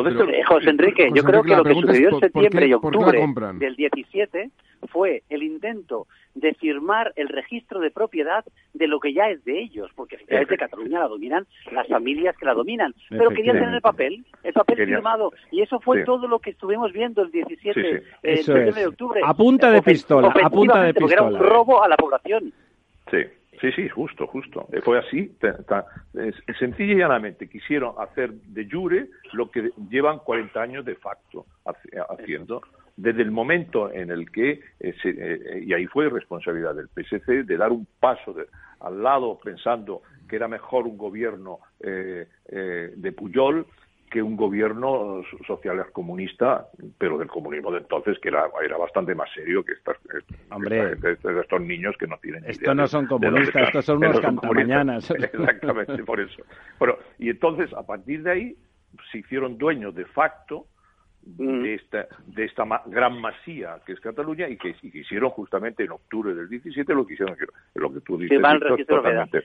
José 0.46 0.70
Enrique, 0.70 1.10
yo 1.14 1.22
creo 1.22 1.42
que 1.42 1.54
lo 1.54 1.64
que 1.64 1.74
sucedió 1.74 2.08
en 2.10 2.20
septiembre 2.20 2.66
y 2.66 2.72
octubre 2.72 3.26
del 3.58 3.76
17 3.76 4.50
fue 4.88 5.22
el 5.28 5.42
intento 5.42 6.06
de 6.34 6.54
firmar 6.54 7.12
el 7.16 7.28
registro 7.28 7.80
de 7.80 7.90
propiedad 7.90 8.44
de 8.72 8.86
lo 8.86 9.00
que 9.00 9.12
ya 9.12 9.28
es 9.28 9.44
de 9.44 9.60
ellos, 9.60 9.90
porque 9.94 10.16
efectivamente 10.16 10.56
Cataluña 10.56 11.00
la 11.00 11.08
dominan 11.08 11.46
las 11.72 11.86
familias 11.88 12.36
que 12.38 12.46
la 12.46 12.54
dominan, 12.54 12.94
pero 13.10 13.30
querían 13.30 13.58
tener 13.58 13.74
el 13.74 13.82
papel, 13.82 14.24
el 14.42 14.52
papel 14.52 14.86
firmado, 14.86 15.32
y 15.50 15.60
eso 15.60 15.80
fue 15.80 16.04
todo 16.04 16.26
lo 16.26 16.38
que 16.38 16.50
estuvimos 16.50 16.92
viendo 16.92 17.22
el 17.22 17.30
17 17.30 18.02
de 18.22 18.86
octubre. 18.86 19.20
A 19.24 19.34
punta 19.34 19.70
de 19.70 19.82
pistola, 19.82 20.28
a 20.28 20.50
punta 20.50 20.82
de 20.84 20.94
pistola. 20.94 21.00
Porque 21.00 21.14
era 21.14 21.22
un 21.22 21.38
robo 21.38 21.82
a 21.82 21.88
la 21.88 21.96
población. 21.96 22.52
Sí. 23.10 23.18
Sí, 23.60 23.70
sí, 23.72 23.88
justo, 23.88 24.26
justo. 24.26 24.66
Eh, 24.72 24.80
fue 24.80 24.98
así. 24.98 25.36
Sencilla 26.58 26.92
y 26.94 26.96
llanamente 26.96 27.48
quisieron 27.48 27.94
hacer 27.98 28.32
de 28.32 28.68
jure 28.68 29.08
lo 29.32 29.50
que 29.50 29.70
llevan 29.90 30.20
40 30.20 30.60
años 30.60 30.84
de 30.84 30.94
facto 30.94 31.44
haciendo. 32.08 32.62
Desde 32.96 33.22
el 33.22 33.30
momento 33.30 33.92
en 33.92 34.10
el 34.10 34.30
que, 34.30 34.60
eh, 34.80 34.94
eh, 35.04 35.62
y 35.66 35.72
ahí 35.74 35.86
fue 35.86 36.08
responsabilidad 36.08 36.74
del 36.74 36.88
PSC, 36.88 37.44
de 37.44 37.56
dar 37.56 37.70
un 37.70 37.86
paso 37.98 38.34
al 38.80 39.02
lado 39.02 39.38
pensando 39.42 40.02
que 40.28 40.36
era 40.36 40.48
mejor 40.48 40.86
un 40.86 40.96
gobierno 40.96 41.58
de 41.80 43.12
Puyol 43.16 43.66
que 44.10 44.20
un 44.20 44.36
gobierno 44.36 45.22
social 45.46 45.86
comunista, 45.92 46.66
pero 46.98 47.16
del 47.16 47.28
comunismo 47.28 47.70
de 47.70 47.78
entonces, 47.78 48.18
que 48.18 48.28
era, 48.28 48.44
era 48.62 48.76
bastante 48.76 49.14
más 49.14 49.30
serio 49.32 49.64
que 49.64 49.72
estas, 49.72 49.96
Hombre, 50.50 50.98
estos 51.14 51.60
niños 51.60 51.96
que 51.96 52.06
no 52.06 52.18
tienen 52.18 52.44
Esto 52.44 52.74
no 52.74 52.86
son 52.88 53.06
comunistas, 53.06 53.68
estos 53.68 53.84
son 53.84 53.98
unos 53.98 54.20
cantamañanas. 54.20 55.10
Exactamente, 55.18 56.02
por 56.04 56.20
eso. 56.20 56.42
Bueno, 56.78 56.96
y 57.18 57.30
entonces, 57.30 57.72
a 57.72 57.86
partir 57.86 58.22
de 58.24 58.30
ahí, 58.30 58.56
se 59.12 59.18
hicieron 59.18 59.56
dueños 59.56 59.94
de 59.94 60.04
facto. 60.06 60.66
De 61.22 61.74
esta, 61.74 62.06
de 62.26 62.44
esta 62.44 62.64
gran 62.86 63.20
masía 63.20 63.78
que 63.84 63.92
es 63.92 64.00
Cataluña 64.00 64.48
y 64.48 64.56
que, 64.56 64.74
hicieron 64.82 65.30
justamente 65.30 65.84
en 65.84 65.92
octubre 65.92 66.34
del 66.34 66.48
17 66.48 66.94
lo 66.94 67.06
que 67.06 67.14
hicieron, 67.14 67.36
lo 67.74 67.92
que 67.92 68.00
tú 68.00 68.16
dices. 68.16 68.40
totalmente, 68.86 69.44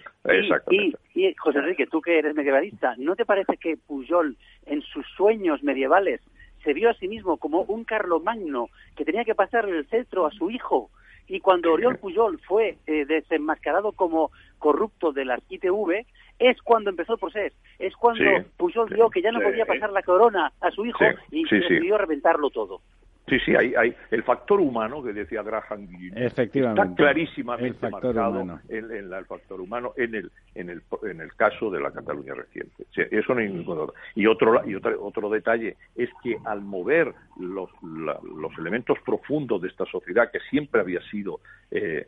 y, 0.69 0.93
y, 1.14 1.34
José 1.35 1.60
Enrique, 1.60 1.88
tú 1.88 2.02
que 2.02 2.19
eres 2.19 2.35
medievalista, 2.35 2.95
¿no 2.97 3.15
te 3.15 3.26
parece 3.26 3.57
que 3.57 3.77
Pujol 3.77 4.38
en 4.65 4.81
sus 4.81 5.06
sueños 5.15 5.64
medievales 5.64 6.22
se 6.64 6.73
vio 6.73 6.89
a 6.89 6.95
sí 6.95 7.07
mismo 7.07 7.38
como 7.38 7.61
un 7.61 7.84
carlomagno 7.84 8.69
que 8.95 9.06
tenía 9.06 9.26
que 9.26 9.35
pasarle 9.35 9.77
el 9.77 9.88
cetro 9.88 10.26
a 10.26 10.31
su 10.31 10.49
hijo? 10.49 10.89
Y 11.27 11.39
cuando 11.39 11.73
Oriol 11.73 11.97
Pujol 11.99 12.39
fue 12.47 12.77
eh, 12.88 13.06
desenmascarado 13.06 13.91
como 13.91 14.31
corrupto 14.60 15.11
de 15.11 15.26
las 15.26 15.41
ITV, 15.49 16.06
es 16.40 16.62
cuando 16.62 16.90
empezó 16.90 17.14
el 17.14 17.20
proceso, 17.20 17.56
es 17.80 17.95
cuando 17.95 18.24
Pujol 18.57 18.90
vio 18.90 19.10
que 19.10 19.22
ya 19.22 19.32
no 19.32 19.41
podía 19.41 19.66
pasar 19.66 19.91
la 19.91 20.03
corona 20.03 20.52
a 20.62 20.72
su 20.72 20.86
hijo 20.86 21.03
y 21.32 21.44
decidió 21.44 21.98
reventarlo 21.98 22.49
todo. 22.49 22.82
Sí, 23.27 23.39
sí, 23.43 23.56
hay, 23.56 23.73
hay 23.73 23.95
el 24.11 24.22
factor 24.23 24.60
humano 24.60 25.03
que 25.03 25.11
decía 25.11 25.41
Graham 25.41 25.88
Efectivamente. 26.14 26.81
está 26.81 26.95
clarísimamente 26.95 27.89
marcado 27.89 28.60
En, 28.69 28.91
el 28.91 29.26
factor 29.26 29.60
humano 29.60 29.93
en 29.97 30.14
el, 30.14 30.31
en 30.53 30.69
el 30.69 30.81
en 31.03 31.22
el 31.22 31.34
caso 31.34 31.72
de 31.72 31.80
la 31.80 31.91
Cataluña 31.91 32.35
reciente. 32.35 32.85
eso 32.95 33.34
no 33.34 33.39
hay 33.39 33.49
ningún 33.49 33.91
Y 34.14 34.27
otro 34.27 34.61
y 34.68 34.76
otro, 34.76 35.03
otro 35.03 35.30
detalle 35.30 35.76
es 35.95 36.10
que 36.22 36.38
al 36.45 36.61
mover 36.61 37.14
los, 37.39 37.69
los 37.81 38.57
elementos 38.60 38.99
profundos 39.03 39.60
de 39.61 39.69
esta 39.69 39.85
sociedad 39.85 40.30
que 40.31 40.39
siempre 40.52 40.81
había 40.81 41.02
sido 41.10 41.39
eh, 41.72 42.07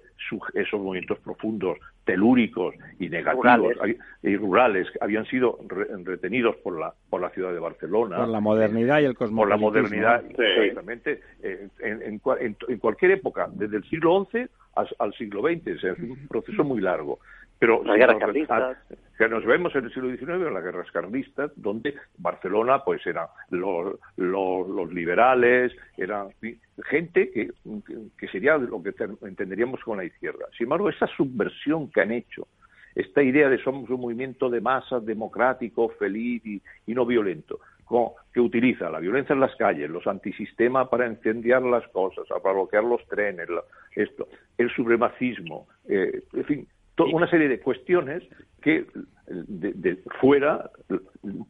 esos 0.54 0.80
movimientos 0.80 1.20
profundos 1.20 1.78
telúricos 2.06 2.76
y 3.00 3.10
negativos 3.10 3.76
y 4.24 4.36
rurales 4.38 4.88
habían 5.02 5.26
sido 5.26 5.60
retenidos 6.04 6.56
por 6.58 6.80
la 6.80 6.94
por 7.10 7.22
la 7.22 7.30
ciudad 7.32 7.54
de 7.54 7.60
Barcelona. 7.60 8.18
Por 8.18 8.30
la 8.30 8.40
modernidad 8.40 9.00
y 9.02 9.06
el 9.06 9.16
cosmopolitismo 9.16 9.72
por 9.72 9.82
la 9.82 9.90
modernidad 9.90 10.24
exactamente 10.26 11.07
eh, 11.08 11.70
en, 11.80 12.02
en, 12.02 12.78
cualquier 12.80 13.12
época 13.12 13.48
desde 13.52 13.78
el 13.78 13.84
siglo 13.90 14.28
XI 14.32 14.48
al, 15.00 15.14
siglo 15.14 15.42
XX 15.42 15.68
es 15.68 16.00
un 16.00 16.28
proceso 16.28 16.64
muy 16.64 16.82
largo. 16.82 17.20
Pero 17.60 17.82
que 19.18 19.28
nos 19.30 19.44
vemos 19.46 19.76
en 19.76 19.86
el 19.86 19.94
siglo 19.94 20.16
XIX 20.16 20.48
en 20.48 20.54
las 20.54 20.64
guerras 20.64 20.92
carlistas, 20.92 21.52
donde 21.56 21.96
Barcelona 22.20 22.84
pues 22.84 23.06
eran 23.08 23.26
los, 23.50 23.96
los, 24.16 24.94
liberales, 24.94 25.74
eran 25.98 26.30
gente 26.86 27.32
que, 27.32 27.50
que 28.16 28.28
sería 28.28 28.58
lo 28.58 28.84
que 28.84 28.94
entenderíamos 29.24 29.82
con 29.84 29.98
la 29.98 30.06
izquierda. 30.06 30.46
Sin 30.56 30.66
embargo, 30.66 30.90
esa 30.90 31.08
subversión 31.08 31.90
que 31.90 32.02
han 32.02 32.12
hecho, 32.12 32.48
esta 32.98 33.22
idea 33.22 33.48
de 33.48 33.62
somos 33.64 33.90
un 33.92 34.02
movimiento 34.02 34.50
de 34.50 34.60
masas 34.60 35.06
democrático, 35.06 35.90
feliz 35.90 36.44
y, 36.46 36.62
no 36.88 37.06
violento, 37.06 37.60
que 38.34 38.40
utiliza 38.40 38.90
la 38.90 39.00
violencia 39.00 39.34
en 39.34 39.40
las 39.40 39.56
calles, 39.56 39.90
los 39.90 40.06
antisistemas 40.08 40.90
para 40.90 41.08
incendiar 41.08 41.62
las 41.62 41.88
cosas, 41.90 42.26
para 42.44 42.56
bloquear 42.56 42.84
los 42.84 43.06
trenes, 43.08 43.48
esto, 43.96 44.28
el 44.58 44.70
supremacismo, 44.72 45.68
eh, 45.88 46.24
en 46.34 46.46
fin, 46.46 46.68
una 47.14 47.30
serie 47.30 47.48
de 47.48 47.60
cuestiones 47.60 48.24
que 48.62 48.86
de, 49.28 50.00
fuera 50.20 50.70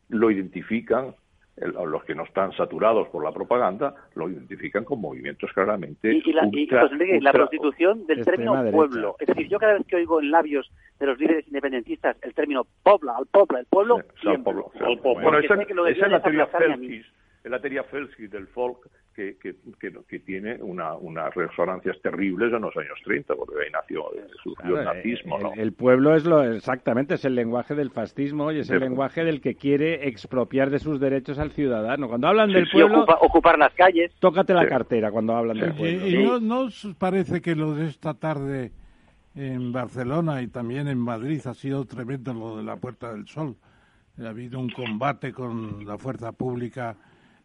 lo 0.10 0.32
identifican 0.32 1.16
los 1.58 2.04
que 2.04 2.14
no 2.14 2.24
están 2.24 2.52
saturados 2.54 3.08
por 3.10 3.24
la 3.24 3.32
propaganda 3.32 3.96
lo 4.16 4.30
identifican 4.30 4.84
con 4.84 5.02
movimientos 5.02 5.52
claramente 5.54 6.14
y, 6.14 6.22
la, 6.32 7.32
prostitución 7.32 8.06
del 8.06 8.24
término 8.24 8.72
pueblo. 8.72 9.16
Es 9.20 9.28
decir 9.28 9.48
yo 9.48 9.58
cada 9.58 9.74
vez 9.74 9.86
que 9.88 9.96
oigo 9.96 10.22
en 10.22 10.30
labios 10.30 10.72
de 11.00 11.06
los 11.08 11.18
líderes 11.20 11.48
independentistas 11.48 12.16
el 12.22 12.34
término 12.34 12.66
pobla 12.84 13.16
al 13.18 13.26
pueblo 13.26 13.58
el 13.60 13.66
pueblo 13.66 14.72
bueno 15.04 15.40
esa, 15.40 15.56
es 15.56 16.12
la 16.12 16.22
teoría 16.22 16.48
la 17.44 17.60
teoría 17.60 17.84
Felskis 17.84 18.30
del 18.30 18.48
folk 18.48 18.90
que, 19.18 19.36
que, 19.38 19.56
que, 20.08 20.20
tiene 20.20 20.58
una, 20.62 20.94
unas 20.94 21.34
resonancias 21.34 22.00
terribles 22.04 22.54
en 22.54 22.62
los 22.62 22.78
años 22.78 23.00
30, 23.04 23.34
porque 23.34 23.56
ahí 23.66 23.72
nació, 23.72 24.04
surgió 24.44 24.80
el 24.80 24.86
nazismo. 24.86 25.40
¿no? 25.40 25.54
El, 25.56 25.74
pueblo 25.74 26.16
es 26.16 26.24
lo 26.24 26.44
exactamente, 26.44 27.16
es 27.16 27.26
el 27.26 27.34
lenguaje 27.34 27.74
del 27.74 27.90
fascismo 27.90 28.52
y 28.52 28.60
es 28.60 28.70
el 28.70 28.80
lenguaje 28.80 29.24
del 29.24 29.42
que 29.42 29.56
quiere 29.56 30.08
expropiar 30.08 30.70
de 30.70 30.78
sus 30.78 31.00
derechos 31.00 31.40
al 31.40 31.52
ciudadano. 31.52 32.08
Cuando 32.08 32.28
hablan 32.28 32.52
del 32.52 32.70
pueblo... 32.70 33.06
ocupar 33.22 33.58
las 33.58 33.74
calles. 33.74 34.14
Tócate 34.20 34.54
la 34.54 34.68
cartera 34.68 35.10
cuando 35.10 35.36
hablan 35.36 35.58
del 35.58 35.74
pueblo. 35.74 36.08
¿Y, 36.08 36.24
no, 36.24 36.40
no 36.40 36.60
os 36.66 36.88
parece 37.00 37.42
que 37.42 37.56
lo 37.56 37.74
de 37.74 37.88
esta 37.88 38.14
tarde 38.14 38.72
en 39.34 39.72
Barcelona 39.72 40.44
y 40.44 40.48
también 40.48 40.88
en 40.88 41.00
Madrid 41.00 41.42
ha 41.46 41.56
sido 41.56 41.86
tremendo 41.86 42.36
lo 42.36 42.58
de 42.58 42.64
la 42.64 42.76
Puerta 42.76 43.12
del 43.12 43.28
Sol? 43.28 43.56
Ha 44.24 44.30
habido 44.30 44.60
un 44.60 44.70
combate 44.70 45.34
con 45.34 45.84
la 45.86 45.98
fuerza 45.98 46.32
pública 46.34 46.96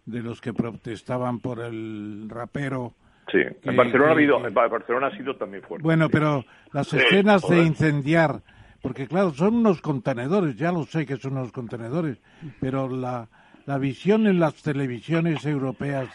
de 0.07 0.23
los 0.23 0.41
que 0.41 0.53
protestaban 0.53 1.41
por 1.41 1.61
el 1.61 2.27
rapero. 2.29 2.95
Sí, 3.31 3.39
en 3.63 3.77
Barcelona, 3.77 4.11
ha 4.11 4.15
habido, 4.15 4.47
en 4.47 4.53
Barcelona 4.53 5.07
ha 5.07 5.17
sido 5.17 5.37
también 5.37 5.63
fuerte. 5.63 5.83
Bueno, 5.83 6.09
pero 6.09 6.45
las 6.73 6.93
escenas 6.93 7.49
de 7.49 7.63
incendiar, 7.63 8.43
porque 8.83 9.07
claro, 9.07 9.31
son 9.33 9.55
unos 9.57 9.81
contenedores, 9.81 10.57
ya 10.57 10.73
lo 10.73 10.85
sé 10.85 11.07
que 11.07 11.17
son 11.17 11.35
unos 11.35 11.53
contenedores, 11.53 12.19
pero 12.61 12.89
la, 12.89 13.29
la 13.65 13.79
visión 13.79 14.27
en 14.27 14.41
las 14.41 14.61
televisiones 14.63 15.47
europeas 15.47 16.09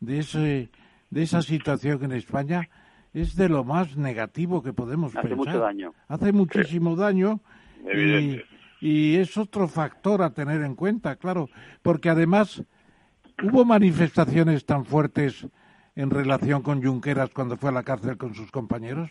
de, 0.00 0.18
ese, 0.20 0.70
de 1.10 1.22
esa 1.22 1.42
situación 1.42 2.02
en 2.04 2.12
España 2.12 2.68
es 3.12 3.36
de 3.36 3.48
lo 3.48 3.62
más 3.64 3.96
negativo 3.96 4.62
que 4.62 4.72
podemos 4.72 5.14
Hace 5.14 5.28
pensar. 5.28 5.36
mucho 5.36 5.58
daño. 5.58 5.92
Hace 6.08 6.32
muchísimo 6.32 6.96
daño. 6.96 7.40
Y, 7.94 8.40
y 8.80 9.16
es 9.16 9.36
otro 9.36 9.68
factor 9.68 10.22
a 10.22 10.30
tener 10.30 10.62
en 10.62 10.74
cuenta, 10.74 11.16
claro, 11.16 11.48
porque 11.82 12.10
además 12.10 12.62
¿Hubo 13.42 13.64
manifestaciones 13.64 14.64
tan 14.64 14.84
fuertes 14.84 15.46
en 15.94 16.10
relación 16.10 16.62
con 16.62 16.82
Junqueras 16.82 17.30
cuando 17.30 17.56
fue 17.56 17.70
a 17.70 17.72
la 17.72 17.82
cárcel 17.82 18.16
con 18.16 18.34
sus 18.34 18.50
compañeros? 18.50 19.10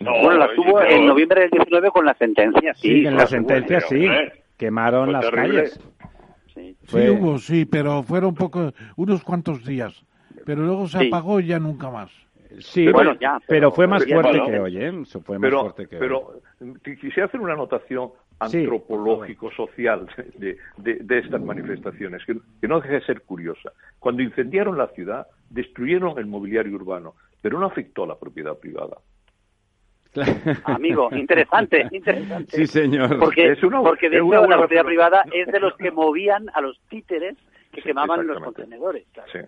No, 0.00 0.12
bueno, 0.20 0.38
las 0.38 0.54
tuvo 0.54 0.82
en 0.82 1.06
noviembre 1.06 1.42
del 1.42 1.50
19 1.50 1.90
con 1.90 2.04
la 2.04 2.14
sentencia, 2.14 2.74
sí. 2.74 2.88
sí 2.88 3.06
en 3.06 3.16
la 3.16 3.26
sentencia, 3.26 3.80
sí. 3.80 4.06
Quemaron 4.56 5.12
las 5.12 5.30
calles. 5.30 5.80
Sí. 6.54 6.76
hubo, 7.08 7.38
sí, 7.38 7.64
pero 7.64 8.02
fueron 8.02 8.34
pocos, 8.34 8.74
unos 8.96 9.22
cuantos 9.22 9.64
días. 9.64 10.04
Pero 10.44 10.62
luego 10.62 10.88
se 10.88 11.06
apagó 11.06 11.40
y 11.40 11.46
ya 11.46 11.58
nunca 11.58 11.90
más. 11.90 12.10
Sí, 12.58 12.90
bueno, 12.90 13.14
ya, 13.18 13.40
pero, 13.46 13.70
fue 13.72 13.86
más 13.86 14.04
fuerte 14.04 14.42
que 14.44 14.58
hoy, 14.58 14.76
¿eh? 14.76 14.92
fue 15.24 15.38
más 15.38 15.50
fuerte 15.50 15.86
que 15.86 15.96
pero 15.96 16.42
quisiera 16.84 17.24
hacer 17.24 17.40
una 17.40 17.54
anotación 17.54 18.10
antropológico, 18.44 19.50
social 19.52 20.08
de, 20.36 20.56
de, 20.76 21.18
estas 21.18 21.40
manifestaciones, 21.40 22.24
que, 22.24 22.36
no 22.66 22.80
deja 22.80 22.94
de 22.94 23.04
ser 23.04 23.22
curiosa. 23.22 23.72
Cuando 23.98 24.22
incendiaron 24.22 24.78
la 24.78 24.88
ciudad, 24.88 25.26
destruyeron 25.50 26.18
el 26.18 26.26
mobiliario 26.26 26.74
urbano, 26.74 27.14
pero 27.40 27.58
no 27.58 27.66
afectó 27.66 28.04
a 28.04 28.08
la 28.08 28.18
propiedad 28.18 28.56
privada. 28.58 28.98
Amigo, 30.64 31.08
interesante, 31.12 31.86
interesante. 31.90 32.56
Sí, 32.56 32.66
señor. 32.66 33.18
Porque, 33.18 33.52
es 33.52 33.62
una, 33.62 33.80
porque 33.80 34.10
de 34.10 34.18
hecho 34.18 34.46
la 34.46 34.58
propiedad 34.58 34.84
privada 34.84 35.24
es 35.32 35.46
de 35.46 35.60
los 35.60 35.74
que 35.76 35.90
movían 35.90 36.48
a 36.54 36.60
los 36.60 36.78
títeres 36.90 37.36
que 37.72 37.80
quemaban 37.80 38.26
los 38.26 38.42
contenedores. 38.42 39.06
Sí. 39.32 39.38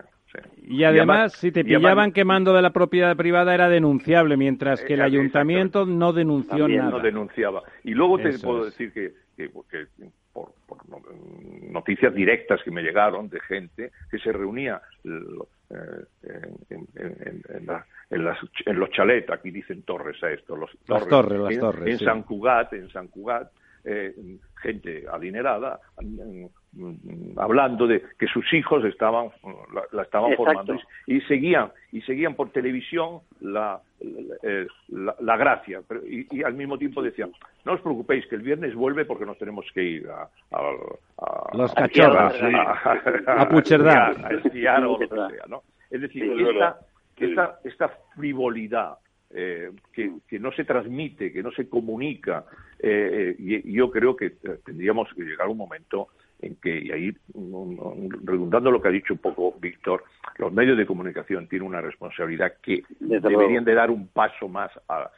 Y 0.67 0.83
además, 0.83 1.33
si 1.33 1.51
te 1.51 1.63
pillaban 1.63 2.11
quemando 2.11 2.53
de 2.53 2.61
la 2.61 2.71
propiedad 2.71 3.15
privada 3.15 3.53
era 3.53 3.69
denunciable, 3.69 4.37
mientras 4.37 4.83
que 4.83 4.95
el 4.95 5.01
ayuntamiento 5.01 5.85
no 5.85 6.13
denunció 6.13 6.67
nada. 6.67 6.89
no 6.89 6.99
denunciaba. 6.99 7.63
Y 7.83 7.93
luego 7.93 8.17
te 8.17 8.37
puedo 8.39 8.65
decir 8.65 8.91
que, 8.91 9.13
por, 10.33 10.49
noticias 11.69 12.13
directas 12.13 12.61
que 12.63 12.71
me 12.71 12.81
llegaron 12.81 13.29
de 13.29 13.39
gente 13.41 13.91
que 14.09 14.17
se 14.17 14.31
reunía 14.31 14.81
eh, 15.03 16.47
en, 18.09 18.79
los 18.79 18.89
chalets, 18.91 19.29
aquí 19.29 19.51
dicen 19.51 19.83
torres 19.83 20.21
a 20.23 20.31
esto, 20.31 20.55
los 20.55 20.71
las 20.87 21.07
torres, 21.07 21.39
las 21.39 21.59
torres, 21.59 21.99
en, 22.01 22.05
San 22.05 22.23
Cugat, 22.23 22.73
en 22.73 22.89
San 22.89 23.07
Cugat, 23.07 23.51
eh, 23.83 24.13
gente 24.61 25.05
adinerada, 25.11 25.79
hablando 27.37 27.87
de 27.87 28.03
que 28.19 28.27
sus 28.27 28.53
hijos 28.53 28.83
estaban 28.85 29.29
la, 29.91 30.03
estaban 30.03 30.35
formando 30.35 30.77
y, 31.07 31.21
seguían 31.21 31.71
y 31.91 32.01
seguían 32.01 32.35
por 32.35 32.51
televisión 32.51 33.19
la 33.39 33.81
la, 34.89 35.37
gracia 35.37 35.81
y, 36.07 36.43
al 36.43 36.53
mismo 36.53 36.77
tiempo 36.77 37.01
decían 37.01 37.31
no 37.63 37.73
os 37.73 37.81
preocupéis 37.81 38.27
que 38.27 38.35
el 38.35 38.41
viernes 38.41 38.75
vuelve 38.75 39.05
porque 39.05 39.25
nos 39.25 39.37
tenemos 39.37 39.65
que 39.73 39.83
ir 39.83 40.09
a, 40.09 40.29
a, 40.51 41.57
los 41.57 41.73
cachorros 41.73 42.33
a, 42.41 43.41
a, 43.41 43.49
Pucherdá 43.49 44.11
a 44.23 44.33
esquiar 44.33 44.85
o 44.85 44.93
lo 44.93 44.99
que 44.99 45.07
sea 45.07 45.45
¿no? 45.47 45.63
es 45.89 46.01
decir 46.01 46.23
esta, 46.39 46.79
esta, 47.17 47.59
esta 47.63 47.89
frivolidad 48.15 48.97
eh, 49.37 49.71
que, 49.91 50.13
que, 50.27 50.39
no 50.39 50.51
se 50.53 50.63
transmite, 50.63 51.33
que 51.33 51.43
no 51.43 51.51
se 51.51 51.67
comunica. 51.67 52.45
Eh, 52.79 53.35
y, 53.37 53.73
yo 53.73 53.91
creo 53.91 54.15
que 54.15 54.29
tendríamos 54.63 55.13
que 55.13 55.23
llegar 55.23 55.47
a 55.47 55.49
un 55.49 55.57
momento 55.57 56.09
en 56.41 56.55
que, 56.57 56.79
y 56.79 56.91
ahí 56.91 57.11
redundando 58.23 58.71
lo 58.71 58.81
que 58.81 58.87
ha 58.87 58.91
dicho 58.91 59.13
un 59.13 59.19
poco 59.19 59.55
Víctor, 59.59 60.03
los 60.37 60.51
medios 60.51 60.77
de 60.77 60.85
comunicación 60.85 61.47
tienen 61.47 61.67
una 61.67 61.81
responsabilidad 61.81 62.53
que 62.61 62.83
deberían 62.99 63.65
de 63.65 63.73
dar 63.73 63.89
un 63.89 64.07
paso 64.07 64.47
más 64.47 64.71
a, 64.89 65.09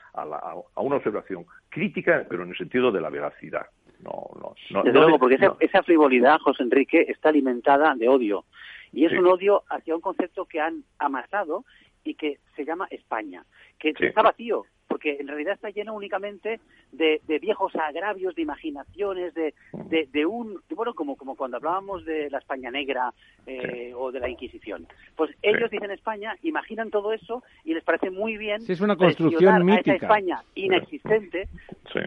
una 0.76 0.98
observación 0.98 1.46
crítica, 1.70 2.26
pero 2.30 2.44
en 2.44 2.50
el 2.50 2.58
sentido 2.58 2.92
de 2.92 3.02
la 3.02 3.10
veracidad. 3.10 3.68
No, 4.04 4.30
no, 4.40 4.56
no, 4.70 4.84
Desde 4.84 5.00
luego, 5.00 5.18
porque 5.18 5.36
esa, 5.36 5.56
esa, 5.60 5.82
frivolidad, 5.82 6.38
José 6.40 6.62
Enrique, 6.62 7.06
está 7.08 7.30
alimentada 7.30 7.96
de 7.96 8.08
odio. 8.08 8.46
Y 8.94 9.06
es 9.06 9.12
un 9.12 9.26
odio 9.26 9.64
hacia 9.70 9.96
un 9.96 10.02
concepto 10.02 10.46
que 10.46 10.62
han 10.62 10.84
amasado 11.00 11.66
y 12.04 12.14
que 12.14 12.38
se 12.56 12.64
llama 12.64 12.88
España, 12.92 13.44
que 13.80 13.94
está 14.00 14.22
vacío, 14.22 14.66
porque 14.88 15.18
en 15.20 15.28
realidad 15.28 15.54
está 15.54 15.70
lleno 15.70 15.94
únicamente 15.94 16.60
de, 16.92 17.20
viejos 17.42 17.76
agravios, 17.76 18.36
de 18.36 18.42
imaginaciones, 18.42 19.34
de, 19.34 19.54
de, 19.74 20.26
un, 20.26 20.62
bueno, 20.70 20.94
como, 20.94 21.16
como 21.16 21.36
cuando 21.36 21.58
hablábamos 21.58 22.06
de 22.06 22.30
la 22.30 22.40
España 22.40 22.72
negra 22.72 23.14
eh, 23.46 23.94
o 23.96 24.12
de 24.12 24.20
la 24.20 24.30
Inquisición. 24.30 24.88
Pues 25.16 25.32
ellos 25.42 25.70
dicen 25.70 25.92
España, 25.92 26.36
imaginan 26.44 26.90
todo 26.90 27.14
eso 27.14 27.44
y 27.64 27.74
les 27.74 27.84
parece 27.84 28.10
muy 28.10 28.38
bien 28.38 28.62
es 28.68 28.82
una 28.82 28.96
construcción 28.96 29.66
mítica. 29.66 29.92
A 29.92 29.96
esa 29.96 30.06
España 30.06 30.44
inexistente 30.56 31.48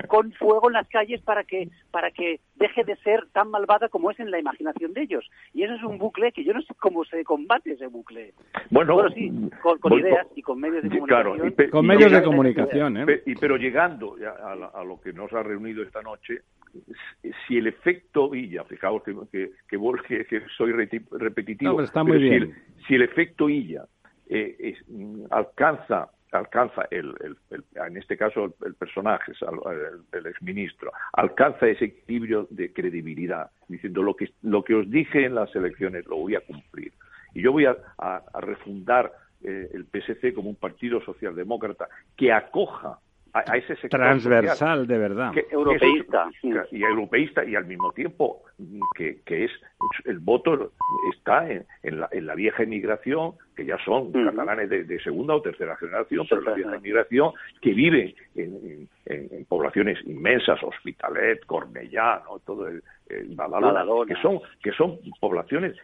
con 0.07 0.32
fuego 0.32 0.69
en 0.69 0.74
las 0.74 0.89
calles 0.89 1.20
para 1.23 1.44
que, 1.44 1.69
para 1.90 2.11
que 2.11 2.40
deje 2.57 2.85
de 2.85 2.97
ser 2.97 3.27
tan 3.32 3.51
malvada 3.51 3.89
como 3.89 4.11
es 4.11 4.20
en 4.20 4.31
la 4.31 4.39
imaginación 4.39 4.93
de 4.93 5.02
ellos. 5.02 5.28
Y 5.55 5.62
eso 5.62 5.74
es 5.74 5.82
un 5.82 5.98
bucle 5.98 6.32
que 6.32 6.44
yo 6.44 6.52
no 6.52 6.61
sé 6.62 6.74
cómo 6.78 7.05
se 7.05 7.24
combate 7.24 7.73
ese 7.73 7.86
bucle. 7.86 8.35
Bueno, 8.70 9.09
sí, 9.11 9.31
con, 9.81 9.93
ideas 9.94 10.27
y 10.36 10.43
con 10.43 10.61
medios 10.61 10.82
de 10.82 10.90
comunicación. 10.90 11.70
con 11.70 11.86
medios 11.86 12.12
de 12.12 12.23
comunicación, 12.23 12.69
¿eh? 12.72 13.22
Y, 13.26 13.34
pero 13.36 13.56
llegando 13.56 14.16
a, 14.74 14.84
lo 14.84 15.01
que 15.01 15.12
nos 15.12 15.32
ha 15.32 15.42
reunido 15.42 15.82
esta 15.82 16.02
noche, 16.02 16.42
si 17.47 17.59
el 17.59 17.66
efecto 17.66 18.30
Villa, 18.30 18.64
fijaos 18.64 19.02
que, 19.02 19.14
que, 19.30 20.24
que, 20.24 20.42
soy 20.56 20.72
repetitivo, 20.72 21.82
está 21.82 22.05
muy 22.05 22.18
bien. 22.18 22.55
Si, 22.86 22.94
el, 22.94 23.02
efecto 23.02 23.48
Illa 23.48 23.84
eh, 24.28 24.76
alcanza 25.30 26.10
alcanza 26.32 26.86
el, 26.92 27.12
en 27.74 27.97
este 27.97 28.16
caso 28.16 28.55
el, 28.64 28.74
personaje, 28.74 29.32
el, 30.12 30.26
exministro, 30.26 30.92
alcanza 31.12 31.66
ese 31.66 31.86
equilibrio 31.86 32.47
de 32.51 32.72
credibilidad, 32.72 33.51
diciendo 33.66 34.02
lo 34.02 34.14
que 34.14 34.30
lo 34.42 34.62
que 34.62 34.74
os 34.74 34.88
dije 34.88 35.24
en 35.24 35.34
las 35.34 35.55
elecciones 35.56 36.06
lo 36.06 36.18
voy 36.18 36.36
a 36.36 36.40
cumplir 36.40 36.92
y 37.34 37.42
yo 37.42 37.52
voy 37.52 37.66
a, 37.66 37.76
refundar 38.40 39.12
eh, 39.43 39.71
el 39.73 39.87
PSC 39.87 40.35
como 40.35 40.51
un 40.51 40.57
partido 40.57 41.01
socialdemócrata 41.01 41.89
que 42.17 42.33
acoja 42.33 42.99
a, 43.33 43.57
ese 43.57 43.77
sector 43.77 44.01
transversal 44.01 44.87
de 44.87 44.99
verdad. 44.99 45.33
europeísta 45.51 46.29
y 46.71 46.83
europeísta 46.83 47.45
y 47.45 47.55
al 47.55 47.67
mismo 47.67 47.93
tiempo 47.93 48.43
que, 48.95 49.21
es 49.27 49.51
el 50.05 50.19
voto 50.19 50.73
está 51.15 51.49
en, 51.51 51.67
la, 52.01 52.35
vieja 52.35 52.65
inmigración 52.65 53.35
que 53.57 53.65
ya 53.65 53.79
son 53.85 54.12
catalanes 54.12 54.69
de, 54.69 55.01
segunda 55.01 55.35
o 55.35 55.43
tercera 55.43 55.77
generación 55.77 56.27
pero 56.29 56.43
la 56.43 56.55
vieja 56.55 56.77
inmigración 56.77 57.33
que 57.61 57.73
vive 57.73 58.15
en, 58.35 58.89
poblaciones 59.49 59.99
inmensas 60.07 60.62
Hospitalet 60.62 61.45
Cornellá 61.47 62.23
todo 62.45 62.69
el, 62.69 62.83
que 63.09 64.15
son 64.23 64.41
que 64.62 64.73
son 64.73 64.99
poblaciones 65.21 65.77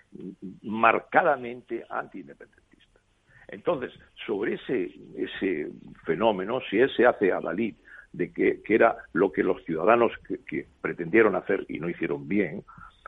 marcadamente 0.63 1.85
anti-independentistas 1.89 2.66
entonces, 3.49 3.93
sobre 4.27 4.55
ese, 4.55 4.91
ese 5.17 5.69
fenómeno, 6.05 6.61
si 6.69 6.79
él 6.79 6.91
se 6.97 7.07
hace 7.07 7.33
a 7.33 7.41
Dalí 7.41 7.75
de 8.13 8.33
que, 8.33 8.61
era 8.69 8.97
lo 9.13 9.31
que 9.31 9.43
los 9.43 9.63
ciudadanos 9.65 10.13
que, 10.47 10.67
pretendieron 10.81 11.37
hacer 11.37 11.65
y 11.69 11.79
no 11.79 11.89
hicieron 11.89 12.27
bien, 12.27 12.65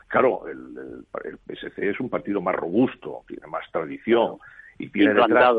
claro, 0.07 0.47
el, 0.47 1.03
el, 1.25 1.37
PSC 1.37 1.89
es 1.89 1.99
un 1.99 2.09
partido 2.09 2.41
más 2.41 2.55
robusto, 2.55 3.23
tiene 3.27 3.47
más 3.47 3.69
tradición 3.71 4.37
y 4.77 4.89
tiene, 4.89 5.13
detrás, 5.13 5.55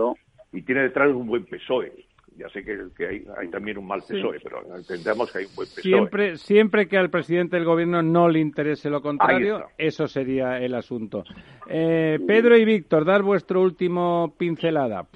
y 0.52 0.62
tiene 0.62 0.82
detrás 0.82 1.10
un 1.10 1.26
buen 1.26 1.44
PSOE 1.44 2.06
ya 2.36 2.48
sé 2.48 2.64
que, 2.64 3.06
hay, 3.06 3.48
también 3.48 3.78
un 3.78 3.86
mal 3.86 4.00
PSOE, 4.00 4.40
pero 4.40 4.76
entendemos 4.76 5.30
que 5.30 5.38
hay 5.38 5.44
un 5.44 5.54
buen 5.54 5.68
PSOE. 5.68 5.82
Siempre, 5.82 6.36
siempre 6.36 6.88
que 6.88 6.96
al 6.96 7.10
presidente 7.10 7.56
del 7.56 7.64
gobierno 7.64 8.02
no 8.02 8.28
le 8.28 8.40
interese 8.40 8.90
lo 8.90 9.02
contrario, 9.02 9.66
eso 9.76 10.06
sería 10.08 10.58
el 10.58 10.74
asunto. 10.74 11.24
Eh, 11.68 12.18
Pedro 12.26 12.56
y 12.56 12.64
Víctor, 12.64 13.04
dar 13.04 13.22
vuestro 13.22 13.60
último 13.60 14.34
pincelada. 14.38 15.06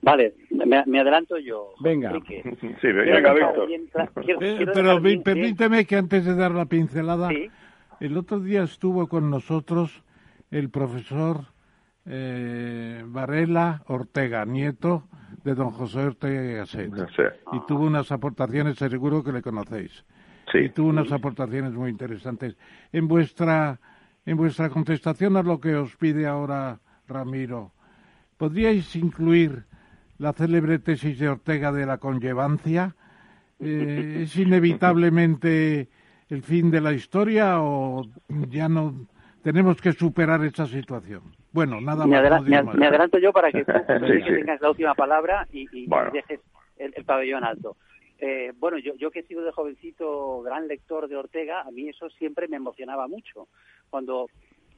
Vale, 0.00 0.34
me, 0.50 1.00
adelanto 1.00 1.38
yo. 1.38 1.74
Venga. 1.80 2.12
Sí, 2.80 2.92
venga, 2.92 3.32
Víctor. 3.32 3.68
Eh, 4.40 4.66
pero 4.74 5.00
permíteme 5.22 5.84
que 5.84 5.96
antes 5.96 6.24
de 6.24 6.34
dar 6.34 6.50
la 6.52 6.66
pincelada, 6.66 7.30
el 8.00 8.16
otro 8.16 8.40
día 8.40 8.62
estuvo 8.64 9.06
con 9.06 9.30
nosotros 9.30 10.02
el 10.50 10.70
profesor 10.70 11.52
eh, 12.06 13.02
Varela 13.06 13.82
Ortega, 13.86 14.44
nieto 14.44 15.04
de 15.44 15.54
don 15.54 15.70
José 15.70 16.00
Ortega 16.00 16.42
Gasset. 16.58 16.92
Y 17.52 17.60
tuvo 17.66 17.84
unas 17.86 18.10
aportaciones, 18.12 18.76
seguro 18.76 19.22
que 19.22 19.32
le 19.32 19.42
conocéis. 19.42 20.04
Sí. 20.50 20.58
Y 20.58 20.68
tuvo 20.70 20.88
unas 20.88 21.10
aportaciones 21.12 21.72
muy 21.72 21.90
interesantes. 21.90 22.56
En 22.92 23.08
vuestra, 23.08 23.80
en 24.26 24.36
vuestra 24.36 24.70
contestación 24.70 25.36
a 25.36 25.42
lo 25.42 25.60
que 25.60 25.74
os 25.74 25.96
pide 25.96 26.26
ahora 26.26 26.80
Ramiro, 27.08 27.72
¿podríais 28.36 28.94
incluir 28.96 29.64
la 30.18 30.32
célebre 30.32 30.78
tesis 30.78 31.18
de 31.18 31.28
Ortega 31.28 31.72
de 31.72 31.86
la 31.86 31.98
conllevancia? 31.98 32.94
Eh, 33.58 34.22
¿Es 34.22 34.36
inevitablemente 34.36 35.88
el 36.28 36.42
fin 36.42 36.70
de 36.70 36.80
la 36.80 36.92
historia 36.92 37.60
o 37.60 38.08
ya 38.48 38.68
no 38.68 39.06
tenemos 39.42 39.80
que 39.80 39.92
superar 39.92 40.44
esa 40.44 40.66
situación? 40.66 41.22
Bueno, 41.52 41.80
nada 41.80 42.06
me 42.06 42.20
más. 42.30 42.74
me, 42.74 42.86
adelanto 42.86 43.18
yo 43.18 43.32
para 43.32 43.50
que, 43.52 43.64
tengas 43.64 44.60
la 44.60 44.70
última 44.70 44.94
palabra 44.94 45.46
y, 45.52 45.86
dejes 46.12 46.40
el, 46.78 47.04
pabellón 47.04 47.44
alto. 47.44 47.76
Eh, 48.18 48.52
bueno, 48.58 48.78
yo, 48.78 48.94
yo 48.96 49.10
que 49.10 49.20
he 49.20 49.24
sido 49.24 49.42
de 49.42 49.52
jovencito 49.52 50.42
gran 50.42 50.68
lector 50.68 51.08
de 51.08 51.16
Ortega, 51.16 51.62
a 51.62 51.70
mí 51.70 51.88
eso 51.88 52.08
siempre 52.10 52.48
me 52.48 52.56
emocionaba 52.56 53.08
mucho. 53.08 53.48
Cuando 53.90 54.28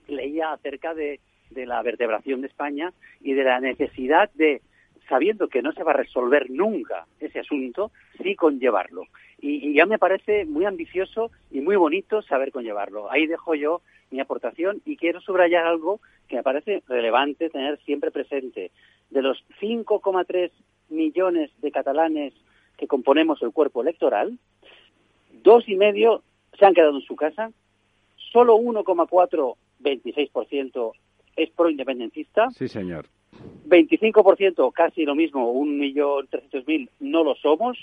leía 0.08 0.52
acerca 0.52 0.94
de, 0.94 1.20
de 1.50 1.66
la 1.66 1.82
vertebración 1.82 2.40
de 2.40 2.48
España 2.48 2.92
y 3.20 3.34
de 3.34 3.44
la 3.44 3.60
necesidad 3.60 4.30
de, 4.34 4.62
sabiendo 5.08 5.48
que 5.48 5.62
no 5.62 5.72
se 5.72 5.82
va 5.82 5.92
a 5.92 5.96
resolver 5.96 6.50
nunca 6.50 7.06
ese 7.20 7.40
asunto, 7.40 7.92
sí 8.22 8.34
conllevarlo. 8.34 9.02
Y, 9.44 9.68
y 9.68 9.74
ya 9.74 9.84
me 9.84 9.98
parece 9.98 10.46
muy 10.46 10.64
ambicioso 10.64 11.30
y 11.50 11.60
muy 11.60 11.76
bonito 11.76 12.22
saber 12.22 12.50
conllevarlo. 12.50 13.12
Ahí 13.12 13.26
dejo 13.26 13.54
yo 13.54 13.82
mi 14.10 14.20
aportación 14.20 14.80
y 14.86 14.96
quiero 14.96 15.20
subrayar 15.20 15.66
algo 15.66 16.00
que 16.28 16.36
me 16.36 16.42
parece 16.42 16.82
relevante 16.88 17.50
tener 17.50 17.78
siempre 17.84 18.10
presente. 18.10 18.70
De 19.10 19.20
los 19.20 19.44
5,3 19.60 20.50
millones 20.88 21.50
de 21.60 21.70
catalanes 21.70 22.32
que 22.78 22.86
componemos 22.86 23.42
el 23.42 23.52
cuerpo 23.52 23.82
electoral, 23.82 24.38
dos 25.42 25.68
y 25.68 25.76
medio 25.76 26.22
se 26.58 26.64
han 26.64 26.72
quedado 26.72 26.96
en 26.96 27.02
su 27.02 27.14
casa, 27.14 27.50
solo 28.32 28.56
1,4, 28.56 29.56
26% 29.82 30.92
es 31.36 31.50
pro-independentista. 31.50 32.50
Sí, 32.50 32.68
señor. 32.68 33.08
25%, 33.66 34.72
casi 34.72 35.04
lo 35.04 35.14
mismo, 35.14 35.52
1.300.000 35.52 36.88
no 37.00 37.24
lo 37.24 37.34
somos 37.34 37.76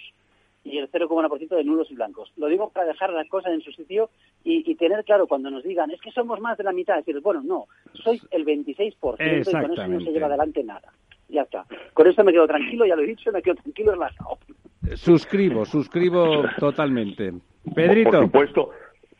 y 0.63 0.77
el 0.77 0.89
0,1% 0.91 1.55
de 1.55 1.63
nulos 1.63 1.89
y 1.89 1.95
blancos. 1.95 2.31
Lo 2.37 2.47
digo 2.47 2.69
para 2.69 2.87
dejar 2.87 3.11
las 3.11 3.27
cosas 3.27 3.53
en 3.53 3.61
su 3.61 3.71
sitio 3.71 4.09
y, 4.43 4.75
tener 4.75 5.03
claro 5.03 5.27
cuando 5.27 5.49
nos 5.49 5.63
digan, 5.63 5.91
es 5.91 6.01
que 6.01 6.11
somos 6.11 6.39
más 6.39 6.57
de 6.57 6.63
la 6.63 6.71
mitad, 6.71 6.95
decir, 6.95 7.19
bueno, 7.21 7.41
no, 7.43 7.65
sois 7.93 8.25
el 8.31 8.45
26% 8.45 8.77
y 8.89 8.95
con 9.43 9.71
eso 9.71 9.87
no 9.87 9.99
se 10.01 10.11
lleva 10.11 10.27
adelante 10.27 10.63
nada. 10.63 10.93
Ya 11.29 11.43
está. 11.43 11.65
Con 11.93 12.07
eso 12.07 12.23
me 12.23 12.31
quedo 12.31 12.47
tranquilo, 12.47 12.85
ya 12.85 12.95
lo 12.95 13.03
he 13.03 13.07
dicho, 13.07 13.31
me 13.31 13.41
quedo 13.41 13.55
tranquilo 13.55 13.93
relajado. 13.93 14.37
Suscribo, 14.95 15.65
suscribo 15.65 16.43
totalmente. 16.59 17.31
Pedrito. 17.73 18.11
Por 18.11 18.23
supuesto, 18.23 18.69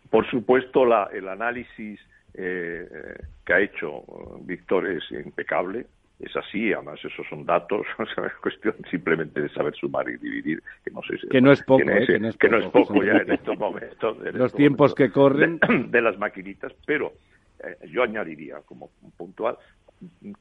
por 0.10 0.30
supuesto 0.30 0.86
la, 0.86 1.10
el 1.14 1.28
análisis 1.28 2.00
eh, 2.34 2.88
que 3.46 3.54
ha 3.54 3.60
hecho 3.62 4.04
Víctor 4.42 4.88
es 4.88 5.04
impecable 5.12 5.86
es 6.22 6.36
así, 6.36 6.72
además 6.72 7.00
esos 7.04 7.26
son 7.28 7.46
datos, 7.46 7.86
es 8.00 8.34
cuestión 8.42 8.76
simplemente 8.90 9.42
de 9.42 9.50
saber 9.50 9.74
sumar 9.76 10.08
y 10.10 10.18
dividir, 10.18 10.62
que 10.84 10.92
no 10.92 11.02
sé 11.04 11.18
si 11.18 11.28
que 11.28 11.42
no 11.42 11.52
es 11.52 11.64
poco, 11.64 11.82
eh, 11.90 12.06
que, 12.06 12.50
no 12.50 12.58
es 12.58 12.68
poco 12.68 13.04
ya 13.04 13.18
en 13.18 13.32
estos 13.32 13.58
momentos. 13.58 14.18
Los 14.34 14.54
tiempos 14.54 14.94
que 14.94 15.12
corren 15.12 15.60
de, 15.90 16.02
las 16.02 16.18
maquinitas, 16.18 16.74
pero 16.86 17.14
eh, 17.64 17.88
yo 17.90 18.04
añadiría 18.04 18.62
como 18.66 18.90
puntual 19.18 19.58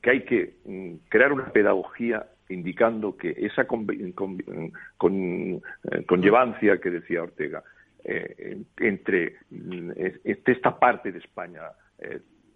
que 0.02 0.10
hay 0.10 0.24
que 0.24 0.54
mm, 0.64 0.94
crear 1.08 1.32
una 1.32 1.52
pedagogía 1.52 2.26
indicando 2.48 3.16
que 3.16 3.34
esa 3.36 3.66
con, 3.66 3.86
con, 4.14 4.40
eh, 4.40 6.04
conllevancia 6.06 6.78
que 6.78 6.90
decía 6.90 7.22
Ortega 7.22 7.62
entre 8.78 9.36
mm, 9.50 9.90
esta 10.24 10.78
parte 10.78 11.12
de 11.12 11.18
España 11.18 11.62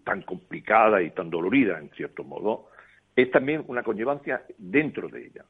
tan 0.03 0.23
complicada 0.23 1.03
y 1.03 1.11
tan 1.11 1.29
dolorida 1.29 1.77
en 1.77 1.89
cierto 1.91 2.23
modo 2.23 2.69
es 3.15 3.31
también 3.31 3.63
una 3.67 3.83
conllevancia 3.83 4.43
dentro 4.57 5.07
de 5.07 5.27
ella. 5.27 5.45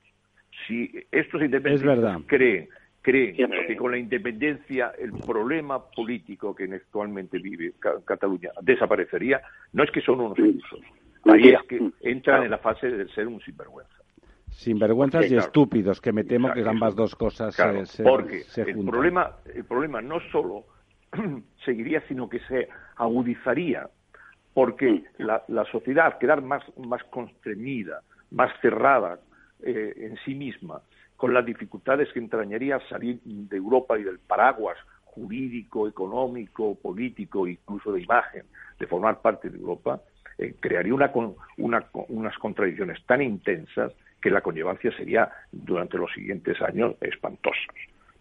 Si 0.67 0.91
estos 1.11 1.41
independentistas 1.41 2.21
creen 2.27 2.69
creen 3.05 3.35
que 3.67 3.75
con 3.75 3.91
la 3.91 3.99
independencia 3.99 4.93
el 4.97 5.11
problema 5.11 5.79
político 5.91 6.55
que 6.55 6.63
actualmente 6.63 7.37
vive 7.37 7.73
Cataluña 8.03 8.49
desaparecería, 8.61 9.41
no 9.73 9.83
es 9.83 9.91
que 9.91 10.01
son 10.01 10.21
unos 10.21 10.39
ilusos, 10.39 10.79
ahí 11.25 11.49
es 11.49 11.61
que 11.69 11.91
entran 12.01 12.43
en 12.43 12.49
la 12.49 12.57
fase 12.57 12.89
de 12.89 13.07
ser 13.09 13.27
un 13.27 13.39
sinvergüenza. 13.41 13.93
Sinvergüenzas 14.49 15.29
y 15.29 15.35
estúpidos, 15.35 16.01
que 16.01 16.13
me 16.13 16.23
temo 16.23 16.51
que 16.51 16.61
ambas 16.67 16.95
dos 16.95 17.15
cosas 17.15 17.53
se, 17.53 18.01
porque 18.01 18.43
el 18.57 18.85
problema, 18.85 19.35
el 19.53 19.65
problema 19.65 20.01
no 20.01 20.19
solo 20.31 20.63
seguiría, 21.65 22.01
sino 22.07 22.27
que 22.27 22.39
se 22.47 22.69
agudizaría, 22.95 23.87
porque 24.55 25.03
la, 25.17 25.43
la 25.49 25.65
sociedad, 25.65 26.17
quedar 26.17 26.41
más, 26.41 26.63
más 26.77 27.03
constreñida, 27.11 28.01
más 28.31 28.49
cerrada 28.61 29.19
eh, 29.61 29.93
en 29.97 30.17
sí 30.23 30.33
misma, 30.33 30.81
con 31.17 31.33
las 31.33 31.45
dificultades 31.45 32.07
que 32.13 32.19
entrañaría 32.19 32.79
salir 32.87 33.19
de 33.25 33.57
Europa 33.57 33.99
y 33.99 34.03
del 34.03 34.17
paraguas 34.17 34.77
jurídico, 35.03 35.89
económico, 35.89 36.75
político, 36.75 37.45
incluso 37.45 37.91
de 37.91 38.01
imagen, 38.01 38.43
de 38.79 38.87
formar 38.87 39.21
parte 39.21 39.49
de 39.49 39.57
Europa, 39.57 39.99
eh, 40.37 40.55
crearía 40.57 40.93
una, 40.93 41.11
una, 41.57 41.85
unas 42.07 42.37
contradicciones 42.37 43.05
tan 43.05 43.21
intensas 43.21 43.91
que 44.21 44.31
la 44.31 44.39
conllevancia 44.39 44.95
sería 44.95 45.29
durante 45.51 45.97
los 45.97 46.11
siguientes 46.13 46.61
años 46.61 46.95
espantosa. 47.01 47.59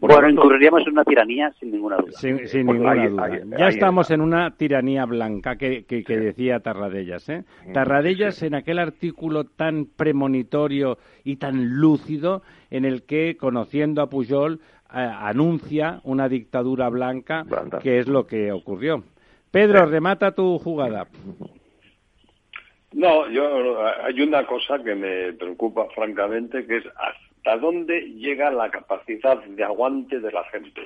Bueno, 0.09 0.28
incurriríamos 0.28 0.82
en 0.86 0.93
una 0.93 1.05
tiranía 1.05 1.52
sin 1.59 1.72
ninguna 1.72 1.97
duda. 1.97 2.12
Sin, 2.12 2.66
ninguna 2.66 2.94
duda. 2.94 3.28
ya 3.59 3.68
estamos 3.68 4.10
en 4.10 4.20
una 4.20 4.56
tiranía 4.56 5.05
blanca 5.05 5.56
que, 5.56 5.85
que, 5.85 6.02
decía 6.18 6.60
Tarradellas. 6.60 7.28
¿eh? 7.28 7.44
Tarradellas 7.72 8.43
en 8.43 8.55
aquel 8.55 8.78
artículo 8.78 9.44
tan 9.44 9.86
premonitorio 9.86 10.98
y 11.24 11.36
tan 11.36 11.76
lúcido 11.81 12.43
en 12.70 12.85
el 12.85 13.05
que, 13.05 13.36
conociendo 13.36 14.02
a 14.02 14.09
Pujol, 14.09 14.60
eh, 14.94 14.98
anuncia 14.98 16.01
una 16.05 16.28
dictadura 16.28 16.89
blanca, 16.89 17.44
que 17.82 17.98
es 17.98 18.09
lo 18.09 18.26
que 18.26 18.52
ocurrió. 18.52 19.02
Pedro, 19.51 19.86
remata 19.86 20.32
tu 20.32 20.59
jugada. 20.59 21.06
No, 22.93 23.28
yo 23.28 23.86
hay 24.05 24.20
una 24.20 24.47
cosa 24.47 24.82
que 24.82 24.94
me 24.94 25.32
preocupa 25.32 25.86
francamente, 25.94 26.64
que 26.66 26.76
es 26.76 26.85
hasta 27.44 27.58
dónde 27.58 28.00
llega 28.00 28.50
la 28.50 28.70
capacidad 28.70 29.42
de 29.44 29.64
aguante 29.64 30.18
de 30.18 30.32
la 30.32 30.44
gente. 30.44 30.80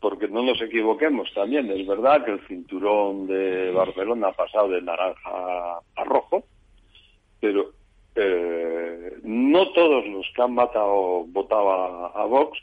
Porque 0.00 0.28
no 0.28 0.42
nos 0.42 0.60
equivoquemos 0.62 1.28
también, 1.34 1.70
es 1.70 1.86
verdad 1.86 2.24
que 2.24 2.32
el 2.32 2.46
cinturón 2.46 3.26
de 3.26 3.70
Barcelona 3.72 4.28
ha 4.28 4.32
pasado 4.32 4.68
de 4.68 4.80
naranja 4.80 5.78
a 5.96 6.04
rojo, 6.04 6.44
pero 7.40 7.72
eh, 8.14 9.18
no 9.24 9.70
todos 9.72 10.06
los 10.06 10.26
que 10.34 10.42
han 10.42 10.54
matado, 10.54 11.24
votado 11.26 11.70
a, 12.16 12.24
Vox 12.24 12.58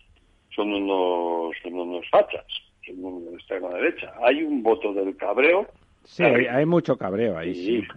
son 0.55 0.73
unos, 0.73 1.55
son 1.61 1.73
unos 1.73 2.09
fachas, 2.09 2.45
son 2.85 3.03
unos 3.03 3.31
de 3.31 3.35
extrema 3.35 3.69
derecha. 3.69 4.13
Hay 4.23 4.41
un 4.41 4.63
voto 4.63 4.93
del 4.93 5.15
cabreo 5.17 5.67
Sí, 6.05 6.23
hay, 6.23 6.65
mucho 6.65 6.97
cabreo 6.97 7.37
ahí, 7.37 7.55
sí. 7.55 7.87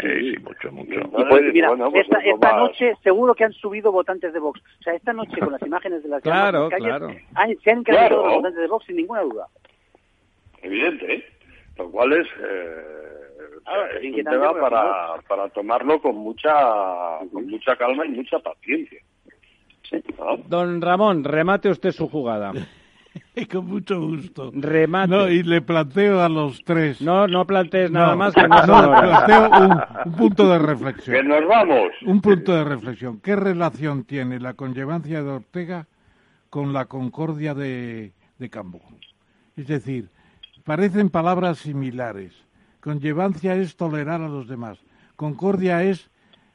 Sí, 0.00 0.36
mucho, 0.42 0.70
mucho. 0.70 1.00
Pues, 1.10 1.52
mira, 1.52 1.74
pues 1.90 2.06
esta, 2.24 2.56
noche 2.56 2.94
seguro 3.02 3.34
que 3.34 3.44
han 3.44 3.52
subido 3.52 3.90
votantes 3.90 4.32
de 4.32 4.38
Vox. 4.38 4.60
O 4.60 4.82
sea, 4.82 4.94
esta 4.94 5.12
noche 5.12 5.38
con 5.40 5.52
las 5.52 5.62
imágenes 5.66 6.02
de 6.02 6.08
las 6.08 6.22
claro, 6.22 6.68
claro. 6.68 7.08
se 7.62 7.70
han 7.70 7.84
los 7.86 8.34
votantes 8.34 8.60
de 8.60 8.68
Vox 8.68 8.86
sin 8.86 8.96
ninguna 8.96 9.22
duda. 9.22 9.46
Evidente, 10.62 11.14
¿eh? 11.14 11.24
Lo 11.76 11.90
cual 11.90 12.12
es, 12.12 12.26
eh, 12.40 14.08
un 14.16 14.24
tema 14.24 14.52
para, 14.60 15.20
para 15.28 15.48
tomarlo 15.50 16.00
con 16.00 16.16
mucha, 16.16 17.18
con 17.32 17.46
mucha 17.48 17.76
calma 17.76 18.06
y 18.06 18.10
mucha 18.10 18.38
paciencia. 18.38 19.00
Don 20.46 20.80
Ramón, 20.80 21.24
remate 21.24 21.70
usted 21.70 21.92
su 21.92 22.08
jugada. 22.08 22.52
Con 23.50 23.66
mucho 23.66 24.00
gusto. 24.00 24.50
Remate. 24.54 25.08
No, 25.08 25.28
y 25.28 25.42
le 25.42 25.60
planteo 25.60 26.20
a 26.20 26.28
los 26.28 26.62
tres. 26.64 27.00
No, 27.00 27.26
no 27.26 27.46
plantees 27.46 27.90
nada 27.90 28.16
más 28.16 28.34
que 28.34 28.48
no, 28.48 28.66
no 28.66 29.00
planteo 29.00 29.50
un, 30.06 30.12
punto 30.12 30.48
de 30.48 30.58
reflexión. 30.58 31.16
Que 31.16 31.22
nos 31.22 31.46
vamos. 31.46 31.88
Un 32.06 32.20
punto 32.20 32.52
de 32.54 32.64
reflexión. 32.64 33.20
¿Qué 33.20 33.36
relación 33.36 34.04
tiene 34.04 34.40
la 34.40 34.54
conllevancia 34.54 35.22
de 35.22 35.30
Ortega 35.30 35.86
con 36.50 36.72
la 36.72 36.86
concordia 36.86 37.54
de, 37.54 38.12
de 38.38 38.50
Cambó? 38.50 38.80
Es 39.56 39.66
decir, 39.66 40.10
parecen 40.64 41.10
palabras 41.10 41.58
similares. 41.58 42.32
Conllevancia 42.80 43.54
es 43.56 43.76
tolerar 43.76 44.22
a 44.22 44.28
los 44.28 44.48
demás. 44.48 44.78
Concordia 45.16 45.82
es 45.82 46.10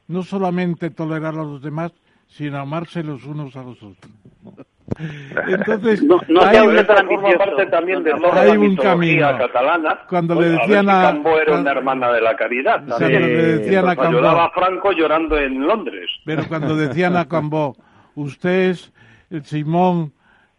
no 0.08 0.22
solamente 0.22 0.90
tolerar 0.90 1.34
a 1.34 1.44
los 1.44 1.62
demás, 1.62 1.92
sino 2.28 2.58
amarse 2.58 3.02
los 3.02 3.24
unos 3.24 3.56
a 3.56 3.62
los 3.62 3.82
otros. 3.82 4.66
Entonces, 5.48 6.02
no, 6.02 6.20
no 6.28 6.42
hay, 6.42 6.58
una 6.58 6.84
parte 6.86 7.66
también 7.66 8.02
de 8.02 8.12
toda 8.12 8.40
hay 8.40 8.52
la 8.52 8.58
un 8.58 8.76
camino. 8.76 9.38
catalana. 9.38 10.00
Cuando 10.08 10.40
le 10.40 10.50
decían 10.50 10.88
a, 10.90 11.02
Cambo 11.02 11.38
era 11.38 11.58
una 11.58 11.70
hermana 11.70 12.12
de 12.12 12.20
la 12.20 12.36
caridad. 12.36 12.82
le 13.00 13.58
decían 13.58 13.88
a 13.88 13.96
Cambó, 13.96 14.18
ayudaba 14.18 14.44
a 14.44 14.50
Franco 14.50 14.92
llorando 14.92 15.38
en 15.38 15.66
Londres. 15.66 16.10
Pero 16.24 16.46
cuando 16.48 16.76
decían 16.76 17.16
a 17.16 17.26
Cambó, 17.26 17.76
usted 18.14 18.70
es 18.70 18.92
el 19.30 19.44
Simón 19.44 20.13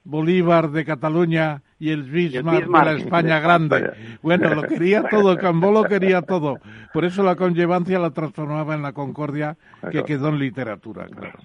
Bolívar 0.05 0.69
de 0.69 0.85
Cataluña 0.85 1.63
y 1.79 1.89
el 1.89 2.03
Bismarck, 2.03 2.67
de 2.67 2.71
la 2.71 2.91
España 2.93 3.39
grande. 3.39 3.91
Bueno, 4.21 4.55
lo 4.55 4.63
quería 4.63 5.03
todo, 5.03 5.37
Cambó 5.37 5.71
lo 5.71 5.83
quería 5.83 6.21
todo. 6.21 6.57
Por 6.93 7.05
eso 7.05 7.21
la 7.21 7.35
conllevancia 7.35 7.99
la 7.99 8.11
transformaba 8.11 8.73
en 8.73 8.81
la 8.81 8.93
concordia 8.93 9.57
que 9.91 10.03
quedó 10.03 10.29
en 10.29 10.39
literatura. 10.39 11.05
Claro, 11.05 11.37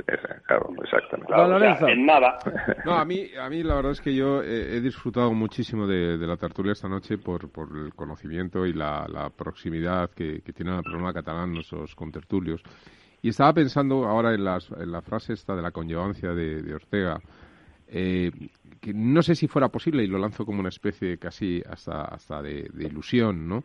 claro 0.47 0.75
exactamente. 0.83 1.93
en 1.93 2.07
nada. 2.07 2.39
No, 2.85 2.95
a 2.95 3.05
mí, 3.05 3.27
a 3.41 3.49
mí 3.51 3.63
la 3.63 3.75
verdad 3.75 3.93
es 3.93 4.01
que 4.01 4.15
yo 4.15 4.43
he, 4.43 4.81
disfrutado 4.81 5.33
muchísimo 5.33 5.87
de, 5.87 6.17
la 6.19 6.37
tertulia 6.37 6.73
esta 6.73 6.89
noche 6.89 7.19
por, 7.19 7.51
por 7.51 7.69
el 7.77 7.95
conocimiento 7.95 8.67
y 8.67 8.73
la, 8.73 9.31
proximidad 9.37 10.11
que, 10.11 10.43
que 10.43 10.53
tienen 10.53 10.75
al 10.75 10.83
programa 10.83 11.13
catalán 11.13 11.53
nuestros 11.53 11.95
contertulios. 11.95 12.63
Y 13.23 13.29
estaba 13.31 13.53
pensando 13.53 14.07
ahora 14.07 14.33
en, 14.35 14.45
las, 14.45 14.71
en 14.71 14.91
la 14.91 15.03
frase 15.03 15.35
esta 15.35 15.55
de 15.55 15.63
la 15.63 15.71
conllevancia 15.71 16.33
de 16.33 16.75
Ortega, 16.75 17.21
eh, 17.91 18.31
que 18.81 18.95
no 18.95 19.23
sé 19.23 19.35
si 19.35 19.49
fuera 19.49 19.69
posible, 19.69 20.03
y 20.03 20.07
lo 20.07 20.19
lanzo 20.19 20.47
como 20.47 20.61
una 20.61 20.69
especie 20.69 21.19
casi 21.19 21.63
hasta, 21.69 22.03
hasta 22.05 22.41
de, 22.41 22.71
ilusión, 22.79 23.49
¿no? 23.49 23.65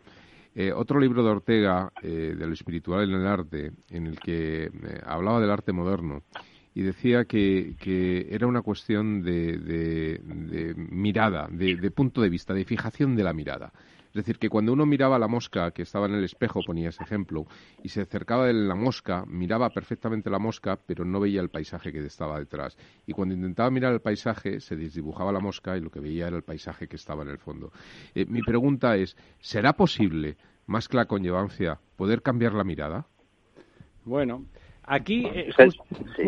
Eh, 0.54 0.72
otro 0.72 0.98
libro 0.98 1.22
de 1.22 1.30
Ortega, 1.30 1.92
eh, 2.02 2.34
de 2.36 2.46
lo 2.46 2.52
espiritual 2.52 3.08
en 3.08 3.20
el 3.20 3.26
arte, 3.26 3.72
en 3.90 4.06
el 4.06 4.18
que 4.18 4.70
hablaba 5.04 5.40
del 5.40 5.50
arte 5.50 5.72
moderno 5.72 6.22
y 6.76 6.82
decía 6.82 7.24
que, 7.24 7.74
que 7.80 8.28
era 8.30 8.46
una 8.46 8.60
cuestión 8.60 9.22
de, 9.22 9.56
de, 9.56 10.74
mirada, 10.76 11.48
de, 11.50 11.90
punto 11.90 12.20
de 12.20 12.28
vista, 12.28 12.52
de 12.52 12.66
fijación 12.66 13.16
de 13.16 13.24
la 13.24 13.32
mirada. 13.32 13.72
Es 14.16 14.24
decir, 14.24 14.38
que 14.38 14.48
cuando 14.48 14.72
uno 14.72 14.86
miraba 14.86 15.18
la 15.18 15.28
mosca 15.28 15.72
que 15.72 15.82
estaba 15.82 16.06
en 16.06 16.14
el 16.14 16.24
espejo, 16.24 16.62
ponía 16.66 16.88
ese 16.88 17.02
ejemplo, 17.02 17.44
y 17.82 17.90
se 17.90 18.00
acercaba 18.00 18.46
de 18.46 18.54
la 18.54 18.74
mosca, 18.74 19.26
miraba 19.26 19.68
perfectamente 19.68 20.30
la 20.30 20.38
mosca, 20.38 20.78
pero 20.86 21.04
no 21.04 21.20
veía 21.20 21.42
el 21.42 21.50
paisaje 21.50 21.92
que 21.92 22.02
estaba 22.06 22.38
detrás. 22.38 22.78
Y 23.06 23.12
cuando 23.12 23.34
intentaba 23.34 23.70
mirar 23.70 23.92
el 23.92 24.00
paisaje, 24.00 24.60
se 24.60 24.74
desdibujaba 24.74 25.32
la 25.32 25.40
mosca 25.40 25.76
y 25.76 25.82
lo 25.82 25.90
que 25.90 26.00
veía 26.00 26.28
era 26.28 26.36
el 26.38 26.44
paisaje 26.44 26.88
que 26.88 26.96
estaba 26.96 27.24
en 27.24 27.28
el 27.28 27.36
fondo. 27.36 27.72
Eh, 28.14 28.24
mi 28.24 28.40
pregunta 28.40 28.96
es, 28.96 29.18
¿será 29.38 29.74
posible, 29.74 30.38
más 30.64 30.88
que 30.88 30.96
la 30.96 31.04
conllevancia, 31.04 31.78
poder 31.96 32.22
cambiar 32.22 32.54
la 32.54 32.64
mirada? 32.64 33.06
Bueno, 34.06 34.46
Aquí, 34.88 35.26
eh, 35.34 35.50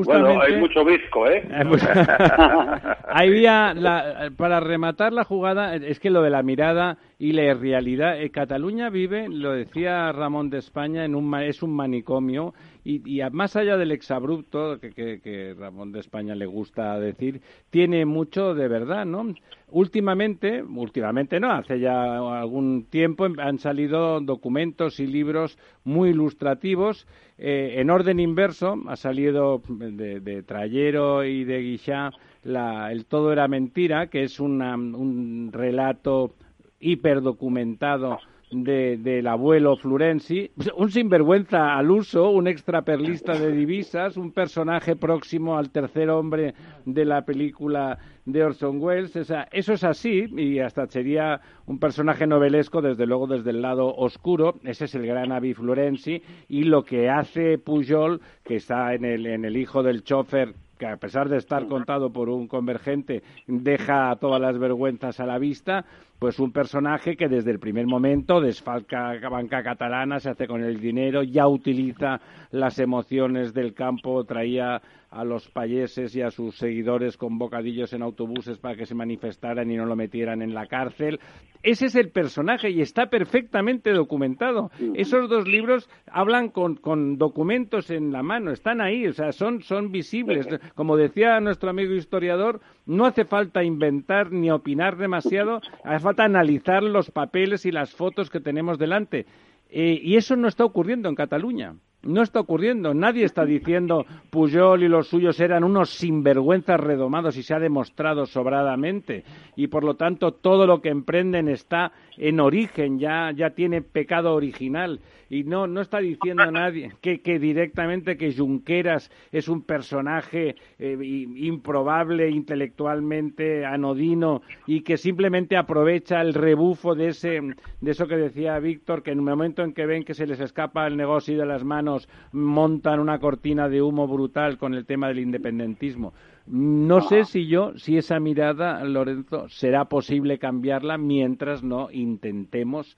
bueno, 0.05 0.41
hay 0.41 0.57
mucho 0.57 0.85
visco, 0.85 1.29
¿eh? 1.29 1.47
Había, 3.09 3.73
la, 3.73 4.33
para 4.37 4.59
rematar 4.59 5.13
la 5.13 5.23
jugada, 5.23 5.77
es 5.77 6.01
que 6.01 6.11
lo 6.11 6.23
de 6.23 6.31
la 6.31 6.43
mirada 6.43 6.99
y 7.21 7.33
la 7.33 7.55
realidad, 7.55 8.21
eh, 8.21 8.31
Cataluña 8.31 8.91
vive, 8.91 9.29
lo 9.29 9.53
decía 9.53 10.11
Ramón 10.11 10.51
de 10.51 10.59
España, 10.59 11.05
en 11.05 11.15
un, 11.15 11.33
es 11.41 11.63
un 11.63 11.73
manicomio 11.73 12.53
y, 12.89 13.21
más 13.33 13.55
allá 13.55 13.77
del 13.77 13.93
exabrupto 13.93 14.81
que, 14.81 15.21
que, 15.21 15.55
Ramón 15.59 15.93
de 15.93 16.01
España 16.01 16.35
le 16.35 16.47
gusta 16.47 16.99
decir, 16.99 17.43
tiene 17.69 18.07
mucho 18.07 18.55
de 18.55 18.67
verdad, 18.67 19.05
¿no? 19.05 19.35
Últimamente, 19.71 20.63
últimamente 20.63 21.39
no, 21.39 21.51
hace 21.53 21.81
ya 21.81 22.17
algún 22.41 22.87
tiempo 22.89 23.27
han 23.39 23.59
salido 23.59 24.21
documentos 24.21 25.01
y 25.01 25.07
libros 25.07 25.59
muy 25.85 26.11
ilustrativos 26.11 27.07
eh, 27.37 27.75
en 27.77 27.91
orden 27.91 28.21
inverso. 28.21 28.79
Ha 28.89 28.97
salido 28.97 29.61
de, 29.69 30.21
de 30.21 30.43
Trayero 30.43 31.25
y 31.25 31.45
de 31.45 31.61
Guichá 31.61 32.11
la, 32.43 32.91
El 32.91 33.05
todo 33.05 33.33
era 33.35 33.49
mentira, 33.49 34.07
que 34.07 34.23
es 34.23 34.41
un 34.41 35.51
relato 35.53 36.33
hiperdocumentado 36.81 38.19
de, 38.51 38.97
del 38.97 39.27
abuelo 39.27 39.77
Florenzi, 39.77 40.51
un 40.77 40.91
sinvergüenza 40.91 41.77
al 41.77 41.91
uso, 41.91 42.31
un 42.31 42.49
extraperlista 42.49 43.39
de 43.39 43.53
divisas, 43.53 44.17
un 44.17 44.33
personaje 44.33 44.97
próximo 44.97 45.59
al 45.59 45.71
tercer 45.71 46.11
hombre 46.11 46.55
de 46.85 47.05
la 47.05 47.23
película 47.23 47.99
de 48.25 48.45
Orson 48.45 48.81
Welles. 48.81 49.17
eso 49.17 49.73
es 49.73 49.85
así 49.85 50.27
y 50.37 50.59
hasta 50.59 50.87
sería 50.87 51.41
un 51.67 51.79
personaje 51.79 52.27
novelesco, 52.27 52.83
desde 52.83 53.07
luego 53.07 53.27
desde 53.27 53.51
el 53.51 53.63
lado 53.63 53.95
oscuro. 53.95 54.55
Ese 54.65 54.85
es 54.85 54.95
el 54.95 55.07
gran 55.07 55.33
Avi 55.33 55.55
Florenzi 55.55 56.23
y 56.49 56.65
lo 56.65 56.85
que 56.85 57.09
hace 57.09 57.59
Pujol, 57.59 58.21
que 58.45 58.57
está 58.57 58.95
en 58.95 59.05
el, 59.05 59.27
en 59.27 59.45
el 59.45 59.57
hijo 59.57 59.83
del 59.83 60.05
chofer 60.05 60.55
que 60.79 60.87
a 60.87 60.97
pesar 60.97 61.29
de 61.29 61.37
estar 61.37 61.67
contado 61.67 62.11
por 62.11 62.29
un 62.29 62.47
convergente, 62.47 63.23
deja 63.47 64.15
todas 64.17 64.41
las 64.41 64.59
vergüenzas 64.59 65.19
a 65.21 65.27
la 65.27 65.39
vista, 65.39 65.85
pues 66.19 66.39
un 66.41 66.53
personaje 66.53 67.17
que 67.17 67.29
desde 67.29 67.51
el 67.51 67.61
primer 67.61 67.87
momento 67.87 68.41
desfalca 68.41 69.15
la 69.15 69.29
banca 69.29 69.63
catalana, 69.63 70.19
se 70.19 70.31
hace 70.31 70.47
con 70.47 70.63
el 70.63 70.81
dinero, 70.81 71.23
ya 71.23 71.47
utiliza 71.47 72.21
las 72.51 72.79
emociones 72.79 73.55
del 73.55 73.75
campo, 73.75 74.25
traía 74.25 74.81
a 75.11 75.25
los 75.25 75.49
payeses 75.49 76.15
y 76.17 76.23
a 76.23 76.31
sus 76.31 76.57
seguidores 76.57 77.17
con 77.17 77.39
bocadillos 77.39 77.93
en 77.93 78.03
autobuses 78.03 78.59
para 78.59 78.77
que 78.77 78.85
se 78.85 78.95
manifestaran 78.95 79.71
y 79.71 79.77
no 79.77 79.87
lo 79.87 79.97
metieran 79.97 80.43
en 80.43 80.53
la 80.53 80.67
cárcel. 80.67 81.19
Ese 81.63 81.87
es 81.87 81.97
el 81.97 82.11
personaje 82.11 82.71
y 82.71 82.81
está 82.81 83.07
perfectamente 83.07 83.93
documentado. 83.93 84.71
Esos 84.95 85.29
dos 85.29 85.49
libros 85.49 85.89
hablan 86.07 86.51
con, 86.51 86.77
con 86.77 87.19
documentos 87.19 87.91
en 87.91 88.13
la 88.13 88.23
mano, 88.23 88.53
están 88.53 88.81
ahí, 88.81 89.07
o 89.07 89.13
sea, 89.13 89.33
son, 89.33 89.63
son 89.63 89.91
visibles. 89.91 90.47
Como 90.77 90.97
decía 90.97 91.41
nuestro 91.41 91.71
amigo 91.71 91.95
historiador, 91.95 92.61
no 92.87 93.07
hace 93.07 93.25
falta 93.25 93.65
inventar 93.65 94.31
ni 94.31 94.51
opinar 94.51 94.99
demasiado, 94.99 95.61
hace 95.83 96.01
falta 96.09 96.25
analizar 96.25 96.83
los 96.83 97.11
papeles 97.11 97.67
y 97.67 97.71
las 97.71 97.95
fotos 97.95 98.31
que 98.31 98.41
tenemos 98.41 98.79
delante. 98.79 99.27
Eh, 99.69 100.01
y 100.03 100.17
eso 100.17 100.37
no 100.37 100.49
está 100.49 100.65
ocurriendo 100.65 101.07
en 101.11 101.15
Cataluña. 101.15 101.75
No 102.03 102.23
está 102.23 102.41
ocurriendo. 102.41 102.95
Nadie 102.95 103.25
está 103.25 103.45
diciendo 103.45 104.07
Pujol 104.31 104.85
y 104.85 104.89
los 104.89 105.09
suyos 105.09 105.39
eran 105.39 105.65
unos 105.65 105.91
sinvergüenzas 105.91 106.81
redomados 106.81 107.37
y 107.37 107.43
se 107.43 107.53
ha 107.53 107.59
demostrado 107.59 108.25
sobradamente. 108.25 109.25
Y 109.55 109.67
por 109.67 109.85
lo 109.85 109.97
tanto 109.97 110.33
todo 110.33 110.67
lo 110.67 110.81
que 110.81 110.89
emprenden 110.89 111.49
está 111.49 111.93
en 112.17 112.41
origen, 112.41 112.99
ya, 112.99 113.31
ya 113.37 113.51
tiene 113.51 113.83
pecado 113.83 114.35
original. 114.35 115.01
Y 115.31 115.45
no, 115.45 115.67
no 115.67 115.81
está 115.81 115.99
diciendo 115.99 116.51
nadie 116.51 116.93
que, 117.01 117.21
que 117.21 117.39
directamente 117.39 118.17
que 118.17 118.35
Junqueras 118.35 119.11
es 119.33 119.49
un 119.49 119.63
personaje 119.63 120.57
eh, 120.79 120.97
improbable 121.03 122.31
intelectualmente, 122.31 123.65
anodino 123.65 124.43
y 124.67 124.83
que 124.83 124.97
simplemente 124.97 125.57
aprovecha 125.57 126.21
el 126.21 126.35
rebufo 126.35 126.95
de, 126.95 127.09
ese, 127.09 127.41
de 127.81 127.91
eso 127.91 128.07
que 128.07 128.17
decía 128.17 128.59
Víctor, 128.59 129.03
que 129.03 129.11
en 129.11 129.19
el 129.19 129.25
momento 129.25 129.63
en 129.63 129.73
que 129.73 129.87
ven 129.87 130.05
que 130.05 130.15
se 130.15 130.27
les 130.27 130.41
escapa 130.41 130.87
el 130.87 130.97
negocio 130.97 131.39
de 131.39 131.47
las 131.47 131.65
manos, 131.65 132.09
montan 132.33 133.01
una 133.01 133.19
cortina 133.19 133.69
de 133.69 133.83
humo 133.83 134.07
brutal 134.09 134.59
con 134.59 134.75
el 134.75 134.87
tema 134.87 135.09
del 135.09 135.21
independentismo. 135.21 136.13
No 136.47 137.03
sé 137.03 137.25
si 137.25 137.47
yo, 137.47 137.77
si 137.77 137.99
esa 137.99 138.19
mirada, 138.21 138.83
Lorenzo, 138.85 139.49
será 139.51 139.85
posible 139.85 140.39
cambiarla 140.39 140.97
mientras 140.97 141.63
no 141.63 141.91
intentemos 141.91 142.97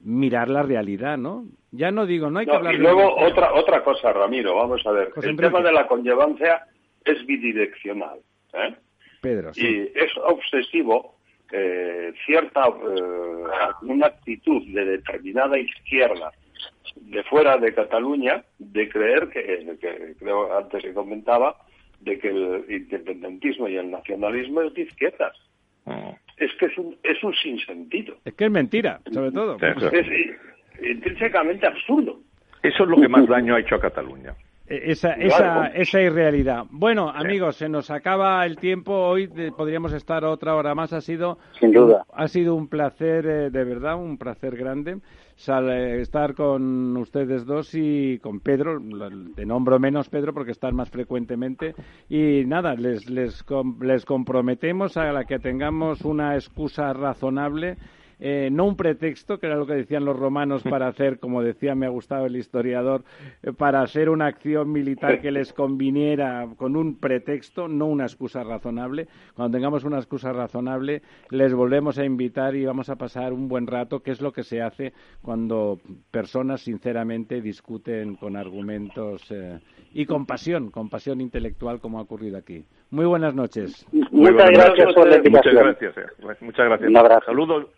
mirar 0.00 0.48
la 0.48 0.62
realidad, 0.62 1.18
¿no? 1.18 1.44
Ya 1.70 1.90
no 1.90 2.06
digo, 2.06 2.30
no 2.30 2.38
hay 2.38 2.46
que 2.46 2.54
hablar. 2.54 2.74
Y 2.74 2.78
luego 2.78 3.16
otra 3.16 3.52
otra 3.54 3.82
cosa, 3.82 4.12
Ramiro, 4.12 4.54
vamos 4.54 4.86
a 4.86 4.90
ver. 4.92 5.10
el 5.22 5.36
tema 5.36 5.60
de 5.60 5.72
la 5.72 5.86
conllevancia 5.86 6.66
es 7.04 7.24
bidireccional, 7.26 8.18
¿eh? 8.54 8.74
Pedro, 9.20 9.52
sí. 9.52 9.66
Y 9.66 9.98
es 9.98 10.10
obsesivo 10.24 11.16
eh, 11.50 12.12
cierta 12.24 12.68
eh, 12.68 13.82
una 13.82 14.06
actitud 14.06 14.62
de 14.68 14.84
determinada 14.84 15.58
izquierda 15.58 16.30
de 16.96 17.22
fuera 17.24 17.56
de 17.56 17.74
Cataluña 17.74 18.44
de 18.58 18.88
creer 18.88 19.28
que, 19.28 19.76
que 19.80 20.14
creo 20.18 20.56
antes 20.56 20.82
se 20.82 20.94
comentaba 20.94 21.56
de 22.00 22.18
que 22.18 22.28
el 22.28 22.64
independentismo 22.68 23.68
y 23.68 23.76
el 23.76 23.90
nacionalismo 23.90 24.62
es 24.62 24.74
de 24.74 24.82
izquierdas. 24.82 25.36
Mm. 25.84 26.10
Es 26.38 26.52
que 26.58 26.66
es 26.66 26.78
un, 26.78 26.96
es 27.02 27.22
un 27.22 27.34
sinsentido. 27.34 28.16
Es 28.24 28.34
que 28.34 28.44
es 28.44 28.50
mentira, 28.50 29.00
sobre 29.12 29.32
todo. 29.32 29.56
Es 29.60 30.06
intrínsecamente 30.80 31.66
absurdo. 31.66 32.20
Eso 32.62 32.84
es 32.84 32.88
lo 32.88 32.96
que 33.00 33.08
más 33.08 33.26
daño 33.26 33.54
ha 33.54 33.60
hecho 33.60 33.76
a 33.76 33.80
Cataluña. 33.80 34.34
E, 34.66 34.92
esa, 34.92 35.12
esa, 35.14 35.68
esa 35.68 36.00
irrealidad. 36.00 36.64
Bueno, 36.70 37.08
amigos, 37.08 37.56
se 37.56 37.68
nos 37.68 37.90
acaba 37.90 38.44
el 38.44 38.56
tiempo. 38.56 38.92
Hoy 38.92 39.28
podríamos 39.56 39.92
estar 39.92 40.24
otra 40.24 40.54
hora 40.54 40.74
más. 40.74 40.92
Ha 40.92 41.00
sido, 41.00 41.38
Sin 41.58 41.72
duda. 41.72 42.04
ha 42.12 42.28
sido 42.28 42.54
un 42.54 42.68
placer, 42.68 43.26
eh, 43.26 43.50
de 43.50 43.64
verdad, 43.64 43.96
un 43.96 44.18
placer 44.18 44.56
grande 44.56 44.98
estar 45.38 46.34
con 46.34 46.96
ustedes 46.96 47.46
dos 47.46 47.74
y 47.74 48.18
con 48.18 48.40
Pedro. 48.40 48.80
Te 49.34 49.46
nombro 49.46 49.78
menos 49.78 50.08
Pedro 50.08 50.34
porque 50.34 50.50
están 50.50 50.74
más 50.74 50.90
frecuentemente. 50.90 51.74
Y 52.08 52.44
nada, 52.44 52.74
les, 52.74 53.08
les, 53.08 53.44
les 53.80 54.04
comprometemos 54.04 54.96
a 54.96 55.12
la 55.12 55.24
que 55.24 55.38
tengamos 55.38 56.02
una 56.02 56.34
excusa 56.34 56.92
razonable 56.92 57.76
eh, 58.20 58.48
no 58.50 58.64
un 58.64 58.76
pretexto, 58.76 59.38
que 59.38 59.46
era 59.46 59.56
lo 59.56 59.66
que 59.66 59.74
decían 59.74 60.04
los 60.04 60.18
romanos 60.18 60.62
para 60.62 60.88
hacer, 60.88 61.18
como 61.18 61.42
decía, 61.42 61.74
me 61.74 61.86
ha 61.86 61.90
gustado 61.90 62.26
el 62.26 62.36
historiador, 62.36 63.04
eh, 63.42 63.52
para 63.52 63.82
hacer 63.82 64.08
una 64.08 64.26
acción 64.26 64.72
militar 64.72 65.20
que 65.20 65.30
les 65.30 65.52
conviniera 65.52 66.48
con 66.56 66.76
un 66.76 66.98
pretexto, 66.98 67.68
no 67.68 67.86
una 67.86 68.04
excusa 68.04 68.42
razonable. 68.42 69.08
Cuando 69.34 69.56
tengamos 69.56 69.84
una 69.84 69.98
excusa 69.98 70.32
razonable, 70.32 71.02
les 71.30 71.54
volvemos 71.54 71.98
a 71.98 72.04
invitar 72.04 72.56
y 72.56 72.64
vamos 72.64 72.88
a 72.90 72.96
pasar 72.96 73.32
un 73.32 73.48
buen 73.48 73.66
rato, 73.66 74.00
que 74.00 74.10
es 74.10 74.20
lo 74.20 74.32
que 74.32 74.42
se 74.42 74.62
hace 74.62 74.92
cuando 75.22 75.78
personas 76.10 76.62
sinceramente 76.62 77.40
discuten 77.40 78.16
con 78.16 78.36
argumentos 78.36 79.30
eh, 79.30 79.58
y 79.92 80.06
con 80.06 80.26
pasión, 80.26 80.70
con 80.70 80.88
pasión 80.88 81.20
intelectual, 81.20 81.80
como 81.80 81.98
ha 81.98 82.02
ocurrido 82.02 82.38
aquí. 82.38 82.64
Muy 82.90 83.06
buenas 83.06 83.34
noches. 83.34 83.86
Muchas 84.10 84.50
gracias 84.50 84.94
por 84.94 85.08
la 85.08 85.16
invitación. 85.16 85.54
Muchas 85.54 85.94
gracias. 85.94 86.42
Muchas 86.42 86.66
gracias. 86.66 86.90
Un 86.90 86.96
abrazo. 86.96 87.26
Saludos. 87.26 87.77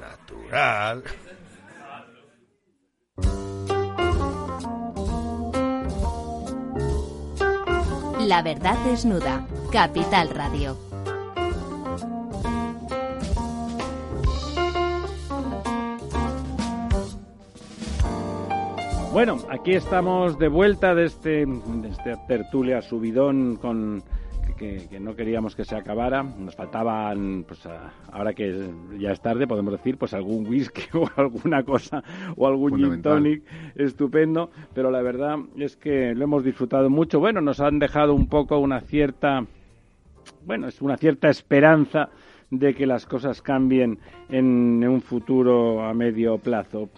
natural. 0.00 1.04
La 8.20 8.42
verdad 8.42 8.76
desnuda. 8.84 9.46
Capital 9.72 10.30
Radio. 10.30 10.76
Bueno, 19.12 19.38
aquí 19.50 19.74
estamos 19.74 20.38
de 20.38 20.46
vuelta 20.48 20.94
de 20.94 21.06
este, 21.06 21.44
de 21.44 21.88
este 21.88 22.16
tertulia 22.28 22.80
subidón 22.80 23.56
con 23.56 24.04
que, 24.52 24.88
no 25.00 25.14
queríamos 25.14 25.54
que 25.54 25.64
se 25.64 25.76
acabara. 25.76 26.22
Nos 26.22 26.54
faltaban, 26.54 27.44
pues 27.46 27.66
ahora 28.12 28.32
que 28.32 28.70
ya 28.98 29.12
es 29.12 29.20
tarde, 29.20 29.46
podemos 29.46 29.72
decir, 29.72 29.96
pues 29.96 30.14
algún 30.14 30.46
whisky 30.46 30.82
o 30.96 31.08
alguna 31.16 31.62
cosa 31.62 32.02
o 32.36 32.46
algún 32.46 32.76
gin 32.76 33.02
tonic 33.02 33.42
estupendo. 33.74 34.50
Pero 34.74 34.90
la 34.90 35.02
verdad 35.02 35.36
es 35.56 35.76
que 35.76 36.14
lo 36.14 36.24
hemos 36.24 36.44
disfrutado 36.44 36.90
mucho. 36.90 37.20
Bueno, 37.20 37.40
nos 37.40 37.60
han 37.60 37.78
dejado 37.78 38.14
un 38.14 38.28
poco 38.28 38.58
una 38.58 38.80
cierta, 38.80 39.44
bueno, 40.44 40.68
es 40.68 40.80
una 40.80 40.96
cierta 40.96 41.28
esperanza 41.28 42.10
de 42.50 42.74
que 42.74 42.86
las 42.86 43.06
cosas 43.06 43.42
cambien 43.42 43.98
en 44.28 44.86
un 44.86 45.00
futuro 45.00 45.84
a 45.84 45.94
medio 45.94 46.38
plazo. 46.38 46.88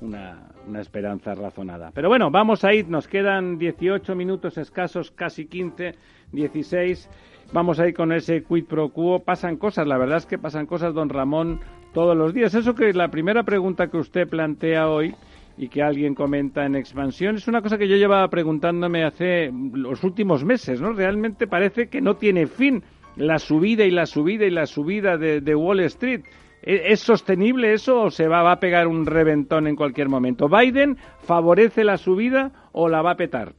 Una, 0.00 0.48
una 0.66 0.80
esperanza 0.80 1.34
razonada. 1.34 1.90
Pero 1.92 2.08
bueno, 2.08 2.30
vamos 2.30 2.64
a 2.64 2.72
ir, 2.72 2.88
nos 2.88 3.08
quedan 3.08 3.58
18 3.58 4.14
minutos 4.14 4.56
escasos, 4.56 5.10
casi 5.10 5.46
15 5.46 5.94
16. 6.32 7.08
Vamos 7.52 7.80
a 7.80 7.88
ir 7.88 7.94
con 7.94 8.12
ese 8.12 8.42
quid 8.42 8.64
pro 8.64 8.90
quo. 8.90 9.20
Pasan 9.20 9.56
cosas, 9.56 9.86
la 9.86 9.98
verdad 9.98 10.18
es 10.18 10.26
que 10.26 10.38
pasan 10.38 10.66
cosas, 10.66 10.94
don 10.94 11.08
Ramón, 11.08 11.60
todos 11.94 12.16
los 12.16 12.34
días. 12.34 12.54
Eso 12.54 12.74
que 12.74 12.92
la 12.92 13.08
primera 13.08 13.42
pregunta 13.42 13.88
que 13.88 13.96
usted 13.96 14.28
plantea 14.28 14.88
hoy 14.88 15.14
y 15.56 15.68
que 15.68 15.82
alguien 15.82 16.14
comenta 16.14 16.66
en 16.66 16.76
expansión 16.76 17.36
es 17.36 17.48
una 17.48 17.62
cosa 17.62 17.78
que 17.78 17.88
yo 17.88 17.96
llevaba 17.96 18.28
preguntándome 18.28 19.04
hace 19.04 19.50
los 19.72 20.04
últimos 20.04 20.44
meses, 20.44 20.80
¿no? 20.80 20.92
Realmente 20.92 21.46
parece 21.46 21.88
que 21.88 22.00
no 22.00 22.16
tiene 22.16 22.46
fin 22.46 22.82
la 23.16 23.38
subida 23.38 23.84
y 23.84 23.90
la 23.90 24.06
subida 24.06 24.46
y 24.46 24.50
la 24.50 24.66
subida 24.66 25.16
de, 25.16 25.54
Wall 25.54 25.80
Street. 25.80 26.20
¿E-, 26.68 26.92
¿Es 26.92 27.00
sostenible 27.00 27.72
eso 27.72 28.02
o 28.02 28.10
se 28.10 28.28
va, 28.28 28.52
a 28.52 28.60
pegar 28.60 28.86
un 28.86 29.06
reventón 29.06 29.66
en 29.66 29.74
cualquier 29.74 30.10
momento? 30.10 30.48
¿Biden 30.48 30.98
favorece 31.22 31.82
la 31.82 31.96
subida 31.96 32.52
o 32.72 32.90
la 32.90 33.00
va 33.00 33.12
a 33.12 33.16
petar? 33.16 33.54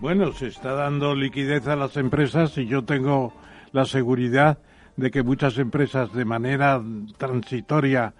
Bueno, 0.00 0.32
se 0.32 0.46
está 0.46 0.72
dando 0.72 1.14
liquidez 1.14 1.68
a 1.68 1.76
las 1.76 1.98
empresas 1.98 2.56
y 2.56 2.66
yo 2.66 2.82
tengo 2.82 3.34
la 3.72 3.84
seguridad 3.84 4.58
de 4.96 5.10
que 5.10 5.22
muchas 5.22 5.58
empresas 5.58 6.12
de 6.14 6.24
manera 6.24 6.82
transitoria 7.18 8.14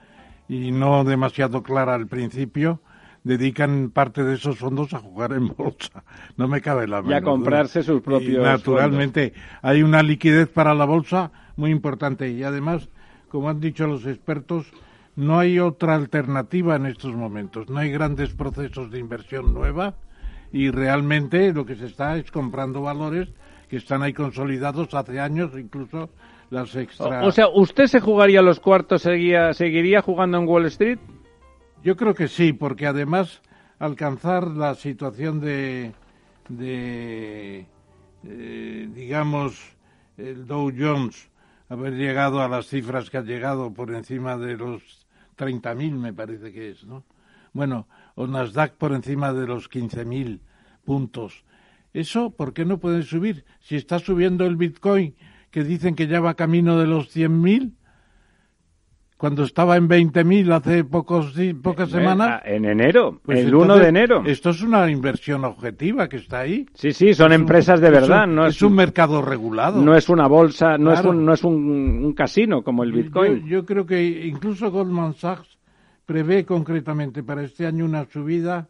y 0.46 0.72
no 0.72 1.04
demasiado 1.04 1.62
clara 1.62 1.94
al 1.94 2.06
principio 2.06 2.80
dedican 3.22 3.90
parte 3.90 4.24
de 4.24 4.34
esos 4.34 4.58
fondos 4.58 4.92
a 4.92 4.98
jugar 4.98 5.32
en 5.32 5.48
bolsa. 5.56 6.04
No 6.36 6.48
me 6.48 6.60
cabe 6.60 6.86
la 6.86 7.00
menor 7.00 7.12
Y 7.12 7.14
a 7.16 7.22
comprarse 7.22 7.82
sus 7.82 8.02
propios. 8.02 8.44
naturalmente, 8.44 9.32
hay 9.62 9.82
una 9.82 10.02
liquidez 10.02 10.50
para 10.50 10.74
la 10.74 10.84
bolsa 10.84 11.32
muy 11.56 11.70
importante 11.70 12.28
y 12.30 12.42
además 12.42 12.90
como 13.35 13.48
han 13.48 13.59
dicho 13.59 13.89
los 13.89 14.06
expertos, 14.06 14.65
no 15.16 15.40
hay 15.40 15.59
otra 15.59 15.97
alternativa 15.97 16.77
en 16.77 16.86
estos 16.86 17.12
momentos. 17.16 17.69
No 17.69 17.81
hay 17.81 17.90
grandes 17.90 18.32
procesos 18.32 18.93
de 18.93 19.01
inversión 19.01 19.52
nueva 19.52 19.97
y 20.52 20.70
realmente 20.70 21.52
lo 21.52 21.66
que 21.66 21.74
se 21.74 21.86
está 21.86 22.16
es 22.16 22.31
comprando 22.31 22.82
valores 22.82 23.28
que 23.69 23.78
están 23.78 24.05
ahí 24.05 24.12
consolidados 24.12 24.94
hace 24.94 25.19
años, 25.19 25.51
incluso 25.59 26.11
las 26.51 26.77
extra. 26.77 27.27
O, 27.27 27.32
sea, 27.32 27.48
¿usted 27.48 27.86
se 27.86 27.98
jugaría 27.98 28.40
los 28.40 28.61
cuartos, 28.61 29.02
seguía, 29.02 29.52
seguiría 29.52 30.01
jugando 30.01 30.39
en 30.39 30.47
Wall 30.47 30.66
Street? 30.66 31.01
Yo 31.82 31.97
creo 31.97 32.15
que 32.15 32.28
sí, 32.28 32.52
porque 32.52 32.86
además 32.86 33.43
alcanzar 33.81 34.47
la 34.47 34.77
situación 34.77 35.40
de, 35.40 35.93
de 36.48 37.66
eh, 38.23 38.89
digamos, 38.94 39.61
el 40.19 40.47
Dow 40.47 40.70
Jones 40.70 41.34
haber 41.68 41.94
llegado 41.94 42.42
a 42.42 42.48
las 42.48 42.66
cifras 42.66 43.10
que 43.10 43.18
ha 43.18 43.22
llegado 43.22 43.72
por 43.72 43.92
encima 43.94 44.36
de 44.36 44.56
los 44.56 45.06
30.000, 45.36 45.92
me 45.92 46.12
parece 46.12 46.52
que 46.52 46.70
es, 46.70 46.84
¿no? 46.84 47.04
Bueno, 47.52 47.86
o 48.14 48.26
Nasdaq 48.26 48.74
por 48.74 48.92
encima 48.92 49.32
de 49.32 49.46
los 49.46 49.70
15.000 49.70 50.40
puntos. 50.84 51.44
¿Eso 51.92 52.30
por 52.30 52.52
qué 52.52 52.64
no 52.64 52.78
puede 52.78 53.02
subir? 53.02 53.44
Si 53.60 53.76
está 53.76 53.98
subiendo 53.98 54.44
el 54.44 54.56
Bitcoin, 54.56 55.14
que 55.50 55.62
dicen 55.62 55.94
que 55.94 56.08
ya 56.08 56.20
va 56.20 56.34
camino 56.34 56.78
de 56.78 56.86
los 56.86 57.14
100.000, 57.14 57.72
cuando 59.16 59.44
estaba 59.44 59.76
en 59.76 59.88
20.000 59.88 60.52
hace 60.52 60.84
pocos, 60.84 61.34
pocas 61.62 61.90
semanas. 61.90 62.42
En 62.44 62.64
enero, 62.64 63.20
pues 63.22 63.40
el 63.40 63.54
1 63.54 63.76
de 63.76 63.88
enero. 63.88 64.22
Esto 64.26 64.50
es 64.50 64.60
una 64.62 64.90
inversión 64.90 65.44
objetiva 65.44 66.08
que 66.08 66.16
está 66.16 66.40
ahí. 66.40 66.66
Sí, 66.74 66.92
sí, 66.92 67.14
son 67.14 67.32
empresas 67.32 67.80
de 67.80 67.90
verdad. 67.90 68.24
Es 68.24 68.28
un, 68.28 68.34
no 68.34 68.46
es, 68.46 68.62
un 68.62 68.74
mercado 68.74 69.22
regulado. 69.22 69.80
No 69.80 69.94
es 69.94 70.08
una 70.08 70.26
bolsa, 70.26 70.76
no 70.78 70.92
es, 70.92 71.04
un, 71.04 71.24
no 71.24 71.32
es 71.32 71.44
un, 71.44 72.12
casino 72.14 72.62
como 72.62 72.82
el 72.82 72.92
Bitcoin. 72.92 73.46
Yo, 73.46 73.64
creo 73.64 73.86
que 73.86 74.26
incluso 74.26 74.70
Goldman 74.70 75.14
Sachs 75.14 75.58
prevé 76.04 76.44
concretamente 76.44 77.22
para 77.22 77.42
este 77.42 77.66
año 77.66 77.84
una 77.84 78.04
subida 78.06 78.68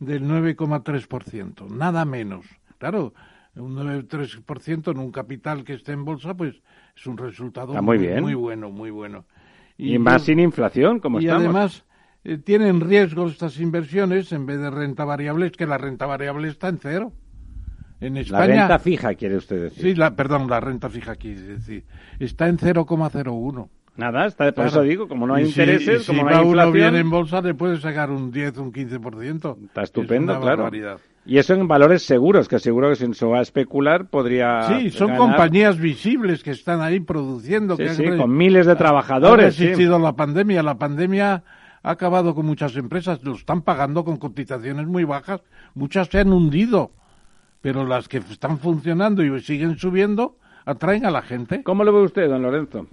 del 0.00 0.24
9,3%, 0.24 1.70
nada 1.70 2.04
menos. 2.04 2.44
Claro, 2.78 3.14
un 3.56 3.76
9,3% 3.76 4.90
en 4.90 4.98
un 4.98 5.12
capital 5.12 5.64
que 5.64 5.74
esté 5.74 5.92
en 5.92 6.04
bolsa, 6.04 6.34
pues 6.34 6.56
es 6.96 7.06
un 7.06 7.16
resultado 7.16 7.80
muy, 7.82 7.98
bien. 7.98 8.20
muy 8.22 8.34
bueno, 8.34 8.70
muy 8.70 8.90
bueno. 8.90 9.24
Y, 9.76 9.98
más 9.98 10.22
sin 10.22 10.38
inflación, 10.38 11.00
como 11.00 11.20
y 11.20 11.24
estamos. 11.24 11.42
Y 11.42 11.46
además 11.46 11.84
eh, 12.24 12.38
tienen 12.38 12.80
riesgo 12.80 13.26
estas 13.26 13.58
inversiones 13.58 14.32
en 14.32 14.46
vez 14.46 14.58
de 14.58 14.70
renta 14.70 15.04
variable, 15.04 15.46
es 15.46 15.52
que 15.52 15.66
la 15.66 15.78
renta 15.78 16.06
variable 16.06 16.48
está 16.48 16.68
en 16.68 16.78
cero. 16.78 17.12
En 18.00 18.16
España, 18.16 18.46
la 18.46 18.56
renta 18.56 18.78
fija, 18.78 19.14
quiere 19.14 19.36
usted 19.36 19.62
decir. 19.62 19.82
Sí, 19.82 19.94
la, 19.94 20.14
perdón, 20.14 20.48
la 20.48 20.60
renta 20.60 20.90
fija 20.90 21.16
quiere 21.16 21.40
decir. 21.40 21.84
Está 22.18 22.48
en 22.48 22.58
0,01. 22.58 23.68
Nada, 23.96 24.26
está, 24.26 24.50
por 24.52 24.66
eso 24.66 24.82
digo, 24.82 25.06
como 25.06 25.26
no 25.26 25.34
hay 25.34 25.44
intereses, 25.44 26.04
como 26.06 26.24
no 26.24 26.28
hay 26.30 26.44
inflación... 26.44 26.68
uno 26.68 26.72
bien 26.72 26.96
en 26.96 27.10
bolsa, 27.10 27.40
le 27.40 27.54
puede 27.54 27.80
sacar 27.80 28.10
un 28.10 28.32
10, 28.32 28.58
un 28.58 28.72
15%. 28.72 29.66
Está 29.66 29.82
estupendo, 29.82 30.40
claro. 30.40 30.68
Y 31.26 31.38
eso 31.38 31.54
en 31.54 31.66
valores 31.66 32.02
seguros, 32.02 32.48
que 32.48 32.58
seguro 32.58 32.90
que 32.90 32.96
si 32.96 33.14
se 33.14 33.24
va 33.24 33.38
a 33.38 33.42
especular 33.42 34.08
podría. 34.08 34.62
Sí, 34.68 34.90
son 34.90 35.16
compañías 35.16 35.78
visibles 35.78 36.42
que 36.42 36.50
están 36.50 36.82
ahí 36.82 37.00
produciendo. 37.00 37.76
Sí, 37.76 37.88
sí, 37.88 38.04
con 38.16 38.36
miles 38.36 38.66
de 38.66 38.76
trabajadores. 38.76 39.44
Ha 39.44 39.48
existido 39.48 39.98
la 39.98 40.14
pandemia. 40.14 40.62
La 40.62 40.78
pandemia 40.78 41.42
ha 41.82 41.90
acabado 41.90 42.34
con 42.34 42.46
muchas 42.46 42.76
empresas, 42.76 43.22
lo 43.22 43.34
están 43.34 43.62
pagando 43.62 44.04
con 44.04 44.18
cotizaciones 44.18 44.86
muy 44.86 45.04
bajas. 45.04 45.42
Muchas 45.74 46.08
se 46.08 46.20
han 46.20 46.32
hundido, 46.32 46.92
pero 47.60 47.86
las 47.86 48.08
que 48.08 48.18
están 48.18 48.58
funcionando 48.58 49.22
y 49.22 49.40
siguen 49.40 49.78
subiendo 49.78 50.38
atraen 50.66 51.06
a 51.06 51.10
la 51.10 51.22
gente. 51.22 51.62
¿Cómo 51.62 51.84
lo 51.84 51.92
ve 51.92 52.02
usted, 52.02 52.28
don 52.28 52.42
Lorenzo? 52.42 52.86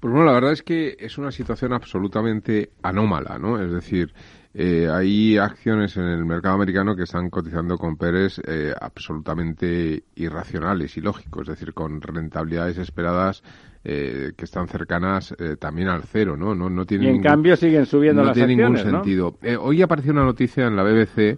Pues 0.00 0.12
bueno, 0.12 0.26
la 0.26 0.32
verdad 0.32 0.52
es 0.52 0.64
que 0.64 0.96
es 0.98 1.16
una 1.18 1.30
situación 1.30 1.72
absolutamente 1.72 2.72
anómala, 2.82 3.38
¿no? 3.38 3.62
Es 3.62 3.70
decir, 3.70 4.12
eh, 4.54 4.88
hay 4.90 5.38
acciones 5.38 5.96
en 5.96 6.04
el 6.04 6.24
mercado 6.26 6.56
americano 6.56 6.94
que 6.94 7.04
están 7.04 7.30
cotizando 7.30 7.78
con 7.78 7.96
PERES 7.96 8.42
eh, 8.46 8.74
absolutamente 8.78 10.04
irracionales 10.16 10.96
y 10.98 11.00
lógicos, 11.00 11.48
es 11.48 11.58
decir, 11.58 11.72
con 11.72 12.02
rentabilidades 12.02 12.76
esperadas 12.76 13.42
eh, 13.84 14.32
que 14.36 14.44
están 14.44 14.68
cercanas 14.68 15.34
eh, 15.38 15.56
también 15.58 15.88
al 15.88 16.04
cero, 16.04 16.36
¿no? 16.36 16.54
no, 16.54 16.70
no 16.70 16.86
tiene 16.86 17.06
y 17.06 17.08
en 17.08 17.20
cambio 17.20 17.56
siguen 17.56 17.84
subiendo 17.84 18.22
no 18.22 18.28
las 18.28 18.36
tiene 18.36 18.54
ningún 18.54 18.78
sentido. 18.78 19.36
Eh, 19.42 19.56
hoy 19.56 19.82
apareció 19.82 20.12
una 20.12 20.24
noticia 20.24 20.68
en 20.68 20.76
la 20.76 20.84
BBC 20.84 21.36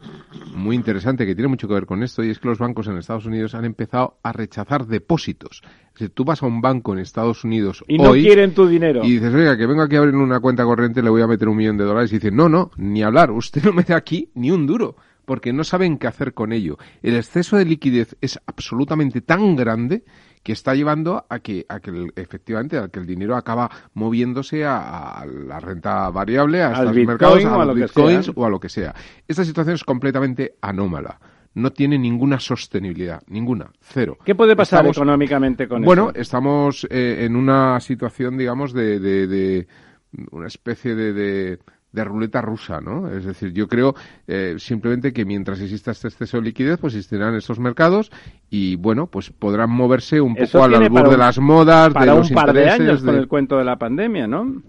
muy 0.54 0.76
interesante 0.76 1.24
que 1.24 1.34
tiene 1.34 1.48
mucho 1.48 1.66
que 1.66 1.72
ver 1.74 1.86
con 1.86 2.02
esto 2.02 2.22
y 2.22 2.28
es 2.28 2.38
que 2.38 2.48
los 2.48 2.58
bancos 2.58 2.86
en 2.88 2.98
Estados 2.98 3.24
Unidos 3.24 3.54
han 3.54 3.64
empezado 3.64 4.18
a 4.22 4.32
rechazar 4.32 4.86
depósitos. 4.86 5.62
Decir, 5.94 6.10
tú 6.10 6.24
vas 6.24 6.42
a 6.42 6.46
un 6.46 6.60
banco 6.60 6.92
en 6.92 6.98
Estados 6.98 7.44
Unidos 7.44 7.82
y 7.88 7.96
no 7.96 8.12
quieren 8.12 8.52
tu 8.52 8.66
dinero 8.66 9.02
y 9.04 9.12
dices, 9.12 9.32
oiga, 9.32 9.56
que 9.56 9.66
vengo 9.66 9.80
aquí 9.80 9.96
a 9.96 10.00
abrir 10.00 10.14
una 10.14 10.40
cuenta 10.40 10.64
corriente, 10.64 11.02
le 11.02 11.08
voy 11.08 11.22
a 11.22 11.26
meter 11.26 11.48
un 11.48 11.56
millón 11.56 11.78
de 11.78 11.84
dólares 11.84 12.12
y 12.12 12.16
dicen, 12.16 12.36
no, 12.36 12.50
no, 12.50 12.70
ni 12.76 13.02
hablar, 13.02 13.30
usted 13.30 13.62
no 13.64 13.72
me 13.72 13.84
da 13.84 13.96
aquí 13.96 14.28
ni 14.34 14.50
un 14.50 14.66
duro 14.66 14.96
porque 15.24 15.52
no 15.52 15.64
saben 15.64 15.98
qué 15.98 16.06
hacer 16.06 16.34
con 16.34 16.52
ello. 16.52 16.76
El 17.02 17.16
exceso 17.16 17.56
de 17.56 17.64
liquidez 17.64 18.16
es 18.20 18.38
absolutamente 18.46 19.20
tan 19.20 19.56
grande 19.56 20.04
que 20.44 20.52
está 20.52 20.74
llevando 20.74 21.24
a 21.28 21.40
que, 21.40 21.66
a 21.68 21.80
que 21.80 22.06
efectivamente 22.14 22.78
a 22.78 22.88
que 22.88 23.00
el 23.00 23.06
dinero 23.06 23.34
acaba 23.34 23.68
moviéndose 23.94 24.64
a, 24.64 25.24
la 25.26 25.58
renta 25.58 26.10
variable, 26.10 26.62
a 26.62 26.72
estos 26.72 26.94
mercados, 26.94 27.44
a, 27.44 27.64
los 27.64 27.74
bitcoins 27.74 28.30
o 28.32 28.44
a 28.44 28.50
lo 28.50 28.60
que 28.60 28.68
sea. 28.68 28.94
Esta 29.26 29.44
situación 29.44 29.74
es 29.74 29.82
completamente 29.82 30.54
anómala 30.60 31.18
no 31.56 31.72
tiene 31.72 31.96
ninguna 31.98 32.40
sostenibilidad, 32.40 33.22
ninguna, 33.28 33.70
cero. 33.80 34.18
¿Qué 34.24 34.34
puede 34.34 34.56
pasar 34.56 34.86
económicamente 34.88 35.68
con 35.68 35.82
eso? 35.82 35.86
Bueno, 35.86 36.10
estamos 36.12 36.84
eh, 36.90 37.24
en 37.24 37.36
una 37.36 37.78
situación, 37.78 38.36
digamos, 38.36 38.72
de, 38.72 38.98
de, 38.98 39.28
de 39.28 39.68
una 40.32 40.48
especie 40.48 40.96
de, 40.96 41.12
de 41.12 41.58
ruleta 42.02 42.40
rusa, 42.40 42.80
¿no? 42.80 43.08
Es 43.08 43.24
decir, 43.24 43.52
yo 43.52 43.68
creo 43.68 43.94
eh, 44.26 44.56
simplemente 44.58 45.12
que 45.12 45.24
mientras 45.24 45.60
exista 45.60 45.92
este 45.92 46.08
exceso 46.08 46.38
de 46.38 46.44
liquidez, 46.44 46.78
pues 46.78 46.94
existirán 46.94 47.36
estos 47.36 47.60
mercados 47.60 48.10
y, 48.50 48.74
bueno, 48.76 49.06
pues 49.06 49.30
podrán 49.30 49.70
moverse 49.70 50.20
un 50.20 50.34
poco 50.34 50.64
al 50.64 50.74
albur 50.74 51.10
de 51.10 51.18
las 51.18 51.38
modas, 51.38 51.92
para 51.92 52.06
de 52.06 52.18
los 52.18 52.30
un 52.30 52.34
par 52.34 52.52
de 52.52 52.68
años 52.68 53.02
con 53.04 53.14
el 53.14 53.28
cuento 53.28 53.58
de 53.58 53.64
la 53.64 53.76
pandemia, 53.76 54.26
¿no? 54.26 54.62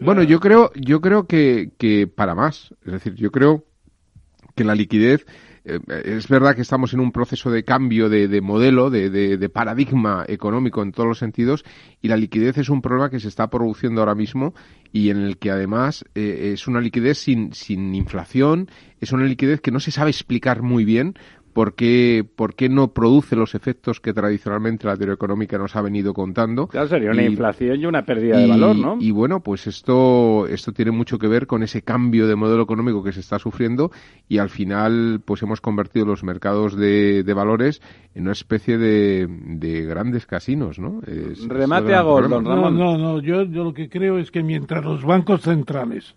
Bueno, 0.00 0.22
yo 0.22 0.40
creo, 0.40 0.72
yo 0.74 1.00
creo 1.00 1.26
que, 1.26 1.70
que 1.78 2.08
para 2.08 2.34
más. 2.34 2.74
Es 2.84 2.92
decir, 2.92 3.14
yo 3.14 3.30
creo 3.30 3.64
que 4.54 4.64
la 4.64 4.74
liquidez 4.74 5.26
eh, 5.64 5.80
es 6.04 6.28
verdad 6.28 6.54
que 6.54 6.62
estamos 6.62 6.92
en 6.92 7.00
un 7.00 7.12
proceso 7.12 7.50
de 7.50 7.64
cambio 7.64 8.08
de, 8.08 8.40
modelo, 8.40 8.90
de, 8.90 9.48
paradigma 9.48 10.24
económico 10.28 10.82
en 10.82 10.92
todos 10.92 11.08
los 11.08 11.18
sentidos, 11.18 11.64
y 12.02 12.08
la 12.08 12.16
liquidez 12.16 12.58
es 12.58 12.68
un 12.68 12.82
problema 12.82 13.10
que 13.10 13.20
se 13.20 13.28
está 13.28 13.48
produciendo 13.48 14.00
ahora 14.00 14.14
mismo 14.14 14.54
y 14.92 15.10
en 15.10 15.18
el 15.18 15.38
que 15.38 15.50
además 15.50 16.04
eh, 16.14 16.50
es 16.52 16.66
una 16.66 16.80
liquidez 16.80 17.18
sin 17.18 17.94
inflación, 17.94 18.68
es 19.00 19.12
una 19.12 19.24
liquidez 19.24 19.60
que 19.60 19.70
no 19.70 19.80
se 19.80 19.90
sabe 19.90 20.10
explicar 20.10 20.62
muy 20.62 20.84
bien 20.84 21.14
¿Por 21.54 21.74
qué, 21.74 22.26
¿Por 22.34 22.56
qué 22.56 22.68
no 22.68 22.88
produce 22.88 23.36
los 23.36 23.54
efectos 23.54 24.00
que 24.00 24.12
tradicionalmente 24.12 24.88
la 24.88 24.96
teoría 24.96 25.14
económica 25.14 25.56
nos 25.56 25.76
ha 25.76 25.82
venido 25.82 26.12
contando? 26.12 26.66
Claro, 26.66 26.88
sería 26.88 27.12
una 27.12 27.22
inflación 27.22 27.80
y 27.80 27.86
una 27.86 28.04
pérdida 28.04 28.38
de 28.38 28.48
valor, 28.48 28.74
¿no? 28.74 28.96
Y 28.98 29.12
bueno, 29.12 29.38
pues 29.38 29.68
esto, 29.68 30.48
esto 30.48 30.72
tiene 30.72 30.90
mucho 30.90 31.16
que 31.16 31.28
ver 31.28 31.46
con 31.46 31.62
ese 31.62 31.82
cambio 31.82 32.26
de 32.26 32.34
modelo 32.34 32.64
económico 32.64 33.04
que 33.04 33.12
se 33.12 33.20
está 33.20 33.38
sufriendo 33.38 33.92
y 34.28 34.38
al 34.38 34.50
final 34.50 35.22
pues 35.24 35.44
hemos 35.44 35.60
convertido 35.60 36.04
los 36.06 36.24
mercados 36.24 36.76
de, 36.76 37.22
valores 37.34 37.80
en 38.16 38.24
una 38.24 38.32
especie 38.32 38.76
de, 38.76 39.28
de 39.28 39.82
grandes 39.82 40.26
casinos, 40.26 40.80
¿no? 40.80 41.00
Remate 41.46 41.94
a 41.94 42.02
gol, 42.02 42.28
don 42.28 42.44
Ramón. 42.44 42.76
No, 42.76 42.98
no, 42.98 42.98
no, 42.98 43.20
yo, 43.20 43.44
yo 43.44 43.62
lo 43.62 43.72
que 43.72 43.88
creo 43.88 44.18
es 44.18 44.32
que 44.32 44.42
mientras 44.42 44.84
los 44.84 45.04
bancos 45.04 45.42
centrales 45.42 46.16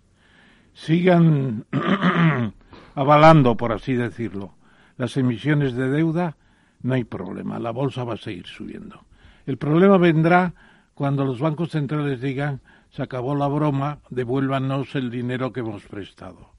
sigan 0.72 1.64
avalando, 2.96 3.56
por 3.56 3.70
así 3.70 3.94
decirlo, 3.94 4.57
las 4.98 5.16
emisiones 5.16 5.74
de 5.74 5.88
deuda, 5.88 6.36
no 6.82 6.94
hay 6.94 7.04
problema, 7.04 7.58
la 7.58 7.70
bolsa 7.70 8.04
va 8.04 8.14
a 8.14 8.18
seguir 8.18 8.46
subiendo. 8.46 9.04
El 9.46 9.56
problema 9.56 9.96
vendrá 9.96 10.52
cuando 10.94 11.24
los 11.24 11.40
bancos 11.40 11.70
centrales 11.70 12.20
digan 12.20 12.60
se 12.90 13.02
acabó 13.02 13.34
la 13.34 13.46
broma, 13.48 14.00
devuélvanos 14.10 14.94
el 14.94 15.10
dinero 15.10 15.52
que 15.52 15.60
hemos 15.60 15.84
prestado 15.84 16.50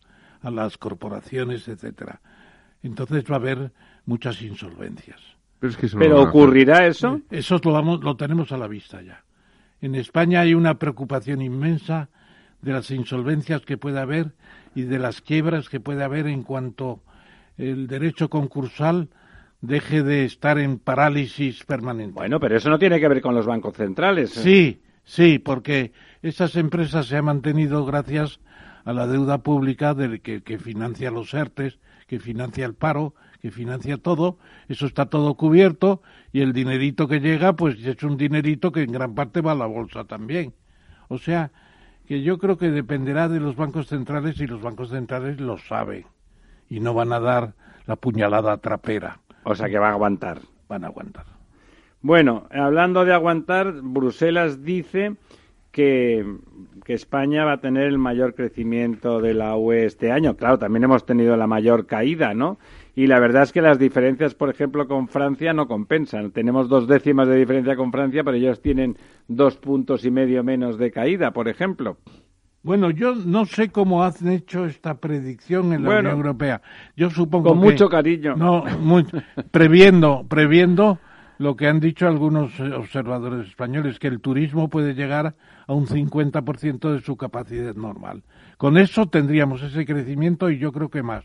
a 0.42 0.52
las 0.52 0.78
corporaciones, 0.78 1.68
etcétera. 1.68 2.22
Entonces 2.82 3.26
va 3.30 3.36
a 3.36 3.40
haber 3.40 3.72
muchas 4.06 4.42
insolvencias. 4.42 5.20
Pero, 5.98 6.22
ocurrirá 6.22 6.88
eso. 6.88 7.20
Eso 7.30 7.60
lo, 7.64 7.98
lo 7.98 8.16
tenemos 8.16 8.52
a 8.52 8.58
la 8.58 8.68
vista 8.68 9.02
ya. 9.02 9.24
En 9.82 9.96
España 9.96 10.42
hay 10.42 10.54
una 10.54 10.76
preocupación 10.76 11.42
inmensa 11.42 12.10
de 12.62 12.74
las 12.74 12.92
insolvencias 12.92 13.62
que 13.62 13.78
puede 13.78 14.00
haber 14.00 14.34
y 14.76 14.84
de 14.84 15.00
las 15.00 15.22
quiebras 15.22 15.68
que 15.68 15.80
puede 15.80 16.04
haber 16.04 16.28
en 16.28 16.44
cuanto 16.44 17.02
el 17.60 17.88
derecho 17.88 18.30
concursal 18.30 19.10
deje 19.62 20.02
de 20.02 20.24
estar 20.24 20.58
en 20.58 20.80
parálisis 20.80 21.66
permanente. 21.66 22.14
Bueno, 22.14 22.40
pero 22.40 22.56
eso 22.56 22.70
no 22.70 22.80
tiene 22.80 23.00
que 23.00 23.08
ver 23.10 23.22
con 23.22 23.36
los 23.36 23.46
bancos 23.46 23.76
centrales. 23.76 24.36
¿eh? 24.38 24.42
Sí, 24.42 24.82
sí, 25.04 25.40
porque 25.40 25.92
esas 26.22 26.56
empresas 26.56 27.08
se 27.08 27.18
han 27.18 27.26
mantenido 27.26 27.86
gracias 27.86 28.40
a 28.86 28.94
la 28.94 29.06
deuda 29.08 29.40
pública 29.40 29.94
del 29.94 30.22
que, 30.22 30.42
que 30.42 30.58
financia 30.58 31.12
los 31.12 31.34
ERTES, 31.34 31.80
que 32.08 32.20
financia 32.20 32.66
el 32.66 32.74
paro, 32.76 33.14
que 33.42 33.52
financia 33.52 33.98
todo, 33.98 34.38
eso 34.70 34.86
está 34.86 35.08
todo 35.08 35.36
cubierto 35.36 36.02
y 36.32 36.42
el 36.42 36.54
dinerito 36.54 37.08
que 37.08 37.20
llega, 37.20 37.54
pues 37.54 37.86
es 37.86 38.02
un 38.04 38.16
dinerito 38.16 38.72
que 38.72 38.84
en 38.84 38.94
gran 38.94 39.16
parte 39.16 39.42
va 39.42 39.52
a 39.52 39.56
la 39.56 39.66
bolsa 39.66 40.06
también. 40.06 40.54
O 41.10 41.18
sea, 41.18 41.52
que 42.08 42.22
yo 42.22 42.38
creo 42.38 42.58
que 42.58 42.72
dependerá 42.72 43.28
de 43.28 43.42
los 43.42 43.58
bancos 43.58 43.88
centrales 43.88 44.40
y 44.40 44.48
los 44.48 44.62
bancos 44.62 44.90
centrales 44.90 45.40
lo 45.42 45.58
saben 45.58 46.06
y 46.70 46.80
no 46.80 46.94
van 46.94 47.12
a 47.14 47.20
dar 47.20 47.54
la 47.86 47.96
puñalada 47.96 48.58
trapera. 48.58 49.20
O 49.44 49.56
sea 49.56 49.70
que 49.70 49.80
van 49.80 49.92
a 49.92 49.94
aguantar. 49.94 50.40
Van 50.68 50.84
a 50.84 50.88
aguantar. 50.88 51.26
Bueno, 52.02 52.48
hablando 52.52 53.04
de 53.04 53.14
aguantar, 53.14 53.74
Bruselas 53.82 54.64
dice 54.64 55.16
que, 55.72 56.26
que, 56.86 56.94
España 56.94 57.44
va 57.44 57.54
a 57.54 57.62
tener 57.62 57.88
el 57.88 57.98
mayor 57.98 58.36
crecimiento 58.36 59.20
de 59.22 59.34
la 59.34 59.56
UE 59.58 59.86
este 59.86 60.12
año. 60.12 60.38
Claro, 60.38 60.60
también 60.60 60.86
hemos 60.86 61.06
tenido 61.06 61.36
la 61.36 61.48
mayor 61.48 61.88
caída, 61.88 62.34
¿no? 62.34 62.58
Y 62.96 63.08
la 63.08 63.20
verdad 63.20 63.44
es 63.44 63.52
que 63.52 63.62
las 63.62 63.80
diferencias, 63.80 64.36
por 64.36 64.50
ejemplo, 64.50 64.88
con 64.88 65.08
Francia 65.08 65.54
no 65.54 65.68
compensan. 65.68 66.32
Tenemos 66.32 66.70
dos 66.70 66.88
décimas 66.88 67.28
de 67.28 67.38
diferencia 67.38 67.76
con 67.76 67.92
Francia, 67.92 68.24
pero 68.24 68.38
ellos 68.38 68.62
tienen 68.62 68.98
dos 69.28 69.58
puntos 69.58 70.06
y 70.06 70.12
medio 70.12 70.44
menos 70.44 70.78
de 70.78 70.92
caída, 70.92 71.32
por 71.32 71.48
ejemplo. 71.48 71.98
Bueno, 72.62 72.92
yo 72.92 73.16
no 73.16 73.46
sé 73.46 73.70
cómo 73.70 74.04
han 74.04 74.28
hecho 74.28 74.66
esta 74.66 74.96
predicción 74.96 75.72
en 75.74 75.84
la 75.84 76.00
Unión 76.00 76.08
Europea. 76.08 76.62
Yo 76.96 77.10
supongo 77.10 77.50
con 77.50 77.60
mucho 77.60 77.88
cariño. 77.90 78.36
No, 78.36 78.66
previendo, 79.52 80.26
previendo 80.28 81.00
lo 81.38 81.56
que 81.56 81.68
han 81.68 81.80
dicho 81.80 82.06
algunos 82.06 82.60
observadores 82.60 83.48
españoles, 83.48 83.98
que 83.98 84.08
el 84.08 84.20
turismo 84.20 84.70
puede 84.70 84.94
llegar 84.94 85.36
a 85.68 85.74
un 85.74 85.88
50% 85.88 86.92
de 86.92 87.02
su 87.02 87.16
capacidad 87.16 87.74
normal. 87.76 88.24
Con 88.58 88.78
eso 88.78 89.08
tendríamos 89.08 89.64
ese 89.64 89.86
crecimiento 89.86 90.50
y 90.50 90.58
yo 90.58 90.74
creo 90.74 90.90
que 90.90 91.02
más. 91.02 91.24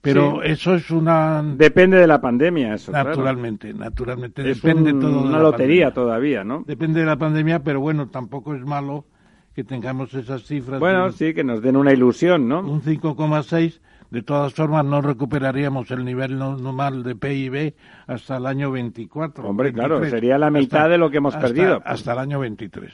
Pero 0.00 0.42
eso 0.42 0.74
es 0.74 0.90
una... 0.90 1.42
Depende 1.42 1.98
de 1.98 2.06
la 2.06 2.22
pandemia, 2.22 2.72
eso. 2.72 2.90
Naturalmente, 2.90 3.74
naturalmente. 3.74 4.42
depende 4.42 4.94
todo 4.94 5.22
de 5.22 5.28
una 5.28 5.38
lotería 5.38 5.92
todavía, 5.92 6.42
¿no? 6.42 6.64
Depende 6.66 7.00
de 7.00 7.06
la 7.06 7.16
pandemia, 7.16 7.62
pero 7.62 7.80
bueno, 7.80 8.08
tampoco 8.08 8.54
es 8.54 8.64
malo 8.64 9.04
que 9.54 9.64
tengamos 9.64 10.14
esas 10.14 10.44
cifras. 10.44 10.80
Bueno, 10.80 11.10
sí, 11.12 11.34
que 11.34 11.44
nos 11.44 11.62
den 11.62 11.76
una 11.76 11.92
ilusión, 11.92 12.48
¿no? 12.48 12.60
Un 12.60 12.82
5,6. 12.82 13.80
De 14.10 14.22
todas 14.22 14.52
formas, 14.54 14.84
no 14.84 15.00
recuperaríamos 15.00 15.90
el 15.92 16.04
nivel 16.04 16.36
normal 16.36 17.04
de 17.04 17.14
PIB 17.14 17.74
hasta 18.08 18.38
el 18.38 18.46
año 18.46 18.72
24. 18.72 19.48
Hombre, 19.48 19.72
claro, 19.72 20.04
sería 20.04 20.36
la 20.36 20.50
mitad 20.50 20.88
de 20.88 20.98
lo 20.98 21.10
que 21.10 21.18
hemos 21.18 21.36
perdido. 21.36 21.80
Hasta 21.84 22.12
el 22.14 22.18
año 22.18 22.40
23. 22.40 22.92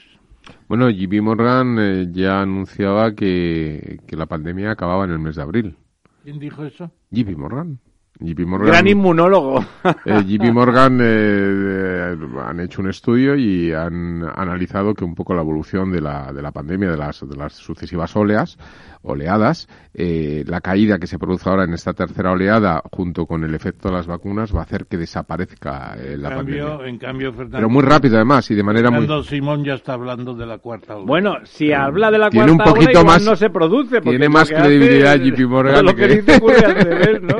Bueno, 0.67 0.89
JP 0.89 1.21
Morgan 1.21 1.77
eh, 1.79 2.07
ya 2.11 2.41
anunciaba 2.41 3.15
que, 3.15 3.99
que 4.05 4.15
la 4.15 4.27
pandemia 4.27 4.71
acababa 4.71 5.05
en 5.05 5.11
el 5.11 5.19
mes 5.19 5.35
de 5.35 5.41
abril. 5.41 5.77
¿Quién 6.23 6.39
dijo 6.39 6.63
eso? 6.63 6.91
JP 7.09 7.35
Morgan. 7.35 7.79
Morgan, 8.19 8.67
Gran 8.67 8.87
inmunólogo. 8.87 9.63
Eh, 10.05 10.23
JP 10.25 10.51
Morgan 10.51 10.99
eh, 11.01 12.15
han 12.43 12.59
hecho 12.59 12.81
un 12.81 12.89
estudio 12.89 13.35
y 13.35 13.73
han 13.73 14.23
analizado 14.23 14.93
que 14.93 15.03
un 15.03 15.13
poco 15.13 15.33
la 15.33 15.41
evolución 15.41 15.91
de 15.91 16.01
la, 16.01 16.31
de 16.33 16.41
la 16.41 16.51
pandemia, 16.51 16.91
de 16.91 16.97
las, 16.97 17.27
de 17.27 17.35
las 17.35 17.53
sucesivas 17.53 18.15
oleas, 18.15 18.57
oleadas, 19.03 19.67
eh, 19.93 20.43
la 20.47 20.61
caída 20.61 20.97
que 20.97 21.07
se 21.07 21.19
produce 21.19 21.49
ahora 21.49 21.65
en 21.65 21.73
esta 21.73 21.93
tercera 21.93 22.31
oleada, 22.31 22.81
junto 22.91 23.25
con 23.25 23.43
el 23.43 23.53
efecto 23.53 23.89
de 23.89 23.95
las 23.95 24.07
vacunas, 24.07 24.55
va 24.55 24.61
a 24.61 24.63
hacer 24.63 24.85
que 24.87 24.97
desaparezca 24.97 25.95
la 25.95 26.29
pandemia. 26.29 26.79
En 26.85 26.97
cambio, 26.97 27.33
Pero 27.33 27.69
muy 27.69 27.83
rápido 27.83 28.15
además 28.15 28.49
y 28.49 28.55
de 28.55 28.63
manera 28.63 28.89
Fernando 28.89 29.23
Simón 29.23 29.63
ya 29.63 29.75
está 29.75 29.93
hablando 29.93 30.33
de 30.33 30.45
la 30.45 30.57
cuarta 30.57 30.95
ola. 30.95 31.05
Bueno, 31.05 31.35
si 31.43 31.71
habla 31.71 32.09
de 32.11 32.17
la 32.17 32.29
cuarta 32.29 32.51
un 32.51 32.57
poquito 32.57 33.03
más, 33.03 33.23
no 33.23 33.35
se 33.35 33.49
produce. 33.49 34.01
Tiene 34.01 34.29
más 34.29 34.49
credibilidad 34.49 35.17
JP 35.17 35.39
Morgan. 35.47 35.85
Lo 35.85 35.95
que, 35.95 36.07
dice 36.07 36.39
¿no? 37.21 37.37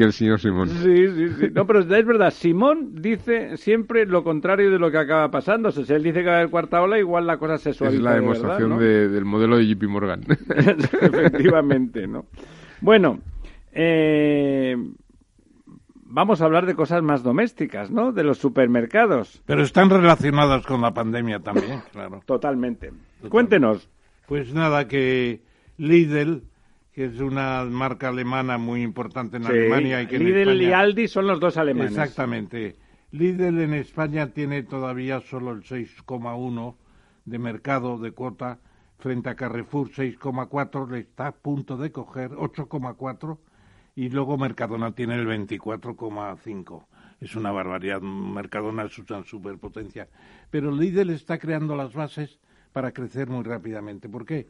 Que 0.00 0.04
el 0.06 0.12
señor 0.14 0.40
Simón. 0.40 0.68
Sí, 0.68 1.08
sí, 1.08 1.28
sí. 1.28 1.50
No, 1.52 1.66
pero 1.66 1.80
es 1.80 2.06
verdad, 2.06 2.30
Simón 2.30 3.02
dice 3.02 3.58
siempre 3.58 4.06
lo 4.06 4.24
contrario 4.24 4.70
de 4.70 4.78
lo 4.78 4.90
que 4.90 4.96
acaba 4.96 5.30
pasando. 5.30 5.68
O 5.68 5.72
sea, 5.72 5.84
si 5.84 5.92
él 5.92 6.02
dice 6.02 6.20
que 6.20 6.26
va 6.26 6.36
a 6.36 6.36
haber 6.38 6.48
cuarta 6.48 6.80
ola, 6.80 6.98
igual 6.98 7.26
la 7.26 7.36
cosa 7.36 7.58
se 7.58 7.74
suaviza. 7.74 7.98
Es 7.98 8.02
la 8.02 8.14
demostración 8.14 8.78
del 8.78 9.24
modelo 9.26 9.58
de 9.58 9.66
JP 9.66 9.82
Morgan. 9.88 10.22
Efectivamente, 10.48 12.06
¿no? 12.06 12.24
Bueno, 12.80 13.20
eh, 13.72 14.74
vamos 16.06 16.40
a 16.40 16.46
hablar 16.46 16.64
de 16.64 16.74
cosas 16.74 17.02
más 17.02 17.22
domésticas, 17.22 17.90
¿no? 17.90 18.12
De 18.12 18.24
los 18.24 18.38
supermercados. 18.38 19.42
Pero 19.44 19.62
están 19.62 19.90
relacionadas 19.90 20.64
con 20.64 20.80
la 20.80 20.94
pandemia 20.94 21.40
también, 21.40 21.82
claro. 21.92 22.22
Totalmente. 22.24 22.90
Cuéntenos. 23.28 23.90
Pues 24.26 24.54
nada, 24.54 24.88
que 24.88 25.42
Lidl 25.76 26.44
que 27.00 27.06
es 27.06 27.20
una 27.20 27.64
marca 27.64 28.08
alemana 28.08 28.58
muy 28.58 28.82
importante 28.82 29.38
en 29.38 29.46
Alemania. 29.46 30.02
Y 30.02 30.06
que 30.06 30.18
Lidl 30.18 30.60
y 30.60 30.70
Aldi 30.70 31.08
son 31.08 31.28
los 31.28 31.40
dos 31.40 31.56
alemanes. 31.56 31.92
Exactamente. 31.92 32.76
Lidl 33.10 33.58
en 33.58 33.72
España 33.72 34.34
tiene 34.34 34.64
todavía 34.64 35.22
solo 35.22 35.52
el 35.52 35.62
6,1 35.62 36.74
de 37.24 37.38
mercado 37.38 37.96
de 37.96 38.12
cuota 38.12 38.58
frente 38.98 39.30
a 39.30 39.34
Carrefour 39.34 39.88
6,4, 39.88 40.90
le 40.90 40.98
está 40.98 41.28
a 41.28 41.32
punto 41.32 41.78
de 41.78 41.90
coger 41.90 42.32
8,4 42.32 43.38
y 43.96 44.10
luego 44.10 44.36
Mercadona 44.36 44.94
tiene 44.94 45.14
el 45.14 45.26
24,5. 45.26 46.84
Es 47.18 47.34
una 47.34 47.50
barbaridad, 47.50 48.02
Mercadona 48.02 48.84
es 48.84 48.98
una 48.98 49.24
superpotencia. 49.24 50.06
Pero 50.50 50.70
Lidl 50.70 51.08
está 51.08 51.38
creando 51.38 51.76
las 51.76 51.94
bases 51.94 52.40
para 52.74 52.92
crecer 52.92 53.30
muy 53.30 53.42
rápidamente. 53.42 54.10
¿Por 54.10 54.26
qué? 54.26 54.48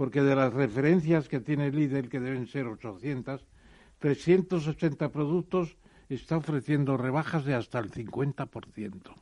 Porque 0.00 0.22
de 0.22 0.34
las 0.34 0.54
referencias 0.54 1.28
que 1.28 1.40
tiene 1.40 1.70
Lidl, 1.70 2.08
que 2.08 2.20
deben 2.20 2.46
ser 2.46 2.66
800, 2.66 3.44
380 3.98 5.10
productos 5.10 5.76
está 6.08 6.38
ofreciendo 6.38 6.96
rebajas 6.96 7.44
de 7.44 7.54
hasta 7.54 7.80
el 7.80 7.90
50%. 7.90 9.12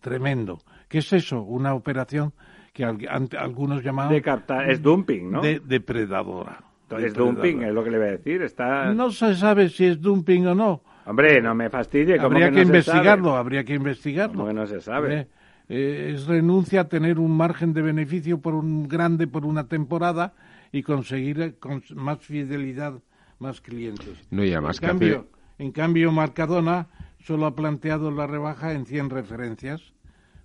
Tremendo. 0.00 0.58
¿Qué 0.88 1.00
es 1.00 1.12
eso? 1.12 1.42
Una 1.42 1.74
operación 1.74 2.32
que 2.72 2.82
algunos 2.82 3.84
llamaban... 3.84 4.10
De 4.10 4.22
captar, 4.22 4.70
es 4.70 4.80
dumping, 4.80 5.30
¿no? 5.30 5.42
De 5.42 5.60
depredadora. 5.62 6.64
Es 6.98 7.12
dumping, 7.12 7.64
es 7.64 7.74
lo 7.74 7.84
que 7.84 7.90
le 7.90 7.98
voy 7.98 8.08
a 8.08 8.12
decir. 8.12 8.40
Está... 8.40 8.94
No 8.94 9.10
se 9.10 9.34
sabe 9.34 9.68
si 9.68 9.84
es 9.84 10.00
dumping 10.00 10.46
o 10.46 10.54
no. 10.54 10.80
Hombre, 11.04 11.42
no 11.42 11.54
me 11.54 11.68
fastidie. 11.68 12.18
Habría 12.18 12.50
que, 12.50 12.62
investigarlo, 12.62 13.36
habría 13.36 13.64
que 13.64 13.74
investigarlo. 13.74 14.32
¿Cómo 14.32 14.46
que 14.46 14.54
no 14.54 14.66
se 14.66 14.80
sabe? 14.80 15.14
Eh, 15.14 15.28
es 15.68 16.26
renuncia 16.26 16.82
a 16.82 16.88
tener 16.88 17.18
un 17.18 17.36
margen 17.36 17.72
de 17.72 17.82
beneficio 17.82 18.40
por 18.40 18.54
un 18.54 18.86
grande 18.88 19.26
por 19.26 19.46
una 19.46 19.66
temporada 19.68 20.34
y 20.72 20.82
conseguir 20.82 21.40
eh, 21.40 21.54
con 21.54 21.82
más 21.94 22.18
fidelidad, 22.18 23.00
más 23.38 23.60
clientes. 23.60 24.26
No, 24.30 24.44
y 24.44 24.52
además 24.52 24.82
en, 24.82 24.88
cambio, 24.88 25.28
en 25.58 25.72
cambio, 25.72 26.12
Marcadona 26.12 26.88
solo 27.18 27.46
ha 27.46 27.54
planteado 27.54 28.10
la 28.10 28.26
rebaja 28.26 28.72
en 28.72 28.84
100 28.84 29.10
referencias. 29.10 29.94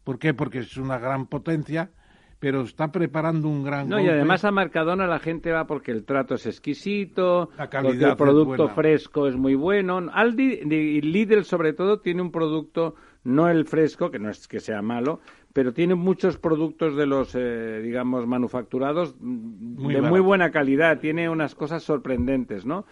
¿Por 0.03 0.19
qué? 0.19 0.33
Porque 0.33 0.59
es 0.59 0.77
una 0.77 0.97
gran 0.97 1.27
potencia 1.27 1.91
pero 2.39 2.61
está 2.61 2.91
preparando 2.91 3.49
un 3.49 3.63
gran 3.63 3.89
No, 3.89 3.99
y 3.99 4.07
además 4.07 4.45
a 4.45 4.51
Marcadona 4.51 5.05
la 5.07 5.19
gente 5.19 5.51
va 5.51 5.67
porque 5.67 5.91
el 5.91 6.05
trato 6.05 6.35
es 6.35 6.45
exquisito, 6.45 7.49
la 7.57 7.69
calidad 7.69 8.11
el 8.11 8.15
producto 8.15 8.69
fresco 8.69 9.27
es 9.27 9.35
muy 9.35 9.55
bueno. 9.55 9.99
Aldi 10.11 10.59
y 10.63 11.01
Lidl 11.01 11.43
sobre 11.43 11.73
todo 11.73 11.99
tiene 11.99 12.21
un 12.21 12.31
producto 12.31 12.95
no 13.23 13.49
el 13.49 13.65
fresco, 13.65 14.11
que 14.11 14.19
no 14.19 14.29
es 14.29 14.47
que 14.47 14.59
sea 14.59 14.81
malo, 14.81 15.21
pero 15.59 15.73
tiene 15.73 15.93
muchos 15.93 16.37
productos 16.37 16.95
de 16.95 17.05
los, 17.05 17.35
eh, 17.35 17.81
digamos, 17.83 18.25
manufacturados 18.25 19.13
de 19.19 20.01
muy 20.01 20.21
buena 20.21 20.51
calidad, 20.51 20.99
tiene 21.01 21.27
unas 21.27 21.53
cosas 21.53 21.83
sorprendentes, 21.83 22.65
¿no? 22.65 22.85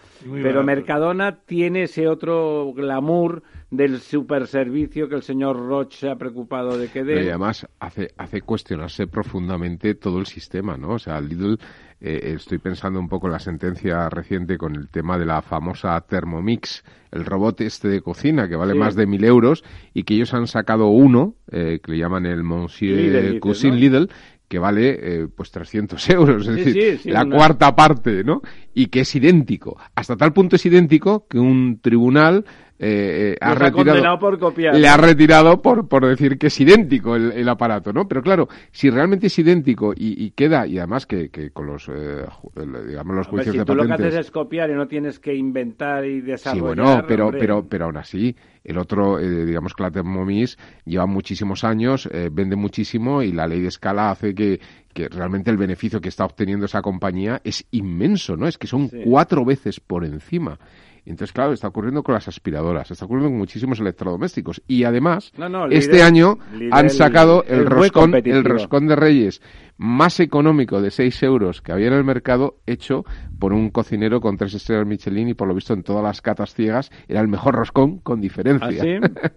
pero 0.44 0.66
Mercadona 0.66 1.40
tiene 1.46 1.84
ese 1.84 2.10
otro 2.10 2.74
glamour 2.76 3.42
del 3.72 4.02
super 4.02 4.48
servicio 4.48 5.08
que 5.08 5.16
el 5.16 5.24
señor 5.24 5.56
Roche 5.56 5.98
se 5.98 6.10
ha 6.10 6.18
preocupado 6.18 6.78
de 6.78 6.90
que 6.90 7.06
dé. 7.06 7.24
Y 7.24 7.30
además 7.30 7.66
hace, 7.80 8.10
hace 8.18 8.42
cuestionarse 8.42 9.08
profundamente 9.08 9.96
todo 9.96 10.20
el 10.20 10.26
sistema, 10.26 10.76
¿no? 10.76 10.96
O 10.96 11.00
sea, 11.00 11.22
Lidl 11.22 11.58
eh, 12.00 12.34
estoy 12.36 12.60
pensando 12.60 13.00
un 13.00 13.10
poco 13.10 13.26
en 13.26 13.34
la 13.34 13.40
sentencia 13.40 14.08
reciente 14.10 14.58
con 14.58 14.76
el 14.76 14.88
tema 14.90 15.18
de 15.18 15.26
la 15.26 15.42
famosa 15.42 16.00
Thermomix, 16.02 16.84
el 17.12 17.26
robot 17.26 17.62
este 17.62 17.88
de 17.88 18.02
cocina 18.02 18.48
que 18.48 18.56
vale 18.56 18.76
más 18.76 18.96
de 18.96 19.08
mil 19.08 19.24
euros 19.24 19.64
y 19.96 20.04
que 20.04 20.14
ellos 20.14 20.34
han 20.36 20.46
sacado 20.46 20.90
uno, 20.90 21.34
eh, 21.52 21.80
que 21.82 21.94
le 21.94 21.98
llaman 21.98 22.28
el 22.28 22.44
Monsieur 22.64 23.40
Cousin 23.40 23.80
Lidl, 23.80 24.10
que 24.48 24.60
vale 24.60 24.98
eh, 25.02 25.28
pues 25.34 25.52
300 25.52 26.10
euros, 26.12 26.48
es 26.48 26.56
decir, 26.56 27.02
la 27.06 27.26
cuarta 27.26 27.76
parte, 27.76 28.24
¿no? 28.24 28.42
Y 28.74 28.88
que 28.88 29.02
es 29.02 29.16
idéntico. 29.16 29.78
Hasta 29.96 30.16
tal 30.16 30.34
punto 30.34 30.56
es 30.56 30.66
idéntico 30.66 31.28
que 31.28 31.40
un 31.40 31.80
tribunal 31.82 32.46
eh, 32.80 33.36
ha 33.42 33.56
retirado 33.56 34.20
por 34.20 34.38
copiar. 34.38 34.76
le 34.76 34.88
ha 34.88 34.98
retirado 34.98 35.62
por, 35.62 35.88
por 35.88 36.06
decir 36.06 36.38
que 36.38 36.48
es 36.48 36.62
idéntico 36.62 37.16
el, 37.16 37.50
aparato, 37.50 37.92
¿no? 37.92 38.08
Pero 38.08 38.22
claro, 38.22 38.48
si 38.72 38.90
realmente 38.90 39.28
es 39.28 39.40
idéntico 39.40 39.94
y, 39.96 40.32
queda, 40.32 40.68
y 40.68 40.78
además 40.78 41.06
que, 41.06 41.30
que 41.30 41.50
con 41.52 41.68
los, 41.68 41.90
eh, 41.90 42.26
digamos, 42.88 43.16
los 43.16 43.28
juicios 43.28 43.54
si 43.54 43.60
de 43.60 43.66
tú 43.66 43.76
lo 43.76 43.86
que 43.86 43.94
haces 43.94 44.16
es 44.16 44.32
copiar 44.32 44.70
y 44.70 44.74
no 44.74 44.88
tienes 44.88 45.20
que 45.20 45.34
inventar 45.34 46.06
y 46.06 46.22
desarrollar... 46.22 46.76
Sí, 46.76 46.82
bueno, 46.82 47.06
pero, 47.08 47.32
pero, 47.32 47.68
pero 47.68 47.86
aún 47.86 47.98
así, 47.98 48.36
el 48.64 48.78
otro, 48.78 49.18
eh, 49.20 49.46
digamos 49.46 49.74
que 49.74 49.84
la 49.84 49.92
Thermomix 49.92 50.58
lleva 50.86 51.06
muchísimos 51.06 51.64
años, 51.64 52.08
eh, 52.12 52.30
vende 52.32 52.56
muchísimo 52.56 53.24
y 53.24 53.32
la 53.32 53.48
ley 53.48 53.62
de 53.62 53.70
escala 53.70 54.12
hace 54.12 54.36
que, 54.36 54.60
que 54.94 55.08
realmente 55.08 55.50
el 55.50 55.58
beneficio 55.58 56.02
que 56.02 56.10
está 56.10 56.26
obteniendo 56.26 56.66
esa 56.66 56.82
compañía 56.82 57.40
es 57.44 57.66
inmenso, 57.72 58.36
¿no? 58.36 58.48
Es 58.48 58.58
que 58.58 58.68
son 58.68 58.90
cuatro 59.06 59.46
veces 59.46 59.80
por 59.80 60.04
encima. 60.04 60.60
Entonces, 61.10 61.34
claro, 61.34 61.54
está 61.54 61.68
ocurriendo 61.70 62.04
con 62.04 62.14
las 62.14 62.28
aspiradoras, 62.28 62.92
está 62.92 63.06
ocurriendo 63.06 63.30
con 63.30 63.38
muchísimos 63.38 63.80
electrodomésticos. 63.80 64.62
Y 64.68 64.84
además, 64.84 65.32
este 65.72 66.04
año 66.04 66.38
han 66.72 66.90
sacado 66.90 67.44
el, 67.48 67.66
roscón, 67.66 68.14
el 68.14 68.44
roscón 68.44 68.88
de 68.88 68.96
Reyes 68.96 69.42
más 69.78 70.20
económico 70.20 70.82
de 70.82 70.92
6 70.92 71.24
euros 71.24 71.62
que 71.62 71.72
había 71.72 71.88
en 71.88 71.94
el 71.94 72.04
mercado, 72.04 72.58
hecho 72.66 73.06
por 73.40 73.54
un 73.54 73.70
cocinero 73.70 74.20
con 74.20 74.38
tres 74.38 74.54
estrellas 74.56 74.88
Michelin 74.88 75.30
y 75.30 75.34
por 75.34 75.48
lo 75.48 75.54
visto 75.54 75.74
en 75.74 75.84
todas 75.84 76.04
las 76.04 76.22
catas 76.22 76.54
ciegas 76.54 76.92
era 77.08 77.22
el 77.22 77.28
mejor 77.28 77.56
roscón 77.56 78.00
con 78.00 78.20
diferencia. 78.20 78.84
¿Ah, 79.02 79.30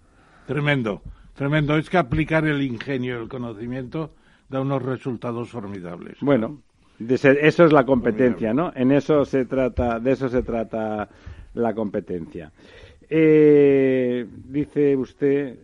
tremendo, 0.46 1.02
tremendo. 1.34 1.76
Es 1.76 1.90
que 1.90 1.98
aplicar 1.98 2.46
el 2.46 2.62
ingenio 2.62 3.18
y 3.18 3.22
el 3.22 3.28
conocimiento 3.28 4.14
da 4.48 4.60
unos 4.60 4.82
resultados 4.82 5.50
formidables. 5.50 6.18
Bueno, 6.20 6.62
eso 6.98 7.64
es 7.64 7.72
la 7.72 7.84
competencia, 7.84 8.52
¿no? 8.52 8.72
En 8.74 8.92
eso 8.92 9.24
se 9.24 9.44
trata, 9.44 10.00
de 10.00 10.12
eso 10.12 10.28
se 10.28 10.42
trata 10.42 11.08
la 11.54 11.74
competencia. 11.74 12.50
Eh, 13.08 14.26
dice 14.46 14.96
usted, 14.96 15.58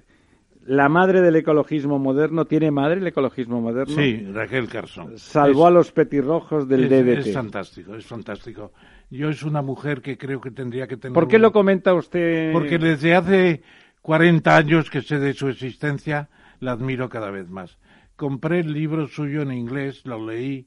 la 0.67 0.89
madre 0.89 1.21
del 1.21 1.37
ecologismo 1.37 1.99
moderno, 1.99 2.47
¿tiene 2.47 2.71
madre 2.71 3.01
el 3.01 3.07
ecologismo 3.07 3.61
moderno? 3.61 3.95
Sí, 3.95 4.27
Raquel 4.33 4.69
Carson. 4.69 5.19
Salvó 5.19 5.67
a 5.67 5.71
los 5.71 5.93
petirrojos 5.93 6.69
del 6.69 6.89
DDT. 6.89 7.27
Es 7.27 7.35
fantástico, 7.35 7.95
es 7.95 8.07
fantástico. 8.07 8.73
Yo 9.11 9.29
es 9.29 9.43
una 9.43 9.61
mujer 9.61 10.01
que 10.01 10.17
creo 10.17 10.41
que 10.41 10.51
tendría 10.51 10.87
que 10.87 10.97
tener... 10.97 11.15
¿Por 11.15 11.29
qué 11.29 11.39
lo 11.39 11.53
comenta 11.53 11.93
usted? 11.95 12.53
Porque 12.53 12.79
desde 12.79 13.15
hace 13.15 13.63
40 14.03 14.57
años 14.57 14.91
que 14.91 15.03
sé 15.03 15.19
de 15.19 15.35
su 15.35 15.49
existencia, 15.49 16.29
la 16.61 16.73
admiro 16.73 17.09
cada 17.09 17.31
vez 17.31 17.51
más. 17.51 17.79
Compré 18.17 18.61
el 18.61 18.73
libro 18.73 19.07
suyo 19.07 19.43
en 19.43 19.53
inglés, 19.53 20.07
lo 20.07 20.25
leí 20.25 20.67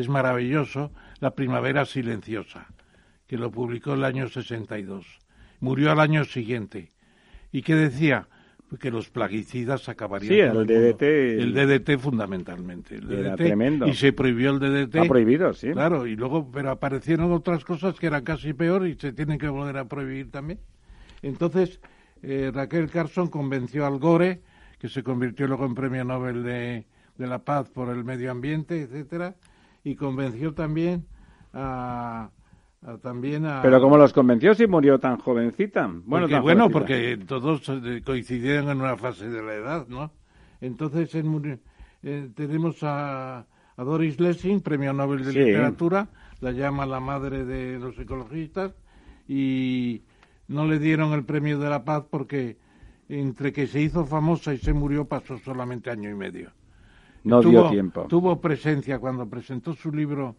es 0.00 0.08
maravilloso, 0.08 0.92
La 1.20 1.34
Primavera 1.34 1.84
Silenciosa, 1.84 2.66
que 3.26 3.36
lo 3.36 3.50
publicó 3.50 3.94
el 3.94 4.04
año 4.04 4.28
62. 4.28 5.06
Murió 5.60 5.90
al 5.90 6.00
año 6.00 6.24
siguiente. 6.24 6.92
¿Y 7.52 7.62
qué 7.62 7.74
decía? 7.74 8.28
que 8.76 8.90
los 8.90 9.08
plaguicidas 9.08 9.88
acabarían 9.88 10.30
sí, 10.30 10.40
el, 10.40 10.66
DDT. 10.66 11.02
El 11.02 11.54
DDT 11.54 11.98
fundamentalmente. 11.98 12.96
El 12.96 13.10
era 13.10 13.34
tremendo. 13.34 13.86
Y 13.86 13.94
se 13.94 14.12
prohibió 14.12 14.50
el 14.50 14.58
DDT. 14.58 14.96
Ha 14.96 15.04
prohibido, 15.04 15.54
sí. 15.54 15.70
Claro, 15.70 16.06
y 16.06 16.16
luego, 16.16 16.50
pero 16.52 16.70
aparecieron 16.70 17.32
otras 17.32 17.64
cosas 17.64 17.98
que 17.98 18.08
eran 18.08 18.24
casi 18.24 18.52
peor 18.52 18.86
y 18.86 18.94
se 18.94 19.12
tienen 19.12 19.38
que 19.38 19.48
volver 19.48 19.78
a 19.78 19.86
prohibir 19.86 20.30
también. 20.30 20.60
Entonces, 21.22 21.80
eh, 22.22 22.50
Raquel 22.52 22.90
Carson 22.90 23.28
convenció 23.28 23.86
al 23.86 23.98
Gore, 23.98 24.42
que 24.78 24.88
se 24.88 25.02
convirtió 25.02 25.46
luego 25.46 25.64
en 25.64 25.74
premio 25.74 26.04
Nobel 26.04 26.42
de, 26.42 26.86
de 27.16 27.26
la 27.26 27.38
Paz 27.38 27.70
por 27.70 27.88
el 27.88 28.04
medio 28.04 28.30
ambiente, 28.30 28.82
etcétera, 28.82 29.34
y 29.84 29.94
convenció 29.94 30.54
también 30.54 31.06
a, 31.52 32.30
también 33.02 33.46
a... 33.46 33.62
Pero 33.62 33.80
¿cómo 33.80 33.96
los 33.96 34.12
convenció 34.12 34.54
si 34.54 34.66
murió 34.66 34.98
tan 34.98 35.18
jovencita? 35.18 35.90
Bueno, 36.04 36.26
porque, 36.26 36.40
bueno 36.40 36.70
porque 36.70 37.18
todos 37.26 37.68
eh, 37.68 38.02
coincidieron 38.04 38.70
en 38.70 38.80
una 38.80 38.96
fase 38.96 39.28
de 39.28 39.42
la 39.42 39.54
edad, 39.54 39.86
¿no? 39.88 40.12
Entonces 40.60 41.14
eh, 41.14 42.30
tenemos 42.34 42.82
a, 42.82 43.38
a, 43.76 43.84
Doris 43.84 44.20
Lessing, 44.20 44.60
Premio 44.60 44.92
Nobel 44.92 45.24
de 45.24 45.32
Literatura, 45.32 46.08
la 46.40 46.52
llama 46.52 46.86
la 46.86 47.00
madre 47.00 47.44
de 47.44 47.78
los 47.78 47.98
ecologistas, 47.98 48.72
y 49.26 50.02
no 50.48 50.66
le 50.66 50.78
dieron 50.78 51.12
el 51.12 51.24
Premio 51.24 51.58
de 51.58 51.68
la 51.68 51.84
Paz 51.84 52.04
porque 52.10 52.56
entre 53.08 53.52
que 53.52 53.66
se 53.66 53.80
hizo 53.80 54.04
famosa 54.04 54.52
y 54.52 54.58
se 54.58 54.72
murió 54.72 55.06
pasó 55.06 55.38
solamente 55.38 55.90
año 55.90 56.10
y 56.10 56.14
medio. 56.14 56.52
No 57.24 57.42
dio 57.42 57.68
tiempo. 57.70 58.06
Tuvo 58.08 58.40
presencia 58.40 58.98
cuando 58.98 59.28
presentó 59.28 59.74
su 59.74 59.92
libro 59.92 60.36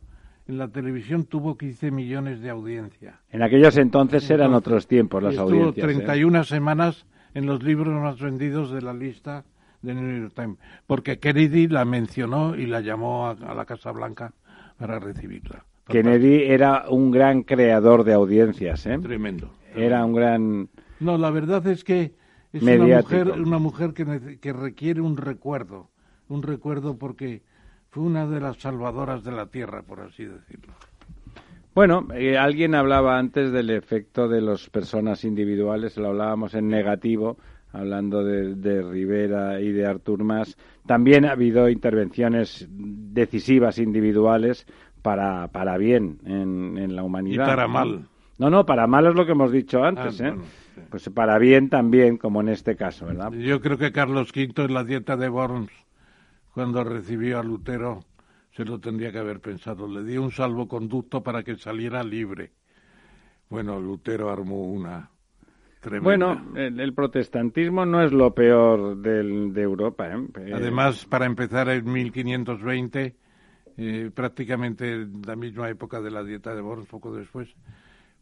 en 0.48 0.58
la 0.58 0.68
televisión, 0.68 1.26
tuvo 1.26 1.58
15 1.58 1.92
millones 1.92 2.42
de 2.42 2.50
audiencia. 2.50 3.20
En 3.30 3.44
aquellos 3.44 3.78
entonces, 3.78 4.28
eran 4.32 4.54
otros 4.56 4.88
tiempos 4.88 5.22
las 5.22 5.34
estuvo 5.34 5.48
audiencias. 5.48 5.88
Estuvo 5.88 6.06
31 6.06 6.44
semanas 6.44 7.06
en 7.36 7.46
los 7.46 7.62
libros 7.62 7.94
más 8.02 8.20
vendidos 8.20 8.72
de 8.72 8.82
la 8.82 8.94
lista 8.94 9.46
de 9.82 9.94
New 9.94 10.22
York 10.22 10.34
Times, 10.36 10.58
porque 10.88 11.20
Kennedy 11.20 11.68
la 11.68 11.86
mencionó 11.86 12.56
y 12.56 12.66
la 12.66 12.82
llamó 12.82 13.28
a, 13.28 13.36
la 13.54 13.66
Casa 13.66 13.92
Blanca 13.92 14.34
para 14.78 15.00
recibirla. 15.00 15.66
Kennedy 15.88 16.44
era 16.44 16.86
un 16.90 17.12
gran 17.12 17.44
creador 17.44 18.04
de 18.04 18.14
audiencias, 18.14 18.86
¿eh? 18.86 18.98
Tremendo. 19.00 19.52
Era 19.76 20.04
un 20.04 20.14
gran... 20.14 20.70
No, 21.00 21.18
la 21.18 21.30
verdad 21.30 21.66
es 21.68 21.84
que 21.84 22.16
es 22.52 22.64
una 22.64 22.98
mujer, 22.98 23.32
una 23.32 23.60
mujer 23.60 23.94
que, 23.94 24.40
que 24.40 24.54
requiere 24.54 25.02
un 25.02 25.16
recuerdo 25.16 25.90
un 26.30 26.44
recuerdo 26.44 26.98
porque 26.98 27.42
fue 27.90 28.04
una 28.04 28.26
de 28.28 28.40
las 28.40 28.58
salvadoras 28.58 29.24
de 29.24 29.32
la 29.32 29.48
tierra, 29.48 29.82
por 29.82 30.00
así 30.02 30.26
decirlo. 30.26 30.74
Bueno, 31.76 32.08
eh, 32.14 32.38
alguien 32.38 32.76
hablaba 32.76 33.18
antes 33.18 33.52
del 33.52 33.70
efecto 33.70 34.28
de 34.28 34.42
las 34.42 34.70
personas 34.70 35.24
individuales, 35.24 35.98
lo 35.98 36.10
hablábamos 36.10 36.54
en 36.54 36.68
negativo, 36.68 37.38
hablando 37.72 38.24
de, 38.24 38.82
Rivera 38.82 39.62
y 39.62 39.72
de 39.72 39.86
Artur 39.86 40.24
Mas. 40.24 40.58
También 40.86 41.26
ha 41.26 41.32
habido 41.32 41.70
intervenciones 41.70 42.68
decisivas 42.70 43.78
individuales 43.78 44.66
para, 45.02 45.48
para 45.50 45.78
bien 45.78 46.20
en, 46.26 46.96
la 46.96 47.04
humanidad. 47.04 47.46
Y 47.46 47.48
para 47.48 47.68
mal. 47.68 48.08
No, 48.40 48.50
no, 48.50 48.66
para 48.66 48.88
mal 48.88 49.08
es 49.08 49.16
lo 49.16 49.26
que 49.26 49.34
hemos 49.34 49.52
dicho 49.52 49.84
antes, 49.84 50.22
ah, 50.22 50.30
¿eh? 50.30 50.36
Pues 50.90 51.10
para 51.10 51.38
bien 51.38 51.70
también, 51.70 52.18
como 52.18 52.42
en 52.42 52.50
este 52.50 52.76
caso, 52.76 53.06
¿verdad? 53.06 53.32
Yo 53.34 53.60
creo 53.60 53.78
que 53.78 53.92
Carlos 53.92 54.32
V 54.36 54.64
en 54.64 54.74
la 54.74 54.84
dieta 54.84 55.18
de 55.18 55.30
Worms 55.30 55.70
cuando 56.54 56.84
recibió 56.84 57.40
a 57.40 57.44
Lutero, 57.44 58.02
se 58.52 58.66
lo 58.66 58.80
tendría 58.80 59.12
que 59.12 59.20
haber 59.20 59.40
pensado. 59.40 59.88
Le 59.88 60.04
dio 60.04 60.22
un 60.22 60.32
salvoconducto 60.32 61.22
para 61.22 61.44
que 61.44 61.56
saliera 61.56 62.04
libre. 62.04 62.52
Bueno, 63.50 63.80
Lutero 63.80 64.30
armó 64.30 64.64
una 64.64 65.10
tremenda. 65.80 66.04
Bueno, 66.04 66.54
el, 66.56 66.94
protestantismo 66.94 67.86
no 67.86 68.04
es 68.04 68.12
lo 68.12 68.34
peor 68.34 68.98
del, 68.98 69.54
de 69.54 69.62
Europa. 69.62 70.10
¿eh? 70.10 70.28
eh 70.38 70.52
Además, 70.54 71.06
para 71.06 71.26
empezar 71.26 71.70
en 71.70 71.92
1520, 71.92 73.16
eh, 73.78 74.12
prácticamente 74.14 75.08
la 75.26 75.36
misma 75.36 75.70
época 75.70 76.02
de 76.02 76.12
la 76.12 76.24
dieta 76.24 76.54
de 76.54 76.62
Worms, 76.62 76.88
poco 76.88 77.16
después, 77.16 77.56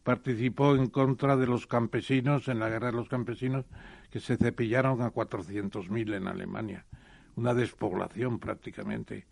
participó 0.02 0.76
en 0.76 0.86
contra 0.86 1.36
de 1.36 1.46
los 1.46 1.66
campesinos, 1.66 2.48
en 2.48 2.60
la 2.60 2.68
guerra 2.68 2.92
de 2.92 2.96
los 2.96 3.08
campesinos, 3.08 3.66
que 4.10 4.20
se 4.20 4.36
cepillaron 4.36 5.02
a 5.02 5.12
400.000 5.12 6.14
en 6.14 6.28
Alemania 6.28 6.86
una 7.38 7.54
despoblación 7.54 8.38
prácticamente, 8.38 9.26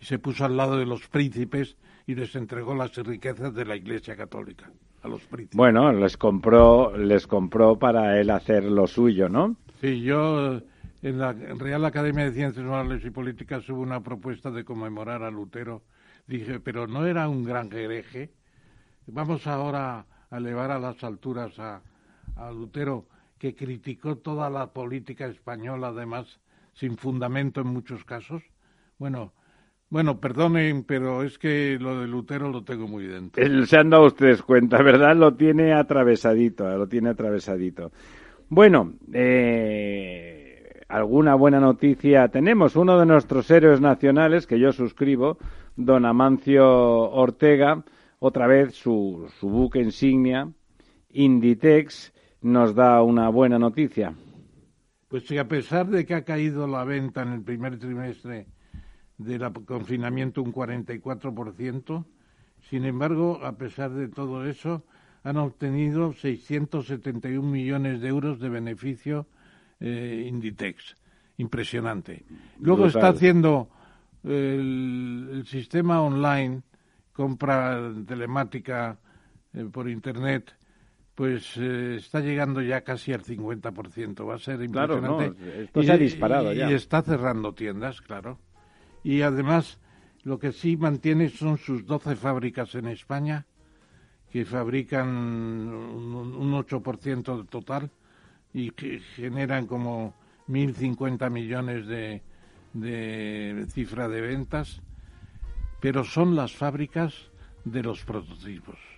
y 0.00 0.04
se 0.04 0.18
puso 0.18 0.44
al 0.44 0.56
lado 0.56 0.76
de 0.76 0.84
los 0.84 1.06
príncipes 1.08 1.76
y 2.06 2.14
les 2.16 2.34
entregó 2.34 2.74
las 2.74 2.94
riquezas 2.96 3.54
de 3.54 3.64
la 3.64 3.76
Iglesia 3.76 4.16
Católica 4.16 4.70
a 5.02 5.08
los 5.08 5.22
príncipes. 5.22 5.56
Bueno, 5.56 5.92
les 5.92 6.16
compró, 6.16 6.96
les 6.96 7.26
compró 7.26 7.78
para 7.78 8.20
él 8.20 8.30
hacer 8.30 8.64
lo 8.64 8.86
suyo, 8.86 9.28
¿no? 9.28 9.56
Sí, 9.80 10.02
yo 10.02 10.60
en 11.02 11.18
la 11.18 11.32
Real 11.32 11.84
Academia 11.84 12.24
de 12.24 12.32
Ciencias 12.32 12.64
Morales 12.64 13.04
y 13.04 13.10
Políticas 13.10 13.68
hubo 13.68 13.80
una 13.80 14.00
propuesta 14.00 14.50
de 14.50 14.64
conmemorar 14.64 15.22
a 15.22 15.30
Lutero. 15.30 15.82
Dije, 16.26 16.60
pero 16.60 16.86
no 16.86 17.06
era 17.06 17.28
un 17.28 17.44
gran 17.44 17.72
hereje. 17.72 18.32
Vamos 19.06 19.46
ahora 19.46 20.06
a 20.30 20.36
elevar 20.36 20.70
a 20.70 20.78
las 20.78 21.02
alturas 21.04 21.58
a, 21.58 21.82
a 22.36 22.50
Lutero, 22.50 23.06
que 23.38 23.54
criticó 23.54 24.16
toda 24.18 24.48
la 24.50 24.72
política 24.72 25.26
española, 25.26 25.88
además 25.88 26.40
sin 26.72 26.96
fundamento 26.96 27.60
en 27.60 27.68
muchos 27.68 28.04
casos. 28.04 28.42
Bueno, 28.98 29.32
bueno, 29.92 30.20
perdonen, 30.20 30.84
pero 30.84 31.22
es 31.22 31.38
que 31.38 31.76
lo 31.78 32.00
de 32.00 32.06
Lutero 32.06 32.48
lo 32.48 32.64
tengo 32.64 32.88
muy 32.88 33.06
dentro. 33.06 33.44
Se 33.66 33.76
han 33.76 33.90
dado 33.90 34.06
ustedes 34.06 34.42
cuenta, 34.42 34.82
¿verdad? 34.82 35.14
Lo 35.14 35.34
tiene 35.34 35.74
atravesadito, 35.74 36.66
lo 36.76 36.86
tiene 36.86 37.10
atravesadito. 37.10 37.92
Bueno, 38.48 38.94
eh, 39.12 40.80
alguna 40.88 41.34
buena 41.34 41.60
noticia 41.60 42.28
tenemos. 42.28 42.74
Uno 42.74 42.98
de 42.98 43.04
nuestros 43.04 43.50
héroes 43.50 43.82
nacionales, 43.82 44.46
que 44.46 44.58
yo 44.58 44.72
suscribo, 44.72 45.36
don 45.76 46.06
Amancio 46.06 46.66
Ortega, 46.66 47.84
otra 48.18 48.46
vez 48.46 48.74
su, 48.74 49.26
su 49.40 49.48
buque 49.50 49.80
insignia, 49.80 50.48
Inditex, 51.10 52.14
nos 52.40 52.74
da 52.74 53.02
una 53.02 53.28
buena 53.28 53.58
noticia. 53.58 54.14
Pues 55.12 55.24
que 55.24 55.38
a 55.38 55.46
pesar 55.46 55.88
de 55.88 56.06
que 56.06 56.14
ha 56.14 56.24
caído 56.24 56.66
la 56.66 56.84
venta 56.84 57.20
en 57.20 57.34
el 57.34 57.42
primer 57.42 57.78
trimestre 57.78 58.46
del 59.18 59.42
confinamiento 59.66 60.40
un 60.40 60.54
44%, 60.54 62.06
sin 62.70 62.86
embargo, 62.86 63.38
a 63.44 63.58
pesar 63.58 63.90
de 63.90 64.08
todo 64.08 64.46
eso, 64.46 64.86
han 65.22 65.36
obtenido 65.36 66.14
671 66.14 67.46
millones 67.46 68.00
de 68.00 68.08
euros 68.08 68.40
de 68.40 68.48
beneficio 68.48 69.26
eh, 69.80 70.24
Inditex. 70.26 70.96
Impresionante. 71.36 72.24
Luego 72.58 72.86
está 72.86 73.08
haciendo 73.08 73.68
el, 74.24 75.44
sistema 75.44 76.00
online, 76.00 76.62
compra 77.12 77.92
telemática 78.06 78.98
eh, 79.52 79.66
por 79.70 79.90
Internet, 79.90 80.54
pues 81.22 81.56
eh, 81.56 81.98
está 81.98 82.18
llegando 82.18 82.60
ya 82.60 82.80
casi 82.80 83.12
al 83.12 83.22
50%. 83.22 84.28
Va 84.28 84.34
a 84.34 84.38
ser 84.38 84.60
impresionante. 84.60 85.36
Claro, 85.36 85.62
esto 85.62 85.82
se 85.84 85.92
ha 85.92 85.96
disparado 85.96 86.52
ya. 86.52 86.68
Y 86.68 86.74
está 86.74 87.00
cerrando 87.00 87.54
tiendas, 87.54 88.00
claro. 88.00 88.40
Y 89.04 89.22
además, 89.22 89.78
lo 90.24 90.40
que 90.40 90.50
sí 90.50 90.76
mantiene 90.76 91.28
son 91.28 91.58
sus 91.58 91.86
12 91.86 92.16
fábricas 92.16 92.74
en 92.74 92.88
España, 92.88 93.46
que 94.32 94.44
fabrican 94.44 95.06
un, 95.08 96.34
un 96.34 96.52
8% 96.54 97.36
del 97.36 97.46
total 97.46 97.92
y 98.52 98.72
que 98.72 98.98
generan 99.14 99.68
como 99.68 100.16
1.050 100.48 101.30
millones 101.30 101.86
de, 101.86 102.20
de 102.72 103.64
cifra 103.68 104.08
de 104.08 104.22
ventas, 104.22 104.82
pero 105.80 106.02
son 106.02 106.34
las 106.34 106.50
fábricas 106.50 107.14
de 107.64 107.84
los 107.84 108.04
prototipos. 108.04 108.91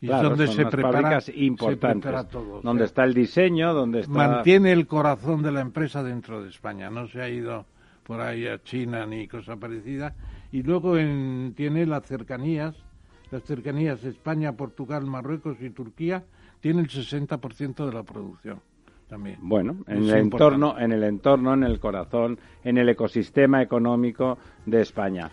Y 0.00 0.10
es 0.10 0.20
donde 0.20 0.48
se, 0.48 0.66
prepara, 0.66 1.18
importantes, 1.34 2.28
todo. 2.28 2.60
Donde 2.60 2.84
está 2.84 3.04
el 3.04 3.14
diseño, 3.14 3.72
donde 3.72 4.00
está... 4.00 4.12
Mantiene 4.12 4.72
el 4.72 4.86
corazón 4.86 5.42
de 5.42 5.52
la 5.52 5.60
empresa 5.60 6.02
dentro 6.02 6.42
de 6.42 6.50
España, 6.50 6.90
no 6.90 7.06
se 7.06 7.22
ha 7.22 7.28
ido 7.28 7.64
por 8.04 8.20
ahí 8.20 8.46
a 8.46 8.62
China 8.62 9.06
ni 9.06 9.26
cosa 9.26 9.56
parecida. 9.56 10.14
Y 10.52 10.62
luego 10.62 10.98
en, 10.98 11.54
tiene 11.56 11.86
las 11.86 12.04
cercanías, 12.04 12.76
las 13.30 13.42
cercanías 13.44 14.04
España, 14.04 14.52
Portugal, 14.52 15.06
Marruecos 15.06 15.56
y 15.60 15.70
Turquía, 15.70 16.24
tiene 16.60 16.82
el 16.82 16.88
60% 16.88 17.86
de 17.86 17.92
la 17.92 18.02
producción. 18.02 18.60
También. 19.08 19.36
Bueno, 19.42 19.76
en 19.86 20.04
el 20.04 20.14
entorno, 20.14 20.78
en 20.78 20.92
el 20.92 21.04
entorno, 21.04 21.52
en 21.52 21.62
el 21.62 21.78
corazón, 21.78 22.38
en 22.64 22.78
el 22.78 22.88
ecosistema 22.88 23.62
económico 23.62 24.38
de 24.64 24.80
España. 24.80 25.30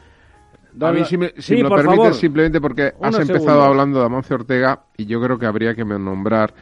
A 0.79 0.91
mí, 0.91 1.03
si 1.05 1.17
me, 1.17 1.33
lo 1.63 1.75
permites, 1.75 2.17
simplemente 2.17 2.61
porque 2.61 2.93
has 3.01 3.19
empezado 3.19 3.61
hablando 3.63 3.99
de 3.99 4.05
Amancio 4.05 4.37
Ortega 4.37 4.85
y 4.97 5.05
yo 5.05 5.21
creo 5.21 5.37
que 5.37 5.45
habría 5.45 5.75
que 5.75 5.83
nombrar 5.83 6.53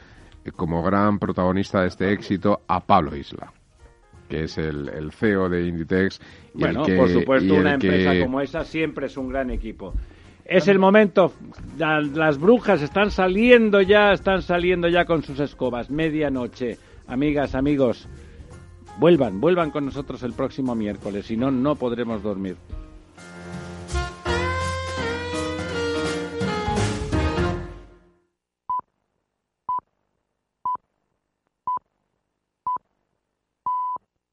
eh, 0.43 0.51
como 0.51 0.81
gran 0.81 1.19
protagonista 1.19 1.81
de 1.81 1.87
este 1.87 2.11
éxito 2.11 2.61
a 2.67 2.79
Pablo 2.79 3.15
Isla, 3.15 3.51
que 4.27 4.45
es 4.45 4.57
el, 4.57 5.11
CEO 5.11 5.49
de 5.49 5.67
Inditex. 5.67 6.19
bueno, 6.53 6.85
por 6.97 7.09
supuesto, 7.09 7.53
una 7.53 7.75
empresa 7.75 8.19
como 8.19 8.41
esa 8.41 8.63
siempre 8.63 9.07
es 9.07 9.17
un 9.17 9.29
gran 9.29 9.51
equipo. 9.51 9.93
Es 10.43 10.67
el 10.67 10.79
momento, 10.79 11.33
las 11.77 12.39
brujas 12.39 12.81
están 12.81 13.11
saliendo 13.11 13.81
ya, 13.81 14.13
están 14.13 14.41
saliendo 14.41 14.87
ya 14.87 15.05
con 15.05 15.21
sus 15.21 15.39
escobas, 15.39 15.91
medianoche. 15.91 16.79
Amigas, 17.05 17.53
amigos, 17.53 18.07
vuelvan, 18.97 19.39
vuelvan 19.39 19.69
con 19.69 19.85
nosotros 19.85 20.23
el 20.23 20.33
próximo 20.33 20.73
miércoles, 20.73 21.27
si 21.27 21.37
no, 21.37 21.51
no 21.51 21.75
podremos 21.75 22.23
dormir. 22.23 22.55